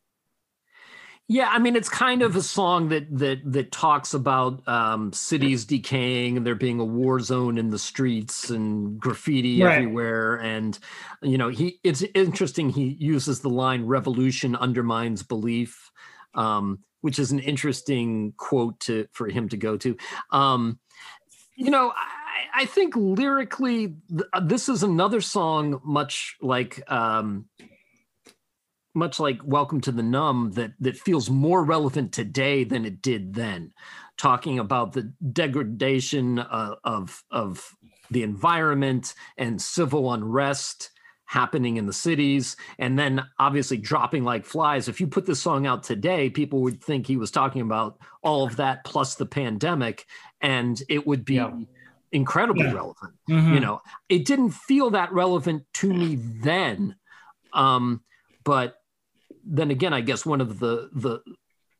Yeah, 1.29 1.49
I 1.51 1.59
mean, 1.59 1.75
it's 1.75 1.89
kind 1.89 2.21
of 2.21 2.37
a 2.37 2.41
song 2.41 2.87
that 2.89 3.05
that 3.17 3.39
that 3.51 3.71
talks 3.73 4.13
about 4.13 4.65
um, 4.65 5.11
cities 5.11 5.65
decaying 5.65 6.37
and 6.37 6.47
there 6.47 6.55
being 6.55 6.79
a 6.79 6.85
war 6.85 7.19
zone 7.19 7.57
in 7.57 7.69
the 7.69 7.79
streets 7.79 8.49
and 8.49 8.97
graffiti 8.97 9.61
right. 9.61 9.73
everywhere. 9.73 10.35
And 10.35 10.79
you 11.21 11.37
know, 11.37 11.49
he 11.49 11.81
it's 11.83 12.01
interesting. 12.15 12.69
He 12.69 12.95
uses 12.97 13.41
the 13.41 13.49
line 13.49 13.85
"revolution 13.85 14.55
undermines 14.55 15.21
belief," 15.21 15.91
um, 16.33 16.79
which 17.01 17.19
is 17.19 17.33
an 17.33 17.39
interesting 17.39 18.33
quote 18.37 18.79
to 18.81 19.07
for 19.11 19.27
him 19.27 19.49
to 19.49 19.57
go 19.57 19.75
to. 19.75 19.97
Um, 20.31 20.79
you 21.57 21.71
know, 21.71 21.91
I, 22.37 22.61
I 22.61 22.65
think 22.65 22.95
lyrically, 22.95 23.95
th- 24.09 24.23
uh, 24.33 24.41
this 24.41 24.69
is 24.69 24.83
another 24.83 25.21
song, 25.21 25.81
much 25.83 26.35
like 26.41 26.89
um, 26.91 27.45
much 28.93 29.19
like 29.19 29.39
Welcome 29.43 29.81
to 29.81 29.91
the 29.91 30.03
Numb, 30.03 30.51
that 30.51 30.73
that 30.79 30.97
feels 30.97 31.29
more 31.29 31.63
relevant 31.63 32.13
today 32.13 32.63
than 32.63 32.85
it 32.85 33.01
did 33.01 33.33
then. 33.33 33.73
Talking 34.17 34.59
about 34.59 34.93
the 34.93 35.13
degradation 35.31 36.39
uh, 36.39 36.75
of 36.83 37.23
of 37.31 37.75
the 38.09 38.23
environment 38.23 39.13
and 39.37 39.61
civil 39.61 40.13
unrest 40.13 40.91
happening 41.25 41.75
in 41.75 41.85
the 41.85 41.93
cities 41.93 42.55
and 42.79 42.97
then 42.97 43.21
obviously 43.37 43.75
dropping 43.75 44.23
like 44.23 44.45
flies 44.45 44.87
if 44.87 45.01
you 45.01 45.07
put 45.07 45.25
this 45.25 45.41
song 45.41 45.67
out 45.67 45.83
today 45.83 46.29
people 46.29 46.61
would 46.61 46.81
think 46.81 47.05
he 47.05 47.17
was 47.17 47.29
talking 47.29 47.59
about 47.59 47.97
all 48.23 48.45
of 48.45 48.55
that 48.55 48.81
plus 48.85 49.15
the 49.15 49.25
pandemic 49.25 50.05
and 50.39 50.83
it 50.87 51.05
would 51.05 51.25
be 51.25 51.35
yeah 51.35 51.51
incredibly 52.11 52.65
yeah. 52.65 52.73
relevant. 52.73 53.13
Mm-hmm. 53.29 53.53
You 53.53 53.59
know, 53.59 53.81
it 54.09 54.25
didn't 54.25 54.51
feel 54.51 54.91
that 54.91 55.11
relevant 55.11 55.63
to 55.75 55.93
me 55.93 56.15
then. 56.15 56.95
Um, 57.53 58.01
but 58.43 58.75
then 59.45 59.71
again, 59.71 59.93
I 59.93 60.01
guess 60.01 60.25
one 60.25 60.41
of 60.41 60.59
the 60.59 60.89
the 60.93 61.19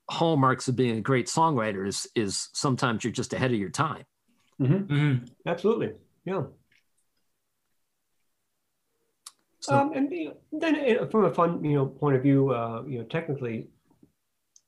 hallmarks 0.10 0.68
of 0.68 0.76
being 0.76 0.98
a 0.98 1.02
great 1.02 1.28
songwriter 1.28 1.88
is 1.88 2.08
is 2.16 2.50
sometimes 2.54 3.04
you're 3.04 3.14
just 3.14 3.34
ahead 3.34 3.52
of 3.52 3.60
your 3.60 3.70
time. 3.70 4.04
Mm-hmm. 4.62 4.94
Mm-hmm. 4.94 5.26
Absolutely, 5.46 5.94
yeah. 6.26 6.44
So, 9.60 9.76
um, 9.76 9.94
and 9.94 10.12
you 10.12 10.26
know, 10.26 10.60
then 10.60 11.10
from 11.10 11.26
a 11.26 11.34
fun 11.34 11.64
you 11.64 11.76
know 11.76 11.86
point 11.86 12.16
of 12.16 12.24
view, 12.24 12.54
uh, 12.54 12.84
you 12.88 13.00
know, 13.00 13.06
technically, 13.06 13.68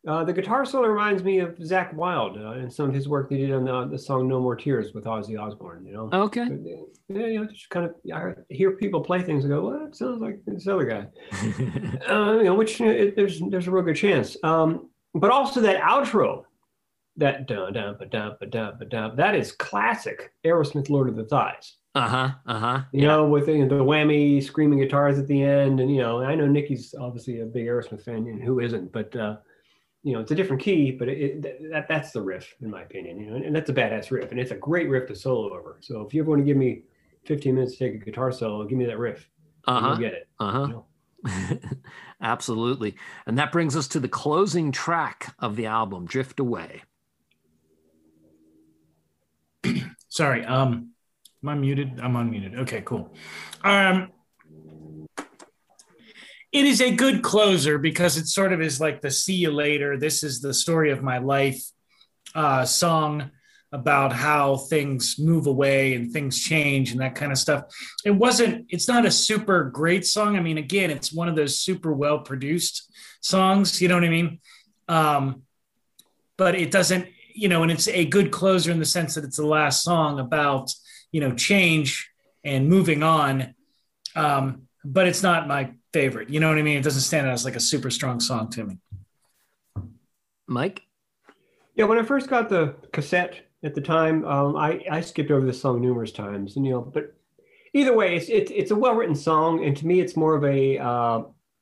uh, 0.07 0.23
the 0.23 0.31
guitar 0.31 0.65
solo 0.65 0.87
reminds 0.87 1.23
me 1.23 1.39
of 1.39 1.55
Zakk 1.57 1.93
Wylde 1.93 2.37
uh, 2.37 2.51
and 2.51 2.71
some 2.71 2.87
of 2.87 2.95
his 2.95 3.09
work 3.09 3.29
they 3.29 3.37
did 3.37 3.51
on 3.51 3.65
the, 3.65 3.87
the, 3.91 3.99
song 3.99 4.29
"No 4.29 4.39
More 4.39 4.55
Tears" 4.55 4.93
with 4.93 5.03
Ozzy 5.03 5.37
Osbourne. 5.37 5.85
You 5.85 5.93
know. 5.93 6.09
Okay. 6.13 6.47
Yeah, 7.09 7.25
you 7.25 7.39
know, 7.41 7.45
just 7.45 7.69
kind 7.69 7.85
of 7.85 7.95
I 8.13 8.33
hear 8.49 8.71
people 8.71 9.01
play 9.01 9.21
things 9.21 9.43
and 9.43 9.53
go, 9.53 9.67
"Well, 9.67 9.79
that 9.79 9.95
sounds 9.97 10.21
like 10.21 10.39
this 10.45 10.67
other 10.67 10.85
guy." 10.85 11.07
uh, 12.09 12.37
you 12.37 12.45
know, 12.45 12.55
which 12.55 12.79
you 12.79 12.85
know, 12.85 12.91
it, 12.93 13.15
there's 13.17 13.41
there's 13.49 13.67
a 13.67 13.71
real 13.71 13.83
good 13.83 13.97
chance. 13.97 14.37
Um, 14.41 14.89
but 15.13 15.31
also 15.31 15.59
that 15.61 15.81
outro, 15.81 16.43
that 17.17 17.45
dun 17.47 17.73
dun 17.73 17.97
ba 17.99 18.05
dun 18.05 18.37
ba 18.39 18.45
dun 18.45 18.77
ba 18.79 18.85
dun, 18.85 19.15
that 19.17 19.35
is 19.35 19.51
classic 19.51 20.31
Aerosmith 20.45 20.89
"Lord 20.89 21.09
of 21.09 21.17
the 21.17 21.25
Thighs." 21.25 21.75
Uh 21.95 22.07
huh. 22.07 22.29
Uh 22.45 22.59
huh. 22.59 22.81
You 22.93 23.01
yeah. 23.01 23.07
know, 23.07 23.25
with 23.27 23.47
the, 23.47 23.65
the 23.65 23.83
whammy 23.83 24.41
screaming 24.41 24.79
guitars 24.79 25.19
at 25.19 25.27
the 25.27 25.43
end, 25.43 25.81
and 25.81 25.93
you 25.93 26.01
know, 26.01 26.21
I 26.21 26.35
know 26.35 26.47
Nikki's 26.47 26.95
obviously 26.97 27.41
a 27.41 27.45
big 27.45 27.65
Aerosmith 27.65 28.05
fan, 28.05 28.27
and 28.27 28.41
who 28.41 28.61
isn't? 28.61 28.93
But 28.93 29.13
uh, 29.15 29.37
you 30.03 30.13
know, 30.13 30.19
it's 30.19 30.31
a 30.31 30.35
different 30.35 30.61
key, 30.61 30.91
but 30.91 31.09
it, 31.09 31.45
it, 31.45 31.71
that 31.71 31.87
that's 31.87 32.11
the 32.11 32.21
riff, 32.21 32.55
in 32.61 32.69
my 32.69 32.83
opinion. 32.83 33.19
You 33.19 33.29
know, 33.29 33.35
and, 33.35 33.45
and, 33.45 33.55
that's 33.55 33.69
a 33.69 33.73
badass 33.73 34.11
riff, 34.11 34.31
and 34.31 34.39
it's 34.39 34.51
a 34.51 34.55
great 34.55 34.89
riff 34.89 35.07
to 35.09 35.15
solo 35.15 35.53
over. 35.53 35.77
So 35.81 36.01
if 36.01 36.13
you 36.13 36.21
ever 36.21 36.29
want 36.29 36.41
to 36.41 36.45
give 36.45 36.57
me 36.57 36.83
15 37.25 37.53
minutes 37.53 37.73
to 37.73 37.79
take 37.79 38.01
a 38.01 38.05
guitar 38.05 38.31
solo, 38.31 38.65
give 38.65 38.77
me 38.77 38.85
that 38.85 38.97
riff. 38.97 39.29
Uh 39.65 39.81
huh. 39.81 39.95
Get 39.95 40.13
it. 40.13 40.29
Uh 40.39 40.51
huh. 40.51 40.61
You 40.61 40.67
know? 40.67 40.85
Absolutely. 42.21 42.95
And 43.25 43.37
that 43.37 43.51
brings 43.51 43.75
us 43.75 43.87
to 43.89 43.99
the 43.99 44.07
closing 44.07 44.71
track 44.71 45.35
of 45.39 45.55
the 45.55 45.65
album, 45.65 46.05
Drift 46.05 46.39
Away. 46.39 46.83
Sorry, 50.07 50.45
um, 50.45 50.91
am 51.43 51.49
I 51.49 51.55
muted? 51.55 51.99
I'm 52.01 52.13
unmuted. 52.13 52.57
Okay, 52.59 52.81
cool. 52.85 53.13
Um, 53.63 54.11
it 56.51 56.65
is 56.65 56.81
a 56.81 56.95
good 56.95 57.21
closer 57.21 57.77
because 57.77 58.17
it 58.17 58.27
sort 58.27 58.53
of 58.53 58.61
is 58.61 58.81
like 58.81 59.01
the 59.01 59.11
see 59.11 59.35
you 59.35 59.51
later. 59.51 59.97
This 59.97 60.23
is 60.23 60.41
the 60.41 60.53
story 60.53 60.91
of 60.91 61.03
my 61.03 61.19
life 61.19 61.61
uh, 62.33 62.65
song 62.65 63.31
about 63.71 64.11
how 64.11 64.57
things 64.57 65.17
move 65.19 65.45
away 65.45 65.93
and 65.93 66.11
things 66.11 66.41
change 66.41 66.91
and 66.91 67.01
that 67.01 67.13
kind 67.13 67.31
of 67.31 67.37
stuff. 67.37 67.65
It 68.03 68.11
wasn't, 68.11 68.65
it's 68.69 68.87
not 68.87 69.05
a 69.05 69.11
super 69.11 69.65
great 69.65 70.07
song. 70.07 70.35
I 70.35 70.39
mean, 70.39 70.57
again, 70.57 70.89
it's 70.89 71.13
one 71.13 71.27
of 71.27 71.35
those 71.35 71.59
super 71.59 71.93
well 71.93 72.19
produced 72.19 72.91
songs, 73.21 73.79
you 73.79 73.87
know 73.87 73.95
what 73.95 74.03
I 74.03 74.09
mean? 74.09 74.39
Um, 74.87 75.43
but 76.35 76.55
it 76.55 76.71
doesn't, 76.71 77.07
you 77.35 77.47
know, 77.47 77.61
and 77.61 77.71
it's 77.71 77.87
a 77.87 78.05
good 78.05 78.31
closer 78.31 78.71
in 78.71 78.79
the 78.79 78.85
sense 78.85 79.13
that 79.15 79.23
it's 79.23 79.37
the 79.37 79.45
last 79.45 79.83
song 79.83 80.19
about, 80.19 80.71
you 81.11 81.21
know, 81.21 81.35
change 81.35 82.09
and 82.43 82.67
moving 82.67 83.03
on. 83.03 83.53
Um, 84.15 84.63
but 84.83 85.05
it's 85.05 85.21
not 85.21 85.47
my 85.47 85.73
favorite. 85.93 86.29
You 86.29 86.39
know 86.39 86.49
what 86.49 86.57
I 86.57 86.61
mean? 86.61 86.77
It 86.77 86.83
doesn't 86.83 87.01
stand 87.01 87.27
out 87.27 87.33
as 87.33 87.45
like 87.45 87.55
a 87.55 87.59
super 87.59 87.89
strong 87.89 88.19
song 88.19 88.49
to 88.51 88.65
me. 88.65 88.77
Mike? 90.47 90.83
Yeah, 91.75 91.85
when 91.85 91.97
I 91.97 92.03
first 92.03 92.27
got 92.27 92.49
the 92.49 92.75
cassette 92.91 93.41
at 93.63 93.75
the 93.75 93.81
time, 93.81 94.25
um, 94.25 94.55
I, 94.55 94.83
I 94.89 95.01
skipped 95.01 95.31
over 95.31 95.45
this 95.45 95.61
song 95.61 95.81
numerous 95.81 96.11
times. 96.11 96.55
And, 96.55 96.65
you 96.65 96.73
know, 96.73 96.81
but 96.81 97.13
either 97.73 97.95
way, 97.95 98.15
it's, 98.15 98.29
it's, 98.29 98.51
it's 98.53 98.71
a 98.71 98.75
well 98.75 98.95
written 98.95 99.15
song. 99.15 99.63
And 99.63 99.77
to 99.77 99.87
me, 99.87 100.01
it's 100.01 100.17
more 100.17 100.35
of 100.35 100.43
a, 100.43 100.77
uh, 100.77 101.21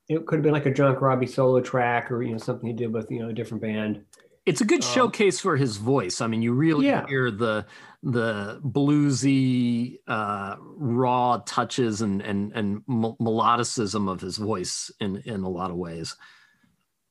it 0.10 0.26
could 0.26 0.38
have 0.38 0.44
been 0.44 0.54
like 0.54 0.66
a 0.66 0.74
John 0.74 0.96
Corabi 0.96 1.30
solo 1.30 1.60
track 1.60 2.12
or, 2.12 2.24
you 2.24 2.32
know, 2.32 2.38
something 2.38 2.68
he 2.68 2.74
did 2.74 2.94
with, 2.94 3.12
you 3.12 3.20
know, 3.20 3.30
a 3.30 3.34
different 3.34 3.62
band. 3.62 4.04
It's 4.48 4.62
a 4.62 4.66
good 4.66 4.84
um, 4.84 4.90
showcase 4.90 5.42
for 5.42 5.58
his 5.58 5.76
voice. 5.76 6.22
I 6.22 6.28
mean, 6.28 6.42
you 6.42 6.54
really 6.54 6.88
yeah. 6.88 7.06
hear 7.06 7.30
the 7.30 7.66
the 8.02 8.62
bluesy, 8.64 9.98
uh, 10.08 10.56
raw 10.60 11.42
touches 11.46 12.02
and 12.02 12.22
and 12.22 12.54
and 12.54 12.82
melodicism 12.88 14.10
of 14.10 14.22
his 14.22 14.38
voice 14.38 14.90
in 15.02 15.18
in 15.26 15.44
a 15.44 15.50
lot 15.50 15.70
of 15.70 15.76
ways. 15.76 16.16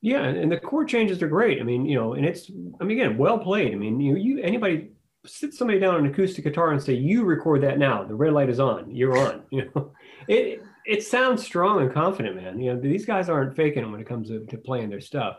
Yeah, 0.01 0.23
and 0.23 0.51
the 0.51 0.57
chord 0.59 0.87
changes 0.87 1.21
are 1.21 1.27
great. 1.27 1.61
I 1.61 1.63
mean, 1.63 1.85
you 1.85 1.95
know, 1.95 2.13
and 2.13 2.25
it's 2.25 2.49
I 2.81 2.83
mean 2.83 2.99
again, 2.99 3.19
well 3.19 3.37
played. 3.37 3.71
I 3.71 3.75
mean, 3.75 3.99
you 3.99 4.15
you 4.15 4.41
anybody 4.41 4.89
sit 5.27 5.53
somebody 5.53 5.79
down 5.79 5.93
on 5.93 6.05
an 6.05 6.11
acoustic 6.11 6.43
guitar 6.43 6.71
and 6.71 6.81
say, 6.81 6.93
"You 6.93 7.23
record 7.23 7.61
that 7.61 7.77
now. 7.77 8.03
The 8.03 8.15
red 8.15 8.33
light 8.33 8.49
is 8.49 8.59
on. 8.59 8.89
You're 8.89 9.17
on." 9.17 9.43
You 9.51 9.69
know, 9.75 9.91
it 10.27 10.63
it 10.87 11.03
sounds 11.03 11.43
strong 11.43 11.81
and 11.83 11.93
confident, 11.93 12.35
man. 12.37 12.59
You 12.59 12.73
know, 12.73 12.79
these 12.79 13.05
guys 13.05 13.29
aren't 13.29 13.55
faking 13.55 13.91
when 13.91 14.01
it 14.01 14.07
comes 14.07 14.29
to, 14.29 14.43
to 14.45 14.57
playing 14.57 14.89
their 14.89 15.01
stuff. 15.01 15.37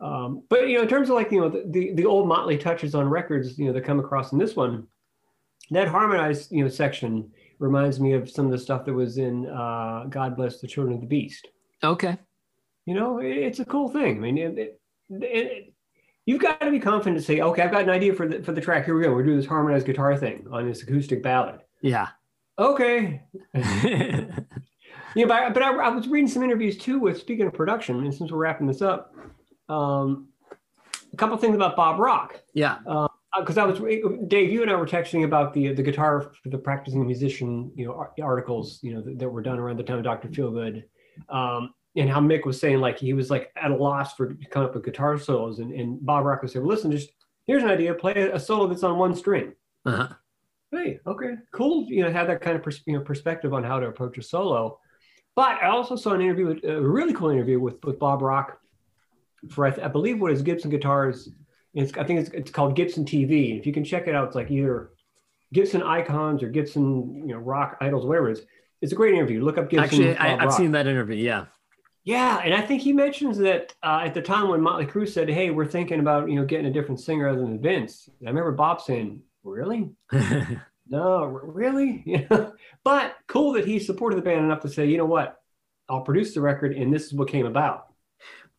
Um, 0.00 0.42
but 0.48 0.68
you 0.68 0.76
know, 0.76 0.82
in 0.82 0.88
terms 0.88 1.08
of 1.08 1.16
like 1.16 1.32
you 1.32 1.40
know 1.40 1.48
the, 1.48 1.64
the, 1.66 1.92
the 1.94 2.06
old 2.06 2.28
Motley 2.28 2.56
touches 2.56 2.94
on 2.94 3.08
records, 3.08 3.58
you 3.58 3.66
know, 3.66 3.72
that 3.72 3.84
come 3.84 4.00
across 4.00 4.32
in 4.32 4.38
this 4.38 4.54
one, 4.56 4.86
that 5.70 5.88
harmonized 5.88 6.52
you 6.52 6.62
know 6.62 6.70
section 6.70 7.30
reminds 7.58 7.98
me 7.98 8.12
of 8.12 8.30
some 8.30 8.46
of 8.46 8.52
the 8.52 8.58
stuff 8.58 8.84
that 8.84 8.92
was 8.92 9.18
in 9.18 9.46
uh, 9.46 10.04
"God 10.08 10.36
Bless 10.36 10.60
the 10.60 10.66
Children 10.66 10.94
of 10.94 11.00
the 11.00 11.06
Beast." 11.06 11.48
Okay. 11.82 12.16
You 12.86 12.94
know, 12.94 13.18
it, 13.18 13.36
it's 13.36 13.58
a 13.58 13.64
cool 13.64 13.88
thing. 13.88 14.16
I 14.16 14.20
mean, 14.20 14.38
it, 14.38 14.80
it, 15.10 15.74
you've 16.24 16.40
got 16.40 16.60
to 16.60 16.70
be 16.70 16.80
confident 16.80 17.18
to 17.18 17.22
say, 17.22 17.40
"Okay, 17.40 17.62
I've 17.62 17.72
got 17.72 17.82
an 17.82 17.90
idea 17.90 18.14
for 18.14 18.28
the 18.28 18.42
for 18.42 18.52
the 18.52 18.60
track. 18.60 18.84
Here 18.84 18.96
we 18.96 19.02
go. 19.02 19.12
We're 19.12 19.24
doing 19.24 19.36
this 19.36 19.46
harmonized 19.46 19.86
guitar 19.86 20.16
thing 20.16 20.46
on 20.52 20.68
this 20.68 20.82
acoustic 20.82 21.22
ballad." 21.22 21.60
Yeah. 21.82 22.08
Okay. 22.58 23.22
Yeah, 25.14 25.26
but, 25.26 25.42
I, 25.42 25.50
but 25.50 25.62
I, 25.62 25.74
I 25.74 25.88
was 25.88 26.06
reading 26.06 26.28
some 26.28 26.42
interviews 26.42 26.76
too 26.76 26.98
with 26.98 27.18
speaking 27.18 27.46
of 27.46 27.54
production, 27.54 28.04
and 28.04 28.14
since 28.14 28.30
we're 28.30 28.38
wrapping 28.38 28.66
this 28.66 28.82
up, 28.82 29.14
um, 29.68 30.28
a 31.12 31.16
couple 31.16 31.36
things 31.36 31.54
about 31.54 31.76
Bob 31.76 31.98
Rock. 31.98 32.40
Yeah. 32.54 32.78
Because 33.38 33.58
uh, 33.58 33.62
I 33.62 33.66
was 33.66 33.78
Dave, 34.28 34.50
you 34.50 34.62
and 34.62 34.70
I 34.70 34.76
were 34.76 34.86
texting 34.86 35.24
about 35.24 35.52
the 35.52 35.72
the 35.72 35.82
guitar 35.82 36.32
for 36.42 36.48
the 36.48 36.58
practicing 36.58 37.04
musician, 37.06 37.70
you 37.74 37.86
know, 37.86 38.06
articles, 38.22 38.80
you 38.82 38.94
know, 38.94 39.02
that, 39.02 39.18
that 39.18 39.28
were 39.28 39.42
done 39.42 39.58
around 39.58 39.78
the 39.78 39.82
time 39.82 39.98
of 39.98 40.04
Doctor 40.04 40.28
Feelgood, 40.28 40.84
um, 41.28 41.74
and 41.96 42.08
how 42.08 42.20
Mick 42.20 42.46
was 42.46 42.60
saying 42.60 42.80
like 42.80 42.98
he 42.98 43.12
was 43.12 43.30
like 43.30 43.50
at 43.56 43.70
a 43.70 43.76
loss 43.76 44.14
for 44.14 44.34
coming 44.50 44.68
up 44.68 44.74
with 44.74 44.84
guitar 44.84 45.18
solos, 45.18 45.58
and, 45.58 45.72
and 45.72 46.04
Bob 46.04 46.24
Rock 46.24 46.42
was 46.42 46.52
saying, 46.52 46.64
well, 46.64 46.74
listen, 46.74 46.90
just 46.90 47.10
here's 47.46 47.62
an 47.62 47.70
idea, 47.70 47.94
play 47.94 48.14
a 48.14 48.40
solo 48.40 48.66
that's 48.66 48.82
on 48.82 48.98
one 48.98 49.14
string. 49.14 49.54
Uh-huh. 49.84 50.08
Hey, 50.70 51.00
okay, 51.06 51.34
cool. 51.52 51.86
You 51.88 52.04
know, 52.04 52.12
have 52.12 52.26
that 52.26 52.40
kind 52.40 52.56
of 52.56 52.62
pers- 52.62 52.82
you 52.86 52.94
know 52.94 53.00
perspective 53.00 53.52
on 53.52 53.64
how 53.64 53.78
to 53.80 53.86
approach 53.86 54.18
a 54.18 54.22
solo. 54.22 54.78
But 55.36 55.62
I 55.62 55.68
also 55.68 55.94
saw 55.94 56.12
an 56.12 56.20
interview, 56.20 56.46
with, 56.46 56.64
a 56.64 56.80
really 56.80 57.12
cool 57.12 57.30
interview 57.30 57.60
with 57.60 57.82
with 57.84 57.98
Bob 57.98 58.22
Rock 58.22 58.58
for 59.50 59.66
I, 59.66 59.84
I 59.84 59.88
believe 59.88 60.20
what 60.20 60.32
is 60.32 60.42
Gibson 60.42 60.70
guitars. 60.70 61.30
It's, 61.74 61.96
I 61.96 62.04
think 62.04 62.20
it's, 62.20 62.30
it's 62.30 62.50
called 62.50 62.76
Gibson 62.76 63.04
TV. 63.04 63.58
If 63.58 63.66
you 63.66 63.72
can 63.72 63.84
check 63.84 64.08
it 64.08 64.14
out, 64.14 64.26
it's 64.26 64.34
like 64.34 64.50
either 64.50 64.90
Gibson 65.52 65.82
icons 65.82 66.42
or 66.42 66.48
Gibson, 66.48 67.26
you 67.26 67.34
know, 67.34 67.38
rock 67.38 67.76
idols, 67.80 68.04
whatever 68.04 68.30
it 68.30 68.38
is. 68.38 68.44
It's 68.80 68.92
a 68.92 68.96
great 68.96 69.14
interview. 69.14 69.42
Look 69.42 69.58
up 69.58 69.70
Gibson. 69.70 69.84
Actually, 69.84 70.16
I, 70.16 70.42
have 70.42 70.52
seen 70.52 70.72
that 70.72 70.86
interview. 70.86 71.16
Yeah. 71.16 71.46
Yeah, 72.04 72.40
and 72.42 72.54
I 72.54 72.62
think 72.62 72.80
he 72.80 72.94
mentions 72.94 73.36
that 73.36 73.74
uh, 73.82 74.00
at 74.02 74.14
the 74.14 74.22
time 74.22 74.48
when 74.48 74.62
Motley 74.62 74.86
Crue 74.86 75.06
said, 75.06 75.28
"Hey, 75.28 75.50
we're 75.50 75.66
thinking 75.66 76.00
about 76.00 76.30
you 76.30 76.36
know 76.36 76.46
getting 76.46 76.64
a 76.64 76.72
different 76.72 77.00
singer 77.00 77.28
other 77.28 77.40
than 77.40 77.60
Vince." 77.60 78.08
I 78.24 78.28
remember 78.28 78.52
Bob 78.52 78.80
saying, 78.80 79.20
"Really? 79.44 79.90
no, 80.88 81.24
really?" 81.24 82.02
Yeah. 82.06 82.50
but 82.82 83.16
cool 83.26 83.52
that 83.52 83.66
he 83.66 83.78
supported 83.78 84.16
the 84.16 84.22
band 84.22 84.42
enough 84.42 84.60
to 84.60 84.70
say, 84.70 84.86
"You 84.86 84.96
know 84.96 85.04
what? 85.04 85.38
I'll 85.90 86.00
produce 86.00 86.32
the 86.32 86.40
record, 86.40 86.74
and 86.74 86.90
this 86.90 87.04
is 87.04 87.12
what 87.12 87.28
came 87.28 87.44
about." 87.44 87.87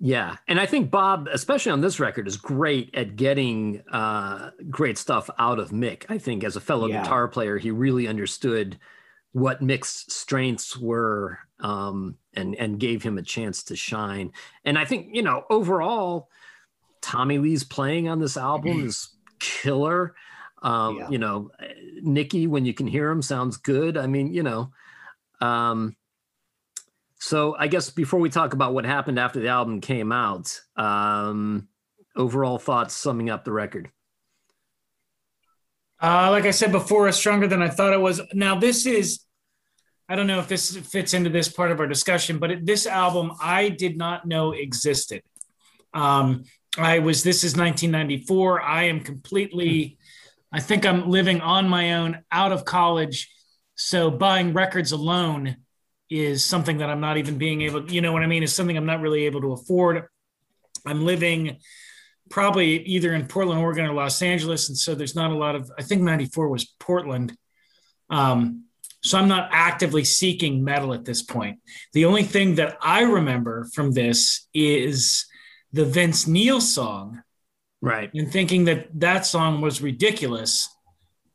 Yeah, 0.01 0.37
and 0.47 0.59
I 0.61 0.65
think 0.65 0.89
Bob, 0.89 1.27
especially 1.31 1.73
on 1.73 1.81
this 1.81 1.99
record, 1.99 2.25
is 2.25 2.37
great 2.37 2.95
at 2.95 3.17
getting 3.17 3.83
uh, 3.91 4.51
great 4.69 4.97
stuff 4.97 5.29
out 5.37 5.59
of 5.59 5.71
Mick. 5.71 6.05
I 6.07 6.17
think 6.17 6.45
as 6.45 6.55
a 6.55 6.61
fellow 6.61 6.87
yeah. 6.87 7.01
guitar 7.01 7.27
player, 7.27 7.57
he 7.57 7.69
really 7.71 8.07
understood 8.07 8.79
what 9.33 9.61
Mick's 9.61 10.05
strengths 10.07 10.77
were 10.77 11.39
um, 11.59 12.15
and 12.33 12.55
and 12.55 12.79
gave 12.79 13.03
him 13.03 13.17
a 13.17 13.21
chance 13.21 13.63
to 13.63 13.75
shine. 13.75 14.31
And 14.63 14.77
I 14.77 14.85
think 14.85 15.09
you 15.11 15.21
know 15.21 15.43
overall, 15.49 16.29
Tommy 17.01 17.37
Lee's 17.37 17.65
playing 17.65 18.07
on 18.07 18.19
this 18.19 18.37
album 18.37 18.85
is 18.85 19.09
killer. 19.39 20.15
Um, 20.61 20.97
yeah. 20.97 21.09
You 21.09 21.17
know, 21.17 21.51
Nikki, 22.01 22.47
when 22.47 22.65
you 22.65 22.73
can 22.73 22.87
hear 22.87 23.09
him, 23.09 23.21
sounds 23.21 23.57
good. 23.57 23.97
I 23.97 24.07
mean, 24.07 24.33
you 24.33 24.43
know. 24.43 24.71
Um, 25.41 25.95
so 27.19 27.55
I 27.59 27.67
guess 27.67 27.89
before 27.89 28.19
we 28.19 28.29
talk 28.29 28.53
about 28.53 28.73
what 28.73 28.85
happened 28.85 29.19
after 29.19 29.41
the 29.41 29.49
album 29.49 29.81
came 29.81 30.11
out, 30.11 30.59
um, 30.77 31.67
overall 32.15 32.57
thoughts 32.57 32.93
summing 32.93 33.29
up 33.29 33.43
the 33.43 33.51
record. 33.51 33.91
Uh, 36.01 36.31
like 36.31 36.45
I 36.45 36.51
said 36.51 36.71
before, 36.71 37.11
stronger 37.11 37.45
than 37.45 37.61
I 37.61 37.67
thought 37.67 37.91
it 37.91 37.99
was. 37.99 38.21
Now 38.33 38.57
this 38.57 38.85
is, 38.85 39.19
I 40.07 40.15
don't 40.15 40.27
know 40.27 40.39
if 40.39 40.47
this 40.47 40.77
fits 40.77 41.13
into 41.13 41.29
this 41.29 41.49
part 41.49 41.71
of 41.71 41.81
our 41.81 41.87
discussion, 41.87 42.39
but 42.39 42.51
it, 42.51 42.65
this 42.65 42.87
album 42.87 43.33
I 43.41 43.67
did 43.67 43.97
not 43.97 44.25
know 44.25 44.53
existed. 44.53 45.21
Um, 45.93 46.45
I 46.77 46.99
was. 46.99 47.23
This 47.23 47.43
is 47.43 47.57
1994. 47.57 48.61
I 48.61 48.83
am 48.83 49.01
completely. 49.01 49.97
I 50.53 50.61
think 50.61 50.85
I'm 50.85 51.09
living 51.09 51.41
on 51.41 51.67
my 51.67 51.95
own, 51.95 52.19
out 52.31 52.53
of 52.53 52.63
college. 52.63 53.29
So 53.75 54.09
buying 54.09 54.53
records 54.53 54.93
alone 54.93 55.57
is 56.09 56.43
something 56.43 56.79
that 56.79 56.89
I'm 56.89 56.99
not 56.99 57.17
even 57.17 57.37
being 57.37 57.61
able, 57.61 57.89
you 57.91 58.01
know 58.01 58.11
what 58.11 58.23
I 58.23 58.27
mean? 58.27 58.43
Is 58.43 58.53
something 58.53 58.75
I'm 58.75 58.85
not 58.85 59.01
really 59.01 59.25
able 59.25 59.41
to 59.41 59.53
afford. 59.53 60.05
I'm 60.85 61.05
living 61.05 61.57
probably 62.29 62.83
either 62.83 63.13
in 63.13 63.27
Portland, 63.27 63.59
Oregon, 63.59 63.85
or 63.85 63.93
Los 63.93 64.21
Angeles, 64.21 64.69
and 64.69 64.77
so 64.77 64.95
there's 64.95 65.15
not 65.15 65.31
a 65.31 65.35
lot 65.35 65.55
of. 65.55 65.71
I 65.77 65.83
think 65.83 66.01
'94 66.01 66.49
was 66.49 66.65
Portland. 66.79 67.35
Um, 68.09 68.65
so 69.01 69.17
I'm 69.17 69.27
not 69.27 69.49
actively 69.51 70.03
seeking 70.03 70.63
metal 70.63 70.93
at 70.93 71.05
this 71.05 71.21
point. 71.21 71.59
The 71.93 72.05
only 72.05 72.23
thing 72.23 72.55
that 72.55 72.77
I 72.81 73.01
remember 73.01 73.67
from 73.73 73.93
this 73.93 74.47
is 74.53 75.25
the 75.71 75.85
Vince 75.85 76.27
Neil 76.27 76.59
song, 76.59 77.21
right? 77.81 78.13
And 78.13 78.31
thinking 78.31 78.65
that 78.65 78.87
that 78.99 79.25
song 79.25 79.61
was 79.61 79.81
ridiculous. 79.81 80.69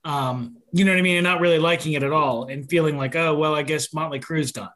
Um, 0.05 0.59
you 0.75 0.85
know 0.85 0.91
what 0.91 0.99
I 0.99 1.03
mean? 1.03 1.19
And 1.19 1.25
not 1.25 1.41
really 1.41 1.61
liking 1.61 1.93
it 1.93 2.03
at 2.03 2.11
all, 2.11 2.47
and 2.47 2.69
feeling 2.69 2.97
like, 2.97 3.15
oh 3.15 3.37
well, 3.37 3.55
I 3.55 3.63
guess 3.63 3.95
Motley 3.95 4.19
Crue's 4.19 4.51
done. 4.51 4.71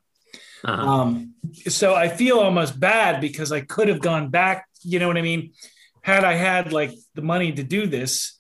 Uh-huh. 0.65 0.81
Um, 0.81 1.35
so 1.67 1.93
I 1.93 2.09
feel 2.09 2.39
almost 2.39 2.79
bad 2.79 3.21
because 3.21 3.51
I 3.51 3.63
could 3.63 3.89
have 3.89 4.01
gone 4.01 4.31
back. 4.31 4.69
You 4.83 5.01
know 5.01 5.09
what 5.09 5.19
I 5.19 5.23
mean? 5.23 5.55
Had 6.03 6.23
I 6.23 6.35
had 6.35 6.73
like 6.73 6.93
the 7.17 7.23
money 7.23 7.51
to 7.51 7.65
do 7.65 7.89
this, 7.89 8.39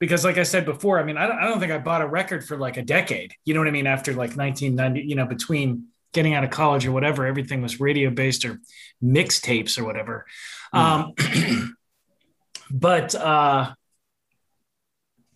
because 0.00 0.24
like 0.24 0.36
I 0.36 0.42
said 0.42 0.64
before, 0.64 0.98
I 0.98 1.04
mean, 1.04 1.16
I 1.16 1.28
don't, 1.28 1.38
I 1.38 1.44
don't 1.44 1.60
think 1.60 1.70
I 1.70 1.78
bought 1.78 2.02
a 2.02 2.08
record 2.08 2.44
for 2.44 2.56
like 2.56 2.76
a 2.76 2.82
decade. 2.82 3.34
You 3.44 3.54
know 3.54 3.60
what 3.60 3.68
I 3.68 3.72
mean? 3.72 3.86
After 3.86 4.10
like 4.10 4.36
1990, 4.36 5.08
you 5.08 5.14
know, 5.14 5.26
between 5.26 5.86
getting 6.12 6.34
out 6.34 6.42
of 6.42 6.50
college 6.50 6.86
or 6.86 6.92
whatever, 6.92 7.24
everything 7.24 7.62
was 7.62 7.78
radio 7.78 8.10
based 8.10 8.44
or 8.44 8.60
mixtapes 9.00 9.78
or 9.78 9.84
whatever. 9.84 10.26
Mm. 10.74 11.14
Um, 11.22 11.76
but 12.72 13.14
uh, 13.14 13.74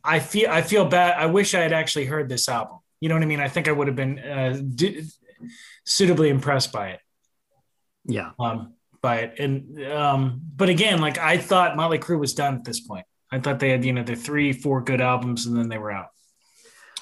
I 0.05 0.19
feel 0.21 0.51
I 0.51 0.63
feel 0.63 0.85
bad. 0.85 1.19
I 1.19 1.27
wish 1.27 1.55
I 1.55 1.61
had 1.61 1.73
actually 1.73 2.07
heard 2.07 2.29
this 2.29 2.49
album. 2.49 2.79
You 3.01 3.09
know 3.09 3.15
what 3.15 3.23
I 3.23 3.27
mean? 3.27 3.41
I 3.41 3.49
think 3.49 3.69
I 3.69 3.73
would 3.73 3.87
have 3.87 3.97
been 3.97 4.19
uh, 4.19 4.61
d- 4.75 5.05
suitably 5.85 6.29
impressed 6.31 6.73
by 6.73 6.91
it. 6.91 7.01
Yeah. 8.05 8.31
Um, 8.39 8.75
by 9.01 9.19
it, 9.19 9.39
and 9.39 9.85
um, 9.93 10.41
but 10.57 10.69
again, 10.69 11.01
like 11.01 11.19
I 11.19 11.39
thought 11.39 11.77
Motley 11.77 11.99
Crue 11.99 12.19
was 12.19 12.35
done 12.35 12.55
at 12.55 12.65
this 12.65 12.81
point. 12.81 13.07
I 13.31 13.39
thought 13.39 13.61
they 13.61 13.71
had 13.71 13.85
you 13.85 13.93
know 13.93 14.03
their 14.03 14.17
three, 14.17 14.53
four 14.53 14.81
good 14.81 15.01
albums, 15.01 15.47
and 15.47 15.57
then 15.57 15.69
they 15.69 15.79
were 15.79 15.93
out. 15.93 16.09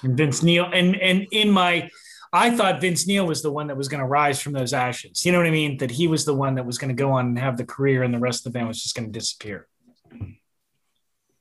And 0.03 0.17
Vince 0.17 0.43
Neil, 0.43 0.69
and 0.73 0.97
and 0.97 1.27
in 1.33 1.51
my, 1.51 1.89
I 2.33 2.55
thought 2.55 2.81
Vince 2.81 3.07
Neil 3.07 3.27
was 3.27 3.43
the 3.43 3.51
one 3.51 3.69
that 3.69 3.77
was 3.77 3.89
going 3.89 4.01
to 4.01 4.07
rise 4.07 4.41
from 4.43 4.53
those 4.53 4.73
ashes. 4.73 5.25
You 5.25 5.33
know 5.33 5.39
what 5.39 5.47
I 5.47 5.53
mean? 5.53 5.79
That 5.79 5.91
he 5.91 6.09
was 6.09 6.25
the 6.25 6.35
one 6.35 6.57
that 6.57 6.67
was 6.67 6.77
going 6.77 6.95
to 6.95 7.01
go 7.01 7.13
on 7.13 7.27
and 7.27 7.39
have 7.39 7.57
the 7.57 7.65
career, 7.65 8.03
and 8.03 8.13
the 8.13 8.19
rest 8.19 8.41
of 8.41 8.53
the 8.53 8.59
band 8.59 8.69
was 8.69 8.83
just 8.83 8.95
going 8.95 9.11
to 9.11 9.19
disappear. 9.19 9.67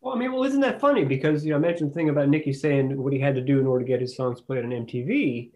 Well, 0.06 0.14
I 0.14 0.20
mean, 0.20 0.32
well, 0.32 0.44
isn't 0.44 0.62
that 0.62 0.80
funny? 0.80 1.04
Because 1.04 1.44
you 1.44 1.50
know, 1.50 1.56
I 1.56 1.60
mentioned 1.60 1.90
the 1.90 1.94
thing 1.96 2.10
about 2.10 2.30
Nikki 2.30 2.54
saying 2.54 2.96
what 2.96 3.12
he 3.12 3.18
had 3.18 3.34
to 3.34 3.42
do 3.42 3.60
in 3.60 3.66
order 3.66 3.84
to 3.84 3.88
get 3.88 4.02
his 4.02 4.16
songs 4.16 4.40
played 4.40 4.64
on 4.64 4.70
MTV. 4.70 5.50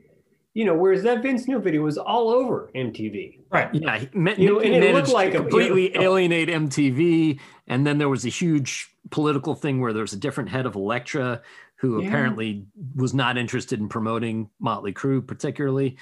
You 0.56 0.66
know, 0.66 0.74
whereas 0.74 1.04
that 1.04 1.22
Vince 1.22 1.48
Neil 1.48 1.60
video 1.60 1.84
was 1.84 2.00
all 2.00 2.30
over 2.30 2.72
MTV. 2.74 3.42
Right. 3.52 3.70
Yeah. 3.76 4.00
He, 4.00 4.10
you 4.16 4.50
know, 4.50 4.60
and 4.60 4.84
it 4.84 4.96
looked 4.96 5.10
like 5.10 5.34
completely 5.34 5.90
a, 5.90 5.94
you 5.94 6.00
know, 6.00 6.02
alienate 6.02 6.50
MTV, 6.50 7.40
and 7.68 7.86
then 7.86 8.00
there 8.00 8.10
was 8.10 8.26
a 8.26 8.30
huge 8.30 8.92
political 9.12 9.54
thing 9.54 9.82
where 9.82 9.94
there 9.94 10.02
was 10.02 10.14
a 10.14 10.18
different 10.18 10.50
head 10.50 10.66
of 10.66 10.74
Elektra 10.74 11.44
who 11.76 12.02
yeah. 12.02 12.08
apparently 12.08 12.66
was 12.96 13.14
not 13.14 13.38
interested 13.38 13.80
in 13.80 13.88
promoting 13.88 14.50
Motley 14.60 14.94
Crue 14.94 15.26
particularly. 15.26 15.96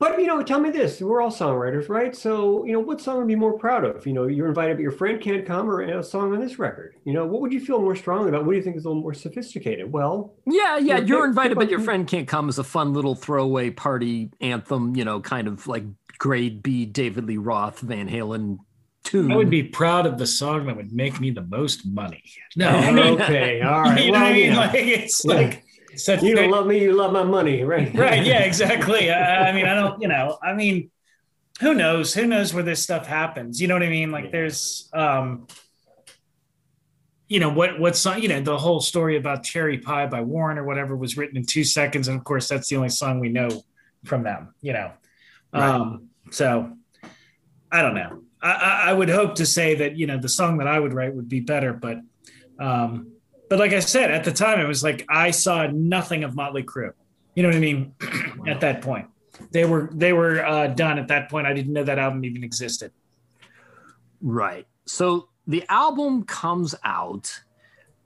But 0.00 0.18
you 0.18 0.26
know, 0.26 0.42
tell 0.42 0.58
me 0.58 0.70
this: 0.70 1.02
we're 1.02 1.20
all 1.20 1.30
songwriters, 1.30 1.90
right? 1.90 2.16
So 2.16 2.64
you 2.64 2.72
know, 2.72 2.80
what 2.80 3.02
song 3.02 3.18
would 3.18 3.30
you 3.30 3.36
be 3.36 3.40
more 3.40 3.58
proud 3.58 3.84
of? 3.84 4.06
You 4.06 4.14
know, 4.14 4.26
you're 4.26 4.48
invited, 4.48 4.78
but 4.78 4.82
your 4.82 4.92
friend 4.92 5.20
can't 5.20 5.44
come, 5.44 5.68
or 5.68 5.82
a 5.82 6.02
song 6.02 6.32
on 6.32 6.40
this 6.40 6.58
record. 6.58 6.94
You 7.04 7.12
know, 7.12 7.26
what 7.26 7.42
would 7.42 7.52
you 7.52 7.60
feel 7.60 7.78
more 7.78 7.94
strongly 7.94 8.30
about? 8.30 8.46
What 8.46 8.52
do 8.52 8.56
you 8.56 8.64
think 8.64 8.76
is 8.76 8.86
a 8.86 8.88
little 8.88 9.02
more 9.02 9.12
sophisticated? 9.12 9.92
Well, 9.92 10.32
yeah, 10.46 10.78
yeah, 10.78 11.00
you 11.00 11.18
are 11.18 11.26
invited, 11.26 11.58
but 11.58 11.68
your 11.68 11.80
friend 11.80 12.08
can't 12.08 12.26
come 12.26 12.48
is 12.48 12.58
a 12.58 12.64
fun 12.64 12.94
little 12.94 13.14
throwaway 13.14 13.68
party 13.68 14.30
anthem. 14.40 14.96
You 14.96 15.04
know, 15.04 15.20
kind 15.20 15.46
of 15.46 15.66
like 15.66 15.84
grade 16.16 16.62
B 16.62 16.86
David 16.86 17.26
Lee 17.26 17.36
Roth 17.36 17.80
Van 17.80 18.08
Halen 18.08 18.56
tune. 19.04 19.30
I 19.30 19.36
would 19.36 19.50
be 19.50 19.64
proud 19.64 20.06
of 20.06 20.16
the 20.16 20.26
song 20.26 20.66
that 20.66 20.76
would 20.76 20.92
make 20.92 21.20
me 21.20 21.30
the 21.30 21.42
most 21.42 21.86
money. 21.86 22.22
No, 22.56 22.68
okay, 23.20 23.60
all 23.60 23.82
right. 23.82 24.00
you 24.04 24.12
know 24.12 24.18
well, 24.18 24.22
what 24.22 24.30
I 24.30 24.32
mean? 24.32 24.56
Like 24.56 24.74
it's 24.74 25.24
yeah. 25.26 25.34
like 25.34 25.64
such 25.96 26.22
you 26.22 26.34
don't 26.34 26.50
love 26.50 26.66
me, 26.66 26.80
you 26.80 26.92
love 26.92 27.12
my 27.12 27.24
money, 27.24 27.64
right? 27.64 27.94
right. 27.94 28.24
Yeah, 28.24 28.40
exactly. 28.44 29.10
I, 29.10 29.48
I, 29.48 29.52
mean, 29.52 29.66
I 29.66 29.74
don't, 29.74 30.00
you 30.00 30.08
know, 30.08 30.38
I 30.42 30.52
mean, 30.54 30.90
who 31.60 31.74
knows? 31.74 32.14
Who 32.14 32.26
knows 32.26 32.54
where 32.54 32.62
this 32.62 32.82
stuff 32.82 33.06
happens? 33.06 33.60
You 33.60 33.68
know 33.68 33.74
what 33.74 33.82
I 33.82 33.90
mean? 33.90 34.10
Like 34.10 34.32
there's 34.32 34.88
um 34.92 35.46
you 37.30 37.38
know 37.38 37.48
what 37.48 37.78
what 37.78 37.96
song 37.96 38.20
you 38.20 38.28
know 38.28 38.40
the 38.40 38.58
whole 38.58 38.80
story 38.80 39.16
about 39.16 39.44
cherry 39.44 39.78
pie 39.78 40.06
by 40.06 40.20
Warrant 40.20 40.58
or 40.58 40.64
whatever 40.64 40.96
was 40.96 41.16
written 41.16 41.36
in 41.36 41.46
two 41.46 41.64
seconds 41.64 42.08
and 42.08 42.18
of 42.18 42.24
course 42.24 42.48
that's 42.48 42.68
the 42.68 42.76
only 42.76 42.88
song 42.88 43.20
we 43.20 43.28
know 43.28 43.48
from 44.04 44.24
them 44.24 44.52
you 44.60 44.72
know 44.72 44.90
right. 45.52 45.62
um 45.62 46.08
so 46.32 46.72
i 47.70 47.80
don't 47.82 47.94
know 47.94 48.22
I, 48.42 48.86
I 48.86 48.92
would 48.92 49.08
hope 49.08 49.36
to 49.36 49.46
say 49.46 49.76
that 49.76 49.96
you 49.96 50.08
know 50.08 50.18
the 50.18 50.28
song 50.28 50.58
that 50.58 50.66
i 50.66 50.78
would 50.78 50.92
write 50.92 51.14
would 51.14 51.28
be 51.28 51.38
better 51.38 51.72
but 51.72 51.98
um 52.58 53.12
but 53.50 53.58
like 53.58 53.72
I 53.72 53.80
said, 53.80 54.12
at 54.12 54.22
the 54.22 54.30
time, 54.30 54.60
it 54.60 54.68
was 54.68 54.84
like 54.84 55.04
I 55.08 55.32
saw 55.32 55.66
nothing 55.66 56.22
of 56.22 56.36
Motley 56.36 56.62
Crue. 56.62 56.92
You 57.34 57.42
know 57.42 57.48
what 57.48 57.56
I 57.56 57.60
mean? 57.60 57.92
At 58.46 58.60
that 58.60 58.80
point, 58.80 59.08
they 59.50 59.64
were 59.64 59.90
they 59.92 60.12
were 60.12 60.44
uh, 60.44 60.68
done. 60.68 61.00
At 61.00 61.08
that 61.08 61.28
point, 61.28 61.48
I 61.48 61.52
didn't 61.52 61.72
know 61.72 61.82
that 61.82 61.98
album 61.98 62.24
even 62.24 62.44
existed. 62.44 62.92
Right. 64.22 64.68
So 64.86 65.28
the 65.48 65.64
album 65.68 66.22
comes 66.24 66.76
out. 66.84 67.40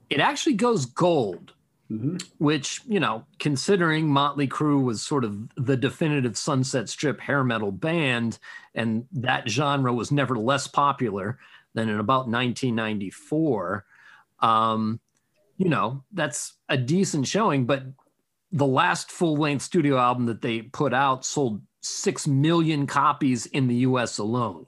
It 0.09 0.19
actually 0.19 0.55
goes 0.55 0.87
gold, 0.87 1.53
mm-hmm. 1.91 2.17
which 2.39 2.81
you 2.87 2.99
know, 2.99 3.25
considering 3.37 4.07
Motley 4.07 4.47
Crue 4.47 4.83
was 4.83 5.03
sort 5.03 5.23
of 5.23 5.47
the 5.57 5.77
definitive 5.77 6.39
Sunset 6.39 6.89
Strip 6.89 7.19
hair 7.21 7.43
metal 7.43 7.71
band, 7.71 8.39
and 8.73 9.05
that 9.11 9.47
genre 9.47 9.93
was 9.93 10.11
never 10.11 10.35
less 10.39 10.65
popular 10.65 11.37
than 11.75 11.87
in 11.87 11.99
about 11.99 12.27
1994. 12.27 13.85
Um, 14.39 14.99
you 15.57 15.69
know, 15.69 16.03
that's 16.11 16.53
a 16.69 16.77
decent 16.77 17.27
showing. 17.27 17.65
But 17.65 17.83
the 18.51 18.65
last 18.65 19.11
full 19.11 19.35
length 19.35 19.63
studio 19.63 19.97
album 19.97 20.25
that 20.27 20.41
they 20.41 20.61
put 20.61 20.93
out 20.93 21.25
sold 21.25 21.61
6 21.81 22.27
million 22.27 22.87
copies 22.87 23.45
in 23.45 23.67
the 23.67 23.75
US 23.75 24.17
alone. 24.17 24.65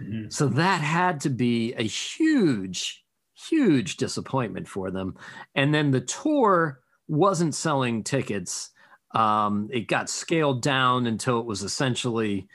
Mm-hmm. 0.00 0.30
So 0.30 0.48
that 0.48 0.80
had 0.80 1.20
to 1.22 1.30
be 1.30 1.74
a 1.74 1.82
huge, 1.82 3.04
huge 3.34 3.96
disappointment 3.96 4.68
for 4.68 4.90
them. 4.90 5.16
And 5.54 5.74
then 5.74 5.90
the 5.90 6.00
tour 6.00 6.80
wasn't 7.08 7.54
selling 7.54 8.02
tickets. 8.02 8.70
Um, 9.14 9.68
it 9.72 9.88
got 9.88 10.08
scaled 10.08 10.62
down 10.62 11.06
until 11.06 11.40
it 11.40 11.46
was 11.46 11.62
essentially, 11.62 12.48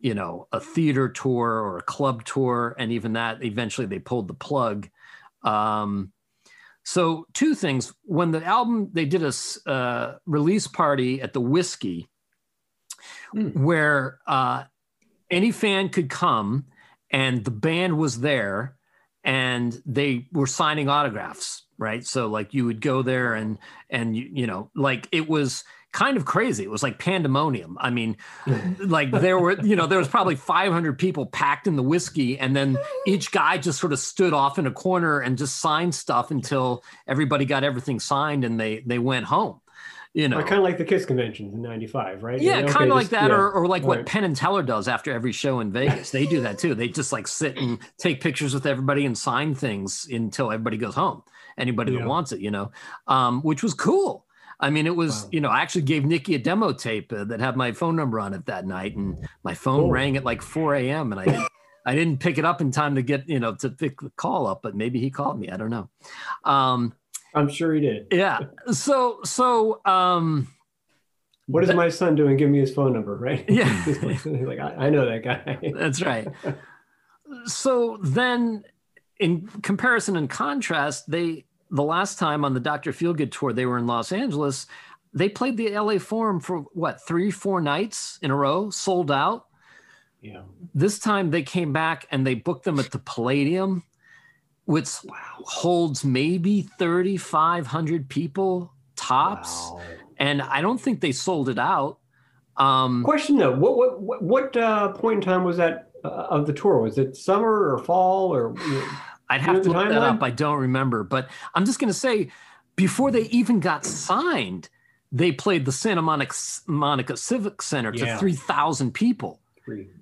you 0.00 0.14
know, 0.14 0.48
a 0.52 0.60
theater 0.60 1.08
tour 1.08 1.48
or 1.48 1.78
a 1.78 1.82
club 1.82 2.24
tour. 2.24 2.74
And 2.78 2.92
even 2.92 3.14
that, 3.14 3.42
eventually 3.42 3.86
they 3.86 4.00
pulled 4.00 4.28
the 4.28 4.34
plug. 4.34 4.88
Um, 5.44 6.11
so, 6.84 7.26
two 7.32 7.54
things. 7.54 7.92
When 8.02 8.32
the 8.32 8.44
album, 8.44 8.90
they 8.92 9.04
did 9.04 9.22
a 9.22 9.70
uh, 9.70 10.16
release 10.26 10.66
party 10.66 11.22
at 11.22 11.32
the 11.32 11.40
Whisky 11.40 12.08
mm. 13.34 13.56
where 13.56 14.18
uh, 14.26 14.64
any 15.30 15.52
fan 15.52 15.90
could 15.90 16.10
come 16.10 16.66
and 17.10 17.44
the 17.44 17.52
band 17.52 17.98
was 17.98 18.20
there 18.20 18.76
and 19.22 19.80
they 19.86 20.26
were 20.32 20.48
signing 20.48 20.88
autographs, 20.88 21.64
right? 21.78 22.04
So, 22.04 22.26
like, 22.26 22.52
you 22.52 22.64
would 22.66 22.80
go 22.80 23.02
there 23.02 23.34
and, 23.34 23.58
and 23.88 24.16
you, 24.16 24.28
you 24.32 24.46
know, 24.48 24.70
like 24.74 25.08
it 25.12 25.28
was, 25.28 25.62
kind 25.92 26.16
of 26.16 26.24
crazy. 26.24 26.64
It 26.64 26.70
was 26.70 26.82
like 26.82 26.98
pandemonium. 26.98 27.76
I 27.80 27.90
mean, 27.90 28.16
like 28.78 29.10
there 29.10 29.38
were, 29.38 29.60
you 29.62 29.76
know, 29.76 29.86
there 29.86 29.98
was 29.98 30.08
probably 30.08 30.36
500 30.36 30.98
people 30.98 31.26
packed 31.26 31.66
in 31.66 31.76
the 31.76 31.82
Whisky, 31.82 32.38
and 32.38 32.56
then 32.56 32.78
each 33.06 33.30
guy 33.30 33.58
just 33.58 33.78
sort 33.78 33.92
of 33.92 33.98
stood 33.98 34.32
off 34.32 34.58
in 34.58 34.66
a 34.66 34.72
corner 34.72 35.20
and 35.20 35.38
just 35.38 35.58
signed 35.58 35.94
stuff 35.94 36.30
until 36.30 36.82
everybody 37.06 37.44
got 37.44 37.62
everything 37.64 38.00
signed 38.00 38.44
and 38.44 38.58
they 38.58 38.80
they 38.80 38.98
went 38.98 39.26
home. 39.26 39.60
You 40.14 40.28
know, 40.28 40.42
kind 40.42 40.58
of 40.58 40.62
like 40.62 40.76
the 40.76 40.84
Kiss 40.84 41.06
conventions 41.06 41.54
in 41.54 41.62
'95, 41.62 42.22
right? 42.22 42.38
Yeah, 42.38 42.60
kind 42.66 42.90
of 42.90 42.96
like 42.96 43.08
that, 43.10 43.30
yeah. 43.30 43.36
or, 43.36 43.50
or 43.50 43.66
like 43.66 43.82
All 43.82 43.88
what 43.88 43.98
right. 43.98 44.06
Penn 44.06 44.24
and 44.24 44.36
Teller 44.36 44.62
does 44.62 44.86
after 44.86 45.10
every 45.10 45.32
show 45.32 45.60
in 45.60 45.72
Vegas. 45.72 46.10
They 46.10 46.26
do 46.26 46.42
that 46.42 46.58
too. 46.58 46.74
They 46.74 46.88
just 46.88 47.12
like 47.12 47.26
sit 47.26 47.56
and 47.56 47.78
take 47.96 48.20
pictures 48.20 48.52
with 48.52 48.66
everybody 48.66 49.06
and 49.06 49.16
sign 49.16 49.54
things 49.54 50.06
until 50.10 50.52
everybody 50.52 50.76
goes 50.76 50.94
home. 50.94 51.22
Anybody 51.56 51.92
yeah. 51.92 52.00
that 52.00 52.08
wants 52.08 52.32
it, 52.32 52.40
you 52.40 52.50
know, 52.50 52.72
um, 53.06 53.40
which 53.40 53.62
was 53.62 53.72
cool. 53.72 54.26
I 54.62 54.70
mean, 54.70 54.86
it 54.86 54.94
was, 54.94 55.24
wow. 55.24 55.28
you 55.32 55.40
know, 55.40 55.48
I 55.48 55.60
actually 55.60 55.82
gave 55.82 56.04
Nikki 56.04 56.36
a 56.36 56.38
demo 56.38 56.72
tape 56.72 57.12
uh, 57.12 57.24
that 57.24 57.40
had 57.40 57.56
my 57.56 57.72
phone 57.72 57.96
number 57.96 58.20
on 58.20 58.32
it 58.32 58.46
that 58.46 58.64
night, 58.64 58.96
and 58.96 59.28
my 59.42 59.54
phone 59.54 59.80
oh. 59.80 59.90
rang 59.90 60.16
at 60.16 60.24
like 60.24 60.40
4 60.40 60.76
a.m. 60.76 61.10
and 61.10 61.20
I 61.20 61.24
didn't, 61.24 61.48
I 61.86 61.94
didn't 61.96 62.18
pick 62.18 62.38
it 62.38 62.44
up 62.44 62.60
in 62.60 62.70
time 62.70 62.94
to 62.94 63.02
get, 63.02 63.28
you 63.28 63.40
know, 63.40 63.56
to 63.56 63.70
pick 63.70 64.00
the 64.00 64.10
call 64.10 64.46
up, 64.46 64.60
but 64.62 64.76
maybe 64.76 65.00
he 65.00 65.10
called 65.10 65.40
me. 65.40 65.50
I 65.50 65.56
don't 65.56 65.70
know. 65.70 65.90
Um, 66.44 66.94
I'm 67.34 67.48
sure 67.48 67.74
he 67.74 67.80
did. 67.80 68.06
Yeah. 68.12 68.38
So, 68.70 69.18
so, 69.24 69.80
um, 69.84 70.46
what 71.46 71.64
is 71.64 71.74
my 71.74 71.88
son 71.88 72.14
doing? 72.14 72.36
Give 72.36 72.48
me 72.48 72.60
his 72.60 72.72
phone 72.72 72.92
number, 72.92 73.16
right? 73.16 73.44
Yeah. 73.50 73.84
like, 74.24 74.60
I, 74.60 74.86
I 74.86 74.90
know 74.90 75.06
that 75.06 75.24
guy. 75.24 75.72
That's 75.74 76.00
right. 76.00 76.28
So 77.46 77.98
then, 78.00 78.62
in 79.18 79.48
comparison 79.62 80.16
and 80.16 80.30
contrast, 80.30 81.10
they 81.10 81.46
the 81.72 81.82
last 81.82 82.18
time 82.18 82.44
on 82.44 82.52
the 82.52 82.60
Dr. 82.60 82.92
Feelgood 82.92 83.32
tour, 83.32 83.52
they 83.52 83.66
were 83.66 83.78
in 83.78 83.86
Los 83.86 84.12
Angeles. 84.12 84.66
they 85.14 85.28
played 85.28 85.56
the 85.56 85.70
LA 85.70 85.98
Forum 85.98 86.38
for 86.38 86.60
what 86.72 87.04
three, 87.06 87.30
four 87.30 87.60
nights 87.60 88.18
in 88.22 88.30
a 88.30 88.36
row, 88.36 88.70
sold 88.70 89.10
out. 89.10 89.46
Yeah. 90.20 90.42
This 90.74 90.98
time 90.98 91.30
they 91.30 91.42
came 91.42 91.72
back 91.72 92.06
and 92.10 92.26
they 92.26 92.34
booked 92.34 92.64
them 92.64 92.78
at 92.78 92.92
the 92.92 92.98
Palladium, 92.98 93.82
which 94.66 94.88
wow. 95.04 95.16
holds 95.38 96.04
maybe 96.04 96.62
3,500 96.78 98.08
people 98.08 98.72
tops. 98.94 99.50
Wow. 99.50 99.80
And 100.18 100.42
I 100.42 100.60
don't 100.60 100.80
think 100.80 101.00
they 101.00 101.12
sold 101.12 101.48
it 101.48 101.58
out. 101.58 101.98
Um, 102.58 103.02
Question 103.02 103.38
though, 103.38 103.56
what 103.56 104.00
what 104.00 104.22
what 104.22 104.56
uh, 104.56 104.92
point 104.92 105.16
in 105.16 105.20
time 105.22 105.42
was 105.42 105.56
that 105.56 105.90
uh, 106.04 106.08
of 106.08 106.46
the 106.46 106.52
tour? 106.52 106.80
Was 106.80 106.98
it 106.98 107.16
summer 107.16 107.74
or 107.74 107.78
fall 107.78 108.32
or? 108.32 108.54
You 108.68 108.74
know, 108.74 108.88
I'd 109.32 109.40
have 109.40 109.62
to 109.62 109.70
look 109.70 109.88
that 109.88 110.02
up. 110.02 110.22
I 110.22 110.30
don't 110.30 110.58
remember, 110.58 111.04
but 111.04 111.28
I'm 111.54 111.64
just 111.64 111.78
going 111.78 111.88
to 111.88 111.98
say, 111.98 112.30
before 112.76 113.10
they 113.10 113.22
even 113.22 113.60
got 113.60 113.84
signed, 113.84 114.68
they 115.10 115.32
played 115.32 115.64
the 115.64 115.72
Santa 115.72 116.02
Monica, 116.02 116.34
Monica 116.66 117.16
Civic 117.16 117.62
Center 117.62 117.92
to 117.92 118.04
yeah. 118.04 118.18
3,000 118.18 118.92
people. 118.92 119.40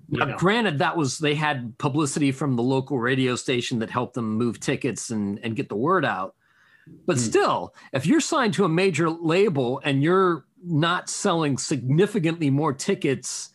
Now, 0.09 0.25
know. 0.25 0.37
granted, 0.37 0.79
that 0.79 0.97
was 0.97 1.19
they 1.19 1.35
had 1.35 1.77
publicity 1.77 2.31
from 2.31 2.55
the 2.55 2.63
local 2.63 2.99
radio 2.99 3.35
station 3.35 3.79
that 3.79 3.89
helped 3.89 4.15
them 4.15 4.33
move 4.33 4.59
tickets 4.59 5.11
and, 5.11 5.39
and 5.43 5.55
get 5.55 5.69
the 5.69 5.75
word 5.75 6.03
out. 6.03 6.35
But 7.05 7.15
hmm. 7.15 7.21
still, 7.21 7.75
if 7.93 8.05
you're 8.05 8.19
signed 8.19 8.53
to 8.55 8.65
a 8.65 8.69
major 8.69 9.09
label 9.09 9.79
and 9.83 10.03
you're 10.03 10.45
not 10.63 11.09
selling 11.09 11.57
significantly 11.57 12.49
more 12.49 12.73
tickets 12.73 13.49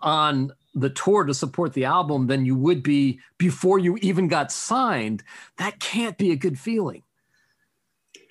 on 0.00 0.52
the 0.74 0.90
tour 0.90 1.24
to 1.24 1.34
support 1.34 1.72
the 1.72 1.84
album 1.84 2.26
than 2.26 2.44
you 2.44 2.56
would 2.56 2.82
be 2.82 3.20
before 3.38 3.78
you 3.78 3.96
even 4.02 4.28
got 4.28 4.52
signed, 4.52 5.22
that 5.56 5.80
can't 5.80 6.16
be 6.16 6.30
a 6.30 6.36
good 6.36 6.58
feeling. 6.58 7.02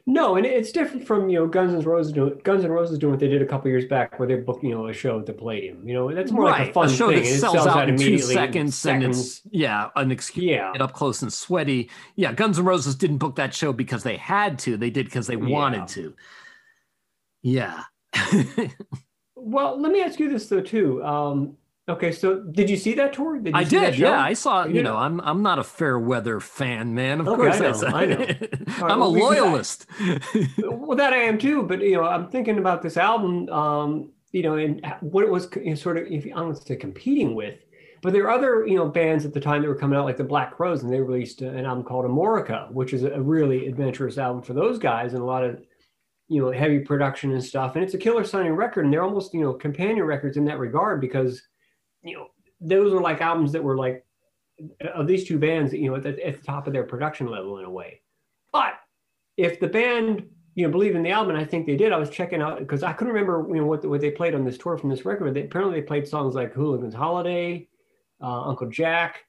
No, 0.10 0.38
and 0.38 0.46
it's 0.46 0.72
different 0.72 1.06
from 1.06 1.30
you 1.30 1.38
know 1.38 1.46
Guns 1.46 1.72
N' 1.72 1.82
Roses 1.82 2.12
doing 2.12 2.42
Guns 2.44 2.66
N' 2.66 2.72
Roses 2.72 2.98
doing 2.98 3.12
what 3.12 3.20
they 3.20 3.28
did 3.28 3.44
a 3.44 3.46
couple 3.46 3.70
years 3.70 3.86
back, 3.86 4.18
where 4.18 4.28
they 4.28 4.38
booked 4.38 4.64
you 4.64 4.72
know 4.72 4.88
a 4.88 4.94
show 4.94 5.20
at 5.20 5.28
the 5.28 5.34
Palladium. 5.34 5.88
You 5.88 5.94
know 5.94 6.12
that's 6.12 6.32
more 6.32 6.46
right. 6.46 6.62
like 6.62 6.70
a 6.70 6.74
fun 6.74 6.88
a 6.88 6.90
show 6.90 7.10
thing. 7.10 7.22
that 7.22 7.26
sells, 7.28 7.54
sells 7.54 7.68
out, 7.68 7.88
in 7.88 7.96
two 7.96 8.18
seconds, 8.18 8.76
seconds, 8.76 9.04
and 9.04 9.16
it's 9.16 9.42
yeah, 9.52 9.90
an 9.96 10.12
excuse 10.12 10.46
yeah. 10.46 10.72
get 10.72 10.82
up 10.82 10.94
close 10.94 11.22
and 11.22 11.32
sweaty. 11.32 11.92
Yeah, 12.16 12.34
Guns 12.34 12.58
N' 12.58 12.66
Roses 12.66 12.96
didn't 12.96 13.20
book 13.20 13.36
that 13.36 13.54
show 13.54 13.72
because 13.72 14.02
they 14.02 14.18
had 14.18 14.58
to; 14.60 14.78
they 14.78 14.90
did 14.90 15.06
because 15.06 15.28
they 15.28 15.36
wanted 15.36 15.82
yeah. 15.82 15.86
to. 15.86 16.16
Yeah. 17.44 17.84
well, 19.36 19.80
let 19.80 19.92
me 19.92 20.02
ask 20.02 20.20
you 20.20 20.28
this 20.28 20.48
though 20.48 20.62
too. 20.62 21.04
Um, 21.04 21.56
Okay, 21.90 22.12
so 22.12 22.42
did 22.42 22.70
you 22.70 22.78
see 22.78 22.94
that 22.94 23.14
tour? 23.14 23.40
Did 23.40 23.56
I 23.56 23.64
did. 23.64 23.98
Yeah, 23.98 24.22
I 24.22 24.34
saw. 24.34 24.66
You, 24.66 24.76
you 24.76 24.84
know, 24.84 24.96
I'm 24.96 25.20
I'm 25.22 25.42
not 25.42 25.58
a 25.58 25.64
fair 25.64 25.98
weather 25.98 26.40
fan, 26.40 26.94
man. 26.94 27.20
Of 27.20 27.28
okay, 27.28 27.58
course, 27.58 27.82
I 27.82 27.90
know. 27.90 27.98
I, 27.98 28.02
I 28.02 28.06
know. 28.06 28.16
I'm 28.20 28.82
right, 28.84 28.92
a 28.92 29.00
well, 29.00 29.12
loyalist. 29.12 29.88
well, 30.60 30.96
that 30.96 31.14
I 31.14 31.18
am 31.18 31.40
too. 31.40 31.64
But 31.64 31.82
you 31.82 31.96
know, 31.96 32.06
I'm 32.06 32.30
thinking 32.30 32.60
about 32.60 32.84
this 32.84 32.96
album. 32.96 33.50
Um, 33.50 34.12
you 34.32 34.44
know, 34.44 34.56
and 34.56 34.86
what 35.02 35.24
it 35.24 35.32
was 35.32 35.50
you 35.56 35.72
know, 35.72 35.76
sort 35.76 35.98
of, 35.98 36.06
if 36.06 36.26
I 36.28 36.30
don't 36.30 36.56
say 36.56 36.76
competing 36.76 37.34
with, 37.34 37.56
but 38.04 38.14
there 38.14 38.26
are 38.26 38.38
other 38.38 38.68
you 38.68 38.76
know 38.76 38.88
bands 38.88 39.26
at 39.26 39.34
the 39.34 39.42
time 39.42 39.64
that 39.64 39.68
were 39.68 39.76
coming 39.76 39.98
out, 39.98 40.06
like 40.06 40.18
the 40.18 40.24
Black 40.24 40.56
Crowes, 40.56 40.84
and 40.84 40.94
they 40.94 41.02
released 41.02 41.42
an 41.42 41.66
album 41.66 41.84
called 41.84 42.06
Amorica, 42.06 42.72
which 42.72 42.94
is 42.94 43.04
a 43.04 43.20
really 43.20 43.68
adventurous 43.68 44.20
album 44.20 44.44
for 44.44 44.54
those 44.54 44.78
guys, 44.78 45.14
and 45.14 45.24
a 45.24 45.26
lot 45.26 45.44
of 45.44 45.60
you 46.28 46.40
know 46.40 46.52
heavy 46.52 46.80
production 46.80 47.32
and 47.32 47.44
stuff. 47.44 47.76
And 47.76 47.84
it's 47.84 47.96
a 47.96 47.98
killer 47.98 48.24
sounding 48.24 48.54
record, 48.54 48.86
and 48.86 48.94
they're 48.94 49.02
almost 49.02 49.34
you 49.34 49.42
know 49.42 49.54
companion 49.54 50.06
records 50.06 50.38
in 50.38 50.46
that 50.46 50.60
regard 50.60 51.02
because 51.02 51.42
you 52.04 52.16
know, 52.16 52.28
those 52.62 52.94
were 52.94 53.02
like 53.02 53.22
albums 53.22 53.52
that 53.54 53.64
were 53.64 53.78
like 53.78 54.06
of 54.94 55.08
these 55.08 55.28
two 55.28 55.38
bands, 55.38 55.74
you 55.74 55.90
know, 55.90 55.96
at 55.96 56.04
the, 56.04 56.26
at 56.26 56.40
the 56.40 56.46
top 56.46 56.68
of 56.68 56.74
their 56.74 56.84
production 56.84 57.28
level 57.28 57.60
in 57.60 57.66
a 57.66 57.70
way. 57.70 58.02
But 58.52 58.74
if 59.38 59.60
the 59.60 59.68
band, 59.68 60.28
you 60.56 60.66
know, 60.66 60.72
believe 60.72 60.96
in 60.96 61.04
the 61.04 61.12
album, 61.12 61.36
and 61.36 61.40
I 61.44 61.48
think 61.48 61.66
they 61.66 61.78
did. 61.78 61.94
I 61.94 61.98
was 61.98 62.10
checking 62.10 62.42
out 62.42 62.60
because 62.60 62.84
I 62.84 62.92
couldn't 62.94 63.14
remember, 63.14 63.46
you 63.48 63.62
know, 63.62 63.66
what, 63.66 63.86
what 63.86 64.02
they 64.02 64.12
played 64.12 64.36
on 64.36 64.44
this 64.44 64.58
tour 64.58 64.78
from 64.78 64.90
this 64.90 65.06
record. 65.06 65.34
They, 65.34 65.44
apparently, 65.44 65.80
they 65.80 65.86
played 65.86 66.08
songs 66.08 66.36
like 66.36 66.54
"Hooligan's 66.54 66.94
Holiday," 66.94 67.70
uh, 68.22 68.42
"Uncle 68.42 68.70
Jack," 68.70 69.24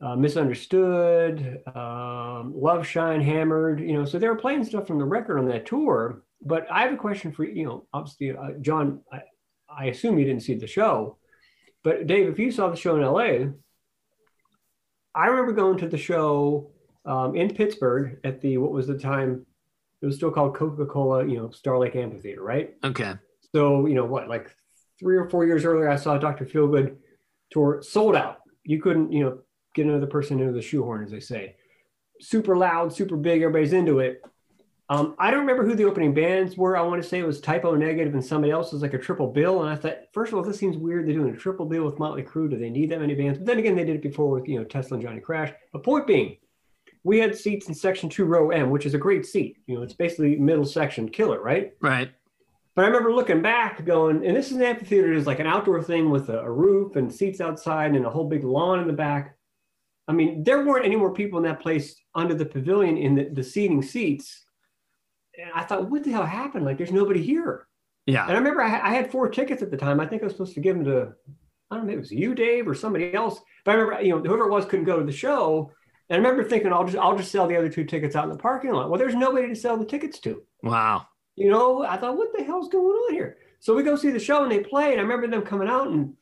uh, 0.00 0.16
"Misunderstood," 0.16 1.62
um, 1.74 2.52
"Love 2.56 2.84
Shine," 2.86 3.20
"Hammered." 3.20 3.80
You 3.80 3.92
know, 3.92 4.04
so 4.04 4.18
they 4.18 4.28
were 4.28 4.34
playing 4.34 4.64
stuff 4.64 4.86
from 4.86 4.98
the 4.98 5.04
record 5.04 5.38
on 5.38 5.46
that 5.48 5.66
tour. 5.66 6.22
But 6.42 6.66
I 6.72 6.82
have 6.82 6.92
a 6.92 6.96
question 6.96 7.30
for 7.30 7.44
you. 7.44 7.52
You 7.52 7.66
know, 7.66 7.86
obviously, 7.92 8.32
uh, 8.32 8.52
John, 8.60 9.00
I, 9.12 9.20
I 9.68 9.84
assume 9.86 10.18
you 10.18 10.24
didn't 10.24 10.42
see 10.42 10.54
the 10.54 10.66
show. 10.66 11.18
But 11.82 12.06
Dave, 12.06 12.28
if 12.28 12.38
you 12.38 12.50
saw 12.50 12.68
the 12.68 12.76
show 12.76 12.96
in 12.96 13.02
LA, 13.02 13.52
I 15.14 15.26
remember 15.26 15.52
going 15.52 15.78
to 15.78 15.88
the 15.88 15.98
show 15.98 16.70
um, 17.04 17.34
in 17.34 17.54
Pittsburgh 17.54 18.18
at 18.24 18.40
the 18.40 18.58
what 18.58 18.72
was 18.72 18.86
the 18.86 18.98
time? 18.98 19.46
It 20.02 20.06
was 20.06 20.16
still 20.16 20.30
called 20.30 20.54
Coca 20.54 20.86
Cola, 20.86 21.26
you 21.26 21.36
know, 21.36 21.50
Star 21.50 21.78
Lake 21.78 21.96
Amphitheater, 21.96 22.42
right? 22.42 22.74
Okay. 22.84 23.14
So 23.54 23.86
you 23.86 23.94
know 23.94 24.04
what, 24.04 24.28
like 24.28 24.54
three 24.98 25.16
or 25.16 25.28
four 25.28 25.44
years 25.46 25.64
earlier, 25.64 25.88
I 25.88 25.96
saw 25.96 26.18
Dr. 26.18 26.44
Feelgood 26.44 26.96
tour 27.50 27.82
sold 27.82 28.14
out. 28.14 28.38
You 28.64 28.80
couldn't, 28.80 29.12
you 29.12 29.24
know, 29.24 29.38
get 29.74 29.86
another 29.86 30.06
person 30.06 30.38
into 30.38 30.52
the 30.52 30.62
shoehorn, 30.62 31.04
as 31.04 31.10
they 31.10 31.20
say. 31.20 31.56
Super 32.20 32.56
loud, 32.56 32.92
super 32.92 33.16
big, 33.16 33.42
everybody's 33.42 33.72
into 33.72 33.98
it. 33.98 34.22
Um, 34.90 35.14
I 35.20 35.30
don't 35.30 35.38
remember 35.40 35.64
who 35.64 35.76
the 35.76 35.84
opening 35.84 36.12
bands 36.12 36.56
were. 36.56 36.76
I 36.76 36.82
want 36.82 37.00
to 37.00 37.08
say 37.08 37.20
it 37.20 37.26
was 37.26 37.40
Type 37.40 37.64
O 37.64 37.76
Negative 37.76 38.12
and 38.12 38.24
somebody 38.24 38.50
else 38.50 38.72
was 38.72 38.82
like 38.82 38.92
a 38.92 38.98
triple 38.98 39.28
bill. 39.28 39.62
And 39.62 39.70
I 39.70 39.76
thought, 39.76 39.98
first 40.12 40.32
of 40.32 40.38
all, 40.38 40.44
this 40.44 40.58
seems 40.58 40.76
weird. 40.76 41.06
They're 41.06 41.14
doing 41.14 41.32
a 41.32 41.38
triple 41.38 41.64
bill 41.64 41.84
with 41.84 42.00
Motley 42.00 42.24
Crue. 42.24 42.50
Do 42.50 42.58
they 42.58 42.70
need 42.70 42.90
that 42.90 43.00
many 43.00 43.14
bands? 43.14 43.38
But 43.38 43.46
then 43.46 43.60
again, 43.60 43.76
they 43.76 43.84
did 43.84 43.94
it 43.94 44.02
before 44.02 44.30
with 44.30 44.48
you 44.48 44.58
know 44.58 44.64
Tesla 44.64 44.96
and 44.96 45.06
Johnny 45.06 45.20
Crash. 45.20 45.52
But 45.72 45.84
point 45.84 46.08
being, 46.08 46.38
we 47.04 47.20
had 47.20 47.36
seats 47.38 47.68
in 47.68 47.74
section 47.74 48.08
two, 48.08 48.24
row 48.24 48.50
M, 48.50 48.70
which 48.70 48.84
is 48.84 48.94
a 48.94 48.98
great 48.98 49.24
seat. 49.24 49.58
You 49.68 49.76
know, 49.76 49.82
it's 49.82 49.94
basically 49.94 50.34
middle 50.34 50.64
section 50.64 51.08
killer, 51.08 51.40
right? 51.40 51.72
Right. 51.80 52.10
But 52.74 52.82
I 52.82 52.88
remember 52.88 53.12
looking 53.12 53.42
back, 53.42 53.84
going, 53.84 54.26
and 54.26 54.36
this 54.36 54.50
is 54.50 54.56
an 54.56 54.62
amphitheater. 54.62 55.12
It's 55.12 55.26
like 55.26 55.38
an 55.38 55.46
outdoor 55.46 55.84
thing 55.84 56.10
with 56.10 56.30
a, 56.30 56.40
a 56.40 56.50
roof 56.50 56.96
and 56.96 57.14
seats 57.14 57.40
outside 57.40 57.94
and 57.94 58.04
a 58.04 58.10
whole 58.10 58.28
big 58.28 58.42
lawn 58.42 58.80
in 58.80 58.88
the 58.88 58.92
back. 58.92 59.36
I 60.08 60.12
mean, 60.12 60.42
there 60.42 60.64
weren't 60.64 60.84
any 60.84 60.96
more 60.96 61.12
people 61.12 61.38
in 61.38 61.44
that 61.44 61.60
place 61.60 61.94
under 62.16 62.34
the 62.34 62.44
pavilion 62.44 62.96
in 62.96 63.14
the, 63.14 63.28
the 63.28 63.44
seating 63.44 63.82
seats 63.82 64.46
and 65.42 65.50
I 65.54 65.64
thought, 65.64 65.90
what 65.90 66.04
the 66.04 66.12
hell 66.12 66.26
happened? 66.26 66.64
Like, 66.64 66.78
there's 66.78 66.92
nobody 66.92 67.22
here. 67.22 67.66
Yeah. 68.06 68.24
And 68.24 68.32
I 68.32 68.38
remember 68.38 68.62
I, 68.62 68.90
I, 68.90 68.94
had 68.94 69.10
four 69.10 69.28
tickets 69.28 69.62
at 69.62 69.70
the 69.70 69.76
time. 69.76 70.00
I 70.00 70.06
think 70.06 70.22
I 70.22 70.26
was 70.26 70.32
supposed 70.32 70.54
to 70.54 70.60
give 70.60 70.76
them 70.76 70.84
to, 70.86 71.12
I 71.70 71.76
don't 71.76 71.86
know, 71.86 71.92
it 71.92 71.98
was 71.98 72.10
you, 72.10 72.34
Dave, 72.34 72.66
or 72.66 72.74
somebody 72.74 73.14
else. 73.14 73.40
But 73.64 73.72
I 73.72 73.74
remember, 73.74 74.02
you 74.02 74.14
know, 74.14 74.22
whoever 74.22 74.46
it 74.46 74.50
was 74.50 74.64
couldn't 74.64 74.86
go 74.86 74.98
to 74.98 75.04
the 75.04 75.12
show. 75.12 75.70
And 76.08 76.16
I 76.16 76.18
remember 76.28 76.48
thinking, 76.48 76.72
I'll 76.72 76.84
just, 76.84 76.96
I'll 76.96 77.16
just 77.16 77.30
sell 77.30 77.46
the 77.46 77.56
other 77.56 77.68
two 77.68 77.84
tickets 77.84 78.16
out 78.16 78.24
in 78.24 78.30
the 78.30 78.38
parking 78.38 78.72
lot. 78.72 78.90
Well, 78.90 78.98
there's 78.98 79.14
nobody 79.14 79.48
to 79.48 79.54
sell 79.54 79.76
the 79.76 79.84
tickets 79.84 80.18
to. 80.20 80.42
Wow. 80.62 81.06
You 81.36 81.50
know, 81.50 81.84
I 81.84 81.96
thought, 81.96 82.16
what 82.16 82.36
the 82.36 82.42
hell's 82.42 82.68
going 82.68 82.84
on 82.84 83.14
here? 83.14 83.38
So 83.60 83.76
we 83.76 83.82
go 83.82 83.94
see 83.94 84.10
the 84.10 84.18
show 84.18 84.42
and 84.42 84.50
they 84.50 84.60
play. 84.60 84.92
And 84.92 85.00
I 85.00 85.02
remember 85.02 85.28
them 85.28 85.42
coming 85.42 85.68
out 85.68 85.88
and 85.88 86.14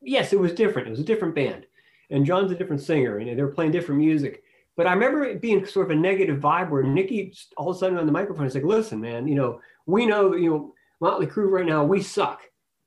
yes, 0.00 0.32
it 0.32 0.38
was 0.40 0.52
different. 0.52 0.88
It 0.88 0.92
was 0.92 1.00
a 1.00 1.04
different 1.04 1.34
band. 1.34 1.66
And 2.08 2.24
John's 2.24 2.52
a 2.52 2.56
different 2.56 2.82
singer 2.82 3.18
and 3.18 3.28
they 3.28 3.42
were 3.42 3.52
playing 3.52 3.72
different 3.72 4.00
music. 4.00 4.44
But 4.76 4.86
I 4.86 4.92
remember 4.92 5.24
it 5.24 5.40
being 5.40 5.64
sort 5.64 5.90
of 5.90 5.96
a 5.96 6.00
negative 6.00 6.38
vibe 6.38 6.70
where 6.70 6.82
Nikki 6.82 7.34
all 7.56 7.70
of 7.70 7.76
a 7.76 7.78
sudden 7.78 7.98
on 7.98 8.06
the 8.06 8.12
microphone 8.12 8.46
is 8.46 8.54
like, 8.54 8.64
listen, 8.64 9.00
man, 9.00 9.26
you 9.26 9.34
know, 9.34 9.60
we 9.86 10.04
know 10.04 10.34
you 10.34 10.50
know, 10.50 10.74
Motley 11.00 11.26
Crue 11.26 11.50
right 11.50 11.66
now, 11.66 11.84
we 11.84 12.02
suck. 12.02 12.42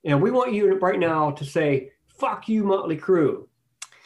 And 0.06 0.22
we 0.22 0.32
want 0.32 0.53
you 0.53 0.74
right 0.76 0.99
now 0.99 1.32
to 1.32 1.44
say, 1.44 1.91
fuck 2.07 2.48
you, 2.48 2.64
Motley 2.64 2.98
Crue. 2.98 3.48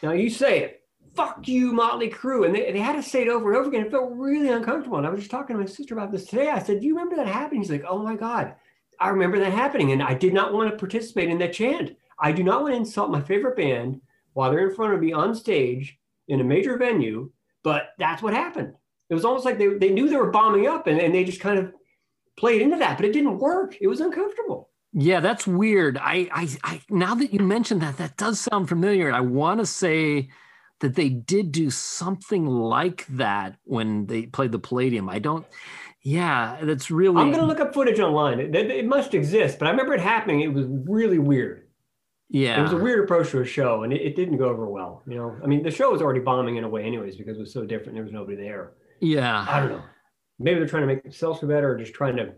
Now 0.02 0.12
you 0.12 0.30
say 0.30 0.60
it, 0.60 0.82
fuck 1.14 1.46
you, 1.46 1.72
Motley 1.72 2.10
Crue. 2.10 2.46
And 2.46 2.54
they, 2.54 2.72
they 2.72 2.80
had 2.80 2.96
to 2.96 3.02
say 3.02 3.22
it 3.22 3.28
over 3.28 3.50
and 3.50 3.58
over 3.58 3.68
again. 3.68 3.86
It 3.86 3.90
felt 3.90 4.12
really 4.14 4.48
uncomfortable. 4.48 4.98
And 4.98 5.06
I 5.06 5.10
was 5.10 5.20
just 5.20 5.30
talking 5.30 5.54
to 5.56 5.62
my 5.62 5.68
sister 5.68 5.94
about 5.94 6.10
this 6.10 6.26
today. 6.26 6.48
I 6.48 6.58
said, 6.58 6.80
do 6.80 6.86
you 6.86 6.94
remember 6.96 7.16
that 7.16 7.26
happening? 7.26 7.60
He's 7.60 7.70
like, 7.70 7.84
oh 7.88 8.02
my 8.02 8.16
God, 8.16 8.54
I 8.98 9.10
remember 9.10 9.38
that 9.38 9.52
happening. 9.52 9.92
And 9.92 10.02
I 10.02 10.14
did 10.14 10.32
not 10.32 10.52
want 10.52 10.70
to 10.70 10.76
participate 10.76 11.28
in 11.28 11.38
that 11.38 11.52
chant. 11.52 11.96
I 12.18 12.32
do 12.32 12.42
not 12.42 12.62
want 12.62 12.74
to 12.74 12.78
insult 12.78 13.10
my 13.10 13.20
favorite 13.20 13.56
band 13.56 14.00
while 14.32 14.50
they're 14.50 14.68
in 14.68 14.74
front 14.74 14.94
of 14.94 15.00
me 15.00 15.12
on 15.12 15.34
stage 15.34 15.98
in 16.28 16.40
a 16.40 16.44
major 16.44 16.76
venue 16.76 17.30
but 17.64 17.88
that's 17.98 18.22
what 18.22 18.34
happened. 18.34 18.74
It 19.10 19.14
was 19.14 19.24
almost 19.24 19.44
like 19.44 19.58
they, 19.58 19.66
they 19.66 19.90
knew 19.90 20.08
they 20.08 20.16
were 20.16 20.30
bombing 20.30 20.68
up 20.68 20.86
and, 20.86 21.00
and 21.00 21.12
they 21.12 21.24
just 21.24 21.40
kind 21.40 21.58
of 21.58 21.72
played 22.36 22.62
into 22.62 22.76
that, 22.76 22.96
but 22.96 23.04
it 23.04 23.12
didn't 23.12 23.38
work. 23.38 23.76
It 23.80 23.88
was 23.88 24.00
uncomfortable. 24.00 24.70
Yeah, 24.92 25.18
that's 25.18 25.46
weird. 25.46 25.98
I, 25.98 26.28
I, 26.32 26.48
I 26.62 26.80
now 26.88 27.16
that 27.16 27.32
you 27.32 27.40
mentioned 27.40 27.82
that, 27.82 27.96
that 27.96 28.16
does 28.16 28.40
sound 28.40 28.68
familiar. 28.68 29.12
I 29.12 29.20
want 29.20 29.58
to 29.58 29.66
say 29.66 30.28
that 30.80 30.94
they 30.94 31.08
did 31.08 31.50
do 31.50 31.70
something 31.70 32.46
like 32.46 33.06
that 33.08 33.56
when 33.64 34.06
they 34.06 34.26
played 34.26 34.52
the 34.52 34.58
Palladium. 34.58 35.08
I 35.08 35.18
don't. 35.18 35.46
Yeah, 36.02 36.58
that's 36.62 36.90
really. 36.90 37.20
I'm 37.20 37.30
going 37.30 37.40
to 37.40 37.46
look 37.46 37.60
up 37.60 37.74
footage 37.74 37.98
online. 37.98 38.38
It, 38.38 38.54
it, 38.54 38.86
must 38.86 39.14
exist, 39.14 39.58
but 39.58 39.66
I 39.66 39.70
remember 39.70 39.94
it 39.94 40.00
happening. 40.00 40.42
It 40.42 40.52
was 40.52 40.66
really 40.68 41.18
weird. 41.18 41.63
Yeah. 42.34 42.58
It 42.58 42.62
was 42.64 42.72
a 42.72 42.76
weird 42.76 43.04
approach 43.04 43.30
to 43.30 43.42
a 43.42 43.44
show 43.44 43.84
and 43.84 43.92
it, 43.92 44.02
it, 44.02 44.16
didn't 44.16 44.38
go 44.38 44.48
over 44.48 44.68
well. 44.68 45.04
You 45.06 45.14
know, 45.14 45.36
I 45.44 45.46
mean, 45.46 45.62
the 45.62 45.70
show 45.70 45.92
was 45.92 46.02
already 46.02 46.18
bombing 46.18 46.56
in 46.56 46.64
a 46.64 46.68
way, 46.68 46.82
anyways, 46.82 47.14
because 47.14 47.36
it 47.36 47.40
was 47.40 47.52
so 47.52 47.64
different. 47.64 47.94
There 47.94 48.02
was 48.02 48.12
nobody 48.12 48.36
there. 48.36 48.72
Yeah. 48.98 49.46
I 49.48 49.60
don't 49.60 49.68
know. 49.68 49.82
Maybe 50.40 50.58
they're 50.58 50.66
trying 50.66 50.82
to 50.82 50.88
make 50.88 51.04
themselves 51.04 51.38
better 51.42 51.70
or 51.70 51.78
just 51.78 51.94
trying 51.94 52.16
to 52.16 52.32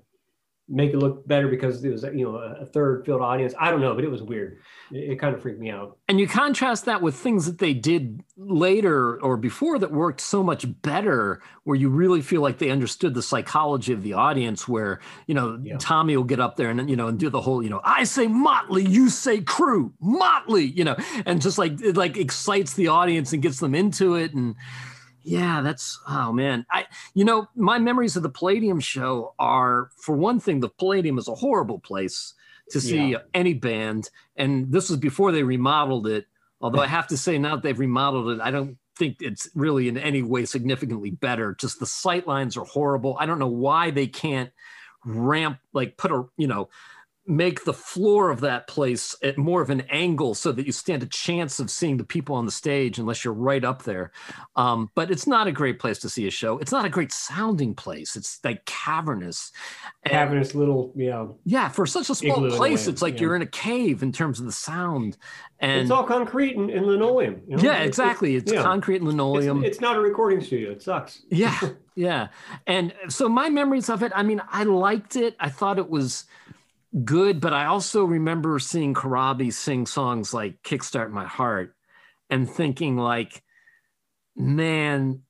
make 0.68 0.92
it 0.92 0.96
look 0.96 1.26
better 1.28 1.46
because 1.46 1.84
it 1.84 1.90
was 1.90 2.02
you 2.02 2.24
know 2.24 2.36
a 2.36 2.66
third 2.66 3.04
field 3.04 3.22
audience. 3.22 3.54
I 3.58 3.70
don't 3.70 3.80
know, 3.80 3.94
but 3.94 4.04
it 4.04 4.10
was 4.10 4.22
weird. 4.22 4.58
It, 4.90 5.12
it, 5.12 5.20
kind 5.20 5.34
of 5.34 5.40
freaked 5.40 5.60
me 5.60 5.70
out. 5.70 5.98
And 6.08 6.18
you 6.18 6.26
contrast 6.26 6.84
that 6.86 7.02
with 7.02 7.14
things 7.14 7.46
that 7.46 7.58
they 7.58 7.72
did 7.72 8.22
later 8.36 9.20
or 9.22 9.36
before 9.36 9.78
that 9.78 9.92
worked 9.92 10.20
so 10.20 10.42
much 10.42 10.66
better, 10.82 11.40
where 11.64 11.76
you 11.76 11.88
really 11.88 12.20
feel 12.20 12.40
like 12.40 12.58
they 12.58 12.70
understood 12.70 13.14
the 13.14 13.22
psychology 13.22 13.92
of 13.92 14.02
the 14.02 14.14
audience. 14.14 14.66
Where 14.66 15.00
you 15.26 15.34
know 15.34 15.58
yeah. 15.62 15.76
Tommy 15.78 16.16
will 16.16 16.24
get 16.24 16.40
up 16.40 16.56
there 16.56 16.70
and 16.70 16.90
you 16.90 16.96
know 16.96 17.08
and 17.08 17.18
do 17.18 17.30
the 17.30 17.40
whole 17.40 17.62
you 17.62 17.70
know 17.70 17.80
I 17.84 18.04
say 18.04 18.26
Motley, 18.26 18.84
you 18.84 19.08
say 19.08 19.40
crew 19.40 19.92
Motley, 20.00 20.64
you 20.64 20.84
know, 20.84 20.96
and 21.24 21.40
just 21.40 21.58
like 21.58 21.80
it 21.80 21.96
like 21.96 22.16
excites 22.16 22.74
the 22.74 22.88
audience 22.88 23.32
and 23.32 23.40
gets 23.40 23.60
them 23.60 23.74
into 23.74 24.16
it 24.16 24.34
and 24.34 24.56
yeah, 25.26 25.60
that's 25.60 25.98
oh 26.08 26.32
man. 26.32 26.64
I 26.70 26.86
you 27.14 27.24
know, 27.24 27.48
my 27.56 27.80
memories 27.80 28.16
of 28.16 28.22
the 28.22 28.30
Palladium 28.30 28.78
show 28.78 29.34
are 29.40 29.90
for 29.96 30.16
one 30.16 30.38
thing, 30.38 30.60
the 30.60 30.68
Palladium 30.68 31.18
is 31.18 31.26
a 31.26 31.34
horrible 31.34 31.80
place 31.80 32.34
to 32.70 32.80
see 32.80 33.08
yeah. 33.08 33.18
any 33.34 33.52
band. 33.52 34.08
And 34.36 34.70
this 34.70 34.88
was 34.88 34.98
before 34.98 35.32
they 35.32 35.42
remodeled 35.42 36.06
it. 36.06 36.26
Although 36.60 36.80
I 36.80 36.86
have 36.86 37.08
to 37.08 37.16
say 37.16 37.38
now 37.38 37.56
that 37.56 37.62
they've 37.62 37.78
remodeled 37.78 38.30
it, 38.30 38.40
I 38.40 38.50
don't 38.50 38.78
think 38.96 39.16
it's 39.20 39.48
really 39.54 39.88
in 39.88 39.98
any 39.98 40.22
way 40.22 40.44
significantly 40.44 41.10
better. 41.10 41.56
Just 41.58 41.80
the 41.80 41.86
sight 41.86 42.28
lines 42.28 42.56
are 42.56 42.64
horrible. 42.64 43.16
I 43.18 43.26
don't 43.26 43.40
know 43.40 43.46
why 43.48 43.90
they 43.90 44.06
can't 44.06 44.50
ramp 45.04 45.58
like 45.72 45.96
put 45.96 46.12
a 46.12 46.24
you 46.36 46.46
know 46.46 46.68
make 47.26 47.64
the 47.64 47.72
floor 47.72 48.30
of 48.30 48.40
that 48.40 48.68
place 48.68 49.16
at 49.22 49.36
more 49.36 49.60
of 49.60 49.70
an 49.70 49.82
angle 49.90 50.34
so 50.34 50.52
that 50.52 50.66
you 50.66 50.72
stand 50.72 51.02
a 51.02 51.06
chance 51.06 51.58
of 51.58 51.70
seeing 51.70 51.96
the 51.96 52.04
people 52.04 52.34
on 52.34 52.46
the 52.46 52.52
stage 52.52 52.98
unless 52.98 53.24
you're 53.24 53.34
right 53.34 53.64
up 53.64 53.82
there. 53.82 54.12
Um, 54.54 54.90
but 54.94 55.10
it's 55.10 55.26
not 55.26 55.46
a 55.46 55.52
great 55.52 55.78
place 55.78 55.98
to 56.00 56.08
see 56.08 56.26
a 56.26 56.30
show. 56.30 56.58
It's 56.58 56.72
not 56.72 56.84
a 56.84 56.88
great 56.88 57.12
sounding 57.12 57.74
place. 57.74 58.16
It's 58.16 58.38
like 58.44 58.64
cavernous. 58.64 59.50
Cavernous 60.06 60.50
and, 60.50 60.60
little, 60.60 60.92
yeah. 60.94 61.26
Yeah, 61.44 61.68
for 61.68 61.86
such 61.86 62.10
a 62.10 62.14
small 62.14 62.48
place, 62.50 62.86
it's 62.86 63.02
like 63.02 63.14
yeah. 63.14 63.22
you're 63.22 63.36
in 63.36 63.42
a 63.42 63.46
cave 63.46 64.02
in 64.02 64.12
terms 64.12 64.38
of 64.38 64.46
the 64.46 64.52
sound. 64.52 65.16
And 65.58 65.82
it's 65.82 65.90
all 65.90 66.04
concrete 66.04 66.56
and, 66.56 66.70
and 66.70 66.86
linoleum. 66.86 67.40
You 67.48 67.56
know? 67.56 67.62
Yeah, 67.62 67.78
exactly. 67.78 68.36
It's, 68.36 68.52
it's 68.52 68.62
concrete 68.62 68.96
and 68.96 69.06
linoleum. 69.06 69.64
It's, 69.64 69.76
it's 69.76 69.80
not 69.80 69.96
a 69.96 70.00
recording 70.00 70.42
studio. 70.42 70.70
It 70.70 70.82
sucks. 70.82 71.22
Yeah, 71.30 71.58
yeah. 71.94 72.28
And 72.66 72.94
so 73.08 73.28
my 73.28 73.48
memories 73.48 73.88
of 73.88 74.02
it, 74.02 74.12
I 74.14 74.22
mean, 74.22 74.42
I 74.48 74.64
liked 74.64 75.16
it. 75.16 75.34
I 75.40 75.48
thought 75.48 75.78
it 75.78 75.88
was 75.88 76.24
good, 77.04 77.40
but 77.40 77.52
I 77.52 77.66
also 77.66 78.04
remember 78.04 78.58
seeing 78.58 78.94
Corabi 78.94 79.52
sing 79.52 79.86
songs 79.86 80.32
like 80.32 80.62
Kickstart 80.62 81.10
My 81.10 81.26
Heart 81.26 81.74
and 82.30 82.48
thinking 82.48 82.96
like, 82.96 83.42
man, 84.34 85.22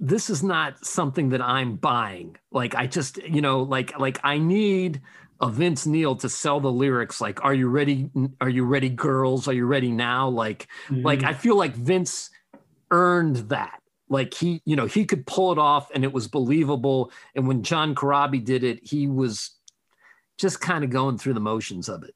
this 0.00 0.30
is 0.30 0.42
not 0.42 0.84
something 0.84 1.30
that 1.30 1.40
I'm 1.40 1.76
buying. 1.76 2.36
Like 2.50 2.74
I 2.74 2.86
just, 2.86 3.18
you 3.18 3.40
know, 3.40 3.62
like 3.62 3.98
like 3.98 4.18
I 4.24 4.38
need 4.38 5.00
a 5.40 5.48
Vince 5.48 5.86
Neil 5.86 6.14
to 6.16 6.28
sell 6.28 6.60
the 6.60 6.70
lyrics 6.70 7.20
like 7.20 7.44
are 7.44 7.52
you 7.52 7.68
ready 7.68 8.08
are 8.40 8.48
you 8.48 8.64
ready 8.64 8.88
girls 8.88 9.48
are 9.48 9.52
you 9.52 9.66
ready 9.66 9.90
now 9.90 10.28
like 10.28 10.68
mm-hmm. 10.86 11.04
like 11.04 11.24
I 11.24 11.34
feel 11.34 11.56
like 11.56 11.74
Vince 11.74 12.30
earned 12.92 13.36
that 13.48 13.80
like 14.08 14.34
he 14.34 14.62
you 14.64 14.76
know 14.76 14.86
he 14.86 15.04
could 15.04 15.26
pull 15.26 15.50
it 15.50 15.58
off 15.58 15.90
and 15.92 16.04
it 16.04 16.12
was 16.12 16.28
believable 16.28 17.10
and 17.34 17.48
when 17.48 17.64
John 17.64 17.96
Corabi 17.96 18.44
did 18.44 18.62
it 18.62 18.86
he 18.86 19.08
was 19.08 19.50
just 20.42 20.60
kind 20.60 20.84
of 20.84 20.90
going 20.90 21.16
through 21.16 21.34
the 21.34 21.40
motions 21.40 21.88
of 21.88 22.02
it. 22.02 22.14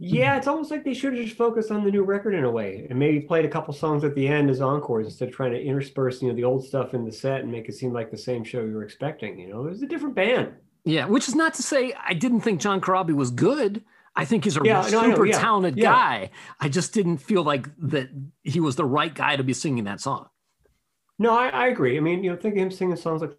Yeah, 0.00 0.36
it's 0.36 0.46
almost 0.46 0.70
like 0.70 0.84
they 0.84 0.94
should 0.94 1.16
have 1.16 1.24
just 1.24 1.36
focused 1.36 1.72
on 1.72 1.82
the 1.82 1.90
new 1.90 2.04
record 2.04 2.32
in 2.32 2.44
a 2.44 2.50
way, 2.50 2.86
and 2.88 2.96
maybe 2.96 3.18
played 3.18 3.44
a 3.44 3.48
couple 3.48 3.74
songs 3.74 4.04
at 4.04 4.14
the 4.14 4.28
end 4.28 4.48
as 4.48 4.60
encores 4.60 5.06
instead 5.06 5.30
of 5.30 5.34
trying 5.34 5.50
to 5.50 5.60
intersperse, 5.60 6.22
you 6.22 6.28
know, 6.28 6.34
the 6.34 6.44
old 6.44 6.64
stuff 6.64 6.94
in 6.94 7.04
the 7.04 7.10
set 7.10 7.40
and 7.40 7.50
make 7.50 7.68
it 7.68 7.72
seem 7.72 7.92
like 7.92 8.12
the 8.12 8.16
same 8.16 8.44
show 8.44 8.60
you 8.60 8.74
were 8.74 8.84
expecting. 8.84 9.40
You 9.40 9.48
know, 9.48 9.66
it 9.66 9.70
was 9.70 9.82
a 9.82 9.88
different 9.88 10.14
band. 10.14 10.54
Yeah, 10.84 11.06
which 11.06 11.26
is 11.26 11.34
not 11.34 11.54
to 11.54 11.64
say 11.64 11.92
I 12.06 12.14
didn't 12.14 12.42
think 12.42 12.60
John 12.60 12.80
Corabi 12.80 13.12
was 13.12 13.32
good. 13.32 13.82
I 14.14 14.24
think 14.24 14.44
he's 14.44 14.56
a 14.56 14.60
yeah, 14.64 14.82
super 14.82 15.18
no, 15.18 15.22
yeah, 15.24 15.38
talented 15.38 15.76
yeah. 15.76 15.90
guy. 15.90 16.30
I 16.60 16.68
just 16.68 16.94
didn't 16.94 17.18
feel 17.18 17.42
like 17.42 17.68
that 17.78 18.08
he 18.44 18.60
was 18.60 18.76
the 18.76 18.84
right 18.84 19.12
guy 19.12 19.34
to 19.34 19.42
be 19.42 19.52
singing 19.52 19.84
that 19.84 20.00
song. 20.00 20.28
No, 21.18 21.36
I, 21.36 21.48
I 21.48 21.66
agree. 21.68 21.96
I 21.96 22.00
mean, 22.00 22.22
you 22.22 22.30
know, 22.30 22.36
think 22.36 22.54
of 22.54 22.60
him 22.60 22.70
singing 22.70 22.96
songs 22.96 23.20
like 23.20 23.36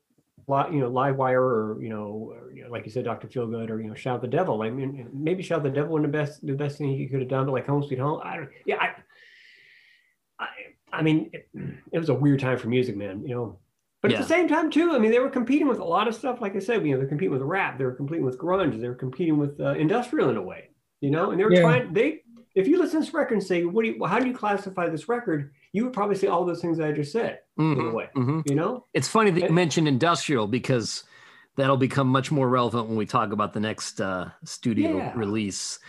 you 0.71 0.79
know, 0.79 0.89
live 0.89 1.15
wire 1.15 1.41
or, 1.41 1.81
you 1.81 1.89
know, 1.89 2.31
or, 2.31 2.51
you 2.51 2.63
know, 2.63 2.69
like 2.69 2.85
you 2.85 2.91
said, 2.91 3.05
Dr. 3.05 3.27
Feelgood 3.27 3.69
or, 3.69 3.81
you 3.81 3.87
know, 3.87 3.95
shout 3.95 4.21
the 4.21 4.27
devil. 4.27 4.61
I 4.61 4.69
mean, 4.69 5.09
maybe 5.13 5.43
shout 5.43 5.63
the 5.63 5.69
devil 5.69 5.95
in 5.97 6.01
the 6.01 6.07
best, 6.07 6.45
the 6.45 6.53
best 6.53 6.77
thing 6.77 6.89
he 6.89 7.07
could 7.07 7.19
have 7.19 7.29
done, 7.29 7.45
but 7.45 7.53
like 7.53 7.67
home 7.67 7.83
sweet 7.83 7.99
home. 7.99 8.21
I 8.23 8.37
don't, 8.37 8.49
yeah. 8.65 8.77
I, 8.79 8.95
I, 10.43 10.47
I 10.91 11.01
mean, 11.01 11.29
it, 11.33 11.49
it, 11.91 11.99
was 11.99 12.09
a 12.09 12.13
weird 12.13 12.39
time 12.39 12.57
for 12.57 12.67
music, 12.67 12.97
man, 12.97 13.23
you 13.23 13.35
know, 13.35 13.59
but 14.01 14.11
yeah. 14.11 14.17
at 14.17 14.23
the 14.23 14.27
same 14.27 14.47
time 14.47 14.71
too, 14.71 14.91
I 14.91 14.99
mean, 14.99 15.11
they 15.11 15.19
were 15.19 15.29
competing 15.29 15.67
with 15.67 15.79
a 15.79 15.83
lot 15.83 16.07
of 16.07 16.15
stuff. 16.15 16.41
Like 16.41 16.55
I 16.55 16.59
said, 16.59 16.85
you 16.85 16.93
know, 16.93 16.97
they're 16.97 17.07
competing 17.07 17.33
with 17.33 17.41
rap, 17.41 17.77
they 17.77 17.85
were 17.85 17.93
competing 17.93 18.25
with 18.25 18.37
grunge, 18.37 18.79
they 18.79 18.87
were 18.87 18.95
competing 18.95 19.37
with 19.37 19.59
uh, 19.59 19.73
industrial 19.73 20.29
in 20.29 20.37
a 20.37 20.41
way, 20.41 20.69
you 21.01 21.11
know, 21.11 21.31
and 21.31 21.39
they 21.39 21.43
were 21.43 21.53
yeah. 21.53 21.61
trying, 21.61 21.93
they, 21.93 22.21
if 22.55 22.67
you 22.67 22.77
listen 22.79 23.01
to 23.01 23.05
this 23.05 23.13
record 23.13 23.35
and 23.35 23.43
say, 23.43 23.65
what 23.65 23.83
do 23.83 23.89
you, 23.89 24.05
how 24.05 24.19
do 24.19 24.27
you 24.27 24.33
classify 24.33 24.89
this 24.89 25.07
record? 25.07 25.51
You 25.71 25.85
would 25.85 25.93
probably 25.93 26.15
say 26.15 26.27
all 26.27 26.45
those 26.45 26.61
things 26.61 26.79
I 26.79 26.91
just 26.91 27.11
said 27.11 27.39
mm-hmm. 27.59 27.79
in 27.79 27.87
a 27.87 27.91
way, 27.91 28.09
mm-hmm. 28.15 28.41
you 28.45 28.55
know? 28.55 28.85
It's 28.93 29.07
funny 29.07 29.31
that 29.31 29.41
you 29.41 29.49
mentioned 29.49 29.87
industrial 29.87 30.47
because 30.47 31.03
that'll 31.57 31.77
become 31.77 32.07
much 32.07 32.31
more 32.31 32.49
relevant 32.49 32.87
when 32.87 32.97
we 32.97 33.05
talk 33.05 33.31
about 33.31 33.53
the 33.53 33.59
next 33.59 34.01
uh, 34.01 34.29
studio 34.43 34.97
yeah. 34.97 35.13
release. 35.15 35.79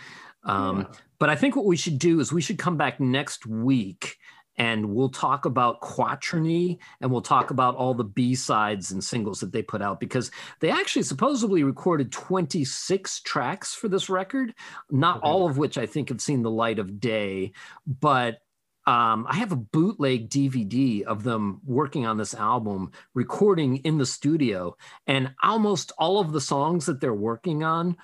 Um, 0.43 0.81
yeah. 0.81 0.97
But 1.19 1.29
I 1.29 1.35
think 1.35 1.55
what 1.55 1.65
we 1.65 1.77
should 1.77 1.99
do 1.99 2.19
is 2.19 2.33
we 2.33 2.41
should 2.41 2.57
come 2.57 2.77
back 2.77 2.99
next 2.99 3.45
week 3.45 4.17
and 4.57 4.93
we'll 4.93 5.09
talk 5.09 5.45
about 5.45 5.79
Quaternary 5.81 6.77
and 6.99 7.09
we'll 7.09 7.21
talk 7.21 7.51
about 7.51 7.75
all 7.75 7.93
the 7.93 8.03
B 8.03 8.35
sides 8.35 8.91
and 8.91 9.03
singles 9.03 9.39
that 9.39 9.51
they 9.51 9.61
put 9.61 9.81
out 9.81 9.99
because 9.99 10.29
they 10.59 10.69
actually 10.69 11.03
supposedly 11.03 11.63
recorded 11.63 12.11
26 12.11 13.21
tracks 13.21 13.73
for 13.73 13.87
this 13.87 14.09
record, 14.09 14.53
not 14.89 15.21
all 15.21 15.47
of 15.47 15.57
which 15.57 15.77
I 15.77 15.85
think 15.85 16.09
have 16.09 16.21
seen 16.21 16.41
the 16.41 16.51
light 16.51 16.79
of 16.79 16.99
day, 16.99 17.53
but 17.87 18.40
um, 18.87 19.27
I 19.29 19.35
have 19.35 19.51
a 19.51 19.57
bootleg 19.57 20.29
DVD 20.29 21.03
of 21.03 21.23
them 21.23 21.61
working 21.63 22.07
on 22.07 22.17
this 22.17 22.33
album, 22.33 22.91
recording 23.13 23.77
in 23.77 23.99
the 23.99 24.05
studio, 24.05 24.75
and 25.05 25.35
almost 25.43 25.91
all 25.99 26.19
of 26.19 26.31
the 26.31 26.41
songs 26.41 26.87
that 26.87 26.99
they're 26.99 27.13
working 27.13 27.63
on 27.63 27.97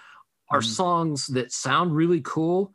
are 0.50 0.62
mm. 0.62 0.66
songs 0.66 1.28
that 1.28 1.52
sound 1.52 1.96
really 1.96 2.22
cool 2.22 2.74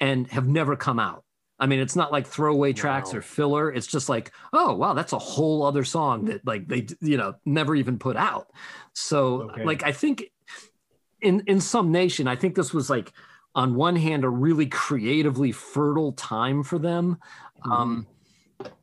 and 0.00 0.26
have 0.28 0.48
never 0.48 0.76
come 0.76 0.98
out. 0.98 1.24
I 1.58 1.66
mean, 1.66 1.78
it's 1.78 1.94
not 1.94 2.10
like 2.10 2.26
throwaway 2.26 2.72
tracks 2.72 3.12
wow. 3.12 3.18
or 3.18 3.22
filler. 3.22 3.72
It's 3.72 3.86
just 3.86 4.08
like, 4.08 4.32
oh 4.52 4.74
wow, 4.74 4.94
that's 4.94 5.12
a 5.12 5.18
whole 5.18 5.64
other 5.64 5.84
song 5.84 6.24
that 6.24 6.46
like 6.46 6.66
they 6.66 6.86
you 7.00 7.18
know 7.18 7.34
never 7.44 7.76
even 7.76 7.98
put 7.98 8.16
out. 8.16 8.50
So 8.94 9.42
okay. 9.42 9.64
like 9.64 9.82
I 9.82 9.92
think 9.92 10.24
in 11.20 11.44
in 11.46 11.60
some 11.60 11.92
nation, 11.92 12.26
I 12.26 12.34
think 12.34 12.56
this 12.56 12.72
was 12.72 12.88
like 12.88 13.12
on 13.54 13.74
one 13.74 13.96
hand 13.96 14.24
a 14.24 14.28
really 14.28 14.66
creatively 14.66 15.52
fertile 15.52 16.12
time 16.12 16.62
for 16.62 16.78
them, 16.78 17.18
mm-hmm. 17.64 17.72
um, 17.72 18.06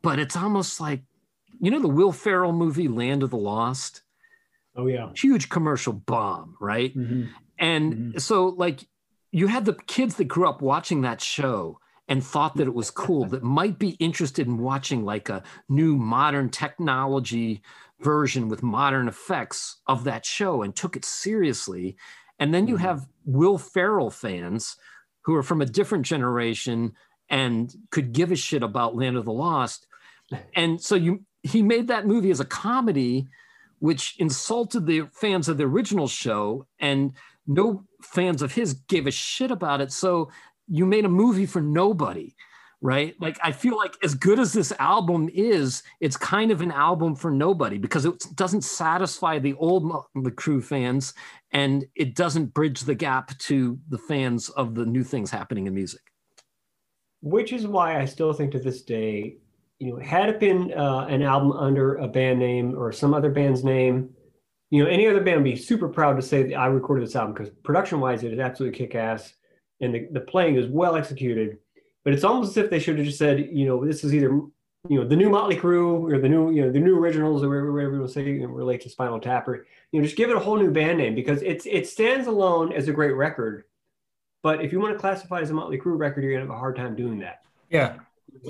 but 0.01 0.19
it's 0.19 0.35
almost 0.35 0.79
like 0.79 1.03
you 1.59 1.71
know 1.71 1.81
the 1.81 1.87
Will 1.87 2.11
Ferrell 2.11 2.53
movie 2.53 2.87
Land 2.87 3.23
of 3.23 3.29
the 3.29 3.37
Lost. 3.37 4.01
Oh 4.75 4.87
yeah, 4.87 5.09
huge 5.15 5.49
commercial 5.49 5.93
bomb, 5.93 6.55
right? 6.59 6.95
Mm-hmm. 6.95 7.25
And 7.57 7.93
mm-hmm. 7.93 8.17
so 8.19 8.47
like 8.47 8.85
you 9.31 9.47
had 9.47 9.65
the 9.65 9.73
kids 9.87 10.15
that 10.15 10.25
grew 10.25 10.47
up 10.47 10.61
watching 10.61 11.01
that 11.01 11.21
show 11.21 11.79
and 12.07 12.23
thought 12.23 12.55
that 12.55 12.67
it 12.67 12.73
was 12.73 12.89
cool 12.89 13.25
that 13.25 13.43
might 13.43 13.77
be 13.77 13.89
interested 13.91 14.47
in 14.47 14.57
watching 14.57 15.05
like 15.05 15.29
a 15.29 15.43
new 15.69 15.95
modern 15.95 16.49
technology 16.49 17.61
version 17.99 18.49
with 18.49 18.63
modern 18.63 19.07
effects 19.07 19.77
of 19.85 20.03
that 20.05 20.25
show 20.25 20.63
and 20.63 20.75
took 20.75 20.95
it 20.95 21.05
seriously. 21.05 21.95
And 22.39 22.53
then 22.53 22.67
you 22.67 22.75
mm-hmm. 22.75 22.85
have 22.85 23.07
Will 23.25 23.57
Ferrell 23.57 24.09
fans 24.09 24.77
who 25.23 25.35
are 25.35 25.43
from 25.43 25.61
a 25.61 25.65
different 25.65 26.05
generation 26.05 26.93
and 27.29 27.73
could 27.91 28.13
give 28.13 28.31
a 28.31 28.35
shit 28.35 28.63
about 28.63 28.95
Land 28.95 29.17
of 29.17 29.25
the 29.25 29.33
Lost. 29.33 29.85
And 30.55 30.79
so 30.79 30.93
you 30.93 31.25
he 31.41 31.63
made 31.63 31.87
that 31.87 32.05
movie 32.05 32.29
as 32.29 32.39
a 32.39 32.45
comedy 32.45 33.27
which 33.79 34.15
insulted 34.19 34.85
the 34.85 35.07
fans 35.11 35.47
of 35.47 35.57
the 35.57 35.63
original 35.63 36.07
show 36.07 36.67
and 36.79 37.13
no 37.47 37.83
fans 38.03 38.41
of 38.41 38.53
his 38.53 38.73
gave 38.73 39.07
a 39.07 39.11
shit 39.11 39.49
about 39.49 39.81
it. 39.81 39.91
So 39.91 40.29
you 40.67 40.85
made 40.85 41.05
a 41.05 41.09
movie 41.09 41.45
for 41.45 41.61
nobody 41.61 42.35
right 42.81 43.15
like 43.19 43.37
i 43.43 43.51
feel 43.51 43.75
like 43.75 43.93
as 44.03 44.15
good 44.15 44.39
as 44.39 44.53
this 44.53 44.71
album 44.79 45.29
is 45.33 45.83
it's 45.99 46.15
kind 46.15 46.49
of 46.49 46.61
an 46.61 46.71
album 46.71 47.15
for 47.15 47.29
nobody 47.29 47.77
because 47.77 48.05
it 48.05 48.23
doesn't 48.35 48.63
satisfy 48.63 49.37
the 49.37 49.53
old 49.55 49.83
the 50.15 50.31
Crue 50.31 50.63
fans 50.63 51.13
and 51.51 51.85
it 51.95 52.15
doesn't 52.15 52.53
bridge 52.53 52.81
the 52.81 52.95
gap 52.95 53.37
to 53.39 53.77
the 53.89 53.97
fans 53.97 54.49
of 54.49 54.75
the 54.75 54.85
new 54.85 55.03
things 55.03 55.29
happening 55.29 55.67
in 55.67 55.73
music 55.73 56.01
which 57.21 57.51
is 57.51 57.67
why 57.67 57.99
i 57.99 58.05
still 58.05 58.31
think 58.31 58.51
to 58.51 58.59
this 58.59 58.81
day 58.83 59.35
you 59.79 59.91
know 59.91 59.99
had 59.99 60.29
it 60.29 60.39
been 60.39 60.73
uh, 60.73 61.05
an 61.09 61.21
album 61.21 61.51
under 61.51 61.95
a 61.95 62.07
band 62.07 62.39
name 62.39 62.77
or 62.77 62.93
some 62.93 63.13
other 63.13 63.29
band's 63.29 63.63
name 63.63 64.09
you 64.69 64.81
know 64.81 64.89
any 64.89 65.05
other 65.05 65.21
band 65.21 65.37
would 65.37 65.51
be 65.51 65.55
super 65.55 65.89
proud 65.89 66.15
to 66.15 66.21
say 66.21 66.43
that 66.43 66.55
i 66.55 66.67
recorded 66.67 67.05
this 67.05 67.15
album 67.15 67.33
because 67.33 67.49
production 67.63 67.99
wise 67.99 68.23
it 68.23 68.31
is 68.31 68.39
absolutely 68.39 68.77
kick-ass 68.77 69.33
and 69.81 69.93
the, 69.93 70.07
the 70.11 70.19
playing 70.19 70.55
is 70.55 70.67
well 70.67 70.95
executed. 70.95 71.57
But 72.03 72.13
it's 72.13 72.23
almost 72.23 72.51
as 72.51 72.65
if 72.65 72.69
they 72.69 72.79
should 72.79 72.97
have 72.97 73.05
just 73.05 73.19
said, 73.19 73.49
you 73.51 73.65
know, 73.65 73.85
this 73.85 74.03
is 74.03 74.13
either 74.13 74.41
you 74.87 74.97
know, 74.97 75.07
the 75.07 75.15
new 75.15 75.29
Motley 75.29 75.57
Crue 75.57 76.09
or 76.09 76.19
the 76.19 76.29
new, 76.29 76.51
you 76.51 76.61
know, 76.61 76.71
the 76.71 76.79
new 76.79 76.97
originals 76.97 77.43
or 77.43 77.49
whatever 77.49 77.95
you 77.95 77.99
will 77.99 78.07
say 78.07 78.23
you 78.23 78.47
know, 78.47 78.47
relate 78.47 78.81
to 78.81 78.89
Spinal 78.89 79.19
Tap 79.19 79.47
or, 79.47 79.67
you 79.91 79.99
know, 79.99 80.05
just 80.05 80.15
give 80.15 80.29
it 80.29 80.37
a 80.37 80.39
whole 80.39 80.57
new 80.57 80.71
band 80.71 80.97
name 80.97 81.15
because 81.15 81.41
it's 81.41 81.65
it 81.65 81.87
stands 81.87 82.27
alone 82.27 82.71
as 82.71 82.87
a 82.87 82.93
great 82.93 83.11
record. 83.11 83.65
But 84.41 84.63
if 84.63 84.71
you 84.71 84.79
want 84.79 84.93
to 84.93 84.99
classify 84.99 85.41
as 85.41 85.49
a 85.49 85.53
Motley 85.53 85.77
Crue 85.77 85.97
record, 85.97 86.23
you're 86.23 86.31
gonna 86.31 86.45
have 86.45 86.55
a 86.55 86.57
hard 86.57 86.77
time 86.77 86.95
doing 86.95 87.19
that. 87.19 87.41
Yeah. 87.69 87.97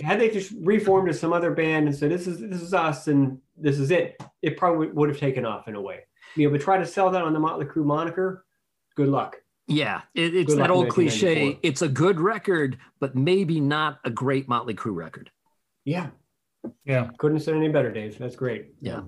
Had 0.04 0.20
they 0.20 0.30
just 0.30 0.54
reformed 0.62 1.10
as 1.10 1.20
some 1.20 1.34
other 1.34 1.52
band 1.52 1.88
and 1.88 1.96
said 1.96 2.12
this 2.12 2.28
is 2.28 2.40
this 2.40 2.62
is 2.62 2.74
us 2.76 3.08
and 3.08 3.40
this 3.58 3.80
is 3.80 3.90
it, 3.90 4.22
it 4.44 4.56
probably 4.56 4.88
would 4.90 5.10
have 5.10 5.18
taken 5.18 5.46
off 5.46 5.68
in 5.68 5.76
a 5.76 5.82
way. 5.82 6.02
You 6.36 6.46
know, 6.46 6.52
but 6.52 6.62
try 6.62 6.78
to 6.78 6.86
sell 6.86 7.10
that 7.10 7.24
on 7.24 7.34
the 7.34 7.40
Motley 7.40 7.66
Crue 7.66 7.86
moniker. 7.86 8.46
Good 8.96 9.08
luck. 9.08 9.38
Yeah, 9.70 10.02
it, 10.16 10.36
it's 10.36 10.54
Good 10.54 10.60
that 10.60 10.72
old 10.72 10.90
cliche. 10.90 11.60
It's 11.62 11.82
a 11.82 11.88
good 11.88 12.20
record, 12.20 12.78
but 13.00 13.16
maybe 13.16 13.60
not 13.60 14.00
a 14.04 14.10
great 14.10 14.48
Motley 14.48 14.74
Crue 14.74 14.96
record. 14.96 15.30
Yeah. 15.86 16.08
Yeah. 16.86 17.10
Couldn't 17.20 17.38
have 17.38 17.44
said 17.44 17.56
any 17.56 17.70
better, 17.70 17.92
Dave. 17.92 18.18
That's 18.18 18.36
great. 18.36 18.74
Yeah. 18.82 19.02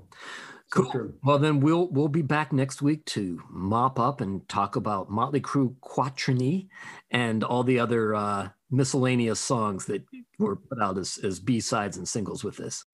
So 0.73 0.83
Cool. 0.83 0.91
true. 0.91 1.13
Well, 1.23 1.37
then 1.39 1.59
we'll 1.59 1.89
we'll 1.89 2.07
be 2.07 2.21
back 2.21 2.53
next 2.53 2.81
week 2.81 3.03
to 3.07 3.41
mop 3.49 3.99
up 3.99 4.21
and 4.21 4.47
talk 4.47 4.77
about 4.77 5.09
Motley 5.09 5.41
Crue 5.41 5.75
Quaternary 5.81 6.69
and 7.09 7.43
all 7.43 7.63
the 7.63 7.79
other 7.79 8.15
uh, 8.15 8.49
miscellaneous 8.69 9.39
songs 9.39 9.85
that 9.87 10.03
were 10.39 10.55
put 10.55 10.81
out 10.81 10.97
as, 10.97 11.19
as 11.23 11.41
B 11.41 11.59
sides 11.59 11.97
and 11.97 12.07
singles 12.07 12.43
with 12.43 12.55
this. 12.55 12.85